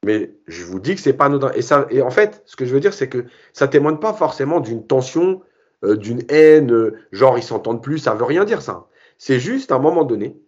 mais 0.04 0.34
je 0.46 0.64
vous 0.64 0.80
dis 0.80 0.94
que 0.94 1.00
c'est 1.00 1.12
pas 1.12 1.26
anodin. 1.26 1.52
Et, 1.52 1.62
ça, 1.62 1.86
et 1.90 2.02
en 2.02 2.10
fait, 2.10 2.42
ce 2.46 2.56
que 2.56 2.64
je 2.64 2.72
veux 2.72 2.80
dire, 2.80 2.94
c'est 2.94 3.08
que 3.08 3.26
ça 3.52 3.68
témoigne 3.68 3.98
pas 3.98 4.14
forcément 4.14 4.60
d'une 4.60 4.86
tension, 4.86 5.42
euh, 5.84 5.96
d'une 5.96 6.22
haine, 6.28 6.72
euh, 6.72 6.96
genre 7.12 7.38
ils 7.38 7.42
s'entendent 7.42 7.82
plus, 7.82 7.98
ça 7.98 8.14
veut 8.14 8.24
rien 8.24 8.44
dire 8.44 8.62
ça. 8.62 8.88
C'est 9.18 9.40
juste 9.40 9.72
à 9.72 9.76
un 9.76 9.78
moment 9.78 10.04
donné 10.04 10.40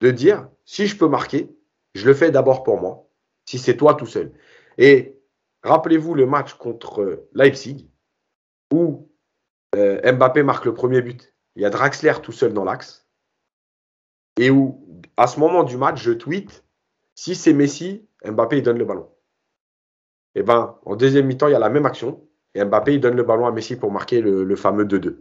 de 0.00 0.10
dire 0.10 0.48
si 0.64 0.86
je 0.86 0.96
peux 0.96 1.08
marquer, 1.08 1.54
je 1.94 2.06
le 2.06 2.14
fais 2.14 2.30
d'abord 2.30 2.62
pour 2.62 2.80
moi, 2.80 3.08
si 3.46 3.58
c'est 3.58 3.76
toi 3.76 3.94
tout 3.94 4.06
seul. 4.06 4.32
Et 4.78 5.18
rappelez-vous 5.62 6.14
le 6.14 6.26
match 6.26 6.54
contre 6.54 7.26
Leipzig, 7.34 7.90
où 8.72 9.10
euh, 9.76 10.00
Mbappé 10.12 10.42
marque 10.42 10.64
le 10.64 10.74
premier 10.74 11.02
but, 11.02 11.34
il 11.56 11.62
y 11.62 11.64
a 11.64 11.70
Draxler 11.70 12.14
tout 12.22 12.32
seul 12.32 12.52
dans 12.52 12.64
l'axe, 12.64 13.08
et 14.38 14.50
où, 14.50 15.02
à 15.16 15.26
ce 15.26 15.38
moment 15.40 15.64
du 15.64 15.76
match, 15.76 16.02
je 16.02 16.12
tweet 16.12 16.64
si 17.20 17.34
c'est 17.34 17.52
Messi, 17.52 18.08
Mbappé 18.24 18.56
il 18.56 18.62
donne 18.62 18.78
le 18.78 18.86
ballon. 18.86 19.06
Et 20.34 20.40
eh 20.40 20.42
ben, 20.42 20.78
en 20.86 20.96
deuxième 20.96 21.26
mi-temps, 21.26 21.48
il 21.48 21.52
y 21.52 21.54
a 21.54 21.58
la 21.58 21.68
même 21.68 21.84
action, 21.84 22.26
et 22.54 22.64
Mbappé 22.64 22.94
il 22.94 23.00
donne 23.00 23.14
le 23.14 23.24
ballon 23.24 23.46
à 23.46 23.52
Messi 23.52 23.76
pour 23.76 23.92
marquer 23.92 24.22
le, 24.22 24.56
fameux 24.56 24.86
2-2. 24.86 25.18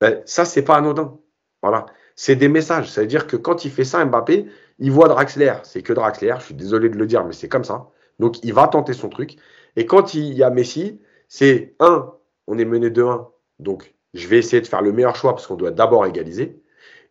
Ben, 0.00 0.22
ça, 0.24 0.44
c'est 0.44 0.64
pas 0.64 0.74
anodin. 0.74 1.16
Voilà. 1.62 1.86
C'est 2.16 2.34
des 2.34 2.48
messages. 2.48 2.90
Ça 2.90 3.02
veut 3.02 3.06
dire 3.06 3.28
que 3.28 3.36
quand 3.36 3.64
il 3.64 3.70
fait 3.70 3.84
ça, 3.84 4.04
Mbappé, 4.04 4.46
il 4.80 4.90
voit 4.90 5.06
Draxler. 5.06 5.54
C'est 5.62 5.82
que 5.82 5.92
Draxler. 5.92 6.34
Je 6.40 6.46
suis 6.46 6.54
désolé 6.54 6.88
de 6.88 6.98
le 6.98 7.06
dire, 7.06 7.24
mais 7.24 7.32
c'est 7.32 7.48
comme 7.48 7.62
ça. 7.62 7.90
Donc, 8.18 8.42
il 8.42 8.52
va 8.52 8.66
tenter 8.66 8.92
son 8.92 9.08
truc. 9.08 9.36
Et 9.76 9.86
quand 9.86 10.14
il 10.14 10.34
y 10.34 10.42
a 10.42 10.50
Messi, 10.50 11.00
c'est 11.28 11.76
un, 11.78 12.12
on 12.48 12.58
est 12.58 12.64
mené 12.64 12.90
2-1. 12.90 13.30
Donc, 13.60 13.94
je 14.14 14.26
vais 14.26 14.38
essayer 14.38 14.60
de 14.60 14.66
faire 14.66 14.82
le 14.82 14.90
meilleur 14.90 15.14
choix 15.14 15.32
parce 15.32 15.46
qu'on 15.46 15.54
doit 15.54 15.70
d'abord 15.70 16.06
égaliser. 16.06 16.60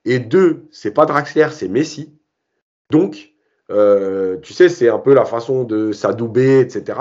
Et 0.03 0.19
deux, 0.19 0.67
c'est 0.71 0.93
pas 0.93 1.05
Draxler, 1.05 1.47
c'est 1.51 1.69
Messi. 1.69 2.19
Donc, 2.89 3.32
euh, 3.73 4.37
tu 4.41 4.53
sais, 4.53 4.69
c'est 4.69 4.89
un 4.89 4.99
peu 4.99 5.13
la 5.13 5.25
façon 5.25 5.63
de 5.63 5.91
s'adouber, 5.91 6.59
etc. 6.59 6.99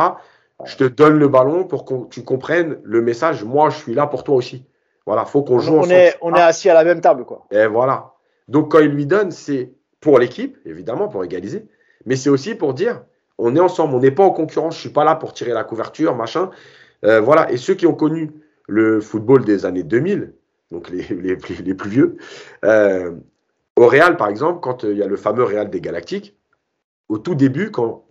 Je 0.65 0.77
te 0.77 0.85
donne 0.85 1.19
le 1.19 1.29
ballon 1.29 1.65
pour 1.65 1.85
que 1.85 2.09
tu 2.09 2.23
comprennes 2.23 2.79
le 2.83 3.03
message. 3.03 3.45
Moi, 3.45 3.71
je 3.71 3.79
suis 3.79 3.95
là 3.95 4.07
pour 4.07 4.25
toi 4.25 4.37
aussi. 4.37 4.65
Voilà, 5.07 5.25
faut 5.25 5.43
qu'on 5.43 5.59
joue 5.59 5.75
on 5.75 5.91
Est, 5.91 6.17
on 6.21 6.35
est 6.35 6.41
assis 6.41 6.71
à 6.71 6.75
la 6.75 6.85
même 6.85 7.01
table, 7.01 7.25
quoi. 7.25 7.47
Et 7.51 7.67
voilà. 7.67 8.13
Donc, 8.49 8.71
quand 8.71 8.79
il 8.79 8.91
lui 8.91 9.07
donne, 9.07 9.33
c'est 9.33 9.73
pour 10.01 10.19
l'équipe, 10.19 10.57
évidemment, 10.65 11.09
pour 11.09 11.25
égaliser. 11.25 11.67
Mais 12.07 12.17
c'est 12.17 12.31
aussi 12.31 12.55
pour 12.55 12.75
dire, 12.75 13.03
on 13.39 13.57
est 13.57 13.61
ensemble, 13.61 13.95
on 13.95 14.01
n'est 14.01 14.13
pas 14.13 14.25
en 14.25 14.31
concurrence. 14.31 14.77
Je 14.77 14.81
suis 14.81 14.91
pas 14.91 15.05
là 15.05 15.17
pour 15.17 15.33
tirer 15.33 15.53
la 15.53 15.65
couverture, 15.65 16.15
machin. 16.15 16.51
Euh, 17.05 17.21
voilà, 17.21 17.51
et 17.51 17.57
ceux 17.57 17.75
qui 17.75 17.87
ont 17.87 17.95
connu 17.95 18.31
le 18.69 19.01
football 19.01 19.45
des 19.45 19.67
années 19.67 19.83
2000, 19.83 20.33
donc 20.71 20.89
les, 20.91 21.03
les, 21.11 21.37
les 21.37 21.75
plus 21.75 21.91
vieux, 21.91 22.17
euh, 22.65 23.13
au 23.77 23.87
Real, 23.87 24.17
par 24.17 24.29
exemple, 24.29 24.61
quand 24.61 24.85
il 24.85 24.97
y 24.97 25.03
a 25.03 25.07
le 25.07 25.17
fameux 25.17 25.43
Real 25.43 25.71
des 25.71 25.81
Galactiques, 25.81 26.37
au 27.09 27.19
tout 27.19 27.35
début, 27.35 27.71
quand 27.71 28.07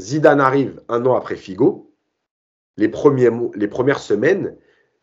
Zidane 0.00 0.40
arrive 0.40 0.80
un 0.88 1.04
an 1.06 1.14
après 1.14 1.36
Figo, 1.36 1.94
les, 2.76 2.88
premiers, 2.88 3.30
les 3.54 3.68
premières 3.68 3.98
semaines, 3.98 4.56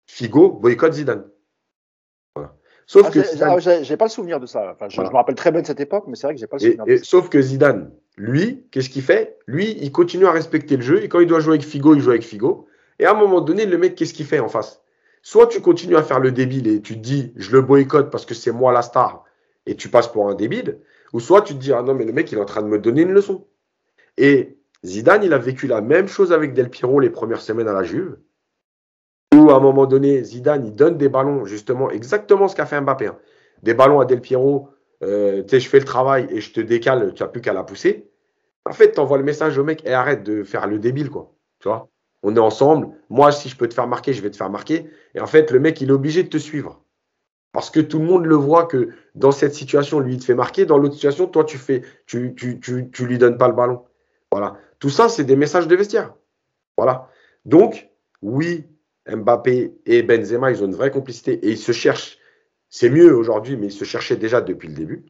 Figo 0.06 0.50
boycotte 0.50 0.94
Zidane. 0.94 1.26
Sauf 2.86 3.08
ah, 3.08 3.12
que 3.12 3.84
j'ai 3.84 3.98
pas 3.98 4.06
le 4.06 4.10
souvenir 4.10 4.39
de 4.39 4.46
ça. 4.46 4.72
Enfin, 4.74 4.89
je, 4.89 5.00
me 5.00 5.08
rappelle 5.08 5.36
très 5.36 5.52
bien 5.52 5.62
de 5.62 5.66
cette 5.66 5.80
époque, 5.80 6.04
mais 6.08 6.16
c'est 6.16 6.28
vrai 6.28 6.34
que 6.34 6.39
j'ai 6.39 6.48
pas 6.48 6.58
le 6.58 6.72
souvenir. 6.72 6.84
Et, 6.88 6.98
sauf 6.98 7.30
que 7.30 7.41
Zidane, 7.41 7.91
lui, 8.18 8.68
qu'est-ce 8.72 8.89
qu'il 8.89 9.02
fait? 9.02 9.38
Lui, 9.48 9.78
il 9.80 9.91
continue 9.91 10.26
à 10.26 10.32
respecter 10.32 10.76
le 10.76 10.84
jeu 10.84 11.02
et 11.02 11.08
quand 11.08 11.20
il 11.20 11.28
doit 11.28 11.39
jouer 11.39 11.56
avec 11.56 11.66
Figo, 11.66 11.96
il 11.96 12.02
joue 12.02 12.12
avec 12.12 12.24
Figo. 12.24 12.68
Et 13.00 13.06
à 13.06 13.12
un 13.12 13.16
moment 13.16 13.41
donné, 13.41 13.66
le 13.66 13.78
mec, 13.78 13.96
qu'est-ce 13.96 14.14
qu'il 14.14 14.26
fait 14.26 14.39
en 14.39 14.50
face? 14.50 14.82
Soit 15.22 15.48
tu 15.48 15.62
continues 15.62 15.96
à 15.96 16.04
faire 16.04 16.20
le 16.20 16.32
débile 16.32 16.68
et 16.68 16.82
tu 16.82 16.96
te 16.96 17.00
dis, 17.00 17.32
je 17.38 17.52
le 17.52 17.62
boycotte 17.62 18.12
parce 18.12 18.26
que 18.26 18.34
c'est 18.34 18.52
moi 18.52 18.74
la 18.74 18.82
star 18.82 19.24
et 19.66 19.76
tu 19.76 19.88
passes 19.88 20.10
pour 20.10 20.30
un 20.30 20.36
débile, 20.36 20.80
ou 21.14 21.20
soit 21.20 21.43
tu 21.43 21.53
te 21.53 21.59
dis, 21.59 21.72
ah 21.72 21.82
non, 21.84 21.93
mais 21.93 22.05
le 22.05 22.11
mec, 22.11 22.32
il 22.32 22.38
est 22.38 22.41
en 22.41 22.45
train 22.45 22.64
de 22.64 22.68
me 22.68 22.80
donner 22.80 23.03
une 23.03 23.11
leçon. 23.11 23.47
Et 24.18 24.57
Zidane, 24.84 25.24
il 25.24 25.34
a 25.34 25.38
vécu 25.38 25.68
la 25.68 25.82
même 25.82 26.07
chose 26.07 26.34
avec 26.34 26.53
Del 26.53 26.70
Piero 26.70 26.99
les 26.99 27.09
premières 27.09 27.41
semaines 27.41 27.68
à 27.68 27.74
la 27.74 27.84
Juve, 27.84 28.18
où 29.34 29.49
à 29.51 29.55
un 29.55 29.59
moment 29.59 29.86
donné, 29.86 30.24
Zidane, 30.24 30.66
il 30.66 30.76
donne 30.76 30.97
des 30.97 31.09
ballons, 31.09 31.45
justement, 31.45 31.89
exactement 31.89 32.47
ce 32.47 32.55
qu'a 32.55 32.66
fait 32.66 32.82
Mbappé. 32.82 33.07
Hein. 33.07 33.18
Des 33.61 33.74
ballons 33.74 33.99
à 33.99 34.05
Del 34.05 34.22
Piero, 34.22 34.70
euh, 35.03 35.43
tu 35.43 35.49
sais, 35.49 35.59
je 35.59 35.70
fais 35.70 35.80
le 35.80 35.86
travail 35.86 36.28
et 36.30 36.41
je 36.41 36.51
te 36.51 36.61
décale, 36.61 37.14
tu 37.14 37.24
n'as 37.24 37.30
plus 37.30 37.41
qu'à 37.41 37.53
la 37.53 37.64
pousser. 37.64 38.09
En 38.66 38.74
fait, 38.74 38.93
tu 38.93 38.99
envoies 38.99 39.18
le 39.18 39.24
message 39.24 39.57
au 39.57 39.64
mec 39.64 39.86
et 39.86 39.93
arrête 39.93 40.24
de 40.24 40.43
faire 40.43 40.68
le 40.68 40.80
débile, 40.80 41.09
quoi. 41.09 41.34
Tu 41.59 41.68
vois? 41.68 41.89
On 42.24 42.36
est 42.36 42.39
ensemble. 42.39 42.89
Moi, 43.09 43.32
si 43.32 43.49
je 43.49 43.57
peux 43.57 43.68
te 43.68 43.74
faire 43.74 43.88
marquer, 43.88 44.14
je 44.14 44.22
vais 44.22 44.32
te 44.32 44.38
faire 44.38 44.49
marquer. 44.49 44.89
Et 45.14 45.20
en 45.20 45.28
fait, 45.28 45.51
le 45.51 45.59
mec, 45.59 45.82
il 45.82 45.89
est 45.89 45.93
obligé 45.93 46.24
de 46.24 46.30
te 46.30 46.38
suivre. 46.38 46.83
Parce 47.54 47.70
que 47.70 47.80
tout 47.80 47.99
le 47.99 48.06
monde 48.06 48.26
le 48.26 48.36
voit 48.36 48.66
que 48.66 48.89
dans 49.14 49.32
cette 49.32 49.54
situation, 49.54 49.99
lui, 49.99 50.16
il 50.16 50.20
te 50.20 50.26
fait 50.26 50.34
marquer. 50.34 50.66
Dans 50.66 50.78
l'autre 50.78 50.95
situation, 50.95 51.28
toi, 51.28 51.45
tu 51.45 51.60
fais, 51.60 51.84
tu, 52.08 52.34
tu, 52.36 52.60
tu, 52.60 53.06
lui 53.06 53.18
donnes 53.20 53.38
pas 53.38 53.47
le 53.47 53.54
ballon. 53.54 53.86
Voilà. 54.32 54.58
Tout 54.80 54.89
ça, 54.89 55.08
c'est 55.08 55.24
des 55.24 55.36
messages 55.36 55.68
de 55.68 55.76
vestiaire. 55.76 56.16
Voilà. 56.78 57.10
Donc, 57.45 57.89
oui, 58.24 58.66
Mbappé 59.08 59.76
et 59.86 60.01
Benzema, 60.01 60.49
ils 60.49 60.64
ont 60.64 60.66
une 60.66 60.76
vraie 60.76 60.89
complicité 60.89 61.34
et 61.34 61.51
ils 61.51 61.58
se 61.58 61.72
cherchent. 61.72 62.18
C'est 62.70 62.89
mieux 62.89 63.16
aujourd'hui, 63.16 63.56
mais 63.56 63.68
ils 63.68 63.72
se 63.72 63.86
cherchaient 63.86 64.16
déjà 64.16 64.41
depuis 64.41 64.68
le 64.68 64.74
début. 64.74 65.06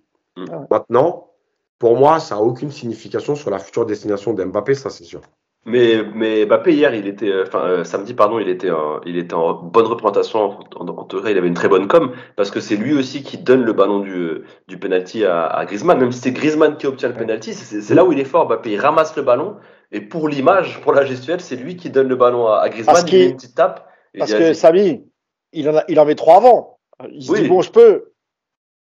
Maintenant, 0.69 1.31
pour 1.79 1.97
moi, 1.97 2.19
ça 2.19 2.35
n'a 2.35 2.41
aucune 2.41 2.71
signification 2.71 3.35
sur 3.35 3.51
la 3.51 3.59
future 3.59 3.85
destination 3.85 4.33
d'Mbappé, 4.33 4.75
ça 4.75 4.89
c'est 4.89 5.05
sûr. 5.05 5.21
Mais, 5.65 6.03
mais 6.13 6.45
Mbappé 6.45 6.73
hier, 6.73 6.93
il 6.93 7.07
était, 7.07 7.29
euh, 7.29 7.45
enfin 7.47 7.63
euh, 7.63 7.83
samedi 7.85 8.13
pardon, 8.13 8.37
il 8.37 8.49
était, 8.49 8.69
en, 8.69 8.99
il 9.05 9.17
était 9.17 9.33
en 9.33 9.53
bonne 9.53 9.85
représentation. 9.85 10.57
En, 10.75 11.03
tout 11.05 11.21
cas, 11.21 11.29
il 11.29 11.37
avait 11.37 11.47
une 11.47 11.53
très 11.53 11.69
bonne 11.69 11.87
com 11.87 12.11
parce 12.35 12.51
que 12.51 12.59
c'est 12.59 12.75
lui 12.75 12.93
aussi 12.93 13.23
qui 13.23 13.37
donne 13.37 13.63
le 13.63 13.71
ballon 13.71 13.99
du, 13.99 14.41
du 14.67 14.77
penalty 14.77 15.23
à, 15.23 15.45
à 15.45 15.65
Griezmann. 15.65 15.99
Même 15.99 16.11
si 16.11 16.19
c'est 16.19 16.33
Griezmann 16.33 16.75
qui 16.75 16.85
obtient 16.85 17.07
le 17.07 17.15
penalty, 17.15 17.53
c'est 17.53 17.95
là 17.95 18.03
où 18.03 18.11
il 18.11 18.19
est 18.19 18.25
fort. 18.25 18.47
Mbappé, 18.47 18.71
il 18.71 18.79
ramasse 18.79 19.15
le 19.15 19.21
ballon 19.21 19.55
et 19.93 20.01
pour 20.01 20.27
l'image, 20.27 20.81
pour 20.81 20.91
la 20.91 21.05
gestuelle, 21.05 21.39
c'est 21.39 21.55
lui 21.55 21.77
qui 21.77 21.89
donne 21.89 22.09
le 22.09 22.15
ballon 22.17 22.47
à, 22.47 22.67
Griezmann. 22.67 22.95
Parce 22.95 23.09
il 23.09 23.19
met 23.19 23.25
une 23.27 23.35
petite 23.35 23.55
tape. 23.55 23.87
Parce 24.17 24.33
que 24.33 24.53
Samy, 24.53 25.05
il 25.53 25.69
en, 25.69 25.77
a, 25.77 25.83
il 25.87 25.97
en 25.99 26.05
met 26.05 26.15
trois 26.15 26.37
avant. 26.37 26.79
Il 27.09 27.23
se 27.23 27.33
dit 27.33 27.47
bon, 27.47 27.61
je 27.61 27.71
peux. 27.71 28.12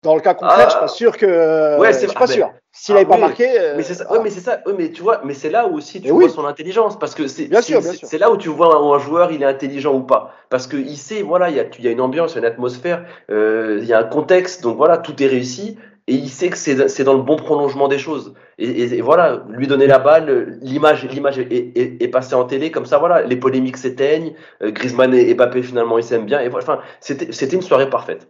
Dans 0.02 0.14
le 0.14 0.20
cas 0.20 0.32
concret, 0.32 0.64
je 0.64 0.70
suis 0.70 0.78
pas 0.78 0.84
ah. 0.84 0.88
sûr 0.88 1.16
que. 1.16 1.78
Ouais, 1.78 1.92
c'est 1.92 2.12
pas 2.12 2.26
sûr. 2.26 2.50
S'il 2.72 2.94
n'avait 2.94 3.06
pas 3.06 3.18
marqué. 3.18 3.46
Euh, 3.58 3.74
mais 3.76 3.82
c'est 3.82 3.94
ça. 3.94 4.10
Ouais, 4.10 4.20
mais 4.22 4.30
c'est 4.30 4.40
ça. 4.40 4.60
mais 4.78 4.90
tu 4.90 5.02
vois, 5.02 5.20
mais 5.24 5.34
c'est 5.34 5.50
là 5.50 5.66
où 5.66 5.76
aussi 5.76 6.00
tu 6.00 6.08
vois 6.10 6.28
son 6.28 6.46
intelligence, 6.46 6.98
parce 6.98 7.14
que 7.14 7.26
c'est. 7.26 7.46
Bien 7.46 7.60
sûr, 7.60 7.82
C'est 7.82 8.18
là 8.18 8.30
où 8.30 8.36
tu 8.36 8.48
vois 8.48 8.74
un, 8.76 8.94
un, 8.94 8.98
joueur, 8.98 9.30
il 9.32 9.42
est 9.42 9.46
intelligent 9.46 9.94
ou 9.94 10.02
pas, 10.02 10.34
parce 10.48 10.66
que 10.66 10.76
il 10.76 10.96
sait, 10.96 11.22
voilà, 11.22 11.50
il 11.50 11.56
y 11.56 11.60
a, 11.60 11.64
il 11.78 11.84
y 11.84 11.88
a 11.88 11.90
une 11.90 12.00
ambiance, 12.00 12.36
une 12.36 12.44
atmosphère, 12.44 13.04
euh, 13.30 13.78
il 13.82 13.86
y 13.86 13.92
a 13.92 13.98
un 13.98 14.04
contexte, 14.04 14.62
donc 14.62 14.76
voilà, 14.76 14.96
tout 14.96 15.22
est 15.22 15.26
réussi 15.26 15.76
et 16.10 16.14
il 16.14 16.28
sait 16.28 16.50
que 16.50 16.56
c'est 16.56 17.04
dans 17.04 17.14
le 17.14 17.22
bon 17.22 17.36
prolongement 17.36 17.86
des 17.86 17.98
choses. 17.98 18.34
Et, 18.58 19.00
voilà, 19.00 19.44
lui 19.48 19.68
donner 19.68 19.86
la 19.86 20.00
balle, 20.00 20.58
l'image 20.60 21.04
l'image 21.04 21.38
est, 21.38 22.02
est, 22.02 22.08
passée 22.08 22.34
en 22.34 22.44
télé, 22.44 22.72
comme 22.72 22.84
ça, 22.84 22.98
voilà, 22.98 23.22
les 23.22 23.36
polémiques 23.36 23.76
s'éteignent, 23.76 24.34
euh, 24.62 24.72
Griezmann 24.72 25.14
et, 25.14 25.32
Mbappé 25.34 25.62
finalement 25.62 25.98
ils 25.98 26.04
s'aiment 26.04 26.26
bien, 26.26 26.40
et 26.40 26.48
voilà, 26.48 26.64
enfin, 26.64 26.80
c'était 27.00 27.54
une 27.54 27.62
soirée 27.62 27.88
parfaite. 27.88 28.28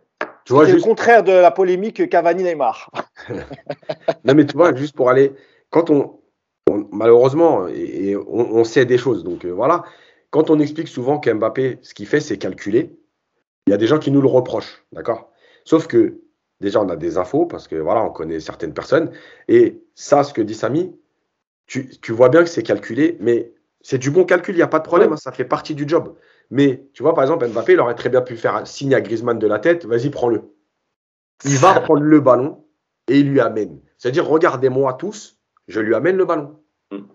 Tu 0.51 0.55
vois, 0.55 0.65
juste... 0.65 0.79
le 0.79 0.83
contraire 0.83 1.23
de 1.23 1.31
la 1.31 1.53
polémique 1.53 2.09
Cavani-Neymar. 2.09 2.91
non 4.25 4.35
mais 4.35 4.45
tu 4.45 4.57
vois, 4.57 4.75
juste 4.75 4.97
pour 4.97 5.09
aller, 5.09 5.33
quand 5.71 5.91
on, 5.91 6.19
malheureusement, 6.91 7.69
et, 7.69 8.17
on, 8.17 8.65
sait 8.65 8.85
des 8.85 8.99
choses, 8.99 9.23
donc 9.23 9.45
euh, 9.45 9.51
voilà, 9.51 9.85
quand 10.31 10.51
on 10.51 10.59
explique 10.59 10.89
souvent 10.89 11.21
qu'Mbappé, 11.21 11.79
ce 11.83 11.95
qu'il 11.95 12.09
fait, 12.09 12.19
c'est 12.19 12.37
calculer, 12.37 12.99
il 13.69 13.71
y 13.71 13.75
a 13.75 13.77
des 13.77 13.87
gens 13.87 14.01
qui 14.01 14.11
nous 14.11 14.21
le 14.21 14.27
reprochent, 14.27 14.85
d'accord? 14.91 15.31
Sauf 15.65 15.87
que 15.87 16.21
déjà, 16.61 16.81
on 16.81 16.89
a 16.89 16.97
des 16.97 17.17
infos 17.17 17.47
parce 17.47 17.69
que 17.69 17.77
voilà, 17.77 18.03
on 18.03 18.11
connaît 18.11 18.41
certaines 18.41 18.75
personnes. 18.75 19.13
Et 19.47 19.85
ça, 19.95 20.25
ce 20.25 20.35
que 20.35 20.43
dit 20.43 20.55
Samy, 20.55 20.93
tu, 21.69 21.87
vois 22.09 22.29
bien 22.29 22.43
que 22.43 22.51
c'est 22.51 22.65
calculé, 22.65 23.17
mais 23.21 23.53
c'est 23.83 23.99
du 23.99 24.11
bon 24.11 24.25
calcul, 24.25 24.57
il 24.57 24.59
n'y 24.59 24.65
a 24.65 24.67
pas 24.67 24.81
de 24.81 24.85
problème, 24.85 25.13
hein, 25.13 25.17
ça 25.17 25.31
fait 25.31 25.45
partie 25.45 25.77
du 25.77 25.85
job. 25.87 26.17
Mais 26.51 26.85
tu 26.95 27.03
vois, 27.03 27.15
par 27.15 27.25
exemple, 27.25 27.47
Mbappé, 27.47 27.75
il 27.75 27.81
aurait 27.81 27.95
très 27.95 28.09
bien 28.09 28.23
pu 28.23 28.37
faire 28.37 28.57
un 28.57 28.65
signe 28.65 28.95
à 28.95 29.01
Griezmann 29.01 29.39
de 29.39 29.47
la 29.47 29.59
tête, 29.59 29.85
vas-y, 29.85 30.11
prends-le. 30.11 30.43
Il 31.45 31.57
va 31.57 31.81
prendre 31.81 32.03
le 32.03 32.21
ballon 32.21 32.65
et 33.09 33.19
il 33.19 33.31
lui 33.31 33.41
amène. 33.41 33.81
C'est-à-dire, 33.99 34.27
regardez-moi 34.27 34.95
tous, 34.95 35.39
je 35.69 35.81
lui 35.81 35.95
amène 35.95 36.17
le 36.17 36.25
ballon. 36.25 36.57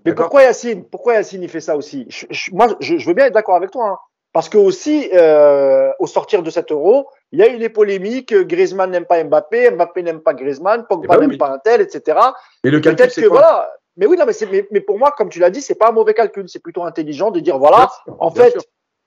Mais 0.05 0.13
pourquoi 0.13 0.43
Yacine 0.43 0.85
Pourquoi 0.85 1.15
Yacine 1.15 1.43
il 1.43 1.49
fait 1.49 1.59
ça 1.59 1.75
aussi? 1.75 2.07
Moi, 2.53 2.77
je, 2.79 3.05
veux 3.05 3.13
bien 3.13 3.25
être 3.25 3.33
d'accord 3.33 3.55
avec 3.55 3.71
toi. 3.71 3.89
Hein. 3.89 3.97
Parce 4.31 4.49
que 4.49 4.57
aussi, 4.57 5.09
euh, 5.13 5.91
au 5.99 6.07
sortir 6.07 6.43
de 6.43 6.49
cet 6.49 6.71
euro, 6.71 7.07
il 7.31 7.39
y 7.39 7.43
a 7.43 7.53
eu 7.53 7.57
les 7.57 7.69
polémiques. 7.69 8.33
Griezmann 8.33 8.91
n'aime 8.91 9.05
pas 9.05 9.23
Mbappé, 9.23 9.71
Mbappé 9.71 10.03
n'aime 10.03 10.21
pas 10.21 10.33
Griezmann, 10.33 10.85
Pogba 10.87 11.15
eh 11.15 11.19
ben 11.19 11.27
n'aime 11.27 11.37
pas 11.37 11.51
un 11.51 11.59
tel, 11.59 11.81
etc. 11.81 12.19
Mais 12.63 12.71
le 12.71 12.79
calcul, 12.79 13.09
c'est 13.09 13.27
voilà. 13.27 13.69
Mais 13.97 14.05
oui, 14.05 14.17
non, 14.17 14.25
mais, 14.25 14.67
mais, 14.71 14.81
pour 14.81 14.99
moi, 14.99 15.13
comme 15.17 15.29
tu 15.29 15.39
l'as 15.39 15.49
dit, 15.49 15.61
c'est 15.61 15.75
pas 15.75 15.89
un 15.89 15.93
mauvais 15.93 16.13
calcul. 16.13 16.49
C'est 16.49 16.61
plutôt 16.61 16.83
intelligent 16.83 17.31
de 17.31 17.39
dire 17.39 17.57
voilà, 17.57 17.89
en 18.19 18.29
fait, 18.29 18.57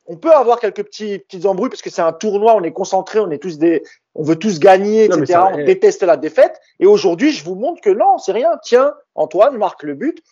on 0.09 0.17
peut 0.17 0.33
avoir 0.33 0.59
quelques 0.59 0.83
petits 0.83 1.19
petites 1.19 1.47
embrouilles 1.47 1.69
parce 1.69 1.83
que 1.83 1.91
c'est 1.91 2.03
un 2.03 2.13
tournoi, 2.13 2.55
on 2.57 2.63
est 2.63 2.73
concentré, 2.73 3.21
on 3.21 3.31
est 3.31 3.39
tous 3.39 3.59
des, 3.59 3.83
on 4.15 4.23
veut 4.23 4.37
tous 4.37 4.59
gagner, 4.59 5.05
etc. 5.05 5.39
on 5.53 5.65
déteste 5.65 6.03
la 6.03 6.17
défaite. 6.17 6.59
Et 6.81 6.87
aujourd'hui, 6.87 7.31
je 7.31 7.45
vous 7.45 7.55
montre 7.55 7.83
que 7.83 7.91
non, 7.91 8.17
c'est 8.17 8.33
rien. 8.33 8.51
Tiens, 8.63 8.95
Antoine 9.15 9.57
marque 9.59 9.83
le 9.83 9.95
but. 9.95 10.23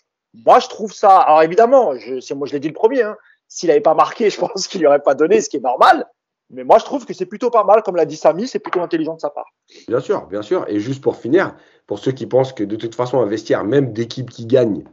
Moi, 0.45 0.59
je 0.61 0.68
trouve 0.68 0.93
ça. 0.93 1.18
Alors 1.18 1.43
évidemment, 1.43 1.93
c'est 2.20 2.35
moi, 2.35 2.47
je 2.47 2.55
l'ai 2.55 2.61
dit 2.61 2.68
le 2.68 2.74
premier. 2.74 3.03
Hein, 3.03 3.16
s'il 3.49 3.68
n'avait 3.68 3.81
pas 3.81 3.95
marqué, 3.95 4.31
je 4.31 4.39
pense 4.41 4.66
qu'il 4.66 4.81
lui 4.81 4.87
aurait 4.87 5.03
pas 5.03 5.14
donné, 5.14 5.41
ce 5.41 5.51
qui 5.51 5.59
est 5.59 5.61
normal. 5.61 6.07
Mais 6.51 6.64
moi, 6.64 6.79
je 6.79 6.85
trouve 6.85 7.05
que 7.05 7.12
c'est 7.12 7.27
plutôt 7.27 7.51
pas 7.51 7.64
mal, 7.64 7.83
comme 7.83 7.97
l'a 7.97 8.07
dit 8.07 8.16
Samy, 8.16 8.47
c'est 8.47 8.61
plutôt 8.61 8.81
intelligent 8.81 9.14
de 9.14 9.20
sa 9.20 9.31
part. 9.31 9.53
Bien 9.89 10.01
sûr, 10.01 10.27
bien 10.27 10.43
sûr. 10.43 10.64
Et 10.68 10.79
juste 10.79 11.03
pour 11.03 11.16
finir, 11.16 11.55
pour 11.87 11.99
ceux 11.99 12.12
qui 12.12 12.27
pensent 12.27 12.53
que 12.53 12.64
de 12.64 12.77
toute 12.77 12.95
façon, 12.95 13.20
un 13.20 13.27
vestiaire, 13.27 13.64
même 13.64 13.93
d'équipe 13.93 14.31
qui 14.31 14.47
gagne, 14.47 14.85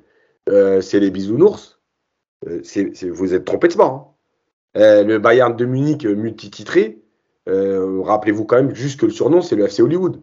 euh, 0.49 0.81
c'est 0.81 0.99
les 0.99 1.11
bisounours, 1.11 1.79
euh, 2.47 2.61
vous 3.11 3.33
êtes 3.33 3.45
trompé 3.45 3.67
de 3.67 3.73
sport. 3.73 3.91
Hein. 3.91 4.12
Euh, 4.75 5.03
le 5.03 5.19
Bayern 5.19 5.55
de 5.55 5.65
Munich 5.65 6.05
multititré, 6.05 6.99
rappelez-vous 7.47 8.45
quand 8.45 8.55
même 8.55 8.73
juste 8.73 8.99
que 8.99 9.05
le 9.05 9.11
surnom, 9.11 9.41
c'est 9.41 9.55
le 9.55 9.65
FC 9.65 9.81
Hollywood. 9.81 10.21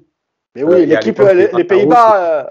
Mais 0.57 0.65
oui, 0.65 0.87
l'équipe, 0.87 1.19
les, 1.19 1.65
Pays-Bas, 1.65 2.49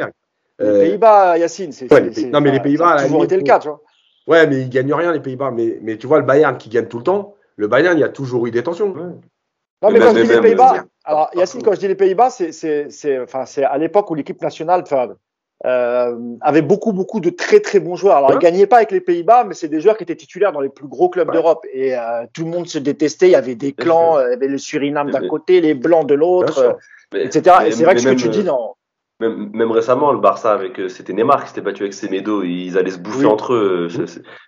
les 0.60 0.72
Pays-Bas, 0.72 1.38
Yacine, 1.38 1.72
c'est. 1.72 1.91
non, 2.32 2.41
mais 2.41 2.52
les 2.52 2.62
Pays-Bas, 2.62 2.97
ça 2.97 3.04
a 3.04 3.06
toujours 3.06 3.26
été 3.26 3.36
le 3.36 3.43
cas, 3.43 3.60
tu 3.60 3.68
vois. 3.68 3.82
Ouais, 4.28 4.45
mais 4.47 4.62
ils 4.62 4.70
gagnent 4.70 4.93
rien, 4.93 5.12
les 5.12 5.20
Pays-Bas. 5.20 5.52
Mais, 5.52 5.80
mais 5.82 5.97
tu 5.97 6.08
vois, 6.08 6.20
le 6.20 6.26
Bayern 6.26 6.58
qui 6.58 6.70
gagne 6.70 6.86
tout 6.86 7.00
le 7.00 7.04
temps, 7.04 7.36
le 7.56 7.68
Bayern, 7.68 7.97
il 7.97 8.02
y 8.02 8.04
a 8.04 8.10
toujours 8.10 8.45
eu 8.45 8.52
des 8.52 8.64
tensions. 8.64 8.93
Non, 8.93 9.91
mais 9.91 10.00
quand 10.00 10.14
je 10.14 10.22
dis 10.22 10.28
les 10.28 10.41
Pays-Bas, 10.41 10.86
alors 11.04 11.30
Yacine, 11.36 11.64
quand 11.64 11.74
je 11.74 11.80
dis 11.80 11.88
les 11.88 11.95
Pays-Bas, 11.95 12.30
c'est 12.30 13.20
enfin, 13.20 13.43
à 13.64 13.78
l'époque 13.78 14.10
où 14.12 14.16
l'équipe 14.16 14.41
nationale 14.41 14.84
euh, 15.66 16.16
avait 16.41 16.62
beaucoup, 16.62 16.93
beaucoup 16.93 17.20
de 17.20 17.30
très, 17.30 17.60
très 17.60 17.80
bons 17.80 17.95
joueurs. 17.95 18.18
Alors, 18.18 18.32
ils 18.32 18.36
ne 18.36 18.39
gagnaient 18.39 18.68
pas 18.68 18.78
avec 18.78 18.91
les 18.91 19.01
Pays-Bas, 19.01 19.43
mais 19.43 19.53
c'est 19.53 19.68
des 19.68 19.82
joueurs 19.82 19.97
qui 19.97 20.03
étaient 20.03 20.16
titulaires 20.16 20.51
dans 20.51 20.62
les 20.62 20.70
plus 20.70 20.88
gros 20.88 21.10
clubs 21.10 21.32
d'Europe. 21.32 21.66
Et 21.74 21.97
euh, 21.97 22.26
tout 22.34 22.45
le 22.45 22.51
monde 22.51 22.68
se 22.68 22.80
détestait. 22.80 23.28
Il 23.28 23.32
y 23.32 23.36
avait 23.36 23.55
des 23.55 23.74
clans, 23.74 24.20
il 24.20 24.32
y 24.32 24.34
avait 24.34 24.47
le 24.47 24.57
Suriname 24.57 25.12
d'un 25.12 25.28
côté, 25.28 25.62
les 25.62 25.74
Blancs 25.74 26.07
de 26.07 26.16
l'autre, 26.16 26.78
etc. 27.14 27.57
et 27.66 27.72
c'est 27.72 27.84
vrai 27.84 27.95
que 27.95 28.01
ce 28.01 28.10
que 28.10 28.16
tu 28.16 28.30
dis, 28.30 28.43
non. 28.43 28.76
Même, 29.20 29.49
même, 29.51 29.72
récemment, 29.72 30.14
le 30.14 30.20
Barça 30.20 30.53
avec 30.53 30.80
euh, 30.80 30.88
c'était 30.88 31.12
Neymar 31.12 31.43
qui 31.43 31.49
s'était 31.49 31.60
battu 31.60 31.84
avec 31.84 31.93
Semedo, 31.93 32.43
ils 32.43 32.78
allaient 32.78 32.91
se 32.91 32.99
bouffer 32.99 33.26
entre 33.26 33.53
eux. 33.53 33.89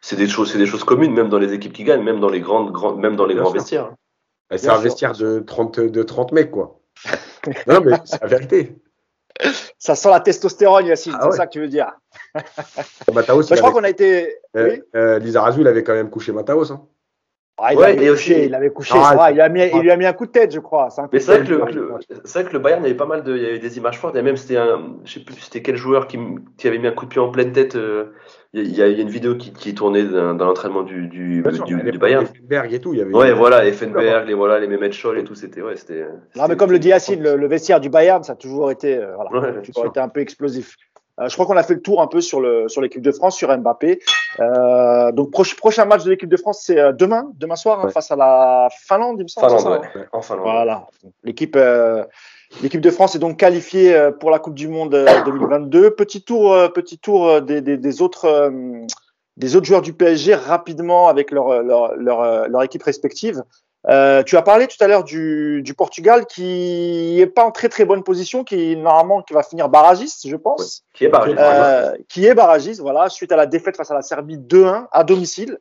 C'est 0.01 0.16
des 0.16 0.30
choses, 0.30 0.49
c'est 0.49 0.57
des 0.57 0.66
choses 0.66 0.86
communes, 0.86 1.14
même 1.14 1.28
dans 1.28 1.39
les 1.39 1.51
équipes 1.51 1.74
qui 1.74 1.84
gagnent, 1.84 2.03
même 2.03 2.22
dans 2.22 2.30
les 2.30 2.39
grandes, 2.39 2.72
grands, 2.72 2.95
même 2.95 3.18
dans 3.18 3.26
les 3.26 3.36
grands 3.36 3.51
vestiaires. 3.51 3.93
C'est 4.55 4.70
un 4.70 4.78
vestiaire 4.78 5.12
de 5.14 5.39
30, 5.39 5.82
de 5.82 6.03
30 6.03 6.32
mecs, 6.32 6.51
quoi. 6.51 6.80
non, 7.68 7.82
mais 7.84 7.97
c'est 8.05 8.22
la 8.22 8.28
vérité. 8.28 8.76
Ça 9.78 9.96
sent 9.96 10.10
la 10.10 10.20
testostérone, 10.20 10.86
Yacine, 10.86 11.16
ah 11.20 11.30
c'est 11.30 11.38
ça 11.38 11.48
que 11.48 11.52
tu 11.52 11.60
veux 11.60 11.68
dire. 11.68 11.92
Mataos, 13.14 13.50
bah, 13.50 13.56
je 13.56 13.62
crois 13.62 13.72
qu'on 13.72 13.84
a 13.84 13.89
été. 13.89 14.36
Euh, 14.56 14.70
oui 14.70 14.82
euh, 14.96 15.20
Lisa 15.20 15.42
Razou, 15.42 15.62
il 15.62 15.68
avait 15.68 15.84
quand 15.84 15.94
même 15.94 16.10
couché 16.10 16.32
Mataos. 16.32 16.72
Hein. 16.72 16.86
Ah, 17.58 17.74
il, 17.74 17.78
ouais, 17.78 17.86
avait 17.86 18.10
couché, 18.10 18.46
il 18.46 18.56
avait 18.56 18.72
couché, 18.72 18.96
ah, 18.96 19.30
il, 19.32 19.39
a 19.39 19.48
mis, 19.48 19.62
il 19.62 19.82
lui 19.82 19.92
a 19.92 19.98
mis 19.98 20.06
un 20.06 20.14
coup 20.14 20.26
de 20.26 20.32
tête, 20.32 20.52
je 20.52 20.60
crois. 20.60 20.89
Mais 21.12 21.20
c'est 21.20 21.38
vrai, 21.38 21.46
que 21.46 21.52
le, 21.52 21.60
vrai 22.24 22.44
que 22.44 22.54
le 22.54 22.60
Bayern, 22.60 22.84
avait 22.84 22.96
pas 22.96 23.06
mal 23.06 23.24
de, 23.24 23.36
il 23.36 23.44
y 23.44 23.46
avait 23.46 23.60
des 23.60 23.78
images 23.78 24.00
fortes. 24.00 24.16
Et 24.16 24.24
même, 24.24 24.36
c'était 24.36 24.58
un, 24.58 24.96
je 25.04 25.14
sais 25.14 25.20
plus, 25.20 25.36
c'était 25.36 25.62
quel 25.62 25.76
joueur 25.76 26.08
qui, 26.08 26.18
qui, 26.58 26.68
avait 26.68 26.80
mis 26.80 26.88
un 26.88 26.92
coup 26.92 27.06
de 27.06 27.12
pied 27.12 27.22
en 27.22 27.30
pleine 27.30 27.52
tête. 27.52 27.76
Euh, 27.76 28.14
il, 28.54 28.68
y 28.68 28.80
y 28.80 28.82
a, 28.82 28.88
une 28.88 29.10
vidéo 29.10 29.36
qui, 29.36 29.54
qui 29.54 29.74
tournait 29.74 30.04
dans, 30.04 30.34
l'entraînement 30.34 30.84
du, 30.84 31.08
du, 31.08 31.41
du, 31.41 31.91
du, 31.91 31.97
Bayern. 31.97 32.26
Effenberg 32.26 32.74
et 32.74 32.82
tout. 32.82 32.93
Il 32.93 32.99
y 32.99 33.02
avait 33.02 33.14
ouais, 33.14 33.32
voilà, 33.32 33.66
Effenberg, 33.66 34.28
les, 34.28 34.34
voilà, 34.34 34.60
les 34.60 34.68
Mehmet 34.68 34.91
Scholl 34.91 35.20
et 35.20 35.24
tout. 35.24 35.36
C'était, 35.36 35.62
ouais, 35.62 35.78
c'était. 35.78 36.06
Non, 36.36 36.47
mais 36.49 36.58
comme 36.58 36.72
le 36.72 36.80
dit 36.80 36.89
Yacine, 36.89 37.24
le, 37.24 37.47
vestiaire 37.47 37.80
du 37.80 37.89
Bayern, 37.89 38.24
ça 38.24 38.34
a 38.34 38.36
toujours 38.36 38.70
été, 38.70 38.97
euh, 38.97 39.16
voilà, 39.16 39.62
toujours 39.62 39.86
été 39.86 39.99
un 39.99 40.10
peu 40.10 40.20
explosif. 40.20 40.76
Euh, 41.20 41.30
je 41.30 41.34
crois 41.34 41.45
qu'on 41.45 41.58
a 41.58 41.64
fait 41.64 41.76
le 41.76 41.82
tour 41.82 42.02
un 42.02 42.08
peu 42.08 42.20
sur 42.20 42.41
le 42.41 42.68
sur 42.68 42.82
l'équipe 42.82 43.02
de 43.02 43.12
France, 43.12 43.38
sur 43.38 43.56
Mbappé. 43.58 43.99
Euh, 44.39 45.12
donc 45.14 45.32
prochain 45.32 45.86
match 45.86 46.04
de 46.04 46.10
l'équipe 46.10 46.30
de 46.30 46.38
France, 46.38 46.64
c'est 46.66 46.93
demain, 46.93 47.32
demain 47.36 47.56
soir, 47.56 47.86
hein, 47.86 47.89
face 47.89 48.12
à 48.12 48.18
la 48.18 48.68
Finlande, 48.86 49.18
il 49.20 49.24
me 49.24 49.28
semble. 49.28 49.49
Finlande, 49.49 49.82
ouais. 49.95 50.08
en 50.12 50.22
Finlande. 50.22 50.43
Voilà. 50.43 50.88
L'équipe 51.24 51.58
l'équipe 52.62 52.82
de 52.82 52.91
France 52.91 53.16
est 53.16 53.20
donc 53.20 53.38
qualifiée 53.38 54.10
pour 54.20 54.32
la 54.32 54.39
Coupe 54.39 54.56
du 54.56 54.68
Monde 54.68 55.06
2022. 55.26 55.91
Petit 55.91 56.22
tour 56.24 56.56
petit 56.74 56.97
tour 56.97 57.41
des, 57.41 57.62
des, 57.62 57.78
des 57.78 58.02
autres 58.02 58.52
des 59.38 59.56
autres 59.56 59.66
joueurs 59.66 59.82
du 59.82 59.93
PSG 59.93 60.36
rapidement 60.36 61.08
avec 61.08 61.32
leur 61.32 61.64
leur 61.64 61.95
leur, 61.95 62.47
leur 62.47 62.64
équipe 62.64 62.84
respective. 62.84 63.43
Euh, 63.89 64.22
tu 64.22 64.38
as 64.38 64.43
parlé 64.43 64.68
tout 64.68 64.82
à 64.82 64.88
l'heure 64.88 65.04
du, 65.04 65.62
du, 65.64 65.74
Portugal 65.74 66.28
qui 66.28 67.20
est 67.20 67.26
pas 67.28 67.43
en 67.43 67.52
très 67.52 67.68
très 67.68 67.84
bonne 67.84 68.04
position, 68.04 68.43
qui 68.43 68.78
normalement 68.78 69.24
qui 69.24 69.34
va 69.34 69.41
finir 69.41 69.70
barragiste, 69.70 70.28
je 70.28 70.36
pense. 70.36 70.84
qui 70.93 71.06
est 71.06 71.10
barragiste. 71.10 71.39
Euh, 71.39 71.95
qui 72.08 72.26
est 72.28 72.36
barragiste, 72.36 72.80
voilà, 72.82 73.10
suite 73.10 73.32
à 73.32 73.36
la 73.36 73.47
défaite 73.47 73.76
face 73.76 73.89
à 73.89 73.95
la 73.95 74.04
Serbie 74.04 74.38
2-1 74.38 74.86
à 74.91 75.04
domicile. 75.04 75.58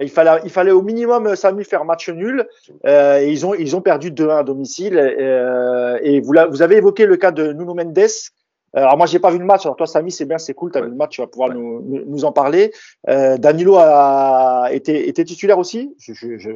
Il 0.00 0.10
fallait, 0.10 0.40
il 0.44 0.50
fallait 0.50 0.72
au 0.72 0.82
minimum, 0.82 1.36
Samy, 1.36 1.64
faire 1.64 1.84
match 1.84 2.08
nul. 2.08 2.46
Euh, 2.86 3.20
et 3.20 3.30
ils 3.30 3.46
ont, 3.46 3.54
ils 3.54 3.76
ont 3.76 3.80
perdu 3.80 4.10
2-1 4.10 4.38
à 4.38 4.42
domicile. 4.42 4.98
Euh, 4.98 5.98
et 6.02 6.20
vous, 6.20 6.34
vous 6.50 6.62
avez 6.62 6.76
évoqué 6.76 7.06
le 7.06 7.16
cas 7.16 7.30
de 7.30 7.52
Nuno 7.52 7.74
Mendes. 7.74 7.98
Euh, 7.98 8.80
alors 8.80 8.96
moi 8.96 9.06
j'ai 9.06 9.20
pas 9.20 9.30
vu 9.30 9.38
le 9.38 9.44
match. 9.44 9.64
Alors 9.66 9.76
toi 9.76 9.86
Samy 9.86 10.10
c'est 10.10 10.24
bien, 10.24 10.38
c'est 10.38 10.54
cool, 10.54 10.72
tu 10.72 10.78
as 10.78 10.80
vu 10.80 10.88
le 10.88 10.96
match, 10.96 11.10
tu 11.10 11.20
vas 11.20 11.28
pouvoir 11.28 11.50
nous, 11.50 11.80
nous, 12.06 12.24
en 12.24 12.32
parler. 12.32 12.72
Euh, 13.08 13.36
Danilo 13.36 13.76
a 13.78 14.68
été, 14.72 15.08
été 15.08 15.24
titulaire 15.24 15.58
aussi? 15.58 15.94
Je, 16.00 16.12
je, 16.12 16.38
je, 16.38 16.50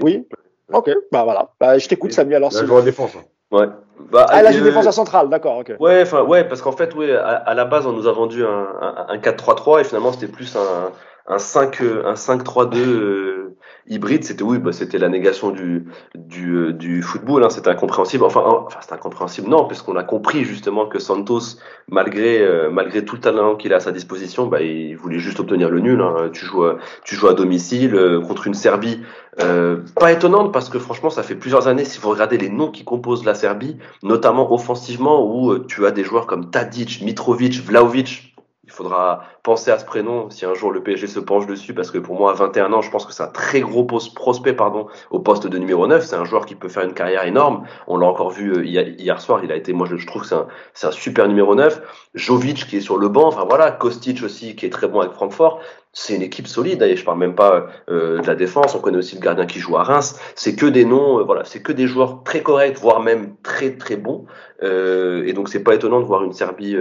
oui. 0.00 0.24
Ok, 0.72 0.90
bah 1.10 1.24
voilà. 1.24 1.50
Bah, 1.58 1.78
je 1.78 1.88
t'écoute, 1.88 2.12
Samuel. 2.12 2.36
Alors, 2.36 2.52
là, 2.52 2.64
je 2.64 2.72
en 2.72 2.82
défense. 2.82 3.10
Hein. 3.16 3.24
Ouais. 3.50 3.66
Bah, 4.12 4.26
ah, 4.28 4.42
là, 4.42 4.52
j'ai 4.52 4.60
défense 4.60 4.86
à 4.86 4.92
centrale, 4.92 5.28
d'accord. 5.28 5.58
ok. 5.58 5.72
Ouais, 5.80 6.02
enfin, 6.02 6.22
ouais, 6.22 6.44
parce 6.44 6.62
qu'en 6.62 6.70
fait, 6.70 6.94
ouais, 6.94 7.10
à, 7.12 7.52
la 7.54 7.64
base, 7.64 7.86
on 7.86 7.92
nous 7.92 8.06
a 8.06 8.12
vendu 8.12 8.44
un, 8.44 8.68
un, 8.80 9.06
un 9.08 9.16
4-3-3 9.18 9.80
et 9.80 9.84
finalement, 9.84 10.12
c'était 10.12 10.28
plus 10.28 10.54
un, 10.56 10.92
un 11.30 11.38
5 11.38 11.80
un 12.04 12.14
5-3-2 12.14 12.76
euh, 12.76 13.56
hybride 13.86 14.24
c'était 14.24 14.42
oui 14.42 14.58
bah, 14.58 14.72
c'était 14.72 14.98
la 14.98 15.08
négation 15.08 15.50
du 15.50 15.86
du, 16.16 16.54
euh, 16.54 16.72
du 16.72 17.02
football 17.02 17.44
hein, 17.44 17.50
c'était 17.50 17.70
incompréhensible 17.70 18.24
enfin 18.24 18.42
enfin 18.44 18.80
c'est 18.80 18.92
incompréhensible 18.92 19.48
non 19.48 19.64
parce 19.64 19.82
qu'on 19.82 19.96
a 19.96 20.02
compris 20.02 20.44
justement 20.44 20.86
que 20.86 20.98
Santos 20.98 21.58
malgré 21.88 22.40
euh, 22.40 22.68
malgré 22.70 23.04
tout 23.04 23.14
le 23.14 23.20
talent 23.20 23.54
qu'il 23.54 23.72
a 23.72 23.76
à 23.76 23.80
sa 23.80 23.92
disposition 23.92 24.48
bah 24.48 24.60
il 24.60 24.96
voulait 24.96 25.20
juste 25.20 25.38
obtenir 25.38 25.70
le 25.70 25.78
nul 25.78 26.00
hein. 26.00 26.30
tu 26.32 26.44
joues 26.44 26.64
tu 27.04 27.14
joues 27.14 27.28
à 27.28 27.34
domicile 27.34 28.20
contre 28.26 28.48
une 28.48 28.54
Serbie 28.54 29.00
pas 29.36 30.12
étonnante 30.12 30.52
parce 30.52 30.68
que 30.68 30.78
franchement 30.78 31.10
ça 31.10 31.22
fait 31.22 31.36
plusieurs 31.36 31.68
années 31.68 31.84
si 31.84 32.00
vous 32.00 32.10
regardez 32.10 32.36
les 32.36 32.50
noms 32.50 32.70
qui 32.70 32.84
composent 32.84 33.24
la 33.24 33.34
Serbie 33.34 33.78
notamment 34.02 34.52
offensivement 34.52 35.24
où 35.24 35.58
tu 35.60 35.86
as 35.86 35.92
des 35.92 36.02
joueurs 36.04 36.26
comme 36.26 36.50
Tadic 36.50 37.02
Mitrovic 37.02 37.64
Vlaovic 37.64 38.29
il 38.70 38.72
faudra 38.72 39.24
penser 39.42 39.72
à 39.72 39.80
ce 39.80 39.84
prénom 39.84 40.30
si 40.30 40.46
un 40.46 40.54
jour 40.54 40.70
le 40.70 40.80
PSG 40.80 41.08
se 41.08 41.18
penche 41.18 41.46
dessus, 41.46 41.74
parce 41.74 41.90
que 41.90 41.98
pour 41.98 42.16
moi, 42.16 42.30
à 42.30 42.34
21 42.34 42.72
ans, 42.72 42.82
je 42.82 42.90
pense 42.90 43.04
que 43.04 43.12
c'est 43.12 43.24
un 43.24 43.26
très 43.26 43.60
gros 43.60 43.82
prospect 43.82 44.52
pardon, 44.52 44.86
au 45.10 45.18
poste 45.18 45.48
de 45.48 45.58
numéro 45.58 45.88
9. 45.88 46.04
C'est 46.04 46.14
un 46.14 46.24
joueur 46.24 46.46
qui 46.46 46.54
peut 46.54 46.68
faire 46.68 46.84
une 46.84 46.94
carrière 46.94 47.24
énorme. 47.24 47.64
On 47.88 47.98
l'a 47.98 48.06
encore 48.06 48.30
vu 48.30 48.52
euh, 48.52 48.64
hier 48.64 49.20
soir, 49.20 49.40
il 49.42 49.50
a 49.50 49.56
été, 49.56 49.72
moi 49.72 49.88
je, 49.90 50.06
trouve 50.06 50.22
que 50.22 50.28
c'est 50.72 50.86
un, 50.86 50.92
super 50.92 51.26
numéro 51.26 51.56
9. 51.56 51.82
Jovic 52.14 52.68
qui 52.68 52.76
est 52.76 52.80
sur 52.80 52.96
le 52.96 53.08
banc, 53.08 53.26
enfin 53.26 53.44
voilà, 53.48 53.72
Kostic 53.72 54.22
aussi 54.22 54.54
qui 54.54 54.66
est 54.66 54.70
très 54.70 54.86
bon 54.86 55.00
avec 55.00 55.12
Francfort 55.12 55.60
c'est 55.92 56.14
une 56.14 56.22
équipe 56.22 56.46
solide. 56.46 56.82
Et 56.82 56.96
je 56.96 57.04
parle 57.04 57.18
même 57.18 57.34
pas 57.34 57.66
euh, 57.88 58.20
de 58.20 58.26
la 58.26 58.34
défense. 58.34 58.74
On 58.74 58.80
connaît 58.80 58.98
aussi 58.98 59.16
le 59.16 59.20
gardien 59.20 59.46
qui 59.46 59.58
joue 59.58 59.76
à 59.76 59.82
Reims. 59.82 60.18
C'est 60.34 60.54
que 60.54 60.66
des 60.66 60.84
noms, 60.84 61.18
euh, 61.18 61.22
voilà, 61.22 61.44
c'est 61.44 61.62
que 61.62 61.72
des 61.72 61.86
joueurs 61.86 62.22
très 62.24 62.42
corrects, 62.42 62.78
voire 62.78 63.00
même 63.00 63.34
très 63.42 63.76
très 63.76 63.96
bons. 63.96 64.26
Euh, 64.62 65.24
et 65.26 65.32
donc 65.32 65.48
c'est 65.48 65.62
pas 65.62 65.74
étonnant 65.74 66.00
de 66.00 66.04
voir 66.04 66.22
une 66.22 66.32
Serbie 66.32 66.76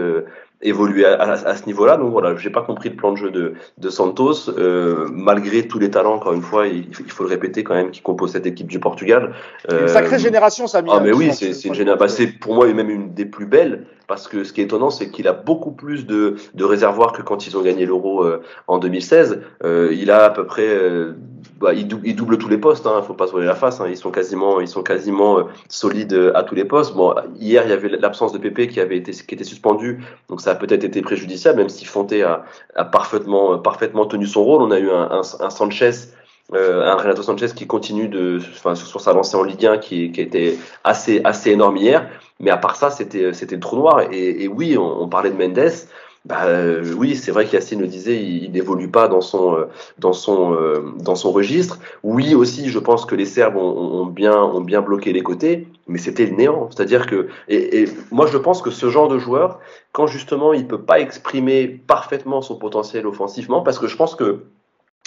évoluer 0.61 1.05
à, 1.05 1.21
à, 1.21 1.55
ce 1.55 1.65
niveau-là. 1.65 1.97
Donc 1.97 2.11
voilà, 2.11 2.35
j'ai 2.35 2.49
pas 2.49 2.61
compris 2.61 2.89
le 2.89 2.95
plan 2.95 3.11
de 3.11 3.17
jeu 3.17 3.31
de, 3.31 3.53
de 3.77 3.89
Santos, 3.89 4.49
euh, 4.49 5.07
malgré 5.11 5.67
tous 5.67 5.79
les 5.79 5.89
talents. 5.89 6.15
Encore 6.15 6.33
une 6.33 6.41
fois, 6.41 6.67
il, 6.67 6.89
il 6.89 7.11
faut 7.11 7.23
le 7.23 7.29
répéter 7.29 7.63
quand 7.63 7.75
même, 7.75 7.91
qui 7.91 8.01
compose 8.01 8.31
cette 8.31 8.45
équipe 8.45 8.67
du 8.67 8.79
Portugal. 8.79 9.33
une 9.69 9.87
sacrée 9.87 10.19
génération, 10.19 10.67
ça. 10.67 10.81
Ah 10.89 10.99
mais 10.99 11.13
oui, 11.13 11.31
c'est 11.33 11.51
une 11.65 11.73
génération. 11.73 12.05
Bah, 12.05 12.07
c'est 12.07 12.27
pour 12.27 12.55
moi 12.55 12.71
même 12.73 12.89
une 12.89 13.13
des 13.13 13.25
plus 13.25 13.45
belles 13.45 13.85
parce 14.09 14.27
que 14.27 14.43
ce 14.43 14.51
qui 14.51 14.61
est 14.61 14.63
étonnant, 14.63 14.89
c'est 14.89 15.11
qu'il 15.11 15.27
a 15.27 15.33
beaucoup 15.33 15.71
plus 15.71 16.07
de, 16.07 16.35
de 16.55 16.63
réservoirs 16.65 17.13
que 17.13 17.21
quand 17.21 17.45
ils 17.45 17.55
ont 17.55 17.61
gagné 17.61 17.85
l'Euro 17.85 18.23
euh, 18.25 18.41
en 18.67 18.79
2016. 18.79 19.39
Euh, 19.63 19.93
il 19.93 20.09
a 20.09 20.25
à 20.25 20.29
peu 20.31 20.47
près, 20.47 20.67
euh, 20.67 21.13
bah, 21.59 21.75
il, 21.75 21.87
double, 21.87 22.39
tous 22.39 22.49
les 22.49 22.57
postes. 22.57 22.87
Hein, 22.87 23.03
faut 23.03 23.13
pas 23.13 23.27
se 23.27 23.31
voler 23.31 23.45
la 23.45 23.53
face. 23.53 23.79
Hein, 23.79 23.85
ils 23.87 23.97
sont 23.97 24.09
quasiment, 24.09 24.61
ils 24.61 24.67
sont 24.67 24.81
quasiment 24.81 25.47
solides 25.67 26.31
à 26.33 26.41
tous 26.41 26.55
les 26.55 26.65
postes. 26.65 26.95
Bon, 26.95 27.13
hier 27.39 27.63
il 27.65 27.69
y 27.69 27.73
avait 27.73 27.89
l'absence 27.89 28.33
de 28.33 28.39
Pépé 28.39 28.67
qui 28.67 28.79
avait 28.79 28.97
été, 28.97 29.11
qui 29.11 29.35
était 29.35 29.43
suspendu, 29.43 30.03
donc 30.27 30.41
ça 30.41 30.51
a 30.51 30.55
peut-être 30.55 30.83
été 30.83 31.03
préjudiciable, 31.03 31.59
même 31.59 31.69
si 31.69 31.85
Fonte 31.85 32.11
a, 32.13 32.45
a, 32.75 32.85
parfaitement, 32.85 33.59
parfaitement 33.59 34.07
tenu 34.07 34.25
son 34.25 34.43
rôle. 34.43 34.63
On 34.63 34.71
a 34.71 34.79
eu 34.79 34.89
un, 34.89 35.21
un, 35.39 35.49
Sanchez 35.51 35.91
euh, 36.53 36.83
un 36.83 36.95
Renato 36.95 37.21
Sanchez 37.21 37.49
qui 37.55 37.67
continue 37.67 38.07
de, 38.07 38.39
enfin, 38.53 38.73
sur 38.73 38.99
sa 38.99 39.13
lancée 39.13 39.37
en 39.37 39.43
Ligue 39.43 39.67
1 39.67 39.77
qui, 39.77 40.11
qui 40.11 40.19
était 40.19 40.57
assez, 40.83 41.21
assez 41.23 41.51
énorme 41.51 41.77
hier. 41.77 42.09
Mais 42.39 42.51
à 42.51 42.57
part 42.57 42.75
ça, 42.75 42.89
c'était, 42.89 43.31
le 43.31 43.59
trou 43.59 43.75
noir. 43.77 44.01
Et, 44.11 44.43
et 44.43 44.47
oui, 44.47 44.77
on, 44.77 45.07
parlait 45.07 45.31
de 45.31 45.37
Mendes. 45.37 45.71
Bah, 46.25 46.45
euh, 46.45 46.93
oui, 46.97 47.15
c'est 47.15 47.31
vrai 47.31 47.45
qu'Yacine 47.45 47.79
le 47.79 47.87
disait, 47.87 48.21
il 48.21 48.51
n'évolue 48.51 48.89
pas 48.89 49.07
dans 49.07 49.21
son, 49.21 49.55
euh, 49.55 49.65
dans, 49.97 50.13
son, 50.13 50.55
dans 50.97 51.15
son 51.15 51.31
registre. 51.31 51.79
Oui, 52.03 52.35
aussi, 52.35 52.69
je 52.69 52.79
pense 52.79 53.05
que 53.05 53.15
les 53.15 53.25
Serbes 53.25 53.55
ont, 53.55 54.01
ont 54.01 54.05
bien, 54.05 54.37
ont 54.37 54.61
bien 54.61 54.81
bloqué 54.81 55.13
les 55.13 55.23
côtés, 55.23 55.67
mais 55.87 55.97
c'était 55.97 56.25
le 56.25 56.35
néant. 56.35 56.69
C'est-à-dire 56.71 57.07
que, 57.07 57.29
et, 57.47 57.81
et, 57.81 57.85
moi, 58.11 58.27
je 58.27 58.37
pense 58.37 58.61
que 58.61 58.69
ce 58.69 58.89
genre 58.89 59.07
de 59.07 59.17
joueur, 59.17 59.59
quand 59.91 60.07
justement 60.07 60.53
il 60.53 60.67
peut 60.67 60.81
pas 60.81 60.99
exprimer 60.99 61.67
parfaitement 61.67 62.41
son 62.41 62.57
potentiel 62.57 63.07
offensivement, 63.07 63.61
parce 63.61 63.79
que 63.79 63.87
je 63.87 63.95
pense 63.95 64.15
que 64.15 64.43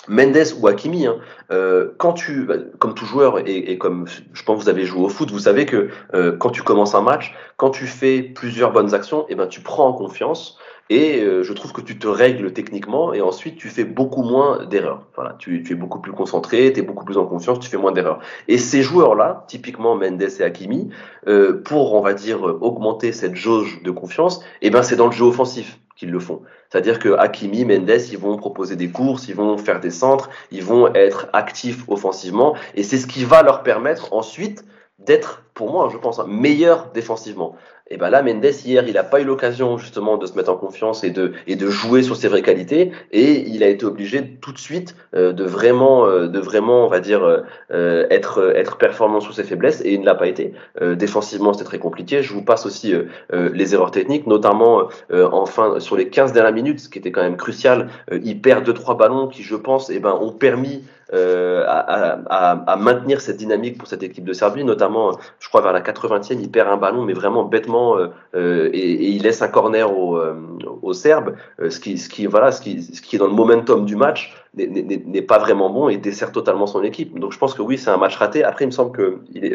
Mendes 0.09 0.55
ou 0.59 0.67
Hakimi, 0.67 1.07
hein, 1.07 1.19
euh, 1.51 1.91
quand 1.99 2.13
tu, 2.13 2.45
bah, 2.45 2.57
comme 2.79 2.95
tout 2.95 3.05
joueur 3.05 3.39
et, 3.47 3.79
comme 3.79 4.07
je 4.33 4.43
pense 4.43 4.59
que 4.59 4.63
vous 4.65 4.69
avez 4.69 4.85
joué 4.85 5.03
au 5.03 5.09
foot, 5.09 5.31
vous 5.31 5.41
savez 5.41 5.67
que 5.67 5.91
euh, 6.15 6.37
quand 6.37 6.51
tu 6.51 6.63
commences 6.63 6.95
un 6.95 7.03
match, 7.03 7.35
quand 7.57 7.71
tu 7.71 7.87
fais 7.87 8.23
plusieurs 8.23 8.73
bonnes 8.73 8.95
actions, 8.95 9.23
et 9.23 9.33
eh 9.33 9.35
ben 9.35 9.47
tu 9.47 9.61
prends 9.61 9.87
en 9.87 9.93
confiance 9.93 10.59
et 10.93 11.23
euh, 11.23 11.43
je 11.43 11.55
trouve 11.55 11.73
que 11.73 11.81
tu 11.81 11.99
te 11.99 12.07
règles 12.07 12.53
techniquement 12.53 13.15
et 13.15 13.23
ensuite 13.23 13.57
tu 13.57 13.71
fais 13.71 13.85
beaucoup 13.85 14.23
moins 14.23 14.67
d'erreurs. 14.67 15.07
Voilà, 15.15 15.37
tu, 15.39 15.65
es 15.71 15.75
beaucoup 15.75 16.01
plus 16.01 16.13
concentré, 16.13 16.71
tu 16.71 16.81
es 16.81 16.83
beaucoup 16.83 17.07
plus 17.07 17.17
en 17.17 17.25
confiance, 17.25 17.61
tu 17.61 17.71
fais 17.71 17.79
moins 17.79 17.93
d'erreurs. 17.93 18.21
Et 18.47 18.59
ces 18.59 18.83
joueurs-là, 18.83 19.45
typiquement 19.49 19.97
Mendes 19.97 20.21
et 20.21 20.43
Hakimi, 20.43 20.91
euh, 21.29 21.63
pour 21.63 21.95
on 21.95 22.03
va 22.03 22.13
dire 22.13 22.43
augmenter 22.43 23.13
cette 23.13 23.37
jauge 23.37 23.83
de 23.83 23.91
confiance, 23.91 24.45
eh 24.61 24.69
ben 24.69 24.83
c'est 24.83 24.97
dans 24.97 25.07
le 25.07 25.13
jeu 25.13 25.25
offensif 25.25 25.79
qu'ils 25.97 26.11
le 26.11 26.21
font. 26.21 26.43
C'est-à-dire 26.69 26.99
que 26.99 27.17
Hakimi, 27.17 27.65
Mendes, 27.65 28.03
ils 28.11 28.19
vont 28.19 28.37
proposer 28.37 28.77
des 28.77 28.91
courses, 28.91 29.29
ils 29.29 29.35
vont 29.35 29.57
faire 29.57 29.81
des 29.81 29.91
centres, 29.91 30.29
ils 30.51 30.65
vont 30.65 30.93
être 30.95 31.29
actifs 31.33 31.85
offensivement, 31.89 32.55
et 32.75 32.83
c'est 32.83 32.99
ce 32.99 33.07
qui 33.07 33.25
va 33.25 33.43
leur 33.43 33.63
permettre 33.63 34.13
ensuite 34.13 34.65
d'être, 34.99 35.43
pour 35.55 35.71
moi, 35.71 35.89
je 35.93 35.99
pense, 35.99 36.21
meilleur 36.27 36.91
défensivement. 36.95 37.57
Et 37.91 37.99
ben 37.99 38.09
là, 38.09 38.23
Mendes 38.23 38.45
hier, 38.65 38.85
il 38.87 38.95
n'a 38.95 39.05
pas 39.05 39.21
eu 39.21 39.25
l'occasion 39.25 39.77
justement 39.77 40.17
de 40.17 40.25
se 40.25 40.35
mettre 40.35 40.51
en 40.51 40.57
confiance 40.57 41.05
et 41.05 41.11
de 41.11 41.33
et 41.47 41.57
de 41.57 41.69
jouer 41.69 42.03
sur 42.03 42.17
ses 42.17 42.29
vraies 42.29 42.41
qualités, 42.41 42.93
et 43.11 43.47
il 43.47 43.63
a 43.63 43.69
été 43.69 43.85
obligé 43.85 44.39
tout 44.41 44.53
de 44.53 44.59
suite 44.59 44.97
euh, 45.15 45.33
de 45.33 45.45
vraiment 45.45 46.07
euh, 46.07 46.27
de 46.27 46.39
vraiment, 46.39 46.87
on 46.87 46.89
va 46.89 47.01
dire, 47.01 47.23
euh, 47.71 48.07
être 48.09 48.55
être 48.57 48.79
performant 48.79 49.21
sur 49.21 49.35
ses 49.35 49.45
faiblesses, 49.45 49.83
et 49.85 49.93
il 49.93 50.01
ne 50.01 50.07
l'a 50.07 50.15
pas 50.15 50.29
été. 50.29 50.55
défensivement, 50.81 51.53
c'était 51.53 51.65
très 51.65 51.79
compliqué. 51.79 52.23
Je 52.23 52.33
vous 52.33 52.43
passe 52.43 52.65
aussi 52.65 52.95
les 53.31 53.75
erreurs 53.75 53.91
techniques, 53.91 54.27
notamment 54.27 54.89
en 55.13 55.47
fin 55.47 55.81
sur 55.81 55.97
les 55.97 56.09
15 56.09 56.33
dernières 56.33 56.53
minutes, 56.53 56.81
ce 56.81 56.89
qui 56.89 56.99
était 56.99 57.13
quand 57.13 57.23
même 57.23 57.37
crucial. 57.37 57.89
il 58.11 58.41
perd 58.41 58.65
deux 58.65 58.75
trois 58.75 58.97
ballons 58.97 59.29
qui, 59.29 59.43
je 59.43 59.57
pense, 59.57 59.91
et 59.91 59.97
eh 59.97 59.99
ben 60.01 60.17
ont 60.19 60.33
permis 60.33 60.83
euh, 61.15 61.65
à, 61.67 62.13
à, 62.31 62.73
à, 62.73 62.77
maintenir 62.77 63.21
cette 63.21 63.37
dynamique 63.37 63.77
pour 63.77 63.87
cette 63.87 64.03
équipe 64.03 64.25
de 64.25 64.33
Serbie, 64.33 64.65
notamment, 64.65 65.19
je 65.43 65.49
crois, 65.49 65.61
vers 65.61 65.73
la 65.73 65.81
80e, 65.81 66.39
il 66.41 66.51
perd 66.51 66.69
un 66.69 66.77
ballon, 66.77 67.03
mais 67.05 67.15
vraiment 67.15 67.43
bêtement, 67.43 67.99
euh, 67.99 68.07
euh 68.37 68.71
et, 68.73 68.79
et, 68.79 69.09
il 69.09 69.23
laisse 69.25 69.43
un 69.43 69.49
corner 69.49 69.93
aux 69.93 70.17
euh, 70.17 70.35
au 70.83 70.93
Serbes, 70.93 71.35
euh, 71.61 71.69
ce, 71.69 71.81
qui, 71.81 71.99
ce, 71.99 72.09
qui, 72.09 72.27
voilà, 72.27 72.53
ce, 72.53 72.63
qui, 72.63 72.81
ce 72.81 73.03
qui 73.03 73.17
est 73.17 73.19
dans 73.19 73.27
le 73.27 73.33
momentum 73.33 73.85
du 73.85 73.97
match 73.97 74.33
n'est 74.55 75.23
pas 75.23 75.39
vraiment 75.39 75.69
bon 75.69 75.89
et 75.89 75.97
dessert 75.97 76.31
totalement 76.31 76.69
son 76.69 76.85
équipe. 76.85 77.19
Donc 77.19 77.33
je 77.33 77.39
pense 77.39 77.55
que 77.55 77.63
oui, 77.63 77.77
c'est 77.77 77.91
un 77.91 77.97
match 77.97 78.15
raté. 78.17 78.45
Après, 78.45 78.67
il 78.67 78.69
me 78.69 78.73
semble 78.73 78.93
que, 78.93 79.19
il 79.33 79.45
est, 79.45 79.55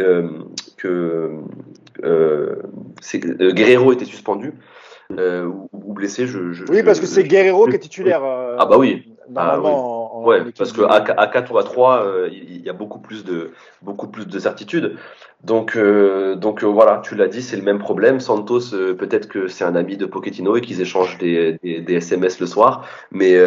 que 0.76 1.32
Guerrero 3.54 3.94
était 3.94 4.06
suspendu. 4.06 4.56
ou, 5.10 5.70
ou 5.72 5.94
blessé, 5.94 6.28
je, 6.28 6.52
je 6.52 6.66
oui, 6.70 6.84
parce 6.84 7.00
que 7.00 7.06
c'est 7.06 7.24
Guerrero 7.24 7.66
qui 7.68 7.76
est 7.76 7.80
titulaire. 7.80 8.24
ah 8.24 8.66
bah 8.66 8.78
oui. 8.78 9.14
Normalement, 9.30 9.68
ah, 9.68 9.97
oui. 9.97 9.97
Ouais, 10.24 10.42
parce 10.58 10.72
que 10.72 10.82
à, 10.82 11.28
4 11.28 11.52
ou 11.52 11.58
à 11.58 11.64
3, 11.64 12.04
euh, 12.04 12.30
il 12.32 12.62
y 12.62 12.70
a 12.70 12.74
beaucoup 12.74 13.00
plus 13.00 13.24
de, 13.24 13.52
beaucoup 13.82 14.08
plus 14.08 14.26
de 14.26 14.40
certitude. 14.40 14.98
Donc, 15.44 15.76
euh, 15.76 16.36
donc 16.36 16.64
euh, 16.64 16.68
voilà, 16.68 17.00
tu 17.04 17.16
l'as 17.16 17.28
dit, 17.28 17.44
c'est 17.44 17.58
le 17.58 17.62
même 17.62 17.78
problème. 17.78 18.20
Santos, 18.20 18.74
euh, 18.74 18.96
peut-être 18.96 19.28
que 19.28 19.48
c'est 19.48 19.64
un 19.64 19.76
ami 19.76 19.96
de 19.96 20.08
Pochettino 20.08 20.56
et 20.58 20.62
qu'ils 20.62 20.82
échangent 20.82 21.20
des, 21.20 21.60
des, 21.62 21.80
des, 21.80 21.94
SMS 21.94 22.40
le 22.40 22.48
soir. 22.48 22.86
Mais, 23.12 23.38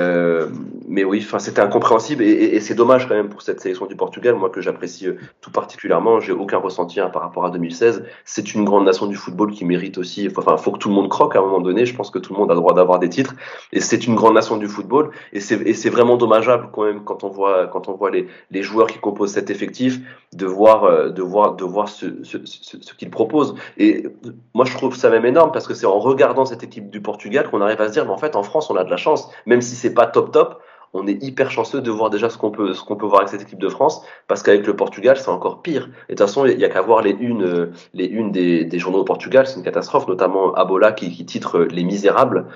mais 0.88 1.02
oui, 1.04 1.22
enfin, 1.24 1.40
c'était 1.40 1.60
incompréhensible 1.60 2.22
et, 2.22 2.28
et, 2.30 2.56
et 2.56 2.60
c'est 2.60 2.76
dommage 2.76 3.08
quand 3.08 3.14
même 3.14 3.28
pour 3.28 3.42
cette 3.42 3.60
sélection 3.60 3.86
du 3.86 3.96
Portugal, 3.96 4.36
moi 4.36 4.50
que 4.50 4.60
j'apprécie 4.60 5.08
tout 5.40 5.50
particulièrement. 5.50 6.20
J'ai 6.20 6.32
aucun 6.32 6.58
ressenti 6.58 7.00
hein, 7.00 7.10
par 7.10 7.22
rapport 7.22 7.44
à 7.44 7.50
2016. 7.50 8.04
C'est 8.24 8.54
une 8.54 8.64
grande 8.64 8.84
nation 8.84 9.06
du 9.06 9.16
football 9.16 9.50
qui 9.50 9.64
mérite 9.64 9.98
aussi. 9.98 10.28
Enfin, 10.34 10.56
faut 10.56 10.70
que 10.70 10.78
tout 10.78 10.90
le 10.90 10.94
monde 10.94 11.08
croque 11.08 11.34
à 11.34 11.40
un 11.40 11.42
moment 11.42 11.60
donné. 11.60 11.86
Je 11.86 11.94
pense 11.94 12.10
que 12.10 12.20
tout 12.20 12.32
le 12.32 12.38
monde 12.38 12.50
a 12.52 12.54
le 12.54 12.60
droit 12.60 12.74
d'avoir 12.74 13.00
des 13.00 13.08
titres 13.08 13.34
et 13.72 13.80
c'est 13.80 14.06
une 14.06 14.14
grande 14.14 14.34
nation 14.34 14.56
du 14.56 14.68
football 14.68 15.10
et 15.32 15.40
c'est 15.40 15.90
vraiment 15.90 16.16
dommageable 16.16 16.59
quand 16.72 16.84
même 16.84 17.04
quand 17.04 17.24
on 17.24 17.28
voit 17.28 17.66
quand 17.68 17.88
on 17.88 17.94
voit 17.94 18.10
les, 18.10 18.26
les 18.50 18.62
joueurs 18.62 18.88
qui 18.88 18.98
composent 18.98 19.32
cet 19.32 19.50
effectif 19.50 20.00
de 20.32 20.46
voir 20.46 21.12
de 21.12 21.22
voir 21.22 21.54
de 21.56 21.64
voir 21.64 21.88
ce, 21.88 22.22
ce, 22.22 22.38
ce, 22.44 22.76
ce 22.80 22.94
qu'il 22.94 23.10
propose. 23.10 23.54
Et 23.78 24.06
moi, 24.54 24.64
je 24.64 24.76
trouve 24.76 24.94
ça 24.96 25.10
même 25.10 25.24
énorme 25.24 25.52
parce 25.52 25.66
que 25.66 25.74
c'est 25.74 25.86
en 25.86 25.98
regardant 25.98 26.44
cette 26.44 26.62
équipe 26.62 26.90
du 26.90 27.00
Portugal 27.00 27.48
qu'on 27.50 27.60
arrive 27.60 27.80
à 27.80 27.88
se 27.88 27.92
dire, 27.92 28.04
mais 28.04 28.12
en 28.12 28.18
fait, 28.18 28.36
en 28.36 28.42
France, 28.42 28.70
on 28.70 28.76
a 28.76 28.84
de 28.84 28.90
la 28.90 28.96
chance, 28.96 29.30
même 29.46 29.60
si 29.62 29.74
c'est 29.76 29.94
pas 29.94 30.06
top 30.06 30.32
top. 30.32 30.60
On 30.92 31.06
est 31.06 31.22
hyper 31.22 31.52
chanceux 31.52 31.80
de 31.80 31.90
voir 31.92 32.10
déjà 32.10 32.28
ce 32.28 32.36
qu'on 32.36 32.50
peut, 32.50 32.74
ce 32.74 32.82
qu'on 32.82 32.96
peut 32.96 33.06
voir 33.06 33.20
avec 33.20 33.28
cette 33.28 33.42
équipe 33.42 33.60
de 33.60 33.68
France, 33.68 34.02
parce 34.26 34.42
qu'avec 34.42 34.66
le 34.66 34.74
Portugal, 34.74 35.16
c'est 35.16 35.28
encore 35.28 35.62
pire. 35.62 35.88
Et 36.08 36.14
de 36.14 36.16
toute 36.16 36.26
façon, 36.26 36.46
il 36.46 36.58
y 36.58 36.64
a 36.64 36.68
qu'à 36.68 36.82
voir 36.82 37.00
les 37.00 37.12
unes, 37.12 37.70
les 37.94 38.06
unes 38.06 38.32
des, 38.32 38.64
des 38.64 38.78
journaux 38.80 38.98
au 38.98 39.04
Portugal, 39.04 39.46
c'est 39.46 39.56
une 39.56 39.62
catastrophe, 39.62 40.08
notamment 40.08 40.52
Abola 40.54 40.90
qui 40.90 41.24
titre 41.24 41.60
Les 41.60 41.84
Misérables. 41.84 42.46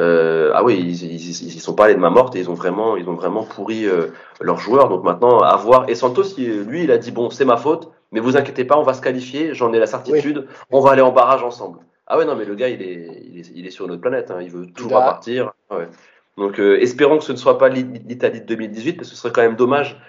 Euh, 0.00 0.50
ah 0.54 0.64
oui, 0.64 0.76
ils, 0.78 1.04
ils, 1.04 1.54
ils, 1.54 1.60
sont 1.60 1.74
pas 1.74 1.84
allés 1.84 1.94
de 1.94 2.00
ma 2.00 2.10
morte 2.10 2.34
et 2.34 2.40
ils 2.40 2.50
ont 2.50 2.54
vraiment, 2.54 2.96
ils 2.96 3.08
ont 3.08 3.14
vraiment 3.14 3.44
pourri 3.44 3.86
euh, 3.86 4.08
leurs 4.40 4.58
joueurs. 4.58 4.88
Donc 4.88 5.04
maintenant, 5.04 5.38
à 5.38 5.56
voir. 5.56 5.88
Et 5.88 5.94
Santos, 5.94 6.36
lui, 6.36 6.84
il 6.84 6.90
a 6.90 6.98
dit 6.98 7.12
bon, 7.12 7.30
c'est 7.30 7.44
ma 7.44 7.56
faute. 7.56 7.90
Mais 8.12 8.20
vous 8.20 8.36
inquiétez 8.36 8.64
pas, 8.64 8.78
on 8.78 8.84
va 8.84 8.94
se 8.94 9.02
qualifier, 9.02 9.54
j'en 9.54 9.72
ai 9.72 9.80
la 9.80 9.88
certitude, 9.88 10.46
on 10.70 10.78
va 10.78 10.92
aller 10.92 11.02
en 11.02 11.10
barrage 11.10 11.42
ensemble. 11.42 11.80
Ah 12.06 12.16
ouais, 12.16 12.24
non, 12.24 12.36
mais 12.36 12.44
le 12.44 12.54
gars, 12.54 12.68
il 12.68 12.80
est, 12.80 13.08
il 13.24 13.40
est, 13.40 13.50
il 13.56 13.66
est 13.66 13.70
sur 13.70 13.88
notre 13.88 14.00
planète, 14.00 14.30
hein. 14.30 14.38
il 14.40 14.50
veut 14.50 14.66
toujours 14.66 15.00
partir. 15.00 15.52
Ouais. 15.68 15.88
Donc 16.36 16.58
euh, 16.58 16.80
espérons 16.80 17.18
que 17.18 17.24
ce 17.24 17.32
ne 17.32 17.36
soit 17.36 17.58
pas 17.58 17.68
l'Italie 17.68 18.40
de 18.40 18.46
2018, 18.46 18.94
parce 18.94 19.08
que 19.08 19.14
ce 19.14 19.20
serait 19.20 19.32
quand 19.32 19.42
même 19.42 19.56
dommage 19.56 20.00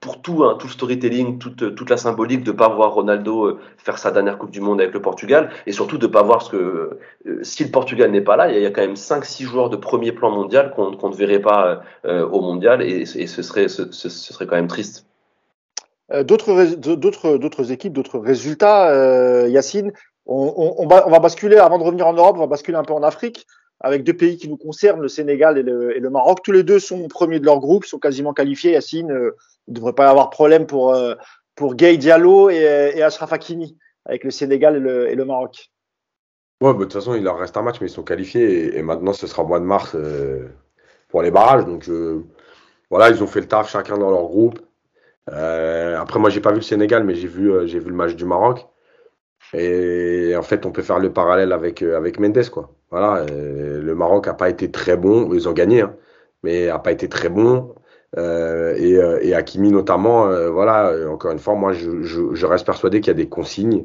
pour 0.00 0.22
tout, 0.22 0.44
hein, 0.44 0.56
tout 0.58 0.66
le 0.66 0.72
storytelling, 0.72 1.38
toute, 1.38 1.74
toute 1.74 1.90
la 1.90 1.98
symbolique 1.98 2.42
de 2.42 2.52
ne 2.52 2.56
pas 2.56 2.68
voir 2.68 2.94
Ronaldo 2.94 3.44
euh, 3.44 3.60
faire 3.76 3.98
sa 3.98 4.10
dernière 4.10 4.38
Coupe 4.38 4.50
du 4.50 4.60
Monde 4.62 4.80
avec 4.80 4.94
le 4.94 5.02
Portugal, 5.02 5.50
et 5.66 5.72
surtout 5.72 5.98
de 5.98 6.06
ne 6.06 6.12
pas 6.12 6.22
voir 6.22 6.40
ce 6.40 6.50
que, 6.50 6.98
euh, 7.26 7.38
si 7.42 7.64
le 7.64 7.70
Portugal 7.70 8.10
n'est 8.10 8.22
pas 8.22 8.36
là, 8.36 8.50
il 8.50 8.60
y, 8.60 8.66
a, 8.66 8.70
quand 8.70 8.80
même 8.80 8.94
5-6 8.94 9.44
joueurs 9.44 9.68
de 9.68 9.76
premier 9.76 10.12
plan 10.12 10.30
mondial 10.30 10.72
qu'on 10.74 10.92
qu 10.92 11.06
ne 11.06 11.14
verrait 11.14 11.40
pas 11.40 11.82
euh, 12.06 12.26
au 12.26 12.40
mondial, 12.40 12.80
et, 12.82 13.04
ce, 13.04 13.42
serait, 13.42 13.68
ce, 13.68 13.90
serait 13.90 14.46
quand 14.46 14.56
même 14.56 14.68
triste. 14.68 15.06
D'autres 16.24 17.70
équipes, 17.70 17.92
d'autres 17.92 18.18
résultats, 18.18 19.46
Yacine. 19.46 19.92
On, 20.26 20.86
va, 20.88 21.06
on, 21.06 21.10
va, 21.10 21.18
basculer 21.18 21.56
avant 21.56 21.78
de 21.78 21.84
revenir 21.84 22.06
en 22.06 22.12
Europe, 22.12 22.36
on 22.36 22.40
va 22.40 22.46
basculer 22.46 22.76
un 22.76 22.82
peu 22.82 22.92
en 22.92 23.02
Afrique 23.02 23.46
avec 23.80 24.04
deux 24.04 24.12
pays 24.12 24.36
qui 24.36 24.48
nous 24.48 24.56
concernent, 24.56 25.00
le 25.00 25.08
Sénégal 25.08 25.56
et 25.56 25.62
le, 25.62 25.96
et 25.96 26.00
le 26.00 26.10
Maroc. 26.10 26.40
Tous 26.44 26.52
les 26.52 26.62
deux 26.62 26.78
sont 26.78 27.08
premiers 27.08 27.40
de 27.40 27.46
leur 27.46 27.58
groupe, 27.60 27.84
sont 27.84 27.98
quasiment 27.98 28.32
qualifiés. 28.32 28.72
Yacine, 28.72 29.32
il 29.70 29.74
ne 29.74 29.76
devrait 29.76 29.92
pas 29.92 30.06
y 30.06 30.10
avoir 30.10 30.30
problème 30.30 30.66
pour 30.66 30.92
euh, 30.92 31.14
pour 31.54 31.74
Gay 31.76 31.96
Diallo 31.96 32.50
et, 32.50 32.92
et 32.94 33.02
Ashraf 33.02 33.32
Hakimi 33.32 33.78
avec 34.04 34.24
le 34.24 34.30
Sénégal 34.30 34.76
et 34.76 35.14
le, 35.14 35.24
Maroc. 35.24 35.70
Ouais, 36.60 36.72
bah, 36.72 36.78
de 36.78 36.84
toute 36.84 36.94
façon, 36.94 37.14
il 37.14 37.22
leur 37.22 37.38
reste 37.38 37.56
un 37.56 37.62
match, 37.62 37.80
mais 37.80 37.86
ils 37.86 37.90
sont 37.90 38.02
qualifiés. 38.02 38.76
Et, 38.76 38.82
maintenant, 38.82 39.12
ce 39.12 39.26
sera 39.26 39.42
au 39.42 39.46
mois 39.46 39.60
de 39.60 39.64
mars 39.64 39.92
euh, 39.94 40.48
pour 41.08 41.22
les 41.22 41.30
barrages. 41.30 41.66
Donc, 41.66 41.88
voilà, 42.90 43.10
ils 43.10 43.22
ont 43.22 43.26
fait 43.26 43.40
le 43.40 43.46
taf 43.46 43.70
chacun 43.70 43.98
dans 43.98 44.10
leur 44.10 44.24
groupe. 44.24 44.58
Euh, 45.30 46.00
après, 46.00 46.18
moi, 46.18 46.30
j'ai 46.30 46.40
pas 46.40 46.50
vu 46.50 46.56
le 46.56 46.62
Sénégal, 46.62 47.04
mais 47.04 47.14
j'ai 47.14 47.28
vu, 47.28 47.52
vu 47.66 47.80
le 47.80 47.94
match 47.94 48.14
du 48.14 48.24
Maroc. 48.24 48.66
Et 49.52 50.34
en 50.36 50.42
fait, 50.42 50.66
on 50.66 50.72
peut 50.72 50.82
faire 50.82 50.98
le 50.98 51.12
parallèle 51.12 51.52
avec, 51.52 51.82
avec 51.82 52.18
Mendes, 52.18 52.48
quoi. 52.50 52.74
Voilà, 52.90 53.24
le 53.28 53.94
Maroc 53.94 54.26
a 54.26 54.34
pas 54.34 54.48
été 54.48 54.70
très 54.70 54.96
bon. 54.96 55.32
Ils 55.32 55.48
ont 55.48 55.52
gagné, 55.52 55.82
hein, 55.82 55.94
mais 56.42 56.68
a 56.68 56.78
pas 56.78 56.90
été 56.90 57.08
très 57.08 57.28
bon. 57.28 57.74
Et, 58.16 58.98
et 59.22 59.34
Hakimi 59.34 59.70
notamment, 59.70 60.26
voilà, 60.50 60.92
encore 61.08 61.30
une 61.32 61.38
fois, 61.38 61.54
moi, 61.54 61.72
je, 61.72 62.02
je 62.02 62.46
reste 62.46 62.66
persuadé 62.66 63.00
qu'il 63.00 63.08
y 63.08 63.10
a 63.10 63.14
des 63.14 63.28
consignes 63.28 63.84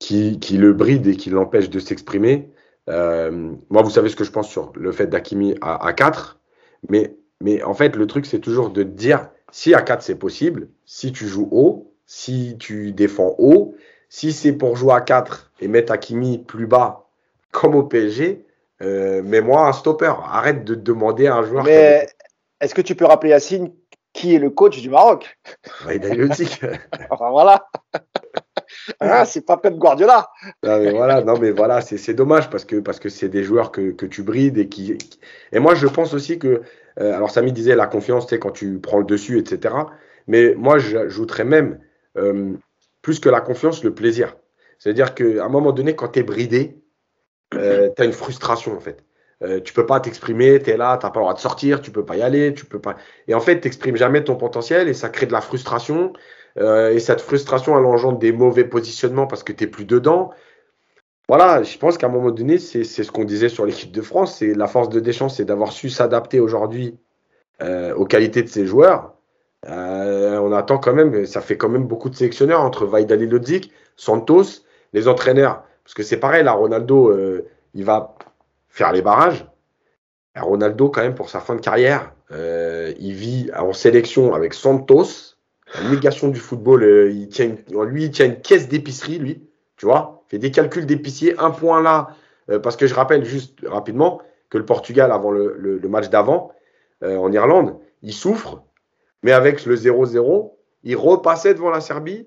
qui, 0.00 0.40
qui 0.40 0.56
le 0.56 0.72
bride 0.72 1.06
et 1.06 1.16
qui 1.16 1.30
l'empêche 1.30 1.70
de 1.70 1.78
s'exprimer. 1.78 2.50
Euh, 2.88 3.52
moi, 3.68 3.82
vous 3.82 3.90
savez 3.90 4.08
ce 4.08 4.16
que 4.16 4.24
je 4.24 4.32
pense 4.32 4.48
sur 4.48 4.72
le 4.74 4.90
fait 4.90 5.06
d'Akimi 5.06 5.54
à, 5.60 5.86
à 5.86 5.92
4, 5.92 6.40
mais, 6.88 7.14
mais 7.40 7.62
en 7.62 7.74
fait, 7.74 7.94
le 7.94 8.06
truc, 8.08 8.26
c'est 8.26 8.40
toujours 8.40 8.70
de 8.70 8.82
dire 8.82 9.28
si 9.52 9.74
à 9.74 9.82
4 9.82 10.02
c'est 10.02 10.16
possible, 10.16 10.68
si 10.86 11.12
tu 11.12 11.28
joues 11.28 11.48
haut, 11.52 11.92
si 12.06 12.56
tu 12.58 12.92
défends 12.92 13.36
haut, 13.38 13.74
si 14.08 14.32
c'est 14.32 14.52
pour 14.52 14.74
jouer 14.74 14.94
à 14.94 15.00
4 15.00 15.52
et 15.60 15.68
mettre 15.68 15.92
Akimi 15.92 16.38
plus 16.38 16.66
bas, 16.66 17.06
comme 17.52 17.74
au 17.74 17.84
PSG, 17.84 18.44
euh, 18.82 19.22
mets-moi 19.22 19.68
un 19.68 19.72
stopper. 19.72 20.12
Arrête 20.24 20.64
de 20.64 20.74
demander 20.74 21.26
à 21.26 21.36
un 21.36 21.42
joueur. 21.44 21.64
Mais 21.64 22.08
est-ce 22.60 22.74
que 22.74 22.82
tu 22.82 22.94
peux 22.94 23.04
rappeler 23.04 23.30
Yacine 23.30 23.72
qui 24.12 24.34
est 24.34 24.38
le 24.38 24.50
coach 24.50 24.80
du 24.80 24.90
Maroc? 24.90 25.38
Enfin, 27.10 27.30
Voilà. 27.30 27.66
Ah, 29.00 29.24
c'est 29.24 29.44
pas 29.44 29.56
Pep 29.56 29.74
Guardiola. 29.74 30.30
Non 30.62 30.78
mais 30.78 30.92
voilà, 30.92 31.22
non 31.22 31.38
mais 31.38 31.50
voilà, 31.50 31.80
c'est 31.80 32.14
dommage 32.14 32.50
parce 32.50 32.64
que 32.64 32.76
parce 32.76 33.00
que 33.00 33.08
c'est 33.08 33.28
des 33.28 33.42
joueurs 33.42 33.72
que, 33.72 33.90
que, 33.90 34.06
tu 34.06 34.22
brides 34.22 34.58
et 34.58 34.68
qui 34.68 34.96
et 35.52 35.58
moi 35.58 35.74
je 35.74 35.86
pense 35.86 36.14
aussi 36.14 36.38
que 36.38 36.62
euh, 37.00 37.14
alors 37.14 37.30
Samy 37.30 37.52
disait 37.52 37.74
la 37.74 37.86
confiance, 37.86 38.26
c'est 38.28 38.38
quand 38.38 38.52
tu 38.52 38.78
prends 38.78 38.98
le 38.98 39.04
dessus, 39.04 39.38
etc. 39.38 39.74
Mais 40.26 40.54
moi 40.54 40.78
j'ajouterais 40.78 41.44
même 41.44 41.80
euh, 42.16 42.54
plus 43.02 43.20
que 43.20 43.28
la 43.28 43.40
confiance, 43.40 43.82
le 43.82 43.94
plaisir. 43.94 44.36
C'est-à-dire 44.78 45.14
qu'à 45.14 45.44
un 45.44 45.48
moment 45.48 45.72
donné, 45.72 45.94
quand 45.94 46.08
tu 46.08 46.20
es 46.20 46.22
bridé, 46.22 46.80
euh, 47.54 47.90
tu 47.94 48.02
as 48.02 48.04
une 48.04 48.12
frustration 48.12 48.76
en 48.76 48.80
fait. 48.80 49.04
Euh, 49.42 49.60
tu 49.60 49.72
peux 49.72 49.86
pas 49.86 50.00
t'exprimer, 50.00 50.60
tu 50.62 50.70
es 50.70 50.76
là, 50.76 50.98
tu 50.98 51.06
n'as 51.06 51.10
pas 51.10 51.20
le 51.20 51.24
droit 51.24 51.34
de 51.34 51.38
sortir, 51.38 51.80
tu 51.80 51.90
peux 51.90 52.04
pas 52.04 52.16
y 52.16 52.22
aller, 52.22 52.52
tu 52.52 52.66
peux 52.66 52.78
pas. 52.78 52.96
Et 53.26 53.34
en 53.34 53.40
fait, 53.40 53.60
tu 53.60 53.66
n'exprimes 53.66 53.96
jamais 53.96 54.22
ton 54.22 54.36
potentiel 54.36 54.88
et 54.88 54.94
ça 54.94 55.08
crée 55.08 55.26
de 55.26 55.32
la 55.32 55.40
frustration. 55.40 56.12
Euh, 56.58 56.90
et 56.90 57.00
cette 57.00 57.20
frustration, 57.20 57.78
elle 57.78 57.86
engendre 57.86 58.18
des 58.18 58.32
mauvais 58.32 58.64
positionnements 58.64 59.26
parce 59.26 59.42
que 59.42 59.52
tu 59.52 59.70
plus 59.70 59.84
dedans. 59.84 60.30
Voilà, 61.28 61.62
je 61.62 61.78
pense 61.78 61.96
qu'à 61.96 62.08
un 62.08 62.10
moment 62.10 62.32
donné, 62.32 62.58
c'est 62.58 62.84
ce 62.84 63.10
qu'on 63.10 63.24
disait 63.24 63.48
sur 63.48 63.64
l'équipe 63.64 63.92
de 63.92 64.02
France. 64.02 64.38
C'est 64.38 64.52
la 64.52 64.66
force 64.66 64.88
de 64.88 65.00
Deschamps, 65.00 65.28
c'est 65.28 65.44
d'avoir 65.44 65.72
su 65.72 65.88
s'adapter 65.88 66.40
aujourd'hui 66.40 66.98
euh, 67.62 67.94
aux 67.94 68.04
qualités 68.04 68.42
de 68.42 68.48
ses 68.48 68.66
joueurs. 68.66 69.14
Euh, 69.68 70.38
on 70.38 70.52
attend 70.52 70.78
quand 70.78 70.94
même, 70.94 71.26
ça 71.26 71.40
fait 71.40 71.56
quand 71.56 71.68
même 71.68 71.84
beaucoup 71.84 72.10
de 72.10 72.16
sélectionneurs 72.16 72.62
entre 72.62 72.84
Vaidali 72.84 73.26
Lodzik, 73.26 73.72
Santos, 73.96 74.64
les 74.92 75.06
entraîneurs. 75.06 75.62
Parce 75.84 75.94
que 75.94 76.02
c'est 76.02 76.18
pareil, 76.18 76.42
là, 76.42 76.52
Ronaldo, 76.52 77.14
il 77.74 77.84
va 77.84 78.16
faire 78.70 78.92
les 78.92 79.02
barrages. 79.02 79.46
Ronaldo, 80.34 80.88
quand 80.88 81.02
même, 81.02 81.14
pour 81.14 81.28
sa 81.28 81.40
fin 81.40 81.54
de 81.54 81.60
carrière, 81.60 82.14
il 82.30 83.12
vit 83.12 83.50
en 83.54 83.72
sélection 83.72 84.32
avec 84.32 84.54
Santos, 84.54 85.36
la 85.74 85.88
négation 85.90 86.28
du 86.28 86.40
football, 86.40 86.82
euh, 86.82 87.04
lui, 87.84 88.04
il 88.04 88.10
tient 88.10 88.26
une 88.26 88.40
caisse 88.40 88.68
d'épicerie, 88.68 89.18
lui, 89.18 89.48
tu 89.76 89.86
vois, 89.86 90.24
fait 90.28 90.38
des 90.38 90.50
calculs 90.50 90.86
d'épicier, 90.86 91.38
un 91.38 91.50
point 91.50 91.82
là, 91.82 92.16
euh, 92.50 92.58
parce 92.58 92.76
que 92.76 92.86
je 92.86 92.94
rappelle 92.94 93.24
juste 93.24 93.60
rapidement 93.66 94.20
que 94.48 94.58
le 94.58 94.64
Portugal, 94.64 95.12
avant 95.12 95.30
le, 95.30 95.80
match 95.88 96.08
d'avant, 96.08 96.52
euh, 97.02 97.16
en 97.16 97.30
Irlande, 97.30 97.76
il 98.02 98.12
souffre, 98.12 98.62
mais 99.22 99.32
avec 99.32 99.64
le 99.64 99.76
0-0, 99.76 100.52
il 100.82 100.96
repassait 100.96 101.54
devant 101.54 101.70
la 101.70 101.80
Serbie 101.80 102.26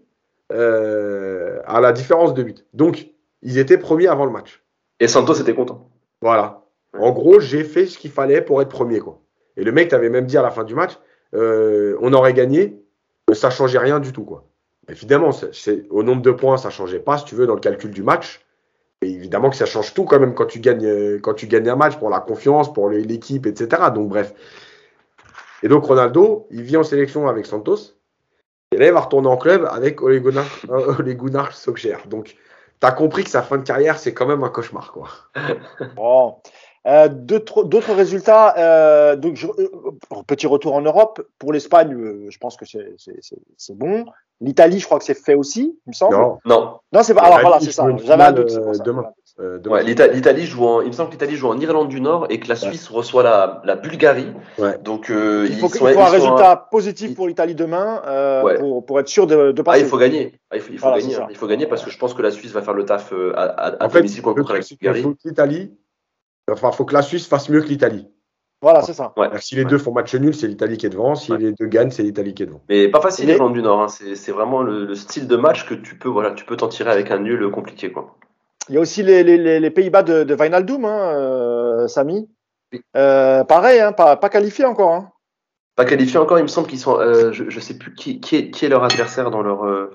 à 0.49 1.81
la 1.81 1.91
différence 1.93 2.35
de 2.35 2.43
but. 2.43 2.63
Donc, 2.73 3.07
ils 3.41 3.57
étaient 3.57 3.79
premiers 3.79 4.05
avant 4.05 4.25
le 4.25 4.31
match. 4.31 4.63
Et 4.99 5.07
Santos 5.07 5.33
était 5.33 5.55
content. 5.55 5.89
Voilà. 6.23 6.63
En 6.97 7.11
gros, 7.11 7.39
j'ai 7.39 7.65
fait 7.65 7.85
ce 7.85 7.97
qu'il 7.97 8.11
fallait 8.11 8.41
pour 8.41 8.61
être 8.61 8.69
premier. 8.69 8.99
Quoi. 8.99 9.19
Et 9.57 9.63
le 9.63 9.71
mec 9.73 9.89
t'avait 9.89 10.09
même 10.09 10.25
dit 10.25 10.37
à 10.37 10.41
la 10.41 10.51
fin 10.51 10.63
du 10.63 10.73
match, 10.73 10.97
on 11.33 12.13
aurait 12.13 12.33
gagné, 12.33 12.81
ça 13.33 13.49
changeait 13.49 13.79
rien 13.79 13.99
du 13.99 14.13
tout. 14.13 14.23
Quoi. 14.23 14.45
Évidemment, 14.89 15.31
c'est, 15.31 15.85
au 15.89 16.01
nombre 16.03 16.21
de 16.21 16.31
points, 16.31 16.57
ça 16.57 16.69
changeait 16.69 16.99
pas, 16.99 17.17
si 17.17 17.25
tu 17.25 17.35
veux, 17.35 17.45
dans 17.45 17.55
le 17.55 17.59
calcul 17.59 17.91
du 17.91 18.03
match. 18.03 18.41
Et 19.01 19.09
évidemment 19.09 19.49
que 19.49 19.57
ça 19.57 19.65
change 19.65 19.93
tout 19.93 20.05
quand 20.05 20.19
même 20.19 20.33
quand 20.33 20.45
tu 20.45 20.59
gagnes, 20.59 20.85
euh, 20.85 21.19
quand 21.21 21.33
tu 21.33 21.47
gagnes 21.47 21.69
un 21.69 21.75
match 21.75 21.97
pour 21.97 22.09
la 22.09 22.21
confiance, 22.21 22.71
pour 22.71 22.89
l'équipe, 22.89 23.45
etc. 23.45 23.83
Donc 23.93 24.07
bref. 24.07 24.33
Et 25.61 25.67
donc 25.67 25.83
Ronaldo, 25.83 26.47
il 26.51 26.61
vit 26.61 26.77
en 26.77 26.83
sélection 26.83 27.27
avec 27.27 27.45
Santos. 27.45 27.95
Et 28.71 28.77
là, 28.77 28.87
il 28.87 28.93
va 28.93 29.01
retourner 29.01 29.27
en 29.27 29.37
club 29.37 29.67
avec 29.69 30.01
Ole 30.01 30.19
Gunnar, 30.19 30.47
euh, 30.69 31.51
Solskjaer. 31.51 32.07
Donc, 32.07 32.35
tu 32.83 32.87
as 32.87 32.91
compris 32.91 33.23
que 33.23 33.29
sa 33.29 33.41
fin 33.41 33.57
de 33.57 33.63
carrière, 33.63 33.97
c'est 33.97 34.13
quand 34.13 34.25
même 34.25 34.43
un 34.43 34.49
cauchemar. 34.49 34.91
Quoi. 34.91 35.07
Bon. 35.95 36.35
Euh, 36.85 37.07
d'autres 37.07 37.93
résultats, 37.93 38.57
euh, 38.57 39.15
donc 39.15 39.41
euh, 39.57 39.69
petit 40.27 40.47
retour 40.47 40.73
en 40.73 40.81
Europe. 40.81 41.25
Pour 41.39 41.53
l'Espagne, 41.53 41.93
euh, 41.93 42.25
je 42.29 42.37
pense 42.39 42.57
que 42.57 42.65
c'est 42.65 43.77
bon. 43.77 44.03
L'Italie, 44.41 44.79
je 44.79 44.85
crois 44.85 44.99
que 44.99 45.05
c'est 45.05 45.13
fait 45.13 45.35
aussi, 45.35 45.79
il 45.85 45.89
me 45.89 45.93
semble. 45.93 46.17
Non, 46.17 46.39
non. 46.43 46.79
Non, 46.91 47.03
c'est 47.03 47.13
pas. 47.13 47.21
Alors 47.21 47.39
voilà, 47.39 47.61
c'est 47.61 47.71
ça. 47.71 47.87
J'avais 48.03 48.23
un 48.23 48.33
doute. 48.33 48.51
demain. 48.83 49.13
Ouais, 49.39 49.83
L'Italie 49.83 50.45
joue 50.45 50.65
en, 50.65 50.81
il 50.81 50.87
me 50.87 50.91
semble 50.91 51.09
que 51.09 51.13
l'Italie 51.13 51.35
joue 51.35 51.47
en 51.47 51.59
Irlande 51.59 51.89
du 51.89 51.99
Nord 51.99 52.27
et 52.29 52.39
que 52.39 52.47
la 52.47 52.55
Suisse 52.55 52.87
reçoit 52.87 53.23
la, 53.23 53.61
la 53.65 53.75
Bulgarie. 53.75 54.31
Ouais. 54.59 54.77
Donc 54.77 55.09
il 55.09 55.55
faut, 55.57 55.67
il 55.67 55.79
faut 55.79 55.99
un 55.99 56.09
résultat 56.09 56.67
positif 56.69 57.15
pour 57.15 57.27
l'Italie 57.27 57.55
demain 57.55 58.01
pour, 58.59 58.85
pour, 58.85 58.99
être 58.99 59.07
sûr 59.07 59.25
de, 59.25 59.51
de 59.51 59.61
passer. 59.61 59.81
Ah, 59.81 59.83
il 59.83 59.89
faut 59.89 59.97
gagner. 59.97 60.39
Ah, 60.51 60.57
il 60.57 60.61
faut, 60.61 60.73
il 60.73 60.79
faut 60.79 60.93
gagner. 60.93 61.15
Hein. 61.15 61.27
Il 61.29 61.35
faut 61.35 61.47
gagner 61.47 61.65
parce 61.65 61.83
que 61.83 61.89
je 61.89 61.97
pense 61.97 62.13
que 62.13 62.21
la 62.21 62.31
Suisse 62.31 62.51
va 62.51 62.61
faire 62.61 62.75
le 62.75 62.85
taf 62.85 63.11
à, 63.35 63.43
à, 63.43 63.83
à 63.83 63.85
en 63.85 63.89
domicile 63.89 64.21
contre 64.21 64.53
la 64.53 64.59
Bulgarie. 64.59 65.05
L'Italie 65.25 65.71
Enfin, 66.51 66.69
il 66.71 66.75
faut 66.75 66.85
que 66.85 66.93
la 66.93 67.01
Suisse 67.01 67.27
fasse 67.27 67.49
mieux 67.49 67.61
que 67.61 67.67
l'Italie. 67.67 68.07
Voilà, 68.61 68.81
c'est 68.81 68.93
ça. 68.93 69.13
Si 69.41 69.55
les 69.55 69.65
deux 69.65 69.77
font 69.77 69.91
match 69.91 70.15
nul, 70.15 70.33
c'est 70.33 70.47
l'Italie 70.47 70.77
qui 70.77 70.85
est 70.85 70.89
devant. 70.89 71.15
Si 71.15 71.35
les 71.35 71.51
deux 71.51 71.65
gagnent, 71.65 71.91
c'est 71.91 72.03
l'Italie 72.03 72.33
qui 72.33 72.43
est 72.43 72.45
devant. 72.45 72.61
Mais 72.69 72.87
pas 72.87 73.01
facile, 73.01 73.27
l'Irlande 73.27 73.53
du 73.53 73.61
Nord. 73.61 73.81
Hein. 73.81 73.87
C'est 73.87 74.31
vraiment 74.31 74.61
le, 74.61 74.95
style 74.95 75.27
de 75.27 75.35
match 75.35 75.67
que 75.67 75.73
tu 75.73 75.97
peux, 75.97 76.09
voilà, 76.09 76.31
tu 76.31 76.45
peux 76.45 76.55
t'en 76.55 76.69
tirer 76.69 76.91
avec 76.91 77.11
un 77.11 77.19
nul 77.19 77.49
compliqué. 77.51 77.91
Quoi. 77.91 78.15
Il 78.69 78.75
y 78.75 78.77
a 78.77 78.81
aussi 78.81 79.03
les, 79.03 79.23
les, 79.23 79.59
les 79.59 79.69
Pays-Bas 79.69 80.03
de, 80.03 80.23
de 80.23 80.35
Wijnaldum, 80.35 80.85
hein, 80.85 81.15
euh, 81.15 81.87
Samy. 81.87 82.29
Euh, 82.95 83.43
pareil, 83.43 83.79
hein, 83.79 83.91
pas, 83.91 84.15
pas 84.15 84.29
qualifié 84.29 84.65
encore. 84.65 84.93
Hein. 84.93 85.11
Pas 85.75 85.85
qualifié 85.85 86.17
encore, 86.17 86.39
il 86.39 86.43
me 86.43 86.47
semble 86.47 86.67
qu'ils 86.67 86.79
sont. 86.79 86.97
Euh, 86.99 87.31
je, 87.31 87.43
ne 87.43 87.59
sais 87.59 87.77
plus 87.77 87.93
qui, 87.93 88.19
qui, 88.19 88.35
est, 88.35 88.51
qui 88.51 88.65
est 88.65 88.69
leur 88.69 88.83
adversaire 88.83 89.31
dans 89.31 89.41
leur 89.41 89.89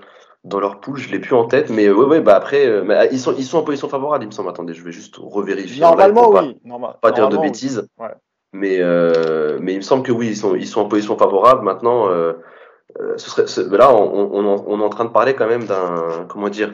dans 0.44 0.60
leur 0.60 0.80
poule, 0.80 0.98
je 0.98 1.10
l'ai 1.10 1.18
plus 1.18 1.34
en 1.34 1.46
tête, 1.46 1.68
mais 1.68 1.90
ouais, 1.90 2.04
ouais, 2.04 2.20
bah 2.20 2.36
après, 2.36 2.82
mais, 2.82 2.94
ah, 2.94 3.06
ils 3.06 3.18
sont, 3.18 3.34
ils 3.36 3.44
sont 3.44 3.58
en 3.58 3.62
position 3.62 3.88
favorable, 3.88 4.24
il 4.24 4.28
me 4.28 4.32
semble. 4.32 4.48
Attendez, 4.48 4.72
je 4.72 4.82
vais 4.82 4.92
juste 4.92 5.16
revérifier. 5.18 5.80
Normalement, 5.80 6.30
oui. 6.30 6.60
Pas, 7.02 7.10
dire 7.10 7.28
de 7.28 7.36
bêtises. 7.38 7.88
Ouais. 7.98 8.14
Mais, 8.52 8.78
mais 9.60 9.72
il 9.72 9.78
me 9.78 9.82
semble 9.82 10.04
que 10.04 10.12
oui, 10.12 10.28
ils 10.28 10.36
sont, 10.36 10.54
ils 10.54 10.66
sont 10.66 10.80
en 10.80 10.88
position 10.88 11.16
favorable. 11.16 11.64
Maintenant, 11.64 12.08
euh, 12.98 13.02
euh 13.02 13.18
ce 13.18 13.30
serait, 13.30 13.76
là, 13.76 13.92
on, 13.92 14.30
on, 14.32 14.64
on, 14.66 14.80
est 14.80 14.84
en 14.84 14.88
train 14.88 15.04
de 15.04 15.10
parler 15.10 15.34
quand 15.34 15.46
même 15.46 15.64
d'un, 15.64 16.26
comment 16.28 16.48
dire, 16.48 16.72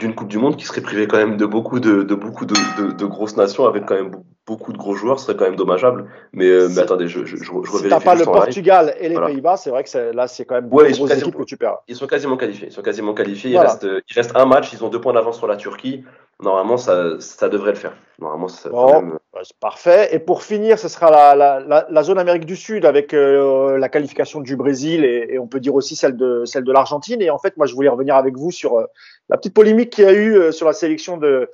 d'une 0.00 0.14
Coupe 0.14 0.28
du 0.28 0.38
Monde 0.38 0.56
qui 0.56 0.64
serait 0.64 0.80
privée 0.80 1.06
quand 1.06 1.18
même 1.18 1.36
de 1.36 1.46
beaucoup 1.46 1.80
de, 1.80 2.02
de 2.02 2.14
beaucoup 2.14 2.46
de, 2.46 2.54
de, 2.78 2.92
de, 2.92 3.04
grosses 3.06 3.36
nations 3.36 3.66
avec 3.66 3.84
quand 3.86 3.94
même 3.94 4.10
beaucoup 4.46 4.72
de 4.72 4.78
gros 4.78 4.94
joueurs, 4.94 5.18
ce 5.18 5.26
serait 5.26 5.36
quand 5.36 5.44
même 5.44 5.56
dommageable. 5.56 6.06
Mais, 6.32 6.46
euh, 6.46 6.68
mais 6.70 6.80
attendez, 6.80 7.08
je, 7.08 7.24
je, 7.26 7.36
je, 7.36 7.44
je 7.44 7.76
si 7.76 7.88
t'as 7.88 8.00
pas 8.00 8.14
le 8.14 8.24
Portugal 8.24 8.94
et 8.98 9.08
les 9.08 9.16
Pays-Bas, 9.16 9.58
c'est 9.58 9.70
vrai 9.70 9.84
que 9.84 10.14
là, 10.14 10.26
c'est 10.26 10.44
quand 10.44 10.54
même 10.54 10.72
ouais, 10.72 10.92
grosses 10.92 11.12
équipes 11.12 11.36
que 11.36 11.44
tu 11.44 11.56
perds. 11.56 11.78
Ils 11.88 11.96
sont 11.96 12.06
quasiment 12.06 12.36
qualifiés. 12.36 12.68
Ils 12.68 12.72
sont 12.72 12.82
quasiment 12.82 13.14
qualifiés. 13.14 13.50
Il, 13.50 13.58
reste, 13.58 13.86
il 13.86 14.14
reste 14.14 14.32
un 14.34 14.46
match. 14.46 14.72
Ils 14.72 14.82
ont 14.84 14.88
deux 14.88 15.00
points 15.00 15.12
d'avance 15.12 15.36
sur 15.36 15.46
la 15.46 15.56
Turquie. 15.56 16.04
Normalement, 16.40 16.76
ça, 16.76 17.18
ça 17.18 17.48
devrait 17.48 17.72
le 17.72 17.78
faire. 17.78 17.94
Normalement, 18.20 18.48
ça 18.48 18.68
bon, 18.68 19.02
même... 19.02 19.18
bah, 19.32 19.40
parfait. 19.60 20.14
Et 20.14 20.20
pour 20.20 20.42
finir, 20.44 20.78
ce 20.78 20.88
sera 20.88 21.10
la, 21.10 21.34
la, 21.34 21.60
la, 21.60 21.86
la 21.90 22.02
zone 22.02 22.18
Amérique 22.18 22.44
du 22.44 22.54
Sud 22.54 22.84
avec 22.84 23.12
euh, 23.12 23.76
la 23.76 23.88
qualification 23.88 24.40
du 24.40 24.54
Brésil 24.54 25.04
et, 25.04 25.34
et, 25.34 25.38
on 25.38 25.48
peut 25.48 25.58
dire 25.58 25.74
aussi 25.74 25.96
celle 25.96 26.16
de 26.16 26.44
celle 26.44 26.64
de 26.64 26.72
l'Argentine. 26.72 27.20
Et 27.22 27.30
en 27.30 27.38
fait, 27.38 27.56
moi, 27.56 27.66
je 27.66 27.74
voulais 27.74 27.88
revenir 27.88 28.14
avec 28.14 28.36
vous 28.36 28.52
sur 28.52 28.78
euh, 28.78 28.84
la 29.28 29.36
petite 29.36 29.54
polémique 29.54 29.90
qu'il 29.90 30.04
y 30.04 30.08
a 30.08 30.12
eu 30.12 30.36
euh, 30.36 30.52
sur 30.52 30.66
la 30.66 30.72
sélection 30.72 31.16
de 31.16 31.50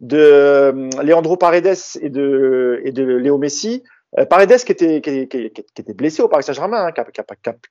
de 0.00 0.18
euh, 0.18 0.90
Leandro 1.02 1.36
Paredes 1.36 1.78
et 2.00 2.10
de, 2.10 2.80
et 2.84 2.92
de 2.92 3.04
Léo 3.04 3.38
Messi. 3.38 3.84
Euh, 4.18 4.26
Paredes 4.26 4.56
qui 4.64 4.72
était, 4.72 5.00
qui, 5.00 5.28
qui, 5.28 5.50
qui, 5.50 5.64
était 5.78 5.94
blessé 5.94 6.22
au 6.22 6.28
Paris 6.28 6.44
Saint-Germain, 6.44 6.86
hein, 6.86 6.92
qui 6.92 7.20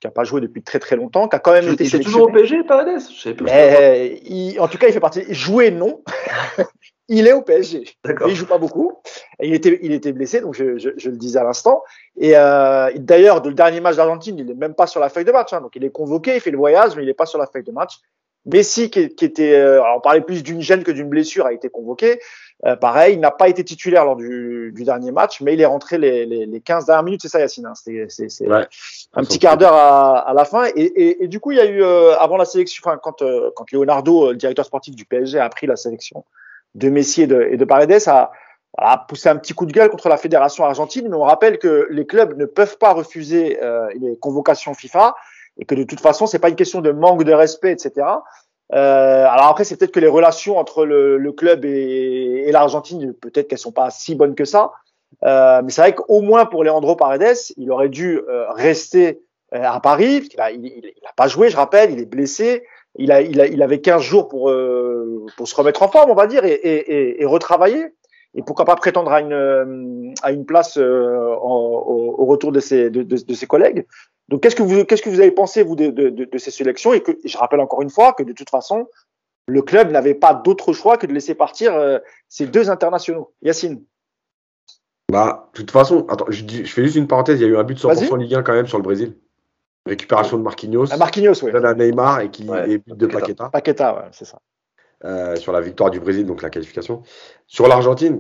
n'a 0.04 0.12
pas 0.12 0.24
joué 0.26 0.42
depuis 0.42 0.62
très 0.62 0.80
très 0.80 0.96
longtemps, 0.96 1.28
qui 1.30 1.36
a 1.36 1.40
quand 1.40 1.54
même 1.54 1.70
été 1.70 1.86
sélectionné. 1.86 2.04
toujours 2.04 2.24
au 2.24 2.32
PSG, 2.32 2.64
Paredes? 2.64 3.02
Je 3.16 3.22
sais 3.22 3.34
plus. 3.34 3.48
il, 3.50 4.60
en 4.60 4.68
tout 4.68 4.78
cas, 4.78 4.88
il 4.88 4.94
fait 4.94 5.00
partie. 5.00 5.24
Jouer, 5.34 5.72
non. 5.72 6.04
il 7.08 7.28
est 7.28 7.34
au 7.34 7.42
PSG. 7.42 7.84
Il 8.28 8.36
joue 8.36 8.46
pas 8.46 8.58
beaucoup. 8.58 8.94
Et 9.40 9.48
il 9.48 9.54
était, 9.54 9.80
il 9.82 9.92
était 9.92 10.12
blessé, 10.12 10.42
donc 10.42 10.54
je, 10.56 10.78
je, 10.78 10.90
je 10.96 11.10
le 11.10 11.18
disais 11.18 11.40
à 11.40 11.44
l'instant. 11.44 11.84
Et 12.18 12.36
euh, 12.36 12.92
d'ailleurs, 12.96 13.44
le 13.44 13.54
dernier 13.54 13.82
match 13.82 13.96
d'Argentine, 13.96 14.38
il 14.38 14.50
est 14.50 14.56
même 14.56 14.76
pas 14.76 14.88
sur 14.88 15.00
la 15.00 15.10
feuille 15.10 15.26
de 15.26 15.32
match. 15.32 15.54
Hein, 15.54 15.62
donc 15.62 15.76
il 15.76 15.84
est 15.84 15.92
convoqué, 15.92 16.36
il 16.36 16.42
fait 16.42 16.52
le 16.52 16.58
voyage, 16.58 16.96
mais 16.96 17.04
il 17.04 17.10
est 17.10 17.14
pas 17.14 17.26
sur 17.26 17.40
la 17.40 17.48
feuille 17.48 17.64
de 17.64 17.72
match. 17.72 18.00
Messi, 18.46 18.90
qui, 18.90 19.00
était, 19.00 19.56
alors 19.56 19.98
on 19.98 20.02
parlait 20.02 20.22
plus 20.22 20.44
d'une 20.44 20.60
gêne 20.60 20.84
que 20.84 20.92
d'une 20.92 21.08
blessure, 21.08 21.46
a 21.46 21.54
été 21.54 21.70
convoqué. 21.70 22.20
Pareil, 22.80 23.16
il 23.16 23.20
n'a 23.20 23.32
pas 23.32 23.50
été 23.50 23.64
titulaire 23.64 24.06
lors 24.06 24.16
du, 24.16 24.74
dernier 24.74 25.12
match, 25.12 25.42
mais 25.42 25.54
il 25.54 25.62
est 25.62 25.66
rentré 25.66 25.98
les, 25.98 26.26
les, 26.26 26.62
15 26.62 26.86
dernières 26.86 27.04
minutes, 27.04 27.22
c'est 27.22 27.28
ça 27.28 27.40
Yacine 27.40 27.66
hein 27.66 27.74
C'est 27.76 28.48
un 29.14 29.24
petit 29.24 29.40
quart 29.40 29.58
d'heure 29.58 29.76
à, 29.76 30.34
la 30.34 30.46
fin. 30.46 30.66
Et, 30.76 31.28
du 31.28 31.40
coup, 31.40 31.52
il 31.52 31.58
y 31.58 31.62
a 31.62 31.66
eu, 31.66 31.84
avant 31.84 32.38
la 32.38 32.46
sélection, 32.46 32.82
enfin, 32.86 32.98
quand, 33.02 33.24
quand 33.56 33.72
Leonardo, 33.72 34.32
le 34.32 34.38
directeur 34.38 34.66
sportif 34.66 34.96
du 34.96 35.06
PSG, 35.06 35.40
a 35.40 35.50
pris 35.50 35.68
la 35.68 35.76
sélection 35.76 36.24
de 36.76 36.90
Messi 36.90 37.24
et 37.24 37.28
de, 37.28 37.42
et 37.52 37.58
de 37.58 37.66
Paredes, 37.66 38.08
a, 38.08 38.32
voilà, 38.78 39.06
pousser 39.08 39.30
un 39.30 39.36
petit 39.38 39.54
coup 39.54 39.66
de 39.66 39.72
gueule 39.72 39.90
contre 39.90 40.10
la 40.10 40.18
fédération 40.18 40.66
argentine, 40.66 41.08
mais 41.08 41.16
on 41.16 41.24
rappelle 41.24 41.60
que 41.60 41.88
les 41.92 42.06
clubs 42.06 42.38
ne 42.38 42.46
peuvent 42.46 42.78
pas 42.78 42.94
refuser 42.94 43.60
euh, 43.62 43.88
les 44.00 44.18
convocations 44.18 44.74
FIFA 44.74 45.16
et 45.58 45.66
que 45.66 45.76
de 45.76 45.84
toute 45.84 46.00
façon, 46.00 46.26
c'est 46.26 46.40
pas 46.40 46.50
une 46.50 46.56
question 46.56 46.82
de 46.82 46.92
manque 46.92 47.24
de 47.24 47.34
respect, 47.34 47.72
etc. 47.72 48.08
Euh, 48.74 49.26
alors 49.28 49.48
après, 49.48 49.64
c'est 49.64 49.78
peut-être 49.78 49.92
que 49.92 50.00
les 50.00 50.08
relations 50.08 50.58
entre 50.58 50.86
le, 50.86 51.18
le 51.18 51.32
club 51.32 51.66
et, 51.66 52.46
et 52.48 52.52
l'Argentine, 52.52 53.14
peut-être 53.14 53.48
qu'elles 53.48 53.58
sont 53.58 53.72
pas 53.72 53.90
si 53.90 54.16
bonnes 54.16 54.36
que 54.36 54.46
ça. 54.46 54.72
Euh, 55.24 55.62
mais 55.64 55.72
c'est 55.72 55.82
vrai 55.82 55.94
qu'au 55.94 56.22
moins 56.22 56.46
pour 56.46 56.64
Leandro 56.64 56.96
Paredes, 56.96 57.38
il 57.58 57.72
aurait 57.72 57.90
dû 57.90 58.20
euh, 58.20 58.50
rester 58.52 59.22
euh, 59.54 59.62
à 59.64 59.80
Paris. 59.80 60.30
Il 60.34 60.66
il, 60.66 60.66
il 60.66 61.06
a 61.08 61.14
pas 61.16 61.28
joué, 61.28 61.50
je 61.50 61.58
rappelle, 61.58 61.92
il 61.92 62.00
est 62.00 62.06
blessé. 62.06 62.64
Il, 62.96 63.12
a, 63.12 63.22
il, 63.22 63.42
a, 63.42 63.48
il 63.48 63.62
avait 63.62 63.82
15 63.82 64.02
jours 64.02 64.28
pour, 64.28 64.54
pour 65.36 65.48
se 65.48 65.56
remettre 65.56 65.82
en 65.82 65.88
forme, 65.88 66.12
on 66.12 66.16
va 66.16 66.28
dire, 66.28 66.46
et, 66.46 66.54
et, 66.54 67.22
et 67.22 67.26
retravailler 67.26 67.92
et 68.36 68.42
pourquoi 68.42 68.66
pas 68.66 68.76
prétendre 68.76 69.12
à 69.12 69.22
une, 69.22 69.34
euh, 69.34 70.14
à 70.24 70.32
une 70.32 70.46
place 70.46 70.78
euh, 70.78 71.36
au, 71.42 72.16
au, 72.18 72.26
retour 72.26 72.52
de 72.52 72.60
ses, 72.60 72.90
de 72.90 73.34
ses 73.34 73.46
collègues. 73.46 73.86
Donc, 74.34 74.42
qu'est-ce 74.42 74.56
que 74.56 74.64
vous, 74.64 74.84
qu'est-ce 74.84 75.04
que 75.04 75.12
vous 75.12 75.20
avez 75.20 75.30
pensé 75.30 75.62
vous 75.62 75.76
de, 75.76 75.92
de, 75.92 76.10
de, 76.10 76.38
ces 76.40 76.50
sélections? 76.50 76.92
Et 76.92 77.02
que 77.02 77.12
je 77.24 77.38
rappelle 77.38 77.60
encore 77.60 77.84
une 77.84 77.92
fois 77.92 78.14
que 78.14 78.24
de 78.24 78.34
toute 78.34 78.50
façon, 78.50 78.88
le 79.46 79.62
club 79.62 79.92
n'avait 79.92 80.16
pas 80.16 80.34
d'autre 80.34 80.74
choix 80.74 80.98
que 80.98 81.06
de 81.06 81.14
laisser 81.14 81.36
partir 81.36 81.76
euh, 81.76 82.00
ces 82.30 82.48
deux 82.48 82.72
internationaux. 82.72 83.32
Yacine. 83.44 83.84
Bah, 85.12 85.52
de 85.54 85.60
toute 85.60 85.70
façon, 85.70 86.08
attends, 86.10 86.26
je, 86.30 86.46
je, 86.48 86.64
fais 86.64 86.84
juste 86.84 86.96
une 86.96 87.06
parenthèse. 87.06 87.40
Il 87.42 87.44
y 87.44 87.46
a 87.46 87.50
eu 87.50 87.58
un 87.58 87.64
but 87.64 87.76
de 87.76 87.80
100% 87.80 88.18
Ligue 88.18 88.34
1 88.34 88.42
quand 88.42 88.54
même 88.54 88.66
sur 88.66 88.80
le 88.80 88.84
Brésil. 88.84 89.16
Récupération 89.86 90.40
de 90.40 90.42
Marquinhos. 90.42 90.88
Ah, 90.90 90.98
Marquinhos, 90.98 91.44
oui. 91.44 91.52
De 91.52 91.74
Neymar 91.76 92.22
et 92.22 92.32
qui 92.32 92.50
ouais, 92.50 92.80
but 92.80 92.98
de 92.98 93.06
Paqueta. 93.06 93.50
Paqueta, 93.50 93.94
ouais, 93.94 94.10
c'est 94.14 94.26
ça. 94.26 94.40
Euh, 95.06 95.36
sur 95.36 95.52
la 95.52 95.62
victoire 95.62 95.92
du 95.92 96.00
Brésil, 96.00 96.26
donc 96.26 96.42
la 96.42 96.50
qualification. 96.50 97.04
Sur 97.46 97.68
l'Argentine, 97.68 98.20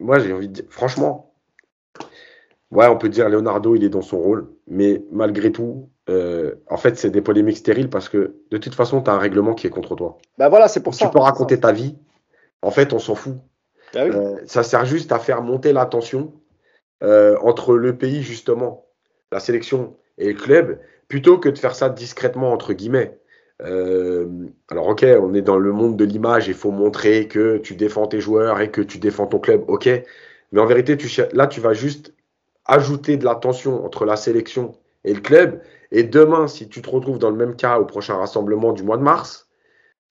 moi 0.00 0.18
j'ai 0.18 0.32
envie 0.32 0.48
de 0.48 0.54
dire, 0.54 0.64
franchement, 0.70 1.31
ouais, 2.72 2.88
on 2.88 2.96
peut 2.98 3.08
dire 3.08 3.28
Leonardo, 3.28 3.76
il 3.76 3.84
est 3.84 3.88
dans 3.88 4.02
son 4.02 4.18
rôle, 4.18 4.48
mais 4.66 5.04
malgré 5.12 5.52
tout, 5.52 5.88
euh, 6.08 6.54
en 6.68 6.76
fait, 6.76 6.98
c'est 6.98 7.10
des 7.10 7.20
polémiques 7.20 7.58
stériles 7.58 7.88
parce 7.88 8.08
que 8.08 8.34
de 8.50 8.58
toute 8.58 8.74
façon, 8.74 9.02
tu 9.02 9.10
as 9.10 9.14
un 9.14 9.18
règlement 9.18 9.54
qui 9.54 9.66
est 9.66 9.70
contre 9.70 9.94
toi. 9.94 10.18
Bah 10.38 10.48
voilà, 10.48 10.66
c'est 10.68 10.82
pour 10.82 10.94
ça. 10.94 11.06
Tu 11.06 11.12
peux 11.12 11.20
raconter 11.20 11.60
ta 11.60 11.72
vie. 11.72 11.96
En 12.62 12.70
fait, 12.70 12.92
on 12.92 12.98
s'en 12.98 13.14
fout. 13.14 13.36
Bah 13.94 14.04
oui. 14.04 14.10
euh, 14.14 14.36
ça 14.46 14.62
sert 14.62 14.84
juste 14.84 15.12
à 15.12 15.18
faire 15.18 15.42
monter 15.42 15.72
la 15.72 15.86
tension 15.86 16.32
euh, 17.02 17.36
entre 17.42 17.76
le 17.76 17.96
pays, 17.96 18.22
justement, 18.22 18.86
la 19.30 19.38
sélection 19.38 19.96
et 20.18 20.32
le 20.32 20.38
club, 20.38 20.78
plutôt 21.08 21.38
que 21.38 21.48
de 21.48 21.58
faire 21.58 21.74
ça 21.74 21.88
discrètement, 21.88 22.52
entre 22.52 22.72
guillemets. 22.72 23.18
Euh, 23.60 24.26
alors 24.70 24.88
ok, 24.88 25.04
on 25.20 25.34
est 25.34 25.42
dans 25.42 25.58
le 25.58 25.72
monde 25.72 25.96
de 25.96 26.04
l'image, 26.04 26.48
il 26.48 26.54
faut 26.54 26.72
montrer 26.72 27.28
que 27.28 27.58
tu 27.58 27.76
défends 27.76 28.06
tes 28.06 28.18
joueurs 28.18 28.60
et 28.60 28.70
que 28.70 28.80
tu 28.80 28.98
défends 28.98 29.26
ton 29.26 29.38
club, 29.38 29.64
ok. 29.68 29.88
Mais 30.50 30.60
en 30.60 30.66
vérité, 30.66 30.96
tu, 30.96 31.08
là, 31.32 31.46
tu 31.46 31.60
vas 31.60 31.72
juste 31.72 32.12
ajouter 32.66 33.16
de 33.16 33.24
la 33.24 33.34
tension 33.34 33.84
entre 33.84 34.04
la 34.04 34.16
sélection 34.16 34.72
et 35.04 35.14
le 35.14 35.20
club. 35.20 35.60
Et 35.90 36.04
demain, 36.04 36.46
si 36.46 36.68
tu 36.68 36.82
te 36.82 36.90
retrouves 36.90 37.18
dans 37.18 37.30
le 37.30 37.36
même 37.36 37.56
cas 37.56 37.78
au 37.78 37.84
prochain 37.84 38.16
rassemblement 38.16 38.72
du 38.72 38.82
mois 38.82 38.96
de 38.96 39.02
mars, 39.02 39.48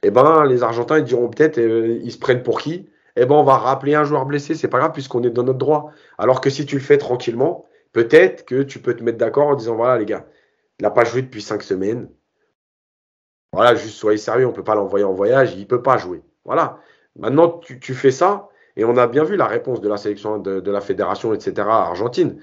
eh 0.03 0.11
ben, 0.11 0.45
les 0.45 0.63
Argentins 0.63 0.99
ils 0.99 1.03
diront 1.03 1.29
peut-être, 1.29 1.59
euh, 1.59 1.99
ils 2.03 2.11
se 2.11 2.19
prennent 2.19 2.43
pour 2.43 2.61
qui? 2.61 2.89
Eh 3.15 3.25
ben, 3.25 3.35
on 3.35 3.43
va 3.43 3.57
rappeler 3.57 3.95
un 3.95 4.03
joueur 4.03 4.25
blessé, 4.25 4.55
c'est 4.55 4.67
pas 4.67 4.79
grave 4.79 4.93
puisqu'on 4.93 5.23
est 5.23 5.29
dans 5.29 5.43
notre 5.43 5.59
droit. 5.59 5.91
Alors 6.17 6.41
que 6.41 6.49
si 6.49 6.65
tu 6.65 6.75
le 6.75 6.81
fais 6.81 6.97
tranquillement, 6.97 7.65
peut-être 7.93 8.45
que 8.45 8.63
tu 8.63 8.79
peux 8.79 8.95
te 8.95 9.03
mettre 9.03 9.17
d'accord 9.17 9.47
en 9.47 9.55
disant 9.55 9.75
voilà 9.75 9.97
les 9.97 10.05
gars, 10.05 10.25
il 10.79 10.83
n'a 10.83 10.91
pas 10.91 11.03
joué 11.03 11.21
depuis 11.21 11.41
cinq 11.41 11.63
semaines, 11.63 12.09
voilà, 13.53 13.75
juste 13.75 13.95
soyez 13.95 14.17
sérieux, 14.17 14.45
on 14.45 14.51
ne 14.51 14.55
peut 14.55 14.63
pas 14.63 14.75
l'envoyer 14.75 15.05
en 15.05 15.13
voyage, 15.13 15.53
il 15.53 15.59
ne 15.61 15.65
peut 15.65 15.81
pas 15.81 15.97
jouer. 15.97 16.23
Voilà. 16.45 16.79
Maintenant, 17.17 17.49
tu, 17.59 17.79
tu, 17.79 17.93
fais 17.93 18.11
ça, 18.11 18.49
et 18.77 18.85
on 18.85 18.97
a 18.97 19.07
bien 19.07 19.23
vu 19.23 19.35
la 19.35 19.47
réponse 19.47 19.81
de 19.81 19.89
la 19.89 19.97
sélection 19.97 20.37
de, 20.37 20.71
la 20.71 20.81
fédération, 20.81 21.33
etc., 21.33 21.53
Argentine. 21.67 22.41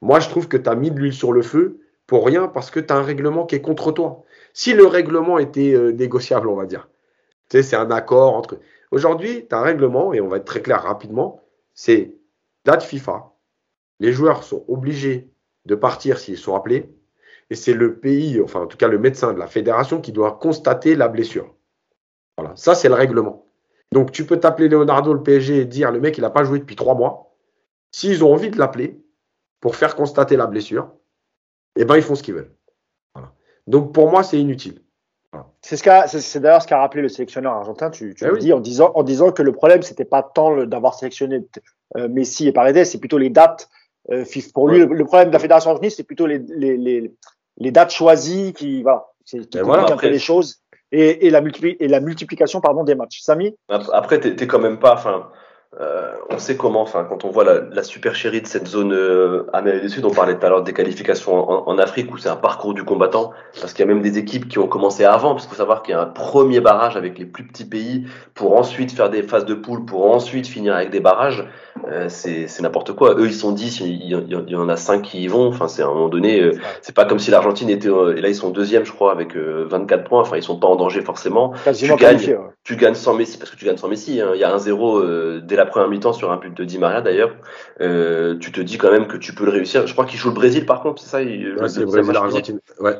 Moi, 0.00 0.20
je 0.20 0.28
trouve 0.28 0.48
que 0.48 0.56
tu 0.56 0.68
as 0.68 0.74
mis 0.74 0.90
de 0.90 0.98
l'huile 0.98 1.12
sur 1.12 1.32
le 1.32 1.42
feu 1.42 1.80
pour 2.06 2.24
rien 2.24 2.48
parce 2.48 2.70
que 2.70 2.80
tu 2.80 2.92
as 2.92 2.96
un 2.96 3.02
règlement 3.02 3.46
qui 3.46 3.56
est 3.56 3.60
contre 3.60 3.92
toi. 3.92 4.24
Si 4.52 4.72
le 4.72 4.86
règlement 4.86 5.38
était 5.38 5.74
euh, 5.74 5.92
négociable, 5.92 6.48
on 6.48 6.56
va 6.56 6.66
dire, 6.66 6.88
tu 7.48 7.56
sais, 7.56 7.62
c'est 7.62 7.76
un 7.76 7.90
accord 7.90 8.34
entre. 8.34 8.58
Aujourd'hui, 8.90 9.46
tu 9.48 9.54
as 9.54 9.58
un 9.58 9.62
règlement, 9.62 10.14
et 10.14 10.20
on 10.20 10.28
va 10.28 10.38
être 10.38 10.44
très 10.44 10.62
clair 10.62 10.82
rapidement, 10.82 11.42
c'est 11.74 12.14
date 12.64 12.82
FIFA. 12.82 13.32
Les 14.00 14.12
joueurs 14.12 14.44
sont 14.44 14.64
obligés 14.68 15.28
de 15.66 15.74
partir 15.74 16.18
s'ils 16.18 16.38
sont 16.38 16.54
appelés 16.54 16.88
et 17.50 17.54
c'est 17.54 17.74
le 17.74 17.98
pays, 17.98 18.40
enfin 18.42 18.62
en 18.62 18.66
tout 18.66 18.76
cas 18.76 18.88
le 18.88 18.98
médecin 18.98 19.32
de 19.32 19.38
la 19.38 19.46
fédération 19.46 20.00
qui 20.00 20.12
doit 20.12 20.32
constater 20.32 20.94
la 20.94 21.08
blessure. 21.08 21.54
Voilà, 22.36 22.54
ça 22.56 22.74
c'est 22.74 22.88
le 22.88 22.94
règlement. 22.94 23.46
Donc 23.92 24.12
tu 24.12 24.26
peux 24.26 24.38
t'appeler 24.38 24.68
Leonardo 24.68 25.12
le 25.14 25.22
PSG 25.22 25.58
et 25.58 25.64
dire 25.64 25.90
le 25.90 26.00
mec 26.00 26.18
il 26.18 26.20
n'a 26.20 26.30
pas 26.30 26.44
joué 26.44 26.58
depuis 26.58 26.76
trois 26.76 26.94
mois. 26.94 27.34
S'ils 27.90 28.22
ont 28.22 28.32
envie 28.32 28.50
de 28.50 28.58
l'appeler 28.58 29.02
pour 29.60 29.76
faire 29.76 29.96
constater 29.96 30.36
la 30.36 30.46
blessure, 30.46 30.92
eh 31.76 31.84
ben 31.84 31.96
ils 31.96 32.02
font 32.02 32.14
ce 32.14 32.22
qu'ils 32.22 32.34
veulent. 32.34 32.54
Voilà. 33.14 33.32
Donc 33.66 33.92
pour 33.92 34.10
moi 34.10 34.22
c'est 34.22 34.38
inutile. 34.38 34.82
Voilà. 35.32 35.46
C'est 35.62 35.76
ce 35.76 36.18
c'est 36.20 36.40
d'ailleurs 36.40 36.62
ce 36.62 36.66
qu'a 36.66 36.78
rappelé 36.78 37.02
le 37.02 37.08
sélectionneur 37.08 37.52
argentin. 37.52 37.90
Tu, 37.90 38.14
tu 38.14 38.24
eh 38.24 38.30
oui. 38.30 38.38
dis 38.38 38.52
en 38.52 38.60
disant 38.60 38.92
en 38.94 39.02
disant 39.02 39.32
que 39.32 39.42
le 39.42 39.52
problème 39.52 39.82
c'était 39.82 40.04
pas 40.04 40.22
tant 40.22 40.64
d'avoir 40.66 40.94
sélectionné 40.94 41.46
euh, 41.96 42.08
Messi 42.08 42.46
et 42.46 42.52
Paredes, 42.52 42.84
c'est 42.84 42.98
plutôt 42.98 43.18
les 43.18 43.30
dates. 43.30 43.68
Euh, 44.10 44.24
pour 44.54 44.68
lui, 44.68 44.78
le, 44.78 44.86
le, 44.86 45.04
problème 45.04 45.28
de 45.28 45.34
la 45.34 45.38
fédération 45.38 45.70
argentine, 45.70 45.90
c'est 45.90 46.02
plutôt 46.02 46.26
les, 46.26 46.38
les, 46.38 46.78
les, 46.78 47.14
les 47.58 47.70
dates 47.70 47.90
choisies 47.90 48.54
qui, 48.54 48.82
voilà, 48.82 49.06
qui 49.26 49.46
voilà, 49.62 49.84
un 49.92 49.96
peu 49.96 50.08
les 50.08 50.18
choses 50.18 50.62
et, 50.92 51.26
et, 51.26 51.30
la, 51.30 51.42
et 51.62 51.88
la 51.88 52.00
multiplication 52.00 52.60
pardon, 52.60 52.84
des 52.84 52.94
matchs. 52.94 53.20
Samy? 53.20 53.54
Après, 53.68 54.20
tu 54.20 54.28
n'es 54.28 54.46
quand 54.46 54.58
même 54.58 54.78
pas. 54.78 54.94
Enfin, 54.94 55.30
euh, 55.78 56.12
on 56.30 56.38
sait 56.38 56.56
comment, 56.56 56.80
enfin, 56.80 57.04
quand 57.06 57.26
on 57.26 57.30
voit 57.30 57.44
la, 57.44 57.60
la 57.60 57.82
super 57.82 58.14
chérie 58.14 58.40
de 58.40 58.46
cette 58.46 58.66
zone 58.66 58.94
euh, 58.94 59.44
Amérique 59.52 59.82
du 59.82 59.90
Sud, 59.90 60.04
on 60.06 60.10
parlait 60.10 60.38
tout 60.38 60.46
à 60.46 60.48
l'heure 60.48 60.62
des 60.62 60.72
qualifications 60.72 61.34
en, 61.34 61.68
en, 61.68 61.78
Afrique 61.78 62.10
où 62.10 62.16
c'est 62.16 62.30
un 62.30 62.36
parcours 62.36 62.72
du 62.72 62.84
combattant, 62.84 63.32
parce 63.60 63.74
qu'il 63.74 63.84
y 63.84 63.88
a 63.88 63.92
même 63.92 64.02
des 64.02 64.16
équipes 64.16 64.48
qui 64.48 64.58
ont 64.58 64.66
commencé 64.66 65.04
avant, 65.04 65.32
parce 65.32 65.44
qu'il 65.44 65.50
faut 65.50 65.58
savoir 65.58 65.82
qu'il 65.82 65.92
y 65.92 65.98
a 65.98 66.00
un 66.00 66.06
premier 66.06 66.60
barrage 66.60 66.96
avec 66.96 67.18
les 67.18 67.26
plus 67.26 67.46
petits 67.46 67.66
pays 67.66 68.06
pour 68.34 68.56
ensuite 68.56 68.92
faire 68.92 69.10
des 69.10 69.22
phases 69.22 69.44
de 69.44 69.52
poule, 69.52 69.84
pour 69.84 70.10
ensuite 70.10 70.46
finir 70.46 70.74
avec 70.74 70.88
des 70.88 71.00
barrages. 71.00 71.46
Euh, 71.86 72.06
c'est 72.08 72.60
n'importe 72.60 72.92
quoi. 72.92 73.14
Eux, 73.14 73.26
ils 73.26 73.34
sont 73.34 73.52
10, 73.52 73.80
il 73.80 74.08
y, 74.08 74.56
en 74.56 74.68
a 74.68 74.76
5 74.76 75.02
qui 75.02 75.22
y 75.22 75.26
vont. 75.28 75.48
Enfin, 75.48 75.68
c'est 75.68 75.82
à 75.82 75.86
un 75.86 75.90
moment 75.90 76.08
donné, 76.08 76.40
euh, 76.40 76.52
c'est 76.82 76.94
pas 76.94 77.04
comme 77.04 77.18
si 77.18 77.30
l'Argentine 77.30 77.70
était. 77.70 77.88
Et 77.88 78.20
là, 78.20 78.28
ils 78.28 78.34
sont 78.34 78.50
deuxième, 78.50 78.84
je 78.84 78.92
crois, 78.92 79.12
avec 79.12 79.36
24 79.36 80.04
points. 80.04 80.20
Enfin, 80.20 80.36
ils 80.36 80.42
sont 80.42 80.58
pas 80.58 80.66
en 80.66 80.76
danger 80.76 81.02
forcément. 81.02 81.52
Quasiment 81.64 81.96
tu 81.96 82.02
gagnes, 82.02 82.18
ouais. 82.18 82.38
tu 82.64 82.76
gagnes 82.76 82.94
sans 82.94 83.14
Messi, 83.14 83.38
parce 83.38 83.50
que 83.50 83.56
tu 83.56 83.64
gagnes 83.64 83.76
sans 83.76 83.88
Messi. 83.88 84.20
Hein. 84.20 84.30
Il 84.34 84.40
y 84.40 84.44
a 84.44 84.52
un 84.52 84.58
0 84.58 85.40
dès 85.40 85.56
la 85.58 85.66
première 85.66 85.88
mi-temps 85.88 86.12
sur 86.12 86.32
un 86.32 86.36
but 86.36 86.56
de 86.56 86.64
Di 86.64 86.78
Maria 86.78 87.00
d'ailleurs. 87.00 87.36
tu 87.78 88.52
te 88.52 88.60
dis 88.60 88.78
quand 88.78 88.90
même 88.90 89.06
que 89.06 89.16
tu 89.16 89.34
peux 89.34 89.44
le 89.44 89.50
réussir. 89.50 89.86
Je 89.86 89.92
crois 89.92 90.06
qu'il 90.06 90.18
joue 90.18 90.28
le 90.28 90.34
Brésil 90.34 90.66
par 90.66 90.80
contre, 90.80 91.02
c'est 91.02 91.08
ça 91.08 91.22
il, 91.22 91.56
ouais, 91.56 91.68
C'est 91.68 91.80
le 91.80 91.86
Brésil, 91.86 92.12
l'Argentine. 92.12 92.60
Ouais. 92.80 92.96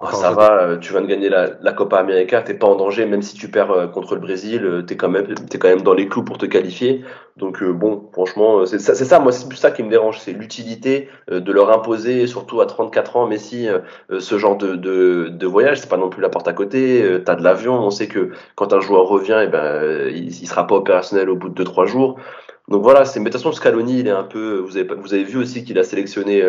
Ah, 0.00 0.12
ça 0.12 0.30
va, 0.32 0.76
tu 0.80 0.92
viens 0.92 1.02
de 1.02 1.06
gagner 1.06 1.28
la, 1.28 1.50
la 1.60 1.72
Copa 1.72 1.98
América, 1.98 2.42
t'es 2.42 2.54
pas 2.54 2.66
en 2.66 2.76
danger, 2.76 3.06
même 3.06 3.22
si 3.22 3.34
tu 3.34 3.48
perds 3.48 3.90
contre 3.92 4.14
le 4.14 4.20
Brésil, 4.20 4.84
t'es 4.86 4.96
quand 4.96 5.08
même, 5.08 5.34
t'es 5.34 5.58
quand 5.58 5.68
même 5.68 5.82
dans 5.82 5.94
les 5.94 6.08
clous 6.08 6.24
pour 6.24 6.38
te 6.38 6.46
qualifier. 6.46 7.04
Donc 7.36 7.62
euh, 7.62 7.72
bon, 7.72 8.10
franchement, 8.12 8.66
c'est 8.66 8.78
ça, 8.78 8.94
ça, 8.94 9.18
moi 9.18 9.32
c'est 9.32 9.48
plus 9.48 9.56
ça 9.56 9.70
qui 9.70 9.82
me 9.82 9.88
dérange, 9.88 10.20
c'est 10.20 10.32
l'utilité 10.32 11.08
euh, 11.30 11.40
de 11.40 11.50
leur 11.50 11.70
imposer, 11.70 12.26
surtout 12.26 12.60
à 12.60 12.66
34 12.66 13.16
ans, 13.16 13.26
Messi, 13.26 13.68
euh, 13.68 13.80
ce 14.20 14.38
genre 14.38 14.56
de, 14.56 14.76
de, 14.76 15.28
de 15.30 15.46
voyage. 15.46 15.80
C'est 15.80 15.88
pas 15.88 15.96
non 15.96 16.10
plus 16.10 16.20
la 16.20 16.28
porte 16.28 16.46
à 16.48 16.52
côté. 16.52 17.20
T'as 17.24 17.34
de 17.34 17.42
l'avion, 17.42 17.74
on 17.74 17.90
sait 17.90 18.06
que 18.06 18.30
quand 18.54 18.72
un 18.74 18.80
joueur 18.80 19.06
revient, 19.06 19.40
eh 19.44 19.46
ben 19.46 20.08
il, 20.10 20.28
il 20.28 20.46
sera 20.46 20.66
pas 20.66 20.74
opérationnel 20.74 21.30
au 21.30 21.36
bout 21.36 21.48
de 21.48 21.64
2-3 21.64 21.86
jours. 21.86 22.16
Donc 22.68 22.82
voilà, 22.82 23.04
c'est 23.04 23.18
mais 23.18 23.24
de 23.24 23.30
toute 23.30 23.42
façon 23.42 23.52
Scaloni, 23.52 24.00
il 24.00 24.08
est 24.08 24.10
un 24.10 24.24
peu. 24.24 24.58
Vous 24.58 24.76
avez 24.76 24.88
vous 24.94 25.14
avez 25.14 25.24
vu 25.24 25.38
aussi 25.38 25.64
qu'il 25.64 25.78
a 25.78 25.84
sélectionné 25.84 26.42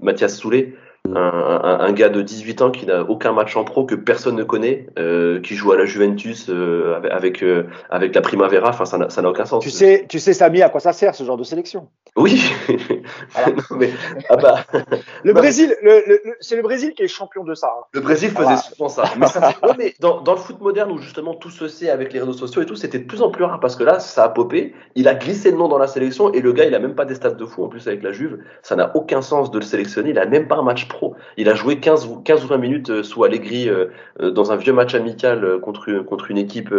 Mathias 0.00 0.36
Soulet 0.36 0.74
un, 1.06 1.16
un, 1.16 1.80
un, 1.80 1.92
gars 1.92 2.08
de 2.08 2.22
18 2.22 2.62
ans 2.62 2.70
qui 2.70 2.86
n'a 2.86 3.02
aucun 3.02 3.32
match 3.32 3.56
en 3.56 3.64
pro 3.64 3.84
que 3.84 3.94
personne 3.94 4.36
ne 4.36 4.42
connaît, 4.42 4.86
euh, 4.98 5.38
qui 5.40 5.54
joue 5.54 5.70
à 5.72 5.76
la 5.76 5.84
Juventus 5.84 6.46
euh, 6.48 6.98
avec 7.10 7.42
euh, 7.42 7.64
avec 7.90 8.14
la 8.14 8.22
Primavera. 8.22 8.70
Enfin, 8.70 8.86
ça 8.86 8.98
n'a 8.98 9.28
aucun 9.28 9.44
sens. 9.44 9.62
Tu 9.62 9.70
sais, 9.70 10.06
tu 10.08 10.18
sais, 10.18 10.32
Samy, 10.32 10.62
à 10.62 10.70
quoi 10.70 10.80
ça 10.80 10.94
sert 10.94 11.14
ce 11.14 11.22
genre 11.24 11.36
de 11.36 11.44
sélection? 11.44 11.88
Oui, 12.16 12.42
mais, 13.70 13.90
ah 14.30 14.36
bah. 14.36 14.64
le 15.24 15.32
Brésil, 15.34 15.76
c'est 16.40 16.56
le 16.56 16.62
Brésil 16.62 16.94
qui 16.94 17.02
est 17.02 17.08
champion 17.08 17.44
de 17.44 17.54
ça. 17.54 17.66
Hein. 17.66 17.84
Le 17.92 18.00
Brésil 18.00 18.30
faisait 18.30 18.56
souvent 18.56 18.88
ça. 18.88 19.04
Mais, 19.18 19.26
ça 19.26 19.52
mais 19.76 19.94
dans, 20.00 20.22
dans, 20.22 20.32
le 20.32 20.38
foot 20.38 20.60
moderne 20.60 20.90
où 20.92 20.98
justement 20.98 21.34
tout 21.34 21.50
se 21.50 21.68
sait 21.68 21.90
avec 21.90 22.12
les 22.12 22.20
réseaux 22.20 22.32
sociaux 22.32 22.62
et 22.62 22.66
tout, 22.66 22.76
c'était 22.76 23.00
de 23.00 23.04
plus 23.04 23.20
en 23.20 23.30
plus 23.30 23.44
rare 23.44 23.60
parce 23.60 23.76
que 23.76 23.84
là, 23.84 24.00
ça 24.00 24.24
a 24.24 24.28
popé. 24.30 24.74
Il 24.94 25.08
a 25.08 25.14
glissé 25.14 25.50
le 25.50 25.58
nom 25.58 25.68
dans 25.68 25.78
la 25.78 25.88
sélection 25.88 26.32
et 26.32 26.40
le 26.40 26.52
gars, 26.52 26.64
il 26.64 26.74
a 26.74 26.78
même 26.78 26.94
pas 26.94 27.04
des 27.04 27.14
stats 27.14 27.32
de 27.32 27.44
fou 27.44 27.64
en 27.64 27.68
plus 27.68 27.86
avec 27.88 28.02
la 28.02 28.12
Juve. 28.12 28.38
Ça 28.62 28.74
n'a 28.76 28.96
aucun 28.96 29.20
sens 29.20 29.50
de 29.50 29.58
le 29.58 29.64
sélectionner. 29.64 30.10
Il 30.10 30.18
a 30.18 30.24
même 30.24 30.48
pas 30.48 30.56
un 30.56 30.62
match 30.62 30.88
pro. 30.88 30.93
Il 31.36 31.48
a 31.48 31.54
joué 31.54 31.78
15, 31.78 32.08
15 32.24 32.44
ou 32.44 32.48
20 32.48 32.58
minutes 32.58 32.90
euh, 32.90 33.02
sous 33.02 33.24
Allegri 33.24 33.68
euh, 33.68 33.86
euh, 34.20 34.30
dans 34.30 34.52
un 34.52 34.56
vieux 34.56 34.72
match 34.72 34.94
amical 34.94 35.58
contre, 35.60 36.30
une 36.30 36.38
équipe 36.38 36.74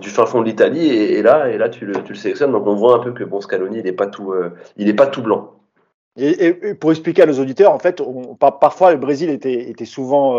du 0.00 0.10
fin 0.10 0.26
fond 0.26 0.40
de 0.40 0.46
l'Italie 0.46 0.88
et, 0.88 1.22
là, 1.22 1.48
et 1.48 1.58
là 1.58 1.68
tu, 1.68 1.86
le, 1.86 1.94
sélectionnes. 2.14 2.52
Donc 2.52 2.66
on 2.66 2.74
voit 2.74 2.96
un 2.96 2.98
peu 2.98 3.12
que 3.12 3.24
bon, 3.24 3.40
Scaloni, 3.40 3.78
il 3.78 3.84
n'est 3.84 3.92
pas 3.92 4.06
tout, 4.06 4.34
il 4.76 4.88
est 4.88 4.94
pas 4.94 5.06
tout 5.06 5.22
blanc. 5.22 5.52
Et, 6.16 6.74
pour 6.74 6.90
expliquer 6.92 7.22
à 7.22 7.26
nos 7.26 7.40
auditeurs, 7.40 7.72
en 7.72 7.78
fait, 7.78 8.00
parfois 8.60 8.92
le 8.92 8.98
Brésil 8.98 9.30
était, 9.30 9.84
souvent 9.84 10.38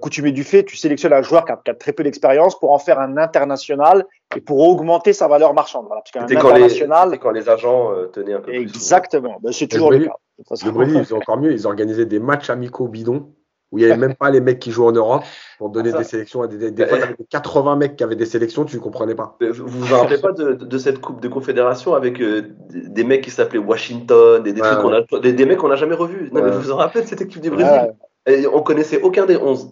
coutumé 0.00 0.32
du 0.32 0.44
fait, 0.44 0.64
tu 0.64 0.76
sélectionnes 0.76 1.12
un 1.12 1.22
joueur 1.22 1.44
qui 1.44 1.52
a, 1.52 1.60
qui 1.62 1.70
a 1.70 1.74
très 1.74 1.92
peu 1.92 2.02
d'expérience 2.02 2.58
pour 2.58 2.72
en 2.72 2.78
faire 2.78 2.98
un 2.98 3.16
international 3.16 4.04
et 4.34 4.40
pour 4.40 4.60
augmenter 4.60 5.12
sa 5.12 5.28
valeur 5.28 5.54
marchande. 5.54 5.86
Voilà, 5.86 6.02
parce 6.02 6.12
quand, 6.12 6.32
international, 6.32 7.10
les, 7.10 7.18
quand 7.18 7.30
les 7.30 7.48
agents 7.48 7.92
euh, 7.92 8.06
tenaient 8.06 8.34
un 8.34 8.40
peu 8.40 8.54
Exactement, 8.54 9.38
ben, 9.42 9.52
c'est 9.52 9.66
toujours 9.66 9.90
le, 9.90 10.06
cas. 10.06 10.16
Le 10.64 10.70
Brésil, 10.70 11.02
ils 11.06 11.14
ont 11.14 11.18
encore 11.18 11.38
mieux, 11.38 11.52
ils 11.52 11.66
organisaient 11.66 12.06
des 12.06 12.18
matchs 12.18 12.50
amicaux 12.50 12.88
bidons 12.88 13.32
où 13.74 13.78
il 13.78 13.84
n'y 13.84 13.90
avait 13.90 14.00
même 14.00 14.14
pas 14.14 14.30
les 14.30 14.40
mecs 14.40 14.60
qui 14.60 14.70
jouent 14.70 14.86
en 14.86 14.92
Europe 14.92 15.24
pour 15.58 15.68
donner 15.68 15.92
des 15.92 16.04
sélections 16.04 16.42
à 16.42 16.46
des, 16.46 16.70
des, 16.70 16.86
fois, 16.86 16.96
il 16.96 17.00
y 17.00 17.04
avait 17.04 17.16
80 17.28 17.76
mecs 17.76 17.96
qui 17.96 18.04
avaient 18.04 18.14
des 18.14 18.24
sélections, 18.24 18.64
tu 18.64 18.76
ne 18.76 18.80
comprenais 18.80 19.16
pas. 19.16 19.36
Vous 19.40 19.66
vous 19.66 19.94
rappelez 19.94 20.18
pas 20.18 20.30
de, 20.30 20.52
de, 20.52 20.78
cette 20.78 21.00
Coupe 21.00 21.20
de 21.20 21.26
Confédération 21.26 21.94
avec 21.94 22.20
euh, 22.20 22.54
des 22.70 23.02
mecs 23.02 23.22
qui 23.22 23.32
s'appelaient 23.32 23.58
Washington, 23.58 24.46
et 24.46 24.52
des, 24.52 24.60
trucs 24.60 25.12
a, 25.12 25.18
des, 25.18 25.44
mecs 25.44 25.58
qu'on 25.58 25.68
n'a 25.68 25.74
jamais 25.74 25.96
revus. 25.96 26.30
Vous 26.32 26.60
vous 26.60 26.70
en 26.70 26.76
rappelez 26.76 27.02
de 27.02 27.08
cette 27.08 27.22
équipe 27.22 27.42
du 27.42 27.50
Brésil? 27.50 27.94
Et 28.26 28.46
On 28.46 28.62
connaissait 28.62 29.00
aucun 29.00 29.26
des 29.26 29.36
11. 29.36 29.70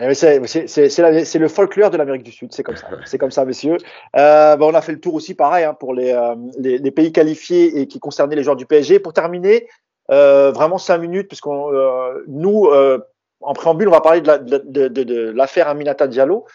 Eh 0.00 0.14
c'est 0.14 1.38
le 1.38 1.48
folklore 1.48 1.90
de 1.90 1.96
l'Amérique 1.96 2.24
du 2.24 2.32
Sud, 2.32 2.52
c'est 2.52 2.62
comme 2.62 2.76
ça, 2.76 2.88
c'est 3.04 3.18
comme 3.18 3.30
ça, 3.30 3.44
messieurs. 3.44 3.76
Euh, 4.16 4.56
on 4.58 4.74
a 4.74 4.80
fait 4.80 4.92
le 4.92 5.00
tour 5.00 5.14
aussi, 5.14 5.34
pareil, 5.34 5.64
hein, 5.64 5.74
pour 5.74 5.94
les, 5.94 6.12
euh, 6.12 6.34
les, 6.58 6.90
pays 6.90 7.12
qualifiés 7.12 7.78
et 7.78 7.86
qui 7.86 8.00
concernaient 8.00 8.34
les 8.34 8.42
joueurs 8.42 8.56
du 8.56 8.66
PSG. 8.66 8.98
Pour 8.98 9.12
terminer, 9.12 9.68
euh, 10.10 10.50
vraiment 10.50 10.78
cinq 10.78 10.98
minutes, 10.98 11.28
puisqu'on 11.28 11.72
euh, 11.72 12.24
nous, 12.26 12.68
en 13.40 13.52
préambule, 13.52 13.88
on 13.88 13.92
va 13.92 14.00
parler 14.00 14.22
de 14.22 15.32
l'affaire 15.36 15.66
la, 15.66 15.72
de, 15.72 15.76
Aminata 15.76 16.06
Diallo. 16.08 16.46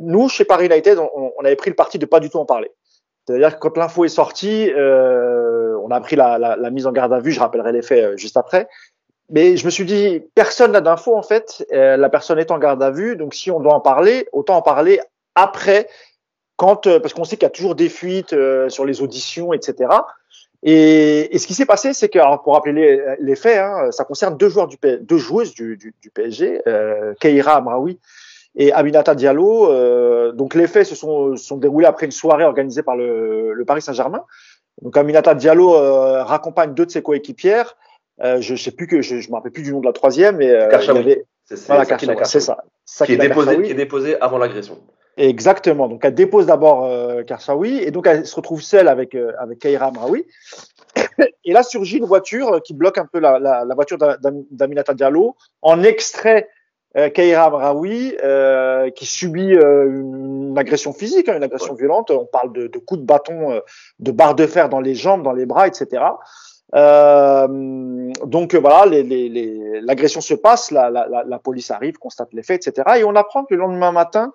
Nous, 0.00 0.28
chez 0.28 0.44
Paris 0.44 0.66
United, 0.66 0.98
on, 0.98 1.44
avait 1.44 1.56
pris 1.56 1.70
le 1.70 1.76
parti 1.76 1.98
de 1.98 2.06
pas 2.06 2.18
du 2.18 2.30
tout 2.30 2.38
en 2.38 2.46
parler. 2.46 2.70
C'est-à-dire 3.26 3.54
que 3.54 3.60
quand 3.60 3.76
l'info 3.76 4.04
est 4.04 4.08
sortie, 4.08 4.72
on 4.74 5.90
a 5.90 6.00
pris 6.00 6.16
la, 6.16 6.70
mise 6.72 6.86
en 6.86 6.92
garde 6.92 7.12
à 7.12 7.20
vue. 7.20 7.30
Je 7.30 7.40
rappellerai 7.40 7.72
les 7.72 7.82
faits 7.82 8.16
juste 8.16 8.36
après. 8.36 8.68
Mais 9.30 9.56
je 9.56 9.64
me 9.66 9.70
suis 9.70 9.84
dit, 9.84 10.22
personne 10.34 10.72
n'a 10.72 10.80
d'info 10.80 11.16
en 11.16 11.22
fait. 11.22 11.66
Euh, 11.72 11.96
la 11.96 12.08
personne 12.08 12.38
est 12.38 12.50
en 12.50 12.58
garde 12.58 12.82
à 12.82 12.90
vue, 12.90 13.16
donc 13.16 13.34
si 13.34 13.50
on 13.50 13.60
doit 13.60 13.74
en 13.74 13.80
parler, 13.80 14.26
autant 14.32 14.56
en 14.56 14.62
parler 14.62 15.00
après, 15.34 15.88
quand 16.56 16.88
parce 17.00 17.14
qu'on 17.14 17.24
sait 17.24 17.36
qu'il 17.36 17.44
y 17.44 17.46
a 17.46 17.50
toujours 17.50 17.74
des 17.74 17.88
fuites 17.88 18.34
sur 18.68 18.84
les 18.84 19.00
auditions, 19.02 19.52
etc. 19.52 19.88
Et, 20.62 21.34
et, 21.34 21.38
ce 21.38 21.46
qui 21.46 21.54
s'est 21.54 21.66
passé, 21.66 21.92
c'est 21.92 22.08
que, 22.08 22.18
alors 22.18 22.42
pour 22.42 22.54
rappeler 22.54 22.72
les, 22.72 23.02
les 23.20 23.36
faits, 23.36 23.58
hein, 23.58 23.92
ça 23.92 24.04
concerne 24.04 24.36
deux 24.36 24.48
joueurs 24.48 24.66
du 24.66 24.76
deux 24.82 25.18
joueuses 25.18 25.54
du, 25.54 25.76
du, 25.76 25.94
du 26.02 26.10
PSG, 26.10 26.62
euh, 26.66 27.14
Keira 27.20 27.56
Amraoui 27.56 28.00
et 28.56 28.72
Aminata 28.72 29.14
Diallo. 29.14 29.70
Euh, 29.70 30.32
donc 30.32 30.54
les 30.54 30.66
faits 30.66 30.86
se 30.86 30.96
sont, 30.96 31.36
sont 31.36 31.58
déroulés 31.58 31.86
après 31.86 32.06
une 32.06 32.12
soirée 32.12 32.44
organisée 32.44 32.82
par 32.82 32.96
le, 32.96 33.52
le 33.52 33.64
Paris 33.64 33.82
Saint-Germain. 33.82 34.24
Donc 34.82 34.96
Aminata 34.96 35.34
Diallo 35.34 35.76
euh, 35.76 36.24
raccompagne 36.24 36.74
deux 36.74 36.86
de 36.86 36.90
ses 36.90 37.02
coéquipières. 37.02 37.76
Euh, 38.22 38.40
je 38.40 38.54
sais 38.56 38.70
plus 38.70 38.86
que 38.86 39.00
je, 39.00 39.20
je 39.20 39.28
me 39.30 39.34
rappelle 39.34 39.52
plus 39.52 39.62
du 39.62 39.72
nom 39.72 39.80
de 39.80 39.86
la 39.86 39.92
troisième, 39.92 40.36
mais 40.36 40.50
euh, 40.50 40.68
c'est 41.44 41.66
voilà, 41.66 41.84
ça. 41.84 42.56
ça. 42.84 43.06
Qui 43.06 43.12
est 43.12 43.16
déposé, 43.16 43.62
qui 43.62 43.70
est 43.70 43.74
déposé 43.74 44.20
avant 44.20 44.38
l'agression. 44.38 44.78
Exactement. 45.16 45.88
Donc 45.88 46.04
elle 46.04 46.14
dépose 46.14 46.46
d'abord 46.46 46.84
euh, 46.84 47.22
Karsaoui 47.24 47.82
et 47.82 47.90
donc 47.90 48.06
elle 48.06 48.26
se 48.26 48.36
retrouve 48.36 48.62
seule 48.62 48.86
avec 48.86 49.14
euh, 49.14 49.32
avec 49.38 49.58
Kaira 49.58 49.86
Amraoui. 49.86 50.26
et 51.44 51.52
là 51.52 51.62
surgit 51.62 51.98
une 51.98 52.04
voiture 52.04 52.62
qui 52.62 52.72
bloque 52.72 52.98
un 52.98 53.06
peu 53.06 53.18
la, 53.18 53.38
la, 53.38 53.64
la 53.64 53.74
voiture 53.74 53.98
d'Aminata 53.98 54.94
Diallo. 54.94 55.36
En 55.60 55.82
extrait 55.82 56.48
euh, 56.96 57.10
Kaira 57.10 57.44
Amraoui 57.44 58.16
euh, 58.24 58.90
qui 58.90 59.04
subit 59.04 59.54
euh, 59.54 59.86
une, 59.86 60.56
agression 60.56 60.92
physique, 60.92 61.28
hein, 61.28 61.36
une 61.36 61.42
agression 61.42 61.74
violente. 61.74 62.10
On 62.10 62.24
parle 62.24 62.52
de, 62.52 62.66
de, 62.66 62.78
coups 62.78 63.00
de 63.00 63.06
bâton, 63.06 63.60
de 63.98 64.10
barres 64.10 64.34
de 64.34 64.46
fer 64.46 64.68
dans 64.68 64.80
les 64.80 64.94
jambes, 64.94 65.22
dans 65.22 65.32
les 65.32 65.46
bras, 65.46 65.66
etc. 65.68 66.02
donc 66.72 68.54
voilà, 68.54 68.84
l'agression 68.86 70.20
les, 70.20 70.26
les, 70.26 70.28
se 70.28 70.34
passe, 70.34 70.70
la, 70.70 70.90
la, 70.90 71.38
police 71.38 71.70
arrive, 71.70 71.98
constate 71.98 72.28
les 72.32 72.42
faits, 72.42 72.66
etc. 72.66 72.98
Et 72.98 73.04
on 73.04 73.16
apprend 73.16 73.44
que 73.44 73.54
le 73.54 73.60
lendemain 73.60 73.92
matin, 73.92 74.32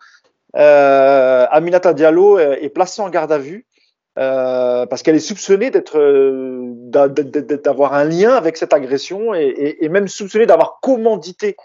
euh, 0.56 1.46
Aminata 1.50 1.94
Diallo 1.94 2.38
euh, 2.38 2.56
est 2.60 2.70
placée 2.70 3.02
en 3.02 3.10
garde 3.10 3.32
à 3.32 3.38
vue 3.38 3.66
euh, 4.20 4.86
parce 4.86 5.02
qu'elle 5.02 5.16
est 5.16 5.20
soupçonnée 5.20 5.72
d'être 5.72 5.98
euh, 5.98 6.72
d'avoir 7.64 7.96
un 7.96 8.04
lien 8.04 8.36
avec 8.36 8.58
cette 8.58 8.74
agression 8.74 9.34
et, 9.34 9.46
et, 9.46 9.86
et 9.86 9.90
même 9.90 10.08
soupçonnée 10.08 10.46
d'avoir 10.46 10.80
commandité 10.82 11.56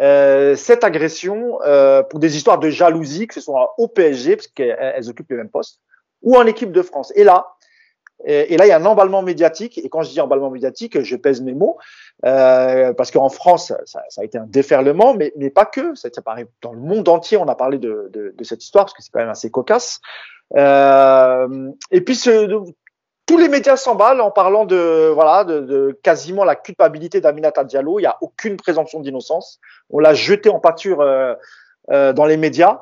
euh, 0.00 0.54
cette 0.54 0.84
agression 0.84 1.58
euh, 1.66 2.04
pour 2.04 2.20
des 2.20 2.36
histoires 2.36 2.60
de 2.60 2.70
jalousie, 2.70 3.26
que 3.26 3.34
ce 3.34 3.40
soit 3.40 3.74
au 3.78 3.88
PSG 3.88 4.36
parce 4.36 4.46
qu'elles 4.48 5.10
occupent 5.10 5.30
les 5.30 5.36
mêmes 5.36 5.50
postes 5.50 5.80
ou 6.22 6.36
en 6.36 6.46
équipe 6.46 6.70
de 6.70 6.82
France. 6.82 7.12
Et 7.16 7.24
là, 7.24 7.48
et, 8.24 8.56
là, 8.56 8.66
il 8.66 8.68
y 8.68 8.72
a 8.72 8.76
un 8.76 8.84
emballement 8.84 9.22
médiatique. 9.22 9.78
Et 9.78 9.88
quand 9.88 10.02
je 10.02 10.10
dis 10.10 10.20
emballement 10.20 10.50
médiatique, 10.50 11.02
je 11.02 11.16
pèse 11.16 11.40
mes 11.40 11.54
mots. 11.54 11.78
Euh, 12.24 12.92
parce 12.92 13.10
qu'en 13.10 13.28
France, 13.28 13.72
ça, 13.86 14.02
ça, 14.08 14.22
a 14.22 14.24
été 14.24 14.38
un 14.38 14.46
déferlement, 14.46 15.14
mais, 15.14 15.32
mais 15.36 15.50
pas 15.50 15.66
que. 15.66 15.94
Ça, 15.94 16.08
ça 16.12 16.20
paraît 16.20 16.48
dans 16.62 16.72
le 16.72 16.80
monde 16.80 17.08
entier, 17.08 17.36
on 17.36 17.46
a 17.46 17.54
parlé 17.54 17.78
de, 17.78 18.10
de, 18.12 18.34
de 18.36 18.44
cette 18.44 18.62
histoire, 18.64 18.86
parce 18.86 18.94
que 18.94 19.02
c'est 19.02 19.10
quand 19.12 19.20
même 19.20 19.28
assez 19.28 19.50
cocasse. 19.50 20.00
Euh, 20.56 21.70
et 21.92 22.00
puis, 22.00 22.16
ce, 22.16 22.64
tous 23.26 23.36
les 23.36 23.48
médias 23.48 23.76
s'emballent 23.76 24.22
en 24.22 24.30
parlant 24.30 24.64
de, 24.64 25.10
voilà, 25.14 25.44
de, 25.44 25.60
de 25.60 25.98
quasiment 26.02 26.44
la 26.44 26.56
culpabilité 26.56 27.20
d'Aminata 27.20 27.62
Diallo. 27.62 27.98
Il 27.98 28.02
n'y 28.02 28.06
a 28.06 28.16
aucune 28.22 28.56
présomption 28.56 29.00
d'innocence. 29.00 29.60
On 29.90 29.98
l'a 30.00 30.14
jeté 30.14 30.48
en 30.48 30.58
pâture 30.58 31.02
euh, 31.02 31.34
euh, 31.90 32.12
dans 32.12 32.24
les 32.24 32.38
médias. 32.38 32.80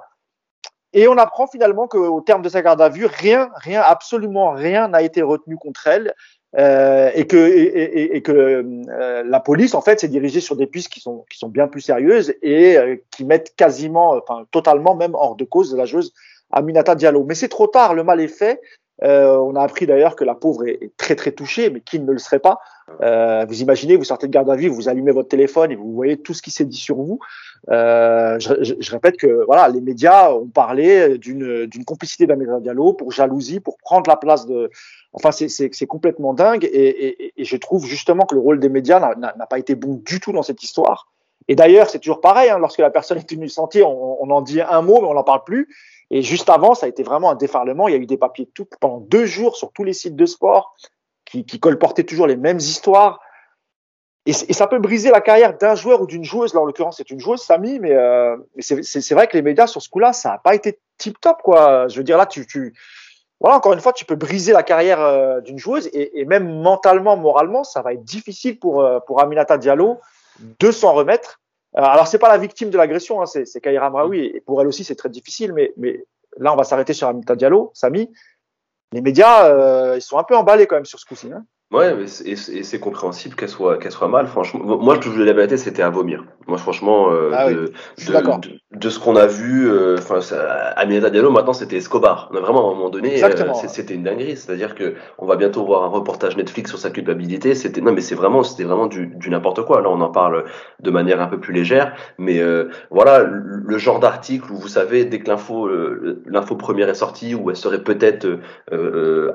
Et 0.92 1.08
on 1.08 1.18
apprend 1.18 1.46
finalement 1.46 1.88
qu'au 1.88 2.20
terme 2.20 2.42
de 2.42 2.48
sa 2.48 2.62
garde 2.62 2.80
à 2.80 2.88
vue, 2.88 3.06
rien, 3.06 3.50
rien, 3.56 3.82
absolument 3.82 4.52
rien 4.52 4.88
n'a 4.88 5.02
été 5.02 5.22
retenu 5.22 5.56
contre 5.56 5.86
elle. 5.86 6.14
Euh, 6.56 7.10
et 7.14 7.26
que, 7.26 7.36
et, 7.36 8.16
et, 8.16 8.22
que 8.22 8.32
euh, 8.32 9.22
la 9.26 9.40
police 9.40 9.74
en 9.74 9.82
fait 9.82 10.00
s'est 10.00 10.08
dirigée 10.08 10.40
sur 10.40 10.56
des 10.56 10.66
pistes 10.66 10.90
qui 10.90 11.00
sont 11.00 11.26
qui 11.30 11.36
sont 11.36 11.50
bien 11.50 11.68
plus 11.68 11.82
sérieuses 11.82 12.32
et 12.40 12.78
euh, 12.78 12.96
qui 13.10 13.26
mettent 13.26 13.54
quasiment, 13.56 14.12
enfin 14.12 14.46
totalement 14.52 14.94
même 14.94 15.14
hors 15.14 15.36
de 15.36 15.44
cause 15.44 15.76
la 15.76 15.84
joueuse 15.84 16.14
Aminata 16.50 16.94
Diallo. 16.94 17.24
Mais 17.24 17.34
c'est 17.34 17.48
trop 17.48 17.66
tard, 17.66 17.92
le 17.92 18.04
mal 18.04 18.22
est 18.22 18.28
fait. 18.28 18.62
Euh, 19.02 19.36
on 19.36 19.54
a 19.56 19.62
appris 19.62 19.86
d'ailleurs 19.86 20.16
que 20.16 20.24
la 20.24 20.34
pauvre 20.34 20.66
est, 20.66 20.90
très 20.96 21.16
très 21.16 21.32
touchée, 21.32 21.70
mais 21.70 21.80
qui 21.80 22.00
ne 22.00 22.10
le 22.10 22.18
serait 22.18 22.38
pas 22.38 22.58
euh, 23.02 23.44
Vous 23.46 23.60
imaginez, 23.60 23.96
vous 23.96 24.04
sortez 24.04 24.26
de 24.26 24.32
garde 24.32 24.48
à 24.50 24.56
vue, 24.56 24.68
vous 24.68 24.88
allumez 24.88 25.12
votre 25.12 25.28
téléphone 25.28 25.70
et 25.70 25.76
vous 25.76 25.92
voyez 25.92 26.16
tout 26.16 26.32
ce 26.32 26.40
qui 26.40 26.50
s'est 26.50 26.64
dit 26.64 26.78
sur 26.78 26.96
vous. 26.96 27.18
Euh, 27.70 28.38
je, 28.38 28.54
je, 28.62 28.74
je, 28.78 28.90
répète 28.90 29.16
que 29.16 29.44
voilà, 29.44 29.68
les 29.68 29.80
médias 29.80 30.32
ont 30.32 30.46
parlé 30.46 31.18
d'une 31.18 31.84
complicité 31.84 32.26
d'Amélie 32.26 32.50
Diallo 32.62 32.94
pour 32.94 33.12
jalousie, 33.12 33.60
pour 33.60 33.76
prendre 33.78 34.08
la 34.08 34.16
place 34.16 34.46
de. 34.46 34.70
Enfin, 35.12 35.30
c'est 35.32 35.86
complètement 35.86 36.34
dingue 36.34 36.64
et, 36.64 36.68
et, 36.68 37.32
et, 37.40 37.44
je 37.44 37.56
trouve 37.56 37.86
justement 37.86 38.26
que 38.26 38.34
le 38.34 38.40
rôle 38.40 38.60
des 38.60 38.68
médias 38.68 39.00
n'a 39.16 39.46
pas 39.46 39.58
été 39.58 39.74
bon 39.74 40.00
du 40.04 40.20
tout 40.20 40.32
dans 40.32 40.42
cette 40.42 40.62
histoire. 40.62 41.08
Et 41.48 41.54
d'ailleurs, 41.54 41.88
c'est 41.88 42.00
toujours 42.00 42.20
pareil. 42.20 42.50
Hein, 42.50 42.58
lorsque 42.58 42.80
la 42.80 42.90
personne 42.90 43.18
est 43.18 43.32
innocentée, 43.32 43.82
on, 43.82 44.22
on 44.22 44.30
en 44.30 44.42
dit 44.42 44.60
un 44.60 44.82
mot, 44.82 45.00
mais 45.00 45.08
on 45.08 45.14
n'en 45.14 45.22
parle 45.22 45.44
plus. 45.44 45.68
Et 46.10 46.22
juste 46.22 46.48
avant, 46.48 46.74
ça 46.74 46.86
a 46.86 46.88
été 46.88 47.02
vraiment 47.02 47.30
un 47.30 47.34
déferlement. 47.34 47.88
Il 47.88 47.92
y 47.92 47.94
a 47.94 48.00
eu 48.00 48.06
des 48.06 48.16
papiers 48.16 48.48
tout, 48.54 48.66
pendant 48.80 49.00
deux 49.00 49.26
jours 49.26 49.56
sur 49.56 49.72
tous 49.72 49.84
les 49.84 49.92
sites 49.92 50.16
de 50.16 50.26
sport 50.26 50.76
qui, 51.24 51.44
qui 51.44 51.58
colportaient 51.58 52.04
toujours 52.04 52.26
les 52.26 52.36
mêmes 52.36 52.58
histoires. 52.58 53.20
Et, 54.26 54.32
ça 54.32 54.66
peut 54.66 54.80
briser 54.80 55.10
la 55.10 55.20
carrière 55.20 55.56
d'un 55.56 55.76
joueur 55.76 56.02
ou 56.02 56.06
d'une 56.06 56.24
joueuse. 56.24 56.52
Là, 56.52 56.60
en 56.60 56.64
l'occurrence, 56.64 56.96
c'est 56.96 57.10
une 57.10 57.20
joueuse, 57.20 57.40
Samy, 57.40 57.78
mais, 57.78 57.92
euh, 57.92 58.36
mais 58.56 58.62
c'est 58.62 59.14
vrai 59.14 59.28
que 59.28 59.36
les 59.36 59.42
médias 59.42 59.68
sur 59.68 59.80
ce 59.80 59.88
coup-là, 59.88 60.12
ça 60.12 60.30
n'a 60.30 60.38
pas 60.38 60.54
été 60.54 60.80
tip 60.98 61.20
top, 61.20 61.42
quoi. 61.42 61.86
Je 61.86 61.96
veux 61.96 62.02
dire, 62.02 62.18
là, 62.18 62.26
tu, 62.26 62.44
tu, 62.44 62.74
voilà, 63.40 63.56
encore 63.56 63.72
une 63.72 63.80
fois, 63.80 63.92
tu 63.92 64.04
peux 64.04 64.16
briser 64.16 64.52
la 64.52 64.64
carrière 64.64 65.00
euh, 65.00 65.40
d'une 65.40 65.58
joueuse 65.58 65.88
et, 65.92 66.20
et, 66.20 66.24
même 66.24 66.60
mentalement, 66.60 67.16
moralement, 67.16 67.62
ça 67.62 67.82
va 67.82 67.92
être 67.92 68.02
difficile 68.02 68.58
pour, 68.58 68.80
euh, 68.80 68.98
pour 69.06 69.20
Aminata 69.20 69.58
Diallo 69.58 70.00
de 70.58 70.70
s'en 70.72 70.92
remettre. 70.92 71.40
Euh, 71.78 71.82
alors, 71.82 72.06
c'est 72.06 72.18
pas 72.18 72.28
la 72.28 72.38
victime 72.38 72.70
de 72.70 72.78
l'agression, 72.78 73.20
hein, 73.20 73.26
c'est 73.26 73.60
Kaira 73.60 73.90
Mraoui, 73.90 74.24
et 74.24 74.40
pour 74.40 74.60
elle 74.60 74.66
aussi, 74.66 74.84
c'est 74.84 74.94
très 74.94 75.10
difficile, 75.10 75.52
mais, 75.52 75.72
mais 75.76 76.04
là, 76.38 76.52
on 76.52 76.56
va 76.56 76.64
s'arrêter 76.64 76.94
sur 76.94 77.08
Aminata 77.08 77.36
Diallo, 77.36 77.70
Samy. 77.74 78.10
Les 78.92 79.02
médias, 79.02 79.48
euh, 79.48 79.96
ils 79.96 80.02
sont 80.02 80.18
un 80.18 80.24
peu 80.24 80.36
emballés 80.36 80.66
quand 80.66 80.76
même 80.76 80.86
sur 80.86 80.98
ce 80.98 81.04
coup-ci. 81.04 81.30
Hein. 81.32 81.44
Ouais, 81.72 81.96
et 82.24 82.36
c'est 82.36 82.78
compréhensible 82.78 83.34
qu'elle 83.34 83.48
soit, 83.48 83.78
qu'elle 83.78 83.90
soit 83.90 84.06
mal. 84.06 84.28
Franchement, 84.28 84.78
moi, 84.78 85.00
je 85.00 85.22
la 85.22 85.32
vérité, 85.32 85.56
c'était 85.56 85.82
à 85.82 85.90
vomir. 85.90 86.24
Moi, 86.46 86.58
franchement, 86.58 87.10
euh, 87.10 87.32
ah 87.34 87.52
de, 87.52 87.72
de, 88.72 88.88
ce 88.88 89.00
qu'on 89.00 89.16
a 89.16 89.26
vu, 89.26 89.68
euh, 89.68 89.96
enfin, 89.98 90.20
euh, 90.30 90.70
Aminata 90.76 91.10
Diallo, 91.10 91.32
maintenant, 91.32 91.52
c'était 91.52 91.76
Escobar. 91.78 92.30
On 92.32 92.36
a 92.36 92.40
vraiment, 92.40 92.68
à 92.68 92.72
un 92.72 92.76
moment 92.76 92.88
donné, 92.88 93.20
euh, 93.20 93.52
c'était 93.66 93.94
une 93.94 94.04
dinguerie. 94.04 94.36
C'est-à-dire 94.36 94.76
que 94.76 94.94
on 95.18 95.26
va 95.26 95.34
bientôt 95.34 95.64
voir 95.64 95.82
un 95.82 95.88
reportage 95.88 96.36
Netflix 96.36 96.70
sur 96.70 96.78
sa 96.78 96.90
culpabilité. 96.90 97.56
C'était, 97.56 97.80
non, 97.80 97.90
mais 97.90 98.00
c'est 98.00 98.14
vraiment, 98.14 98.44
c'était 98.44 98.62
vraiment 98.62 98.86
du, 98.86 99.08
du 99.08 99.28
n'importe 99.28 99.64
quoi. 99.64 99.82
Là, 99.82 99.90
on 99.90 100.00
en 100.00 100.10
parle 100.10 100.44
de 100.80 100.90
manière 100.92 101.20
un 101.20 101.26
peu 101.26 101.40
plus 101.40 101.52
légère, 101.52 101.96
mais 102.16 102.40
voilà, 102.90 103.24
le, 103.24 103.78
genre 103.78 103.98
d'article 103.98 104.52
où 104.52 104.56
vous 104.56 104.68
savez, 104.68 105.04
dès 105.04 105.18
que 105.18 105.28
l'info, 105.28 105.68
l'info 106.26 106.54
première 106.54 106.88
est 106.88 106.94
sortie, 106.94 107.34
où 107.34 107.50
elle 107.50 107.56
serait 107.56 107.82
peut-être 107.82 108.38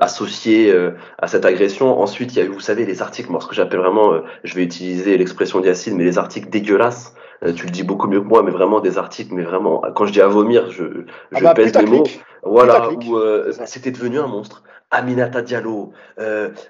associée 0.00 0.74
à 1.18 1.26
cette 1.26 1.44
agression, 1.44 2.00
ensuite 2.00 2.21
il 2.30 2.36
y 2.36 2.40
a 2.40 2.44
eu, 2.44 2.48
vous 2.48 2.60
savez, 2.60 2.84
les 2.84 3.02
articles, 3.02 3.30
moi, 3.30 3.40
ce 3.40 3.46
que 3.46 3.54
j'appelle 3.54 3.80
vraiment, 3.80 4.12
euh, 4.12 4.20
je 4.44 4.54
vais 4.54 4.62
utiliser 4.62 5.16
l'expression 5.16 5.60
d'Yacine, 5.60 5.96
mais 5.96 6.04
les 6.04 6.18
articles 6.18 6.48
dégueulasses. 6.48 7.14
Euh, 7.44 7.52
tu 7.52 7.66
le 7.66 7.70
dis 7.72 7.82
beaucoup 7.82 8.06
mieux 8.06 8.20
que 8.20 8.26
moi, 8.26 8.42
mais 8.42 8.52
vraiment 8.52 8.80
des 8.80 8.98
articles, 8.98 9.34
mais 9.34 9.42
vraiment, 9.42 9.82
quand 9.94 10.06
je 10.06 10.12
dis 10.12 10.20
à 10.20 10.28
vomir, 10.28 10.70
je, 10.70 10.84
je 10.84 11.04
ah 11.32 11.40
bah, 11.40 11.54
pèse 11.54 11.74
mes 11.76 11.86
mots. 11.86 12.04
Voilà, 12.44 12.90
où 12.90 13.16
euh, 13.16 13.52
c'était 13.66 13.90
devenu 13.90 14.18
un 14.18 14.26
monstre. 14.26 14.62
Aminata 14.94 15.40
Diallo, 15.40 15.94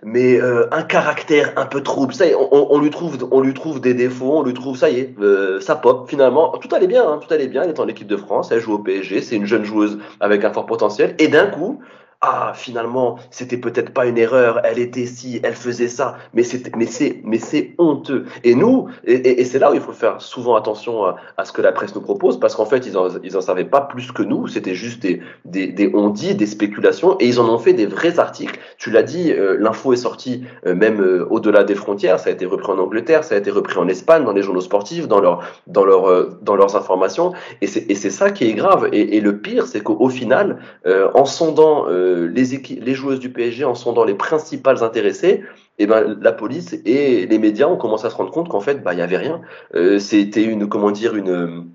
mais 0.04 0.40
un 0.40 0.82
caractère 0.84 1.54
un 1.56 1.66
peu 1.66 1.82
trouble. 1.82 2.14
Ça 2.14 2.24
y 2.24 2.28
est, 2.28 2.36
on, 2.38 2.78
lui 2.78 2.90
trouve, 2.90 3.18
on 3.32 3.40
lui 3.40 3.52
trouve 3.52 3.80
des 3.80 3.94
défauts, 3.94 4.38
on 4.38 4.44
lui 4.44 4.54
trouve, 4.54 4.76
ça 4.76 4.90
y 4.90 5.00
est, 5.00 5.14
ça 5.60 5.74
pop. 5.74 6.08
Finalement, 6.08 6.50
tout 6.50 6.72
allait 6.72 6.86
bien, 6.86 7.02
hein, 7.04 7.18
tout 7.20 7.34
allait 7.34 7.48
bien. 7.48 7.64
Elle 7.64 7.70
est 7.70 7.80
en 7.80 7.88
équipe 7.88 8.06
de 8.06 8.16
France, 8.16 8.52
elle 8.52 8.60
joue 8.60 8.74
au 8.74 8.78
PSG, 8.78 9.22
c'est 9.22 9.34
une 9.34 9.46
jeune 9.46 9.64
joueuse 9.64 9.98
avec 10.20 10.44
un 10.44 10.52
fort 10.52 10.66
potentiel. 10.66 11.16
Et 11.18 11.26
d'un 11.26 11.48
coup, 11.48 11.80
ah 12.24 12.52
finalement 12.54 13.18
c'était 13.32 13.56
peut-être 13.56 13.92
pas 13.92 14.06
une 14.06 14.16
erreur, 14.16 14.60
elle 14.62 14.78
était 14.78 15.06
si, 15.06 15.40
elle 15.42 15.56
faisait 15.56 15.88
ça, 15.88 16.16
mais 16.34 16.44
c'est 16.44 16.74
mais 16.76 16.86
c'est 16.86 17.20
mais 17.24 17.38
c'est 17.38 17.74
honteux. 17.78 18.26
Et 18.44 18.54
nous 18.54 18.88
et, 19.04 19.44
c'est 19.44 19.58
là 19.58 19.72
où 19.72 19.74
il 19.74 19.80
faut 19.80 19.92
faire 19.92 20.20
souvent 20.22 20.54
attention 20.54 21.04
à, 21.04 21.44
ce 21.44 21.50
que 21.50 21.60
la 21.60 21.72
presse 21.72 21.96
nous 21.96 22.00
propose 22.00 22.38
parce 22.38 22.54
qu'en 22.54 22.64
fait 22.64 22.86
ils 22.86 22.96
en 22.96 23.08
ils 23.24 23.36
en 23.36 23.40
savaient 23.40 23.64
pas 23.64 23.80
plus 23.80 24.12
que 24.12 24.22
nous, 24.22 24.46
c'était 24.46 24.76
juste 24.76 25.02
des 25.02 25.20
des 25.44 25.66
des 25.66 25.90
on 25.94 26.10
dit 26.10 26.36
des 26.36 26.46
spéculations 26.46 27.16
et 27.18 27.26
ils 27.26 27.40
en 27.40 27.48
ont 27.52 27.58
fait 27.58 27.72
des 27.72 27.86
vrais 27.86 28.20
articles. 28.20 28.60
Tu 28.78 28.92
l'as 28.92 29.02
dit, 29.02 29.32
euh, 29.32 29.56
l'info 29.58 29.92
est 29.92 29.96
sortie 29.96 30.44
euh, 30.66 30.76
même 30.76 31.00
euh, 31.00 31.26
au-delà 31.28 31.64
des 31.64 31.74
frontières, 31.74 32.20
ça 32.20 32.30
a 32.30 32.32
été 32.32 32.46
repris 32.46 32.70
en 32.70 32.78
Angleterre, 32.78 33.24
ça 33.24 33.34
a 33.34 33.38
été 33.38 33.50
repris 33.50 33.78
en 33.78 33.88
Espagne 33.88 34.24
dans 34.24 34.32
les 34.32 34.42
journaux 34.42 34.60
sportifs, 34.60 35.08
dans 35.08 35.20
leur 35.20 35.42
dans 35.66 35.84
leur 35.84 36.28
dans 36.40 36.54
leurs 36.54 36.76
informations. 36.76 37.32
Et 37.62 37.66
c'est 37.66 37.90
et 37.90 37.96
c'est 37.96 38.10
ça 38.10 38.30
qui 38.30 38.48
est 38.48 38.54
grave. 38.54 38.90
Et, 38.92 39.20
le 39.20 39.38
pire 39.38 39.66
c'est 39.66 39.80
qu'au 39.80 40.08
final 40.08 40.58
en 40.84 41.24
sondant 41.24 41.86
euh, 42.11 42.11
les, 42.32 42.78
les 42.80 42.94
joueuses 42.94 43.20
du 43.20 43.30
PSG 43.30 43.64
en 43.64 43.74
sont 43.74 43.92
dans 43.92 44.04
les 44.04 44.14
principales 44.14 44.82
intéressées, 44.82 45.42
et 45.78 45.84
eh 45.84 45.86
ben 45.86 46.18
la 46.20 46.32
police 46.32 46.74
et 46.84 47.26
les 47.26 47.38
médias 47.38 47.66
ont 47.66 47.76
commencé 47.76 48.06
à 48.06 48.10
se 48.10 48.16
rendre 48.16 48.30
compte 48.30 48.48
qu'en 48.48 48.60
fait 48.60 48.82
bah 48.82 48.92
il 48.92 48.98
y 48.98 49.02
avait 49.02 49.16
rien. 49.16 49.40
Euh, 49.74 49.98
c'était 49.98 50.44
une 50.44 50.68
comment 50.68 50.90
dire 50.90 51.16
une 51.16 51.70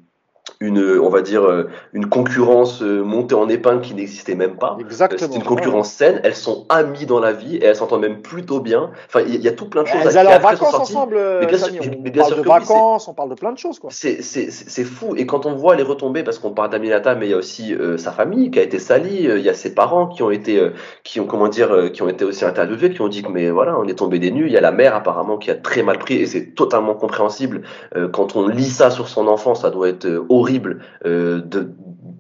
une, 0.60 1.00
on 1.00 1.10
va 1.10 1.22
dire, 1.22 1.44
euh, 1.44 1.70
une 1.94 2.10
concurrence 2.10 2.82
euh, 2.82 3.04
montée 3.04 3.36
en 3.36 3.48
épingle 3.48 3.82
qui 3.82 3.94
n'existait 3.94 4.34
même 4.34 4.56
pas. 4.56 4.78
Exactement. 4.80 5.30
C'est 5.32 5.38
une 5.38 5.44
concurrence 5.44 5.92
saine. 5.92 6.20
Elles 6.24 6.36
sont 6.36 6.66
amies 6.70 7.06
dans 7.06 7.20
la 7.20 7.32
vie 7.32 7.58
et 7.58 7.66
elles 7.66 7.76
s'entendent 7.76 8.02
même 8.02 8.22
plutôt 8.22 8.60
bien. 8.60 8.90
Enfin, 9.08 9.22
il 9.28 9.36
y, 9.36 9.48
a 9.48 9.52
tout 9.52 9.70
plein 9.70 9.84
de 9.84 9.88
choses. 9.88 10.02
Elles 10.04 10.18
allaient 10.18 10.36
en 10.36 10.40
vacances 10.40 10.74
ensemble. 10.74 11.20
Mais 11.42 11.46
bien 11.46 11.58
sûr, 11.58 11.84
mais 12.02 12.10
bien 12.10 12.24
on 12.24 12.30
parle 12.30 12.42
de 12.42 12.48
vacances, 12.48 13.08
on 13.08 13.14
parle 13.14 13.30
de 13.30 13.36
plein 13.36 13.52
de 13.52 13.58
choses, 13.58 13.78
quoi. 13.78 13.92
C'est 13.92 14.84
fou. 14.84 15.16
Et 15.16 15.26
quand 15.28 15.46
on 15.46 15.54
voit 15.54 15.76
les 15.76 15.84
retombées, 15.84 16.24
parce 16.24 16.40
qu'on 16.40 16.52
parle 16.52 16.72
d'Aminata, 16.72 17.14
mais 17.14 17.28
il 17.28 17.32
y 17.32 17.34
a 17.34 17.38
aussi 17.38 17.76
euh, 17.76 17.98
sa 17.98 18.12
famille 18.12 18.50
qui 18.50 18.60
a 18.60 18.64
été 18.64 18.80
salie. 18.80 19.26
Il 19.26 19.42
y 19.42 19.50
a 19.50 19.54
ses 19.54 19.76
parents 19.76 20.08
qui 20.08 20.24
ont 20.24 20.32
été, 20.32 20.72
qui 21.04 21.20
ont 21.20 21.28
comment 21.28 21.50
dire, 21.50 21.92
qui 21.94 22.02
ont 22.02 22.10
été 22.10 22.26
aussi 22.26 22.46
interviewés, 22.46 22.92
qui 22.92 23.02
ont 23.02 23.08
dit 23.08 23.22
que 23.22 23.30
mais 23.30 23.52
voilà, 23.52 23.78
on 23.78 23.88
est 23.88 23.96
tombé 23.96 24.18
des 24.18 24.32
nues. 24.32 24.48
Il 24.48 24.54
y 24.54 24.58
a 24.58 24.62
la 24.62 24.72
mère 24.72 24.96
apparemment 24.96 25.38
qui 25.38 25.52
a 25.52 25.56
très 25.56 25.84
mal 25.84 26.00
pris 26.00 26.16
et 26.16 26.26
c'est 26.26 26.56
totalement 26.56 26.96
compréhensible. 26.96 27.62
quand 28.12 28.36
on 28.36 28.48
lit 28.48 28.70
ça 28.70 28.90
sur 28.90 29.08
son 29.08 29.28
enfant, 29.28 29.54
ça 29.54 29.70
doit 29.70 29.90
être 29.90 30.08
horrible 30.30 30.47
euh, 31.06 31.42
de, 31.42 31.74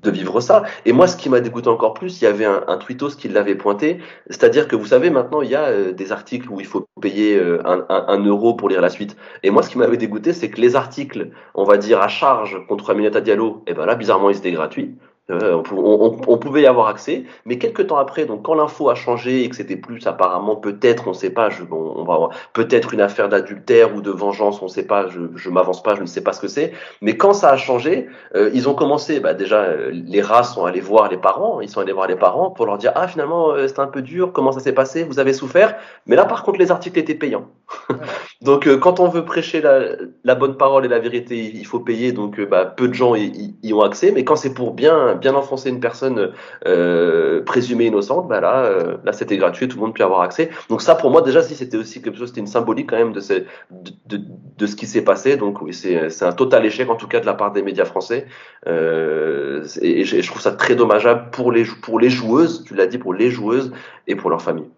vivre 0.09 0.39
ça. 0.39 0.63
Et 0.85 0.93
moi, 0.93 1.05
ce 1.05 1.17
qui 1.17 1.29
m'a 1.29 1.41
dégoûté 1.41 1.67
encore 1.67 1.93
plus, 1.93 2.21
il 2.21 2.23
y 2.23 2.27
avait 2.27 2.45
un, 2.45 2.77
tweetos 2.77 3.09
qui 3.17 3.27
l'avait 3.27 3.55
pointé, 3.55 3.99
c'est-à-dire 4.29 4.69
que 4.69 4.77
vous 4.77 4.85
savez, 4.85 5.09
maintenant, 5.09 5.41
il 5.41 5.49
y 5.49 5.55
a 5.55 5.65
euh, 5.65 5.91
des 5.91 6.13
articles 6.13 6.49
où 6.49 6.61
il 6.61 6.65
faut 6.65 6.87
payer 7.01 7.37
euh, 7.37 7.59
un, 7.65 7.85
un, 7.89 8.23
euro 8.23 8.53
pour 8.53 8.69
lire 8.69 8.79
la 8.79 8.89
suite. 8.89 9.17
Et 9.43 9.49
moi, 9.49 9.63
ce 9.63 9.69
qui 9.69 9.77
m'avait 9.77 9.97
dégoûté, 9.97 10.31
c'est 10.31 10.49
que 10.49 10.61
les 10.61 10.77
articles, 10.77 11.31
on 11.55 11.65
va 11.65 11.75
dire, 11.75 11.99
à 12.01 12.07
charge 12.07 12.57
contre 12.69 12.91
Aminata 12.91 13.19
Diallo, 13.19 13.63
et 13.67 13.71
eh 13.71 13.73
ben 13.73 13.85
là, 13.85 13.95
bizarrement, 13.95 14.29
ils 14.29 14.37
étaient 14.37 14.53
gratuits. 14.53 14.95
Euh, 15.29 15.61
on, 15.73 16.37
pouvait 16.37 16.61
y 16.61 16.65
avoir 16.67 16.87
accès, 16.87 17.25
mais 17.45 17.57
quelques 17.57 17.87
temps 17.87 17.97
après, 17.97 18.25
donc 18.25 18.43
quand 18.43 18.53
l'info 18.53 18.89
a 18.89 18.95
changé 18.95 19.43
et 19.43 19.49
que 19.49 19.57
c'était 19.57 19.75
plus 19.75 20.07
apparemment 20.07 20.55
peut-être, 20.55 21.03
on 21.07 21.11
ne 21.11 21.15
sait 21.15 21.31
pas, 21.31 21.49
je, 21.49 21.63
bon, 21.63 21.93
on 21.97 22.05
va 22.05 22.29
peut-être 22.53 22.93
une 22.93 23.01
affaire 23.01 23.27
d'adultère 23.27 23.93
ou 23.93 24.01
de 24.01 24.09
vengeance, 24.09 24.61
on 24.61 24.65
ne 24.65 24.69
sait 24.69 24.87
pas, 24.87 25.09
je, 25.09 25.19
je 25.35 25.49
m'avance 25.49 25.83
pas, 25.83 25.95
je 25.95 26.01
ne 26.01 26.05
sais 26.05 26.21
pas 26.21 26.31
ce 26.31 26.39
que 26.39 26.47
c'est. 26.47 26.71
Mais 27.01 27.17
quand 27.17 27.33
ça 27.33 27.49
a 27.49 27.57
changé, 27.57 28.07
euh, 28.35 28.49
ils 28.53 28.69
ont 28.69 28.73
commencé, 28.73 29.19
bah 29.19 29.33
déjà 29.33 29.63
euh, 29.63 29.91
les 29.91 30.21
rats 30.21 30.43
sont 30.43 30.63
allés 30.63 30.79
voir 30.79 31.09
les 31.09 31.17
parents, 31.17 31.59
ils 31.59 31.69
sont 31.69 31.81
allés 31.81 31.91
voir 31.91 32.07
les 32.07 32.15
parents 32.15 32.49
pour 32.49 32.65
leur 32.65 32.77
dire 32.77 32.93
ah 32.95 33.09
finalement 33.09 33.53
c'était 33.67 33.81
un 33.81 33.87
peu 33.87 34.01
dur, 34.01 34.31
comment 34.31 34.53
ça 34.53 34.61
s'est 34.61 34.73
passé, 34.73 35.03
vous 35.03 35.19
avez 35.19 35.33
souffert. 35.33 35.75
Mais 36.05 36.15
là 36.15 36.23
par 36.23 36.43
contre 36.43 36.59
les 36.59 36.71
articles 36.71 36.97
étaient 36.99 37.15
payants. 37.15 37.47
donc 38.41 38.65
quand 38.79 39.01
on 39.01 39.09
veut 39.09 39.25
prêcher 39.25 39.59
la, 39.59 39.81
la, 40.23 40.35
bonne 40.35 40.55
parole 40.55 40.85
et 40.85 40.87
la 40.87 40.99
vérité, 40.99 41.51
il 41.53 41.65
faut 41.65 41.81
payer. 41.81 42.13
Donc 42.13 42.39
bah, 42.39 42.63
peu 42.65 42.87
de 42.87 42.93
gens 42.93 43.13
y, 43.15 43.55
y 43.61 43.73
ont 43.73 43.81
accès, 43.81 44.13
mais 44.13 44.23
quand 44.23 44.37
c'est 44.37 44.53
pour 44.53 44.73
bien 44.73 45.16
bien 45.17 45.35
enfoncer 45.35 45.69
une 45.69 45.79
personne 45.79 46.31
euh, 46.65 47.43
présumée 47.43 47.85
innocente, 47.85 48.27
bah 48.27 48.39
là, 48.39 48.65
euh, 48.65 48.97
là 49.03 49.13
c'était 49.13 49.37
gratuit, 49.37 49.67
tout 49.67 49.77
le 49.77 49.81
monde 49.83 49.95
peut 49.95 50.03
avoir 50.03 50.21
accès. 50.21 50.49
Donc 50.69 50.81
ça, 50.81 50.95
pour 50.95 51.11
moi, 51.11 51.21
déjà, 51.21 51.41
si 51.41 51.55
c'était 51.55 51.77
aussi 51.77 52.01
quelque 52.01 52.17
chose, 52.17 52.29
c'était 52.29 52.41
une 52.41 52.47
symbolique 52.47 52.89
quand 52.89 52.97
même 52.97 53.13
de, 53.13 53.19
ces, 53.19 53.45
de, 53.71 54.65
ce 54.65 54.75
qui 54.75 54.85
s'est 54.85 55.03
passé. 55.03 55.37
Donc 55.37 55.61
oui, 55.61 55.73
c'est 55.73 56.23
un 56.23 56.31
total 56.31 56.65
échec, 56.65 56.89
en 56.89 56.95
tout 56.95 57.07
cas 57.07 57.19
de 57.19 57.25
la 57.25 57.33
part 57.33 57.51
des 57.51 57.61
médias 57.61 57.85
français. 57.85 58.25
Euh, 58.67 59.65
et, 59.81 60.03
je 60.03 60.27
trouve 60.27 60.41
ça 60.41 60.51
très 60.51 60.75
dommageable 60.75 61.29
pour 61.31 61.51
les, 61.51 61.65
pour 61.81 61.99
les 61.99 62.09
joueuses, 62.09 62.63
tu 62.65 62.75
l'as 62.75 62.87
dit, 62.87 62.97
pour 62.97 63.13
les 63.13 63.29
joueuses 63.29 63.71
et 64.07 64.15
pour 64.15 64.29
leurs 64.29 64.41
familles. 64.41 64.69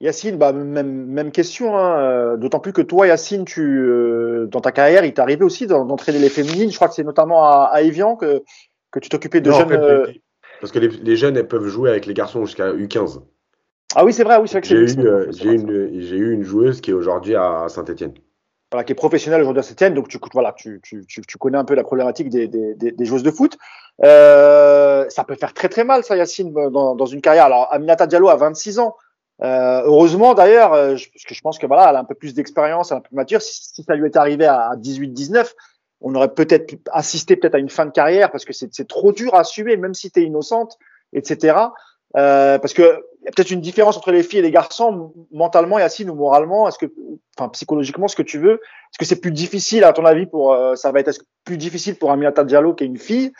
Yacine, 0.00 0.36
bah, 0.36 0.52
même, 0.52 1.06
même 1.06 1.30
question, 1.30 1.78
hein. 1.78 2.36
D'autant 2.36 2.58
plus 2.58 2.72
que 2.72 2.82
toi, 2.82 3.06
Yacine, 3.06 3.44
tu, 3.44 3.88
dans 4.50 4.60
ta 4.60 4.72
carrière, 4.72 5.04
il 5.04 5.14
t'est 5.14 5.22
arrivé 5.22 5.44
aussi 5.44 5.66
d'entraîner 5.66 6.18
les 6.18 6.28
féminines. 6.28 6.70
Je 6.70 6.76
crois 6.76 6.88
que 6.88 6.94
c'est 6.94 7.04
notamment 7.04 7.44
à 7.44 7.80
Evian 7.82 8.16
que, 8.16 8.42
que 8.94 9.00
tu 9.00 9.08
t'occupais 9.08 9.40
de 9.40 9.50
jeunes. 9.50 9.72
Euh, 9.72 10.06
parce 10.60 10.72
que 10.72 10.78
les, 10.78 11.16
jeunes, 11.16 11.36
elles 11.36 11.48
peuvent 11.48 11.66
jouer 11.66 11.90
avec 11.90 12.06
les 12.06 12.14
garçons 12.14 12.44
jusqu'à 12.44 12.72
U15. 12.72 13.20
Ah 13.96 14.04
oui, 14.04 14.12
c'est 14.12 14.24
vrai, 14.24 14.38
oui, 14.40 14.48
c'est 14.48 14.54
vrai 14.54 14.60
que 14.62 14.68
J'ai 14.68 14.76
eu, 14.76 15.06
euh, 15.06 15.30
une, 15.30 16.00
j'ai 16.00 16.16
eu 16.16 16.32
une 16.32 16.42
joueuse 16.42 16.80
qui 16.80 16.90
est 16.90 16.94
aujourd'hui 16.94 17.34
à 17.34 17.66
Saint-Etienne. 17.68 18.14
Voilà, 18.70 18.84
qui 18.84 18.92
est 18.92 18.96
professionnelle 18.96 19.42
aujourd'hui 19.42 19.60
à 19.60 19.62
Saint-Etienne, 19.62 19.94
donc 19.94 20.08
tu, 20.08 20.18
voilà, 20.32 20.52
tu, 20.52 20.80
tu, 20.82 21.04
tu, 21.06 21.38
connais 21.38 21.58
un 21.58 21.64
peu 21.64 21.74
la 21.74 21.84
problématique 21.84 22.28
des, 22.28 22.48
des, 22.48 22.74
des, 22.74 23.04
joueuses 23.04 23.22
de 23.22 23.30
foot. 23.30 23.58
Euh, 24.04 25.04
ça 25.10 25.24
peut 25.24 25.34
faire 25.34 25.52
très 25.52 25.68
très 25.68 25.84
mal, 25.84 26.02
ça, 26.02 26.16
Yacine, 26.16 26.52
dans, 26.52 26.94
dans 26.94 27.06
une 27.06 27.20
carrière. 27.20 27.44
Alors, 27.44 27.72
Aminata 27.72 28.06
Diallo 28.06 28.28
a 28.28 28.36
26 28.36 28.78
ans. 28.78 28.96
Euh, 29.42 29.82
heureusement 29.84 30.34
d'ailleurs, 30.34 30.70
parce 30.70 31.24
que 31.26 31.34
je 31.34 31.40
pense 31.40 31.58
que 31.58 31.66
voilà, 31.66 31.90
elle 31.90 31.96
a 31.96 32.00
un 32.00 32.04
peu 32.04 32.14
plus 32.14 32.34
d'expérience, 32.34 32.92
elle 32.92 32.98
est 32.98 33.00
un 33.00 33.02
peu 33.02 33.16
mature. 33.16 33.42
Si, 33.42 33.74
si 33.74 33.82
ça 33.82 33.96
lui 33.96 34.06
était 34.06 34.18
arrivé 34.18 34.46
à 34.46 34.72
18-19, 34.76 35.52
on 36.00 36.14
aurait 36.14 36.32
peut-être 36.34 36.74
assisté 36.90 37.36
peut-être 37.36 37.54
à 37.54 37.58
une 37.58 37.70
fin 37.70 37.86
de 37.86 37.92
carrière 37.92 38.30
parce 38.30 38.44
que 38.44 38.52
c'est 38.52 38.88
trop 38.88 39.12
dur 39.12 39.34
à 39.34 39.40
assumer, 39.40 39.76
même 39.76 39.94
si 39.94 40.10
tu 40.10 40.20
es 40.20 40.24
innocente, 40.24 40.76
etc. 41.12 41.56
Euh, 42.16 42.58
parce 42.58 42.74
que 42.74 43.04
y 43.24 43.28
a 43.28 43.32
peut-être 43.34 43.50
une 43.50 43.60
différence 43.60 43.96
entre 43.96 44.12
les 44.12 44.22
filles 44.22 44.40
et 44.40 44.42
les 44.42 44.50
garçons, 44.50 45.12
mentalement, 45.32 45.78
Yacine, 45.78 46.10
ou 46.10 46.14
moralement, 46.14 46.68
est-ce 46.68 46.78
que, 46.78 46.92
enfin, 47.38 47.48
psychologiquement, 47.48 48.06
ce 48.06 48.16
que 48.16 48.22
tu 48.22 48.38
veux, 48.38 48.54
est-ce 48.54 48.98
que 48.98 49.04
c'est 49.04 49.20
plus 49.20 49.32
difficile, 49.32 49.82
à 49.84 49.92
ton 49.92 50.04
avis, 50.04 50.26
pour, 50.26 50.52
euh, 50.52 50.74
ça 50.74 50.92
va 50.92 51.00
être 51.00 51.10
plus 51.44 51.56
difficile 51.56 51.96
pour 51.96 52.10
Aminata 52.10 52.44
Diallo, 52.44 52.74
qui 52.74 52.84
est 52.84 52.86
une 52.86 52.98
fille, 52.98 53.32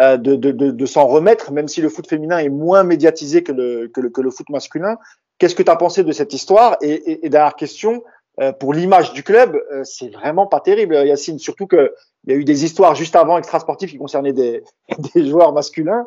euh, 0.00 0.16
de, 0.16 0.36
de, 0.36 0.52
de, 0.52 0.70
de 0.70 0.86
s'en 0.86 1.06
remettre, 1.06 1.52
même 1.52 1.68
si 1.68 1.80
le 1.80 1.88
foot 1.88 2.08
féminin 2.08 2.38
est 2.38 2.48
moins 2.48 2.84
médiatisé 2.84 3.42
que 3.42 3.52
le, 3.52 3.88
que 3.88 4.00
le, 4.00 4.10
que 4.10 4.20
le 4.20 4.30
foot 4.30 4.48
masculin? 4.50 4.96
Qu'est-ce 5.38 5.56
que 5.56 5.64
tu 5.64 5.70
as 5.70 5.76
pensé 5.76 6.04
de 6.04 6.12
cette 6.12 6.32
histoire? 6.32 6.76
Et, 6.80 6.92
et, 6.92 7.26
et 7.26 7.28
dernière 7.28 7.56
question, 7.56 8.04
euh, 8.40 8.52
pour 8.52 8.74
l'image 8.74 9.12
du 9.12 9.22
club, 9.22 9.60
euh, 9.72 9.82
c'est 9.84 10.08
vraiment 10.08 10.46
pas 10.46 10.60
terrible, 10.60 10.94
Yacine. 10.94 11.38
Surtout 11.38 11.66
que 11.66 11.94
il 12.24 12.32
y 12.32 12.36
a 12.36 12.38
eu 12.38 12.44
des 12.44 12.64
histoires 12.64 12.94
juste 12.94 13.16
avant 13.16 13.38
extrasportives 13.38 13.90
qui 13.90 13.98
concernaient 13.98 14.32
des, 14.32 14.64
joueurs 15.14 15.52
masculins. 15.52 16.06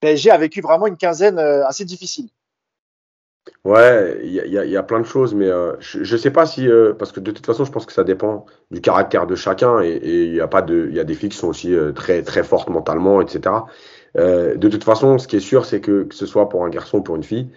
PSG 0.00 0.30
a 0.30 0.38
vécu 0.38 0.60
vraiment 0.60 0.86
une 0.86 0.96
quinzaine 0.96 1.38
euh, 1.38 1.66
assez 1.66 1.84
difficile. 1.84 2.28
Ouais, 3.64 4.20
il 4.22 4.32
y, 4.32 4.76
a 4.76 4.82
plein 4.82 5.00
de 5.00 5.06
choses, 5.06 5.34
mais 5.34 5.48
je, 5.80 6.04
je 6.04 6.16
sais 6.16 6.30
pas 6.30 6.44
si 6.44 6.68
parce 6.98 7.10
que 7.10 7.20
de 7.20 7.30
toute 7.30 7.44
façon, 7.44 7.64
je 7.64 7.72
pense 7.72 7.84
que 7.84 7.92
ça 7.92 8.04
dépend 8.04 8.44
du 8.70 8.80
caractère 8.80 9.26
de 9.26 9.34
chacun 9.34 9.80
et 9.80 9.98
il 10.02 10.34
y 10.34 10.40
a 10.40 10.46
pas 10.46 10.60
de, 10.60 10.86
il 10.88 10.94
y 10.94 11.00
a 11.00 11.04
des 11.04 11.14
filles 11.14 11.30
qui 11.30 11.38
sont 11.38 11.48
aussi 11.48 11.74
très 11.94 12.22
très 12.22 12.42
fortes 12.42 12.68
mentalement, 12.68 13.20
etc. 13.20 13.54
de 14.14 14.68
toute 14.68 14.84
façon, 14.84 15.18
ce 15.18 15.26
qui 15.26 15.36
est 15.36 15.40
sûr, 15.40 15.64
c'est 15.64 15.80
que 15.80 16.04
que 16.04 16.14
ce 16.14 16.26
soit 16.26 16.50
pour 16.50 16.64
un 16.64 16.68
garçon 16.68 16.98
ou 16.98 17.02
pour 17.02 17.16
une 17.16 17.24
fille, 17.24 17.48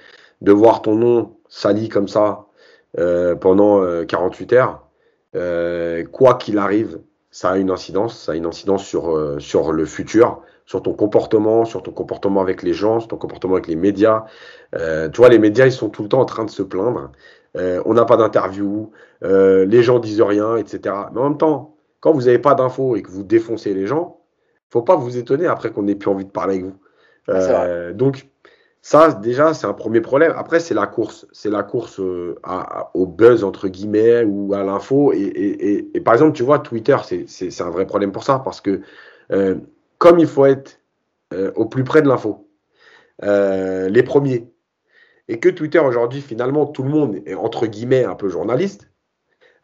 de 0.42 0.52
voir 0.54 0.82
ton 0.82 0.96
nom 0.96 1.36
sali 1.50 1.90
comme 1.90 2.08
ça 2.08 2.48
euh, 2.50 2.53
pendant 2.96 4.06
48 4.06 4.54
euh, 4.54 4.56
heures, 4.58 4.88
euh, 5.36 6.04
quoi 6.06 6.36
qu'il 6.36 6.58
arrive, 6.58 7.00
ça 7.34 7.50
a 7.50 7.58
une 7.58 7.72
incidence, 7.72 8.16
ça 8.20 8.34
a 8.34 8.36
une 8.36 8.46
incidence 8.46 8.86
sur, 8.86 9.18
euh, 9.18 9.40
sur 9.40 9.72
le 9.72 9.86
futur, 9.86 10.42
sur 10.68 10.84
ton 10.84 10.94
comportement, 10.94 11.66
sur 11.66 11.82
ton 11.82 11.92
comportement 11.92 12.42
avec 12.42 12.62
les 12.62 12.74
gens, 12.74 13.00
sur 13.00 13.10
ton 13.10 13.18
comportement 13.18 13.56
avec 13.56 13.68
les 13.68 13.76
médias. 13.76 14.26
Euh, 14.76 15.10
tu 15.10 15.18
vois, 15.18 15.30
les 15.30 15.40
médias, 15.40 15.66
ils 15.66 15.72
sont 15.72 15.90
tout 15.90 16.04
le 16.04 16.10
temps 16.10 16.22
en 16.22 16.26
train 16.26 16.46
de 16.46 16.52
se 16.52 16.62
plaindre. 16.62 17.12
Euh, 17.58 17.82
on 17.86 17.96
n'a 17.96 18.06
pas 18.06 18.18
d'interview, 18.18 18.92
les 19.22 19.84
gens 19.84 19.98
disent 19.98 20.22
rien, 20.22 20.58
etc. 20.58 20.96
Mais 21.12 21.22
en 21.22 21.30
même 21.30 21.38
temps, 21.40 21.76
quand 22.02 22.14
vous 22.14 22.24
n'avez 22.24 22.40
pas 22.40 22.54
d'infos 22.54 22.96
et 22.96 23.02
que 23.02 23.10
vous 23.10 23.24
défoncez 23.24 23.74
les 23.74 23.88
gens, 23.88 24.20
faut 24.70 24.84
pas 24.84 24.96
vous 24.96 25.18
étonner 25.18 25.48
après 25.48 25.72
qu'on 25.72 25.84
n'ait 25.84 25.96
plus 25.96 26.12
envie 26.12 26.26
de 26.26 26.32
parler 26.32 26.60
avec 26.60 26.66
vous. 26.66 27.98
donc, 27.98 28.28
ça, 28.86 29.14
déjà, 29.14 29.54
c'est 29.54 29.66
un 29.66 29.74
premier 29.74 30.02
problème. 30.02 30.34
Après, 30.36 30.60
c'est 30.60 30.74
la 30.74 30.88
course. 30.88 31.26
C'est 31.32 31.50
la 31.50 31.64
course 31.64 32.02
euh, 32.02 32.36
au 32.94 33.06
buzz, 33.06 33.46
entre 33.46 33.70
guillemets, 33.70 34.26
ou 34.26 34.54
à 34.54 34.62
l'info. 34.62 35.14
Et, 35.14 36.02
par 36.04 36.14
exemple, 36.14 36.34
tu 36.34 36.44
vois, 36.44 36.60
Twitter, 36.60 36.98
c'est 37.26 37.62
un 37.62 37.70
vrai 37.70 37.86
problème 37.86 38.12
pour 38.12 38.26
ça. 38.26 38.40
Parce 38.40 38.60
que 38.60 38.82
euh, 39.32 39.56
comme 40.00 40.20
il 40.20 40.28
faut 40.28 40.46
être 40.46 40.82
euh, 41.34 41.54
au 41.56 41.66
plus 41.66 41.86
près 41.86 42.02
de 42.02 42.10
l'info, 42.10 42.50
les 43.22 44.04
premiers, 44.04 44.52
et 45.30 45.40
que 45.40 45.48
Twitter, 45.48 45.80
aujourd'hui, 45.80 46.20
finalement, 46.20 46.66
tout 46.66 46.84
le 46.84 46.90
monde 46.90 47.22
est, 47.26 47.36
entre 47.36 47.68
guillemets, 47.68 48.04
un 48.04 48.16
peu 48.16 48.28
journaliste, 48.28 48.90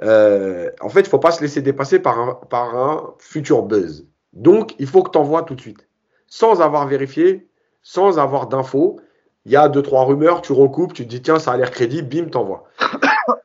en 0.02 0.90
fait, 0.90 1.02
il 1.02 1.04
ne 1.04 1.10
faut 1.10 1.20
pas 1.20 1.32
se 1.32 1.42
laisser 1.42 1.62
dépasser 1.62 2.00
par 2.00 2.20
un, 2.22 2.36
par 2.50 2.78
un 2.78 3.16
futur 3.20 3.64
buzz. 3.64 4.08
Donc, 4.32 4.76
il 4.80 4.88
faut 4.88 5.04
que 5.04 5.12
tu 5.12 5.18
envoies 5.18 5.44
tout 5.44 5.56
de 5.56 5.62
suite. 5.62 5.90
Sans 6.28 6.62
avoir 6.62 6.88
vérifié, 6.88 7.50
sans 7.82 8.18
avoir 8.18 8.48
d'infos 8.48 9.02
il 9.46 9.52
y 9.52 9.56
a 9.56 9.70
deux, 9.70 9.82
trois 9.82 10.04
rumeurs, 10.06 10.42
tu 10.42 10.52
recoupes, 10.52 10.94
tu 10.94 11.06
te 11.06 11.10
dis, 11.10 11.22
tiens, 11.22 11.40
ça 11.40 11.52
a 11.52 11.58
l'air 11.58 11.72
crédible, 11.72 12.08
bim, 12.08 12.30
t'envoies. 12.30 12.64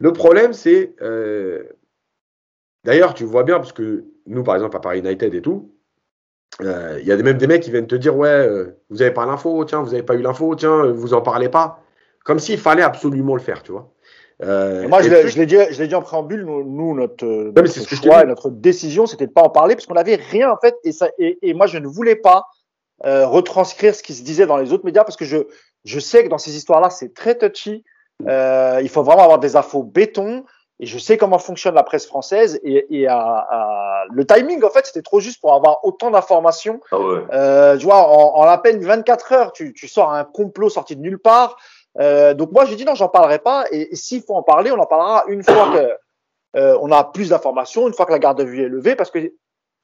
Le 0.00 0.12
problème, 0.12 0.52
c'est. 0.52 0.94
Euh, 1.02 1.64
d'ailleurs, 2.84 3.14
tu 3.14 3.24
vois 3.24 3.42
bien, 3.42 3.56
parce 3.56 3.72
que 3.72 4.04
nous, 4.26 4.44
par 4.44 4.54
exemple, 4.54 4.76
à 4.76 4.80
Paris 4.80 5.00
United 5.00 5.34
et 5.34 5.42
tout, 5.42 5.74
euh, 6.62 6.98
il 7.00 7.06
y 7.06 7.12
a 7.12 7.16
même 7.16 7.38
des 7.38 7.46
mecs 7.46 7.62
qui 7.62 7.70
viennent 7.70 7.86
te 7.86 7.96
dire, 7.96 8.16
ouais, 8.16 8.28
euh, 8.28 8.78
vous 8.90 8.98
n'avez 8.98 9.10
pas 9.10 9.26
l'info, 9.26 9.64
tiens, 9.64 9.82
vous 9.82 9.90
n'avez 9.90 10.02
pas 10.02 10.14
eu 10.14 10.22
l'info, 10.22 10.54
tiens, 10.54 10.86
vous 10.86 11.14
en 11.14 11.20
parlez 11.20 11.48
pas. 11.48 11.80
Comme 12.24 12.38
s'il 12.38 12.58
fallait 12.58 12.82
absolument 12.82 13.34
le 13.34 13.40
faire, 13.40 13.62
tu 13.62 13.72
vois. 13.72 13.90
moi, 14.40 15.02
je 15.02 15.38
l'ai 15.38 15.46
dit, 15.46 15.56
dit, 15.88 15.94
en 15.94 16.02
préambule, 16.02 16.44
nous, 16.44 16.94
notre, 16.94 17.26
notre 17.26 17.94
choix 17.94 18.22
et 18.22 18.26
notre 18.26 18.50
décision, 18.50 19.06
c'était 19.06 19.26
de 19.26 19.32
pas 19.32 19.42
en 19.42 19.50
parler 19.50 19.74
parce 19.74 19.86
qu'on 19.86 19.94
n'avait 19.94 20.16
rien 20.16 20.50
en 20.50 20.58
fait, 20.58 20.76
et, 20.84 20.92
ça, 20.92 21.08
et, 21.18 21.54
moi, 21.54 21.66
je 21.66 21.78
ne 21.78 21.86
voulais 21.86 22.16
pas 22.16 22.46
euh, 23.04 23.26
retranscrire 23.26 23.94
ce 23.94 24.02
qui 24.02 24.14
se 24.14 24.22
disait 24.22 24.46
dans 24.46 24.56
les 24.56 24.72
autres 24.72 24.84
médias 24.84 25.04
parce 25.04 25.16
que 25.16 25.24
je, 25.24 25.38
je 25.84 26.00
sais 26.00 26.24
que 26.24 26.28
dans 26.28 26.38
ces 26.38 26.56
histoires-là, 26.56 26.90
c'est 26.90 27.14
très 27.14 27.36
touchy. 27.36 27.84
Euh, 28.26 28.80
il 28.82 28.88
faut 28.88 29.02
vraiment 29.02 29.22
avoir 29.22 29.38
des 29.38 29.56
infos 29.56 29.82
béton. 29.82 30.44
Et 30.80 30.86
je 30.86 30.96
sais 30.98 31.16
comment 31.16 31.38
fonctionne 31.38 31.74
la 31.74 31.82
presse 31.82 32.06
française. 32.06 32.60
Et, 32.62 32.86
et 33.00 33.08
à, 33.08 33.18
à... 33.18 34.04
le 34.10 34.24
timing, 34.24 34.62
en 34.62 34.70
fait, 34.70 34.86
c'était 34.86 35.02
trop 35.02 35.18
juste 35.18 35.40
pour 35.40 35.52
avoir 35.52 35.84
autant 35.84 36.10
d'informations. 36.10 36.80
Ah 36.92 37.00
ouais. 37.00 37.20
euh, 37.32 37.76
tu 37.76 37.84
vois, 37.84 38.06
en, 38.06 38.36
en 38.36 38.42
à 38.42 38.58
peine 38.58 38.80
24 38.80 39.32
heures, 39.32 39.52
tu, 39.52 39.72
tu 39.74 39.88
sors 39.88 40.12
un 40.12 40.24
complot 40.24 40.68
sorti 40.68 40.94
de 40.94 41.00
nulle 41.00 41.18
part. 41.18 41.56
Euh, 42.00 42.34
donc 42.34 42.52
moi, 42.52 42.64
j'ai 42.64 42.76
dit 42.76 42.84
non, 42.84 42.94
j'en 42.94 43.08
parlerai 43.08 43.38
pas. 43.38 43.64
Et, 43.72 43.94
s'il 43.96 44.22
faut 44.22 44.34
en 44.34 44.42
parler, 44.42 44.70
on 44.70 44.78
en 44.78 44.86
parlera 44.86 45.24
une 45.28 45.42
fois 45.42 45.72
que 45.72 46.58
euh, 46.58 46.78
on 46.80 46.90
a 46.92 47.04
plus 47.04 47.30
d'informations, 47.30 47.88
une 47.88 47.94
fois 47.94 48.06
que 48.06 48.12
la 48.12 48.18
garde 48.18 48.38
de 48.38 48.44
vue 48.44 48.64
est 48.64 48.68
levée, 48.68 48.94
parce 48.94 49.10
que 49.10 49.32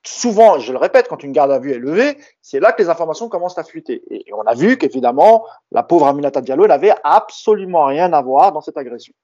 souvent, 0.06 0.58
je 0.58 0.72
le 0.72 0.78
répète, 0.78 1.08
quand 1.08 1.22
une 1.22 1.32
garde 1.32 1.50
à 1.50 1.58
vue 1.58 1.72
est 1.72 1.78
levée, 1.78 2.18
c'est 2.40 2.60
là 2.60 2.72
que 2.72 2.82
les 2.82 2.88
informations 2.88 3.28
commencent 3.28 3.58
à 3.58 3.64
fuiter. 3.64 4.02
Et, 4.10 4.24
on 4.32 4.42
a 4.42 4.54
vu 4.54 4.76
qu'évidemment, 4.76 5.46
la 5.72 5.82
pauvre 5.82 6.06
Aminata 6.06 6.40
Diallo 6.40 6.66
n'avait 6.66 6.94
absolument 7.04 7.86
rien 7.86 8.12
à 8.12 8.22
voir 8.22 8.52
dans 8.52 8.60
cette 8.60 8.76
agression. 8.76 9.14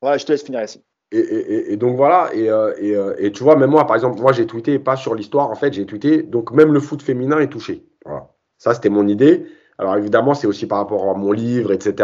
Voilà, 0.00 0.18
je 0.18 0.26
te 0.26 0.32
laisse 0.32 0.42
finir 0.42 0.62
ici. 0.62 0.82
Et, 1.12 1.76
donc 1.76 1.96
voilà, 1.96 2.30
euh, 2.36 2.72
euh, 2.80 3.16
et, 3.18 3.32
tu 3.32 3.42
vois, 3.42 3.56
même 3.56 3.70
moi, 3.70 3.84
par 3.84 3.96
exemple, 3.96 4.20
moi 4.20 4.30
j'ai 4.30 4.46
tweeté 4.46 4.78
pas 4.78 4.94
sur 4.94 5.16
l'histoire, 5.16 5.50
en 5.50 5.56
fait, 5.56 5.72
j'ai 5.72 5.84
tweeté, 5.84 6.22
donc 6.22 6.52
même 6.52 6.72
le 6.72 6.78
foot 6.78 7.02
féminin 7.02 7.40
est 7.40 7.48
touché. 7.48 7.84
Voilà. 8.04 8.28
Ça, 8.58 8.74
c'était 8.74 8.90
mon 8.90 9.08
idée. 9.08 9.46
Alors 9.78 9.96
évidemment, 9.96 10.34
c'est 10.34 10.46
aussi 10.46 10.66
par 10.66 10.78
rapport 10.78 11.08
à 11.08 11.14
mon 11.14 11.32
livre, 11.32 11.72
etc. 11.72 11.94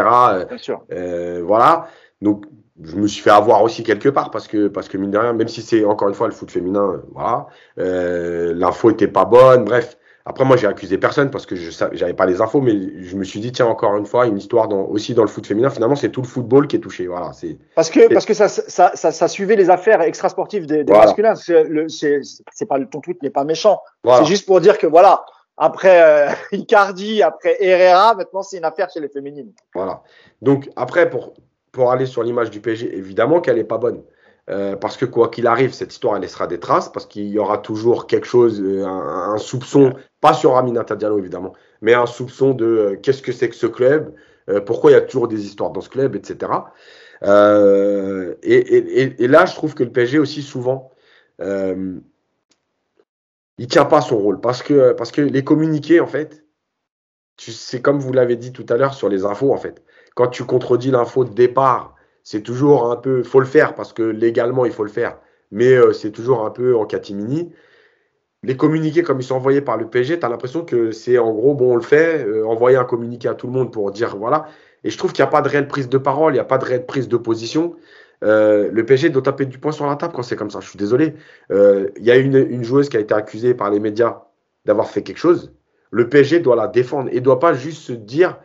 Bien 0.49 0.57
sûr. 0.57 0.83
Euh, 0.91 1.41
voilà. 1.45 1.87
Donc 2.21 2.45
je 2.83 2.95
me 2.95 3.07
suis 3.07 3.21
fait 3.21 3.31
avoir 3.31 3.63
aussi 3.63 3.83
quelque 3.83 4.09
part 4.09 4.31
parce 4.31 4.47
que 4.47 4.67
parce 4.67 4.87
que 4.87 4.97
mine 4.97 5.11
de 5.11 5.17
rien, 5.17 5.33
même 5.33 5.47
si 5.47 5.61
c'est 5.61 5.83
encore 5.83 6.09
une 6.09 6.13
fois 6.13 6.27
le 6.27 6.33
foot 6.33 6.51
féminin, 6.51 6.91
euh, 6.93 6.97
voilà, 7.13 7.47
euh, 7.79 8.53
l'info 8.55 8.91
était 8.91 9.07
pas 9.07 9.25
bonne. 9.25 9.65
Bref, 9.65 9.97
après 10.25 10.45
moi 10.45 10.57
j'ai 10.57 10.67
accusé 10.67 10.97
personne 10.97 11.31
parce 11.31 11.45
que 11.45 11.55
je 11.55 11.71
j'avais 11.93 12.13
pas 12.13 12.27
les 12.27 12.39
infos, 12.39 12.61
mais 12.61 13.01
je 13.01 13.15
me 13.15 13.23
suis 13.23 13.39
dit 13.39 13.51
tiens 13.51 13.65
encore 13.65 13.97
une 13.97 14.05
fois 14.05 14.27
une 14.27 14.37
histoire 14.37 14.67
dans, 14.67 14.81
aussi 14.81 15.15
dans 15.15 15.23
le 15.23 15.27
foot 15.27 15.47
féminin. 15.47 15.69
Finalement 15.71 15.95
c'est 15.95 16.09
tout 16.09 16.21
le 16.21 16.27
football 16.27 16.67
qui 16.67 16.75
est 16.75 16.79
touché. 16.79 17.07
Voilà, 17.07 17.33
c'est 17.33 17.57
parce 17.73 17.89
que 17.89 18.13
parce 18.13 18.25
que 18.25 18.35
ça 18.35 18.47
ça, 18.47 18.91
ça, 18.93 19.11
ça 19.11 19.27
suivait 19.27 19.55
les 19.55 19.69
affaires 19.71 20.01
extrasportives 20.01 20.67
des, 20.67 20.83
des 20.83 20.93
masculins. 20.93 21.35
C'est 21.35 22.21
c'est 22.51 22.65
pas 22.67 22.79
ton 22.85 23.01
tweet 23.01 23.23
n'est 23.23 23.31
pas 23.31 23.43
méchant. 23.43 23.81
C'est 24.05 24.25
juste 24.25 24.45
pour 24.45 24.61
dire 24.61 24.77
que 24.77 24.87
voilà 24.87 25.25
après 25.57 26.03
euh, 26.03 26.31
Icardi, 26.51 27.23
après 27.23 27.57
Herrera, 27.59 28.13
maintenant 28.13 28.43
c'est 28.43 28.57
une 28.57 28.65
affaire 28.65 28.89
chez 28.91 28.99
les 28.99 29.09
féminines. 29.09 29.51
Voilà. 29.73 30.03
Donc 30.43 30.69
après 30.75 31.09
pour 31.09 31.33
pour 31.77 31.91
aller 31.91 32.07
sur 32.07 32.23
l'image 32.23 32.49
du 32.49 32.59
PSG, 32.59 32.97
évidemment 32.97 33.39
qu'elle 33.39 33.57
n'est 33.57 33.63
pas 33.63 33.77
bonne. 33.77 34.01
Euh, 34.49 34.75
parce 34.75 34.97
que 34.97 35.05
quoi 35.05 35.29
qu'il 35.29 35.45
arrive, 35.45 35.73
cette 35.73 35.93
histoire, 35.93 36.15
elle 36.15 36.23
laissera 36.23 36.47
des 36.47 36.59
traces, 36.59 36.89
parce 36.89 37.05
qu'il 37.05 37.27
y 37.27 37.37
aura 37.37 37.59
toujours 37.59 38.07
quelque 38.07 38.25
chose, 38.25 38.59
euh, 38.59 38.83
un, 38.83 39.37
soupçon, 39.37 39.93
pas 40.19 40.33
sur 40.33 40.57
Aminata 40.57 40.95
Diallo 40.95 41.19
évidemment, 41.19 41.53
mais 41.81 41.93
un 41.93 42.07
soupçon 42.07 42.55
de 42.55 42.65
euh, 42.65 42.95
qu'est-ce 42.95 43.21
que 43.21 43.31
c'est 43.31 43.47
que 43.49 43.55
ce 43.55 43.67
club, 43.67 44.13
pourquoi 44.65 44.91
il 44.91 44.93
y 44.93 44.97
a 44.97 45.01
toujours 45.01 45.27
des 45.27 45.45
histoires 45.45 45.71
dans 45.71 45.81
ce 45.81 45.89
club, 45.89 46.15
etc. 46.15 46.51
Et, 47.21 47.27
là, 49.27 49.45
je 49.45 49.53
trouve 49.53 49.75
que 49.75 49.83
le 49.83 49.91
PSG 49.91 50.19
aussi 50.19 50.41
souvent, 50.41 50.89
il 51.39 52.01
tient 53.69 53.85
pas 53.85 53.99
son 53.99 54.17
rôle, 54.17 54.39
parce 54.39 54.63
que, 54.63 54.93
parce 54.93 55.11
que 55.11 55.21
les 55.21 55.43
communiqués, 55.43 55.99
en 55.99 56.07
fait, 56.07 56.45
c'est 57.37 57.81
comme 57.81 57.99
vous 57.99 58.13
l'avez 58.13 58.37
dit 58.37 58.53
tout 58.53 58.65
à 58.69 58.77
l'heure 58.77 58.93
sur 58.93 59.09
les 59.09 59.25
infos, 59.25 59.53
en 59.53 59.57
fait 59.57 59.83
quand 60.17 60.27
tu 60.27 60.43
contredis 60.45 60.89
l'info 60.89 61.25
de 61.25 61.29
départ, 61.29 61.93
c'est 62.23 62.41
toujours 62.41 62.91
un 62.91 62.95
peu, 62.95 63.21
faut 63.21 63.39
le 63.39 63.45
faire 63.45 63.75
parce 63.75 63.93
que 63.93 64.01
légalement 64.01 64.65
il 64.65 64.71
faut 64.71 64.83
le 64.83 64.89
faire, 64.89 65.19
mais 65.51 65.71
euh, 65.73 65.93
c'est 65.93 66.09
toujours 66.09 66.43
un 66.43 66.49
peu 66.49 66.75
en 66.75 66.85
catimini. 66.85 67.53
Les 68.41 68.57
communiqués 68.57 69.03
comme 69.03 69.19
ils 69.19 69.23
sont 69.23 69.35
envoyés 69.35 69.61
par 69.61 69.77
le 69.77 69.87
PSG, 69.87 70.17
tu 70.17 70.25
as 70.25 70.29
l'impression 70.29 70.65
que 70.65 70.91
c'est 70.91 71.19
en 71.19 71.31
gros, 71.31 71.53
bon, 71.53 71.73
on 71.73 71.75
le 71.75 71.83
fait, 71.83 72.25
euh, 72.25 72.47
envoyer 72.47 72.77
un 72.77 72.83
communiqué 72.83 73.27
à 73.27 73.35
tout 73.35 73.45
le 73.45 73.53
monde 73.53 73.71
pour 73.71 73.91
dire 73.91 74.17
voilà. 74.17 74.47
Et 74.83 74.89
je 74.89 74.97
trouve 74.97 75.13
qu'il 75.13 75.23
n'y 75.23 75.27
a 75.27 75.31
pas 75.31 75.43
de 75.43 75.49
réelle 75.49 75.67
prise 75.67 75.87
de 75.87 75.99
parole, 75.99 76.33
il 76.33 76.37
n'y 76.37 76.41
a 76.41 76.45
pas 76.45 76.57
de 76.57 76.65
réelle 76.65 76.87
prise 76.87 77.07
de 77.07 77.17
position. 77.17 77.75
Euh, 78.23 78.71
le 78.71 78.85
PSG 78.87 79.11
doit 79.11 79.21
taper 79.21 79.45
du 79.45 79.59
poing 79.59 79.71
sur 79.71 79.85
la 79.85 79.97
table 79.97 80.13
quand 80.15 80.23
c'est 80.23 80.35
comme 80.35 80.49
ça. 80.49 80.61
Je 80.61 80.69
suis 80.69 80.79
désolé. 80.79 81.13
Il 81.51 82.03
y 82.03 82.09
a 82.09 82.15
une, 82.15 82.63
joueuse 82.63 82.89
qui 82.89 82.97
a 82.97 82.99
été 82.99 83.13
accusée 83.13 83.53
par 83.53 83.69
les 83.69 83.79
médias 83.79 84.23
d'avoir 84.65 84.89
fait 84.89 85.03
quelque 85.03 85.19
chose. 85.19 85.53
Le 85.91 86.09
PSG 86.09 86.39
doit 86.39 86.55
la 86.55 86.67
défendre 86.67 87.09
et 87.11 87.21
doit 87.21 87.39
pas 87.39 87.53
juste 87.53 87.83
se 87.83 87.93
dire 87.93 88.39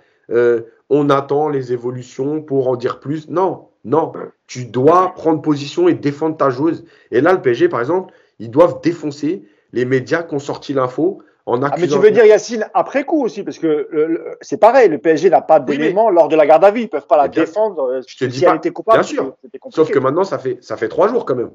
on 0.90 1.10
attend 1.10 1.48
les 1.48 1.72
évolutions 1.72 2.42
pour 2.42 2.68
en 2.68 2.76
dire 2.76 3.00
plus. 3.00 3.28
Non, 3.28 3.68
non. 3.84 4.12
Tu 4.46 4.64
dois 4.66 5.12
prendre 5.14 5.40
position 5.40 5.88
et 5.88 5.94
défendre 5.94 6.36
ta 6.36 6.50
joueuse. 6.50 6.84
Et 7.10 7.20
là, 7.20 7.32
le 7.32 7.42
PSG, 7.42 7.68
par 7.68 7.80
exemple, 7.80 8.12
ils 8.38 8.50
doivent 8.50 8.80
défoncer 8.82 9.44
les 9.72 9.84
médias 9.84 10.22
qui 10.22 10.34
ont 10.34 10.38
sorti 10.38 10.74
l'info 10.74 11.22
en 11.46 11.62
accusant. 11.62 11.74
Ah, 11.74 11.80
mais 11.80 11.88
tu 11.88 11.98
veux 11.98 12.10
dire, 12.10 12.24
Yacine, 12.24 12.68
après 12.74 13.04
coup 13.04 13.24
aussi, 13.24 13.42
parce 13.42 13.58
que 13.58 14.36
c'est 14.40 14.58
pareil, 14.58 14.88
le 14.88 14.98
PSG 14.98 15.30
n'a 15.30 15.40
pas 15.40 15.60
d'éléments 15.60 16.10
lors 16.10 16.28
de 16.28 16.36
la 16.36 16.46
garde 16.46 16.64
à 16.64 16.70
vue. 16.70 16.82
Ils 16.82 16.88
peuvent 16.88 17.06
pas 17.06 17.16
la 17.16 17.28
défendre 17.28 17.82
euh, 17.82 18.00
je 18.06 18.16
te 18.16 18.24
dis 18.24 18.42
pas, 18.42 18.58
coupable. 18.58 19.00
Bien 19.00 19.02
sûr. 19.02 19.36
Sauf 19.70 19.90
que 19.90 19.98
maintenant, 19.98 20.24
ça 20.24 20.38
fait, 20.38 20.58
ça 20.60 20.76
fait 20.76 20.88
trois 20.88 21.08
jours 21.08 21.24
quand 21.24 21.34
même. 21.34 21.50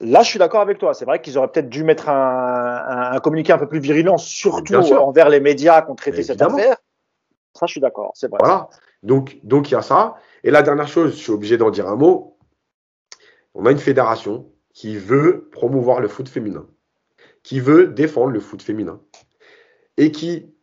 Là, 0.00 0.22
je 0.22 0.28
suis 0.28 0.38
d'accord 0.38 0.60
avec 0.60 0.78
toi. 0.78 0.94
C'est 0.94 1.04
vrai 1.04 1.20
qu'ils 1.20 1.38
auraient 1.38 1.48
peut-être 1.48 1.68
dû 1.68 1.82
mettre 1.82 2.08
un, 2.08 3.10
un, 3.12 3.18
communiqué 3.18 3.52
un 3.52 3.58
peu 3.58 3.66
plus 3.66 3.80
virulent, 3.80 4.16
surtout 4.16 4.74
envers 4.74 5.28
les 5.28 5.40
médias 5.40 5.82
qui 5.82 5.90
ont 5.90 5.96
traité 5.96 6.22
cette 6.22 6.40
affaire. 6.40 6.76
Ça, 7.58 7.66
je 7.66 7.72
suis 7.72 7.80
d'accord, 7.80 8.12
c'est 8.14 8.28
vrai. 8.28 8.38
Voilà. 8.40 8.68
Donc, 9.02 9.38
donc 9.42 9.70
il 9.70 9.74
y 9.74 9.76
a 9.76 9.82
ça. 9.82 10.16
Et 10.44 10.50
la 10.52 10.62
dernière 10.62 10.86
chose, 10.86 11.10
je 11.10 11.16
suis 11.16 11.32
obligé 11.32 11.56
d'en 11.56 11.70
dire 11.70 11.88
un 11.88 11.96
mot. 11.96 12.38
On 13.54 13.66
a 13.66 13.72
une 13.72 13.78
fédération 13.78 14.52
qui 14.72 14.96
veut 14.96 15.48
promouvoir 15.50 15.98
le 15.98 16.06
foot 16.06 16.28
féminin, 16.28 16.66
qui 17.42 17.58
veut 17.58 17.88
défendre 17.88 18.30
le 18.30 18.38
foot 18.38 18.62
féminin, 18.62 19.00
et 19.96 20.12
qui 20.12 20.54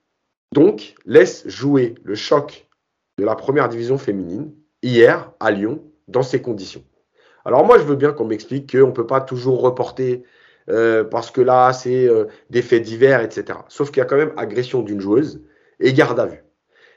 donc 0.53 0.95
laisse 1.05 1.45
jouer 1.49 1.95
le 2.03 2.15
choc 2.15 2.69
de 3.17 3.25
la 3.25 3.35
première 3.35 3.67
division 3.67 3.97
féminine 3.97 4.53
hier 4.81 5.33
à 5.41 5.51
Lyon 5.51 5.83
dans 6.07 6.23
ces 6.23 6.41
conditions. 6.41 6.85
Alors 7.43 7.65
moi, 7.65 7.77
je 7.77 7.83
veux 7.83 7.97
bien 7.97 8.13
qu'on 8.13 8.25
m'explique 8.25 8.71
qu'on 8.71 8.87
ne 8.87 8.91
peut 8.91 9.05
pas 9.05 9.19
toujours 9.19 9.59
reporter 9.59 10.23
euh, 10.69 11.03
parce 11.03 11.29
que 11.29 11.41
là, 11.41 11.73
c'est 11.73 12.07
euh, 12.07 12.27
des 12.49 12.61
faits 12.61 12.83
divers, 12.83 13.21
etc. 13.21 13.59
Sauf 13.67 13.91
qu'il 13.91 13.97
y 13.97 14.01
a 14.01 14.05
quand 14.05 14.15
même 14.15 14.33
agression 14.37 14.81
d'une 14.81 15.01
joueuse 15.01 15.43
et 15.81 15.91
garde 15.91 16.21
à 16.21 16.25
vue. 16.25 16.44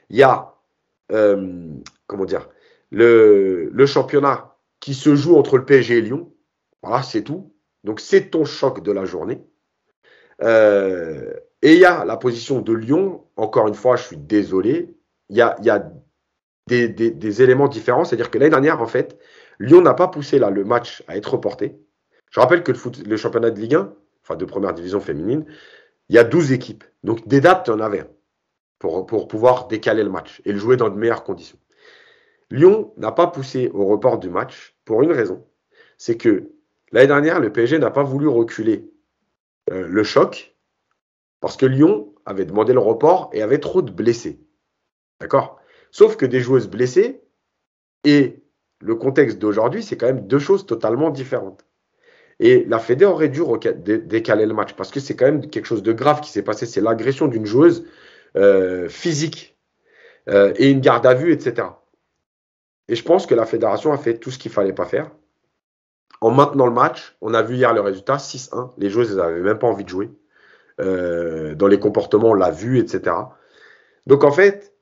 Il 0.09 0.17
y 0.17 0.23
a, 0.23 0.55
euh, 1.11 1.73
comment 2.07 2.25
dire, 2.25 2.49
le, 2.91 3.85
championnat 3.85 4.55
qui 4.79 4.93
se 4.93 5.15
joue 5.15 5.35
entre 5.37 5.57
le 5.57 5.65
PSG 5.65 5.97
et 5.97 6.01
Lyon. 6.01 6.31
Voilà, 6.81 7.03
c'est 7.03 7.23
tout. 7.23 7.53
Donc 7.83 7.99
c'est 7.99 8.29
ton 8.29 8.45
choc 8.45 8.83
de 8.83 8.91
la 8.91 9.05
journée. 9.05 9.43
Euh, 10.41 11.33
et 11.61 11.73
il 11.73 11.79
y 11.79 11.85
a 11.85 12.05
la 12.05 12.17
position 12.17 12.61
de 12.61 12.73
Lyon. 12.73 13.25
Encore 13.35 13.67
une 13.67 13.75
fois, 13.75 13.95
je 13.95 14.03
suis 14.03 14.17
désolé. 14.17 14.95
Il 15.29 15.37
y 15.37 15.41
a, 15.41 15.55
y 15.61 15.69
a 15.69 15.91
des, 16.67 17.41
éléments 17.41 17.67
différents. 17.67 18.05
C'est-à-dire 18.05 18.31
que 18.31 18.37
l'année 18.37 18.51
dernière, 18.51 18.81
en 18.81 18.87
fait, 18.87 19.17
Lyon 19.59 19.81
n'a 19.81 19.93
pas 19.93 20.07
poussé 20.07 20.39
là, 20.39 20.49
le 20.49 20.63
match 20.63 21.03
à 21.07 21.17
être 21.17 21.33
reporté. 21.33 21.79
Je 22.31 22.39
rappelle 22.39 22.63
que 22.63 22.71
le 23.05 23.17
championnat 23.17 23.51
de 23.51 23.59
Ligue 23.59 23.75
1, 23.75 23.93
enfin 24.23 24.35
de 24.35 24.45
première 24.45 24.73
division 24.73 24.99
féminine, 24.99 25.45
il 26.09 26.15
y 26.15 26.19
a 26.19 26.23
12 26.23 26.51
équipes. 26.51 26.83
Donc 27.03 27.27
des 27.27 27.41
dates, 27.41 27.65
tu 27.65 27.71
en 27.71 27.79
avais 27.79 28.05
pour, 28.79 29.27
pouvoir 29.27 29.67
décaler 29.67 30.03
le 30.03 30.09
match 30.09 30.41
et 30.45 30.53
le 30.53 30.57
jouer 30.57 30.77
dans 30.77 30.89
de 30.89 30.97
meilleures 30.97 31.23
conditions. 31.23 31.59
Lyon 32.49 32.93
n'a 32.97 33.11
pas 33.11 33.27
poussé 33.27 33.69
au 33.73 33.85
report 33.85 34.17
du 34.17 34.29
match 34.29 34.75
pour 34.85 35.03
une 35.03 35.11
raison. 35.11 35.45
C'est 35.97 36.17
que 36.17 36.49
l'année 36.91 37.07
dernière, 37.07 37.39
le 37.39 37.51
PSG 37.51 37.77
n'a 37.77 37.91
pas 37.91 38.03
voulu 38.03 38.27
reculer 38.27 38.89
euh, 39.71 39.87
le 39.87 40.03
choc 40.03 40.55
parce 41.41 41.57
que 41.57 41.65
Lyon 41.65 42.13
avait 42.25 42.45
demandé 42.45 42.73
le 42.73 42.79
report 42.79 43.29
et 43.33 43.41
avait 43.41 43.59
trop 43.59 43.81
de 43.81 43.91
blessés. 43.91 44.39
D'accord? 45.19 45.59
Sauf 45.91 46.15
que 46.15 46.25
des 46.25 46.39
joueuses 46.39 46.69
blessées 46.69 47.21
et 48.03 48.41
le 48.81 48.95
contexte 48.95 49.39
d'aujourd'hui, 49.39 49.83
c'est 49.83 49.97
quand 49.97 50.07
même 50.07 50.25
deux 50.25 50.39
choses 50.39 50.65
totalement 50.65 51.09
différentes. 51.09 51.65
Et 52.39 52.63
la 52.65 52.79
Fédé 52.79 53.03
aurait 53.03 53.27
dû 53.27 53.41
décaler 54.05 54.45
le 54.45 54.53
match 54.53 54.73
parce 54.73 54.91
que 54.91 55.01
c'est 55.01 55.15
quand 55.15 55.25
même 55.25 55.49
quelque 55.49 55.65
chose 55.65 55.83
de 55.83 55.91
grave 55.91 56.21
qui 56.21 56.31
s'est 56.31 56.41
passé. 56.41 56.65
C'est 56.65 56.79
l'agression 56.79 57.27
d'une 57.27 57.45
joueuse 57.45 57.85
physique 58.89 59.59
euh, 60.29 60.53
et 60.57 60.69
une 60.69 60.79
garde 60.79 61.05
à 61.05 61.13
vue, 61.13 61.31
etc. 61.31 61.67
Et 62.87 62.95
je 62.95 63.03
pense 63.03 63.25
que 63.25 63.35
la 63.35 63.45
fédération 63.45 63.91
a 63.91 63.97
fait 63.97 64.17
tout 64.17 64.31
ce 64.31 64.37
qu'il 64.37 64.51
fallait 64.51 64.73
pas 64.73 64.85
faire. 64.85 65.11
En 66.21 66.31
maintenant 66.31 66.65
le 66.65 66.73
match, 66.73 67.15
on 67.21 67.33
a 67.33 67.41
vu 67.41 67.55
hier 67.55 67.73
le 67.73 67.81
résultat 67.81 68.17
6-1. 68.17 68.73
Les 68.77 68.89
joueuses 68.89 69.15
n'avaient 69.15 69.41
même 69.41 69.59
pas 69.59 69.67
envie 69.67 69.83
de 69.83 69.89
jouer. 69.89 70.11
Euh, 70.81 71.55
dans 71.55 71.67
les 71.67 71.79
comportements, 71.79 72.29
on 72.29 72.33
l'a 72.33 72.51
vu, 72.51 72.79
etc. 72.79 73.15
Donc 74.05 74.23
en 74.23 74.31
fait, 74.31 74.73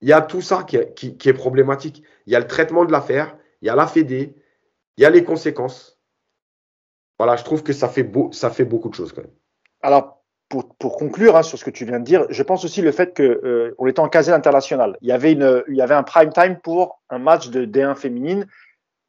il 0.00 0.08
y 0.08 0.12
a 0.12 0.22
tout 0.22 0.40
ça 0.40 0.62
qui 0.62 0.76
est, 0.76 0.94
qui 0.94 1.28
est 1.28 1.34
problématique. 1.34 2.02
Il 2.26 2.32
y 2.32 2.36
a 2.36 2.40
le 2.40 2.46
traitement 2.46 2.84
de 2.84 2.92
l'affaire, 2.92 3.36
il 3.60 3.66
y 3.66 3.70
a 3.70 3.74
la 3.74 3.86
Fédé, 3.86 4.34
il 4.96 5.02
y 5.02 5.04
a 5.04 5.10
les 5.10 5.24
conséquences. 5.24 6.00
Voilà, 7.18 7.36
je 7.36 7.44
trouve 7.44 7.62
que 7.62 7.72
ça 7.72 7.88
fait, 7.88 8.02
beau, 8.02 8.32
ça 8.32 8.50
fait 8.50 8.64
beaucoup 8.64 8.88
de 8.88 8.94
choses 8.94 9.12
quand 9.12 9.22
même. 9.22 9.34
Alors, 9.82 10.19
pour, 10.50 10.74
pour 10.74 10.96
conclure 10.96 11.36
hein, 11.36 11.42
sur 11.42 11.58
ce 11.58 11.64
que 11.64 11.70
tu 11.70 11.86
viens 11.86 12.00
de 12.00 12.04
dire, 12.04 12.26
je 12.28 12.42
pense 12.42 12.64
aussi 12.64 12.82
le 12.82 12.90
fait 12.90 13.14
que 13.14 13.22
euh, 13.22 13.74
on 13.78 13.86
était 13.86 14.00
en 14.00 14.08
casé 14.08 14.32
international. 14.32 14.98
Il 15.00 15.08
y 15.08 15.12
avait 15.12 15.32
une, 15.32 15.62
il 15.68 15.76
y 15.76 15.80
avait 15.80 15.94
un 15.94 16.02
prime 16.02 16.32
time 16.32 16.58
pour 16.62 17.00
un 17.08 17.20
match 17.20 17.48
de 17.50 17.64
D1 17.64 17.94
féminine 17.94 18.46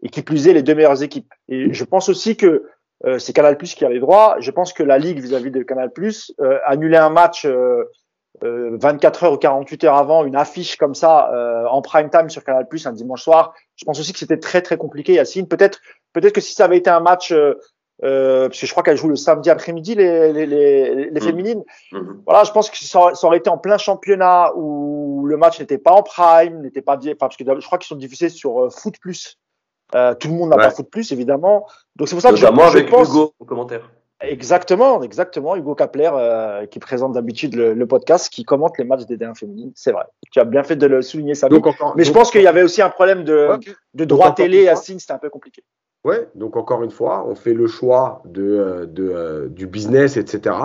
et 0.03 0.09
qui 0.09 0.21
plus 0.21 0.47
est 0.47 0.53
les 0.53 0.61
deux 0.61 0.75
meilleures 0.75 1.01
équipes. 1.01 1.33
Et 1.49 1.73
je 1.73 1.83
pense 1.83 2.09
aussi 2.09 2.37
que 2.37 2.69
euh, 3.05 3.17
c'est 3.17 3.33
Canal 3.33 3.57
Plus 3.57 3.73
qui 3.73 3.83
a 3.83 3.89
les 3.89 3.99
droits. 3.99 4.35
Je 4.39 4.51
pense 4.51 4.71
que 4.71 4.83
la 4.83 4.99
ligue 4.99 5.19
vis-à-vis 5.19 5.49
de 5.49 5.63
Canal 5.63 5.91
Plus 5.91 6.31
euh, 6.39 6.59
annuler 6.63 6.97
un 6.97 7.09
match 7.09 7.47
24 8.43 9.23
heures 9.23 9.33
ou 9.33 9.37
48 9.37 9.83
heures 9.83 9.97
avant 9.97 10.23
une 10.25 10.35
affiche 10.35 10.75
comme 10.77 10.95
ça 10.95 11.29
en 11.69 11.81
prime 11.81 12.09
time 12.09 12.29
sur 12.29 12.43
Canal 12.43 12.67
Plus 12.67 12.87
un 12.87 12.93
dimanche 12.93 13.23
soir. 13.23 13.53
Je 13.75 13.85
pense 13.85 13.99
aussi 13.99 14.13
que 14.13 14.19
c'était 14.19 14.39
très 14.39 14.61
très 14.61 14.77
compliqué. 14.77 15.13
Yacine, 15.13 15.47
peut-être 15.47 15.79
peut-être 16.13 16.33
que 16.33 16.41
si 16.41 16.53
ça 16.53 16.65
avait 16.65 16.77
été 16.77 16.89
un 16.89 17.01
match 17.01 17.33
euh, 18.03 18.47
parce 18.47 18.59
que 18.59 18.65
je 18.65 18.71
crois 18.71 18.83
qu'elle 18.83 18.97
joue 18.97 19.07
le 19.07 19.15
samedi 19.15 19.49
après-midi 19.49 19.95
les, 19.95 20.33
les, 20.33 20.45
les, 20.45 21.09
les 21.09 21.11
mmh. 21.11 21.23
féminines. 21.23 21.63
Mmh. 21.91 21.99
Voilà, 22.25 22.43
je 22.43 22.51
pense 22.51 22.69
que 22.69 22.77
ça, 22.77 23.13
ça, 23.13 23.27
aurait 23.27 23.37
été 23.37 23.49
en 23.49 23.57
plein 23.57 23.77
championnat 23.77 24.53
où 24.55 25.25
le 25.25 25.37
match 25.37 25.59
n'était 25.59 25.77
pas 25.77 25.91
en 25.91 26.03
prime, 26.03 26.61
n'était 26.61 26.81
pas 26.81 26.97
enfin, 26.97 27.15
parce 27.19 27.37
que 27.37 27.43
je 27.43 27.65
crois 27.65 27.77
qu'ils 27.77 27.87
sont 27.87 27.95
diffusés 27.95 28.29
sur 28.29 28.59
euh, 28.59 28.69
Foot 28.69 28.95
Plus. 28.99 29.37
Euh, 29.93 30.15
tout 30.15 30.29
le 30.29 30.35
monde 30.35 30.49
n'a 30.49 30.57
pas 30.57 30.71
Foot 30.71 30.89
Plus 30.89 31.11
évidemment. 31.11 31.67
Donc 31.95 32.07
c'est 32.07 32.15
pour 32.15 32.21
ça 32.21 32.31
que 32.31 32.37
je, 32.37 32.45
avec 32.45 32.89
pense... 32.89 33.09
Hugo 33.09 33.33
au 33.39 33.45
commentaire. 33.45 33.89
Exactement, 34.21 35.01
exactement. 35.01 35.55
Hugo 35.55 35.73
Kapler, 35.73 36.09
euh, 36.13 36.65
qui 36.67 36.79
présente 36.79 37.13
d'habitude 37.13 37.55
le, 37.55 37.73
le, 37.73 37.87
podcast, 37.87 38.29
qui 38.29 38.43
commente 38.43 38.77
les 38.77 38.83
matchs 38.83 39.05
des 39.05 39.17
D1 39.17 39.35
féminines. 39.35 39.71
C'est 39.75 39.91
vrai. 39.91 40.03
Tu 40.31 40.39
as 40.39 40.45
bien 40.45 40.63
fait 40.63 40.75
de 40.75 40.85
le 40.85 41.01
souligner, 41.01 41.33
ça. 41.33 41.49
Mais 41.95 42.03
je 42.03 42.11
pense 42.11 42.29
qu'il 42.29 42.41
y 42.41 42.47
avait 42.47 42.61
aussi 42.61 42.81
un 42.81 42.89
problème 42.89 43.23
de, 43.23 43.49
de 43.95 44.05
droit 44.05 44.33
télé 44.33 44.67
à 44.67 44.75
Signe, 44.75 44.99
c'était 44.99 45.13
un 45.13 45.17
peu 45.17 45.29
compliqué. 45.29 45.63
Ouais, 46.03 46.27
donc 46.33 46.57
encore 46.57 46.83
une 46.83 46.91
fois, 46.91 47.25
on 47.27 47.35
fait 47.35 47.53
le 47.53 47.67
choix 47.67 48.23
de, 48.25 48.43
euh, 48.43 48.85
de, 48.87 49.09
euh, 49.09 49.47
du 49.49 49.67
business, 49.67 50.17
etc. 50.17 50.55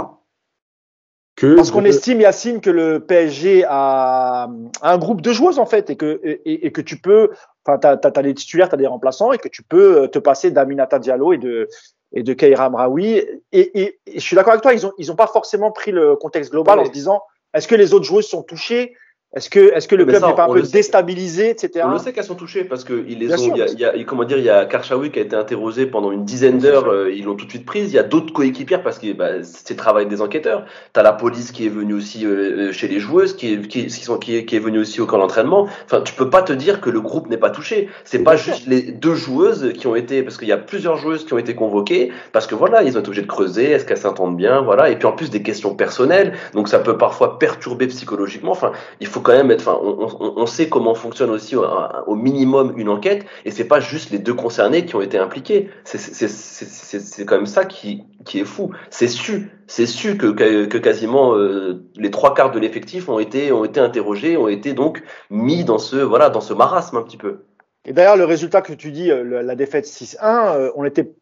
Que 1.37 1.55
Parce 1.55 1.71
qu'on 1.71 1.85
estime, 1.85 2.23
Yacine, 2.23 2.63
que 2.63 2.71
le 2.71 3.01
PSG 3.01 3.65
a 3.69 4.49
un 4.81 4.99
groupe 4.99 5.21
de 5.21 5.33
joueuses, 5.33 5.59
en 5.59 5.67
fait, 5.67 5.91
et 5.91 5.97
que, 5.97 6.19
et, 6.25 6.67
et 6.67 6.73
que 6.73 6.81
tu 6.81 6.99
peux, 6.99 7.31
enfin, 7.67 7.79
tu 7.79 7.87
as, 7.87 8.23
des 8.23 8.33
titulaires, 8.33 8.71
tu 8.71 8.75
as 8.75 8.79
des 8.79 8.87
remplaçants, 8.87 9.33
et 9.33 9.39
que 9.39 9.49
tu 9.49 9.63
peux 9.63 10.05
euh, 10.05 10.07
te 10.07 10.19
passer 10.19 10.51
d'Aminata 10.51 10.99
Diallo 10.99 11.35
et 11.35 11.39
de, 11.39 11.69
et 12.13 12.23
de 12.23 12.69
Mraoui. 12.71 13.23
Et, 13.53 13.83
et, 13.83 14.01
je 14.15 14.21
suis 14.21 14.35
d'accord 14.35 14.53
avec 14.53 14.63
toi, 14.63 14.73
ils 14.73 14.83
n'ont 14.83 14.93
ils 14.97 15.13
ont 15.13 15.17
pas 15.17 15.27
forcément 15.27 15.71
pris 15.71 15.93
le 15.93 16.17
contexte 16.17 16.51
global 16.51 16.79
en 16.79 16.87
se 16.87 16.91
disant, 16.91 17.21
est-ce 17.53 17.69
que 17.69 17.75
les 17.75 17.93
autres 17.93 18.07
joueuses 18.07 18.29
sont 18.29 18.43
touchées? 18.43 18.95
Est-ce 19.35 19.51
que, 19.51 19.75
est-ce 19.75 19.89
que 19.89 19.97
le 19.97 20.07
club 20.07 20.25
n'est 20.25 20.35
pas 20.35 20.45
un 20.45 20.53
peu 20.53 20.63
déstabilisé, 20.63 21.51
etc. 21.51 21.85
On 21.85 21.91
le 21.91 21.99
sait 21.99 22.13
qu'elles 22.13 22.25
sont 22.25 22.37
touchées 22.37 22.65
parce 22.65 22.85
que 22.85 23.05
ils 23.09 23.19
les 23.19 23.35
ont. 23.35 23.55
il, 23.55 23.79
y 23.79 23.85
a, 23.85 23.93
comment 24.05 24.25
dire, 24.25 24.39
il 24.39 24.45
y 24.45 24.51
a 24.51 24.65
Karchaoui 24.65 25.11
qui 25.11 25.19
a 25.19 25.23
été 25.23 25.35
interrogé 25.35 25.85
pendant 25.85 26.13
une 26.13 26.25
dizaine 26.25 26.59
d'heures. 26.59 26.89
Euh, 26.89 27.13
ils 27.13 27.25
l'ont 27.25 27.35
tout 27.35 27.45
de 27.45 27.51
suite 27.51 27.67
prise. 27.67 27.93
Il 27.93 27.97
y 27.97 27.99
a 27.99 28.05
d'autres 28.05 28.33
coéquipières 28.33 28.83
parce 28.83 28.99
que 28.99 29.13
bah, 29.13 29.43
c'est 29.43 29.75
le 29.75 29.77
travail 29.77 30.07
des 30.07 30.23
enquêteurs. 30.23 30.65
T'as 30.93 31.03
la 31.03 31.13
police 31.13 31.51
qui 31.51 31.67
est 31.67 31.69
venue 31.69 31.93
aussi 31.93 32.25
euh, 32.25 32.73
chez 32.73 32.87
les 32.87 33.01
joueuses, 33.01 33.37
qui 33.37 33.53
est 33.53 33.69
qui, 33.69 33.87
qui, 33.87 33.91
sont, 33.91 34.17
qui, 34.17 34.37
est, 34.37 34.45
qui 34.45 34.57
est 34.57 34.61
venue 34.61 34.79
aussi 34.79 35.01
au 35.01 35.07
camp 35.07 35.19
d'entraînement. 35.19 35.69
Enfin, 35.85 36.01
tu 36.03 36.15
peux 36.15 36.31
pas 36.31 36.43
te 36.43 36.53
dire 36.53 36.81
que 36.81 36.89
le 36.89 37.01
groupe 37.01 37.29
n'est 37.29 37.37
pas 37.37 37.51
touché. 37.51 37.91
C'est 38.05 38.23
pas 38.23 38.37
juste 38.37 38.67
les 38.69 38.81
deux 38.81 39.15
joueuses 39.15 39.73
qui 39.77 39.87
ont 39.87 39.97
été 39.97 40.23
parce 40.23 40.39
qu'il 40.39 40.49
y 40.49 40.53
a 40.53 40.57
plusieurs 40.57 40.97
joueuses 40.97 41.27
qui 41.27 41.35
ont 41.35 41.39
été 41.39 41.55
convoquées 41.55 42.11
parce 42.33 42.47
que 42.47 42.55
voilà, 42.55 42.85
ils 42.85 42.97
ont 42.97 43.01
été 43.01 43.09
obligés 43.09 43.23
de 43.23 43.27
creuser. 43.27 43.73
Est-ce 43.73 43.85
qu'elles 43.85 43.99
s'entendent 43.99 44.37
bien, 44.37 44.63
voilà. 44.63 44.89
Et 44.89 44.97
puis 44.97 45.07
en 45.07 45.13
plus 45.13 45.29
des 45.29 45.43
questions 45.43 45.75
personnelles, 45.75 46.33
donc 46.55 46.69
ça 46.69 46.79
peut 46.79 46.97
parfois 46.97 47.39
perturber 47.39 47.89
psychologiquement. 47.89 48.53
Enfin, 48.53 48.73
il 49.01 49.07
faut 49.07 49.16
quand 49.21 49.33
même 49.33 49.51
être. 49.51 49.69
Enfin, 49.69 49.79
on, 49.81 50.47
sait 50.47 50.69
comment 50.69 50.95
fonctionne 50.95 51.31
aussi 51.31 51.57
au, 51.57 52.15
minimum 52.15 52.75
une 52.77 52.89
enquête, 52.89 53.27
et 53.45 53.51
c'est 53.51 53.65
pas 53.65 53.81
juste 53.81 54.11
les 54.11 54.19
deux 54.19 54.35
concernés 54.35 54.85
qui 54.85 54.97
ont 54.97 55.01
été 55.01 55.19
impliqués. 55.19 55.71
C'est 55.85 57.25
quand 57.25 57.37
même 57.37 57.47
ça 57.47 57.65
qui, 57.65 58.05
qui 58.25 58.41
est 58.41 58.45
fou. 58.45 58.71
C'est 58.91 59.09
su, 59.09 59.51
c'est 59.67 59.87
su 59.87 60.17
que, 60.17 60.27
que, 60.27 60.79
quasiment 60.79 61.35
euh, 61.35 61.85
les 61.97 62.11
trois 62.11 62.35
quarts 62.35 62.51
de 62.51 62.59
l'effectif 62.59 63.09
ont 63.09 63.19
été, 63.19 63.53
ont 63.53 63.65
été 63.65 63.81
interrogés, 63.81 64.37
ont 64.37 64.49
été 64.49 64.73
donc 64.73 65.03
mis 65.31 65.65
dans 65.65 65.79
ce, 65.79 65.97
voilà, 65.97 66.31
dans 66.31 66.41
ce 66.41 66.55
marasme 66.55 66.97
un 66.97 67.03
petit 67.03 67.17
peu. 67.17 67.45
Et 67.85 67.93
d'ailleurs, 67.93 68.17
le 68.17 68.25
résultat 68.25 68.63
que 68.63 68.73
tu 68.73 68.91
dis, 68.91 69.11
euh, 69.11 69.43
la 69.43 69.55
défaite 69.55 69.87
6-1, 69.87 70.57
euh, 70.57 70.71
on 70.75 70.85
était 70.85 71.13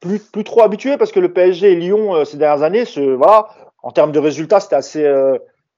plus, 0.00 0.18
plus 0.18 0.44
trop 0.44 0.62
habitués 0.62 0.96
parce 0.96 1.12
que 1.12 1.20
le 1.20 1.32
PSG 1.32 1.72
et 1.72 1.76
Lyon 1.76 2.24
ces 2.24 2.36
dernières 2.36 2.62
années, 2.62 2.84
voilà, 3.16 3.48
en 3.82 3.90
termes 3.90 4.12
de 4.12 4.18
résultats, 4.18 4.60
c'était 4.60 4.76
assez 4.76 5.04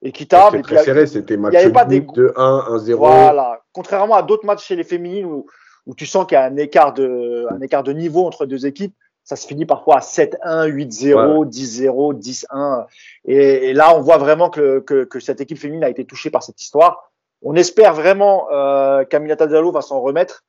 équitable. 0.03 0.57
C'était 0.57 0.75
très 0.75 0.83
serré, 0.83 1.07
c'était 1.07 1.37
match 1.37 1.53
de 1.53 2.33
1, 2.35 2.77
1-0. 2.77 2.95
Voilà. 2.95 3.61
Contrairement 3.71 4.15
à 4.15 4.21
d'autres 4.21 4.45
matchs 4.45 4.65
chez 4.65 4.75
les 4.75 4.83
féminines 4.83 5.25
où, 5.25 5.45
où 5.87 5.95
tu 5.95 6.05
sens 6.05 6.25
qu'il 6.27 6.35
y 6.35 6.37
a 6.37 6.45
un 6.45 6.57
écart 6.57 6.93
de, 6.93 7.47
un 7.49 7.61
écart 7.61 7.83
de 7.83 7.93
niveau 7.93 8.25
entre 8.25 8.45
deux 8.45 8.65
équipes, 8.65 8.93
ça 9.23 9.35
se 9.35 9.47
finit 9.47 9.65
parfois 9.65 9.97
à 9.97 9.99
7-1, 9.99 10.67
8-0, 10.69 11.49
10-0, 11.49 12.45
10-1. 12.45 12.85
Et, 13.25 13.35
et, 13.69 13.73
là, 13.73 13.95
on 13.95 14.01
voit 14.01 14.17
vraiment 14.17 14.49
que, 14.49 14.79
que, 14.79 15.05
que, 15.05 15.19
cette 15.19 15.39
équipe 15.39 15.57
féminine 15.57 15.83
a 15.83 15.89
été 15.89 16.03
touchée 16.03 16.29
par 16.29 16.43
cette 16.43 16.61
histoire. 16.61 17.11
On 17.41 17.55
espère 17.55 17.93
vraiment 17.93 18.47
euh, 18.51 19.05
qu'Aminata 19.05 19.47
Diallo 19.47 19.71
va 19.71 19.81
s'en 19.81 20.01
remettre 20.01 20.43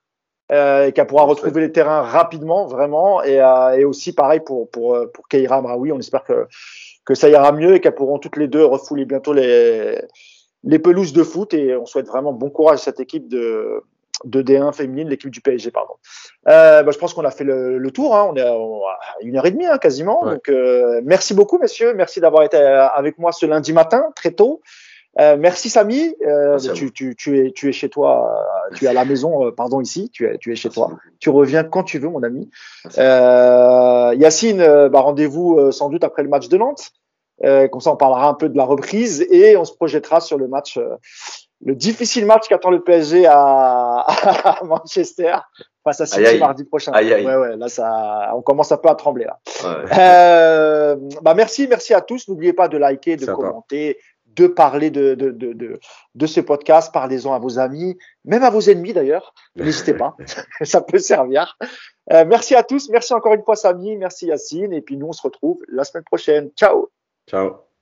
euh, 0.50 0.86
et 0.86 0.92
qu'elle 0.92 1.06
pourra 1.06 1.24
retrouver 1.24 1.60
les 1.60 1.72
terrains 1.72 2.02
rapidement, 2.02 2.66
vraiment. 2.66 3.22
Et, 3.22 3.40
euh, 3.40 3.78
et 3.78 3.84
aussi, 3.84 4.12
pareil 4.12 4.40
pour, 4.40 4.68
pour, 4.70 4.98
pour 5.12 5.28
Keira 5.28 5.56
Amraoui, 5.56 5.92
on 5.92 5.98
espère 6.00 6.24
que 6.24 6.48
que 7.04 7.14
ça 7.14 7.28
ira 7.28 7.52
mieux 7.52 7.74
et 7.74 7.80
qu'elles 7.80 7.94
pourront 7.94 8.18
toutes 8.18 8.36
les 8.36 8.48
deux 8.48 8.64
refouler 8.64 9.04
bientôt 9.04 9.32
les, 9.32 10.00
les 10.64 10.78
pelouses 10.78 11.12
de 11.12 11.22
foot. 11.22 11.54
Et 11.54 11.76
on 11.76 11.86
souhaite 11.86 12.06
vraiment 12.06 12.32
bon 12.32 12.50
courage 12.50 12.80
à 12.80 12.82
cette 12.82 13.00
équipe 13.00 13.28
de, 13.28 13.82
de 14.24 14.42
D1 14.42 14.72
féminine, 14.72 15.08
l'équipe 15.08 15.30
du 15.30 15.40
PSG, 15.40 15.70
pardon. 15.70 15.94
Euh, 16.48 16.82
bah, 16.82 16.90
je 16.92 16.98
pense 16.98 17.14
qu'on 17.14 17.24
a 17.24 17.30
fait 17.30 17.44
le, 17.44 17.78
le 17.78 17.90
tour. 17.90 18.16
Hein. 18.16 18.28
On 18.30 18.36
est 18.36 18.42
à, 18.42 18.56
une 19.20 19.36
heure 19.36 19.46
et 19.46 19.50
demie 19.50 19.66
hein, 19.66 19.78
quasiment. 19.78 20.24
Donc, 20.24 20.48
euh, 20.48 21.00
merci 21.04 21.34
beaucoup, 21.34 21.58
messieurs. 21.58 21.94
Merci 21.94 22.20
d'avoir 22.20 22.44
été 22.44 22.56
avec 22.56 23.18
moi 23.18 23.32
ce 23.32 23.46
lundi 23.46 23.72
matin, 23.72 24.06
très 24.16 24.30
tôt. 24.30 24.62
Euh, 25.20 25.36
merci 25.38 25.70
Samy. 25.70 26.14
Euh, 26.26 26.58
tu, 26.58 26.92
tu, 26.92 27.14
tu, 27.14 27.38
es, 27.38 27.52
tu 27.52 27.68
es 27.68 27.72
chez 27.72 27.88
toi, 27.88 28.44
tu 28.74 28.84
es 28.84 28.88
à 28.88 28.92
la 28.92 29.04
maison, 29.04 29.46
euh, 29.46 29.50
pardon 29.52 29.80
ici. 29.80 30.10
Tu 30.12 30.26
es, 30.26 30.38
tu 30.38 30.52
es 30.52 30.56
chez 30.56 30.70
toi. 30.70 30.90
Tu 31.20 31.30
reviens 31.30 31.64
quand 31.64 31.84
tu 31.84 31.98
veux, 31.98 32.08
mon 32.08 32.22
ami. 32.22 32.50
Euh, 32.98 34.14
Yacine, 34.16 34.60
euh, 34.60 34.88
bah, 34.88 35.00
rendez-vous 35.00 35.70
sans 35.72 35.88
doute 35.88 36.04
après 36.04 36.22
le 36.22 36.28
match 36.28 36.48
de 36.48 36.56
Nantes. 36.56 36.90
comme 37.42 37.80
ça, 37.80 37.92
on 37.92 37.96
parlera 37.96 38.28
un 38.28 38.34
peu 38.34 38.48
de 38.48 38.56
la 38.56 38.64
reprise 38.64 39.26
et 39.30 39.56
on 39.56 39.64
se 39.64 39.72
projettera 39.72 40.20
sur 40.20 40.38
le 40.38 40.48
match, 40.48 40.78
le 41.64 41.74
difficile 41.74 42.26
match 42.26 42.48
qu'attend 42.48 42.70
le 42.70 42.82
PSG 42.82 43.26
à, 43.26 43.34
à 44.08 44.64
Manchester 44.64 45.36
face 45.84 46.00
à 46.00 46.06
City 46.06 46.38
mardi 46.38 46.64
prochain. 46.64 46.92
Aïe, 46.92 47.12
aïe. 47.12 47.26
Ouais, 47.26 47.36
ouais, 47.36 47.56
là, 47.56 47.68
ça, 47.68 48.32
on 48.34 48.42
commence 48.42 48.72
un 48.72 48.78
peu 48.78 48.88
à 48.88 48.94
trembler 48.94 49.26
là. 49.26 49.38
Ouais. 49.62 51.20
bah 51.22 51.34
merci, 51.34 51.68
merci 51.68 51.94
à 51.94 52.00
tous. 52.00 52.26
N'oubliez 52.28 52.52
pas 52.52 52.68
de 52.68 52.78
liker, 52.78 53.16
de 53.16 53.26
commenter, 53.26 53.98
de 54.36 54.46
parler 54.46 54.90
de, 54.90 55.14
de, 55.14 55.30
de, 55.30 55.80
de, 56.14 56.26
ce 56.26 56.40
podcast. 56.40 56.92
Parlez-en 56.92 57.32
à 57.32 57.38
vos 57.38 57.58
amis, 57.58 57.96
même 58.24 58.42
à 58.42 58.50
vos 58.50 58.60
ennemis 58.60 58.92
d'ailleurs. 58.92 59.34
N'hésitez 59.56 59.94
pas, 59.94 60.16
ça 60.62 60.80
peut 60.80 60.98
servir. 60.98 61.56
Euh, 62.12 62.24
merci 62.26 62.54
à 62.54 62.62
tous. 62.62 62.88
Merci 62.90 63.14
encore 63.14 63.34
une 63.34 63.44
fois, 63.44 63.56
Samy. 63.56 63.96
Merci, 63.96 64.26
Yacine. 64.26 64.72
Et 64.72 64.82
puis 64.82 64.96
nous, 64.96 65.06
on 65.06 65.12
se 65.12 65.22
retrouve 65.22 65.60
la 65.68 65.84
semaine 65.84 66.04
prochaine. 66.04 66.50
Ciao. 66.56 66.90
Ciao. 67.28 67.73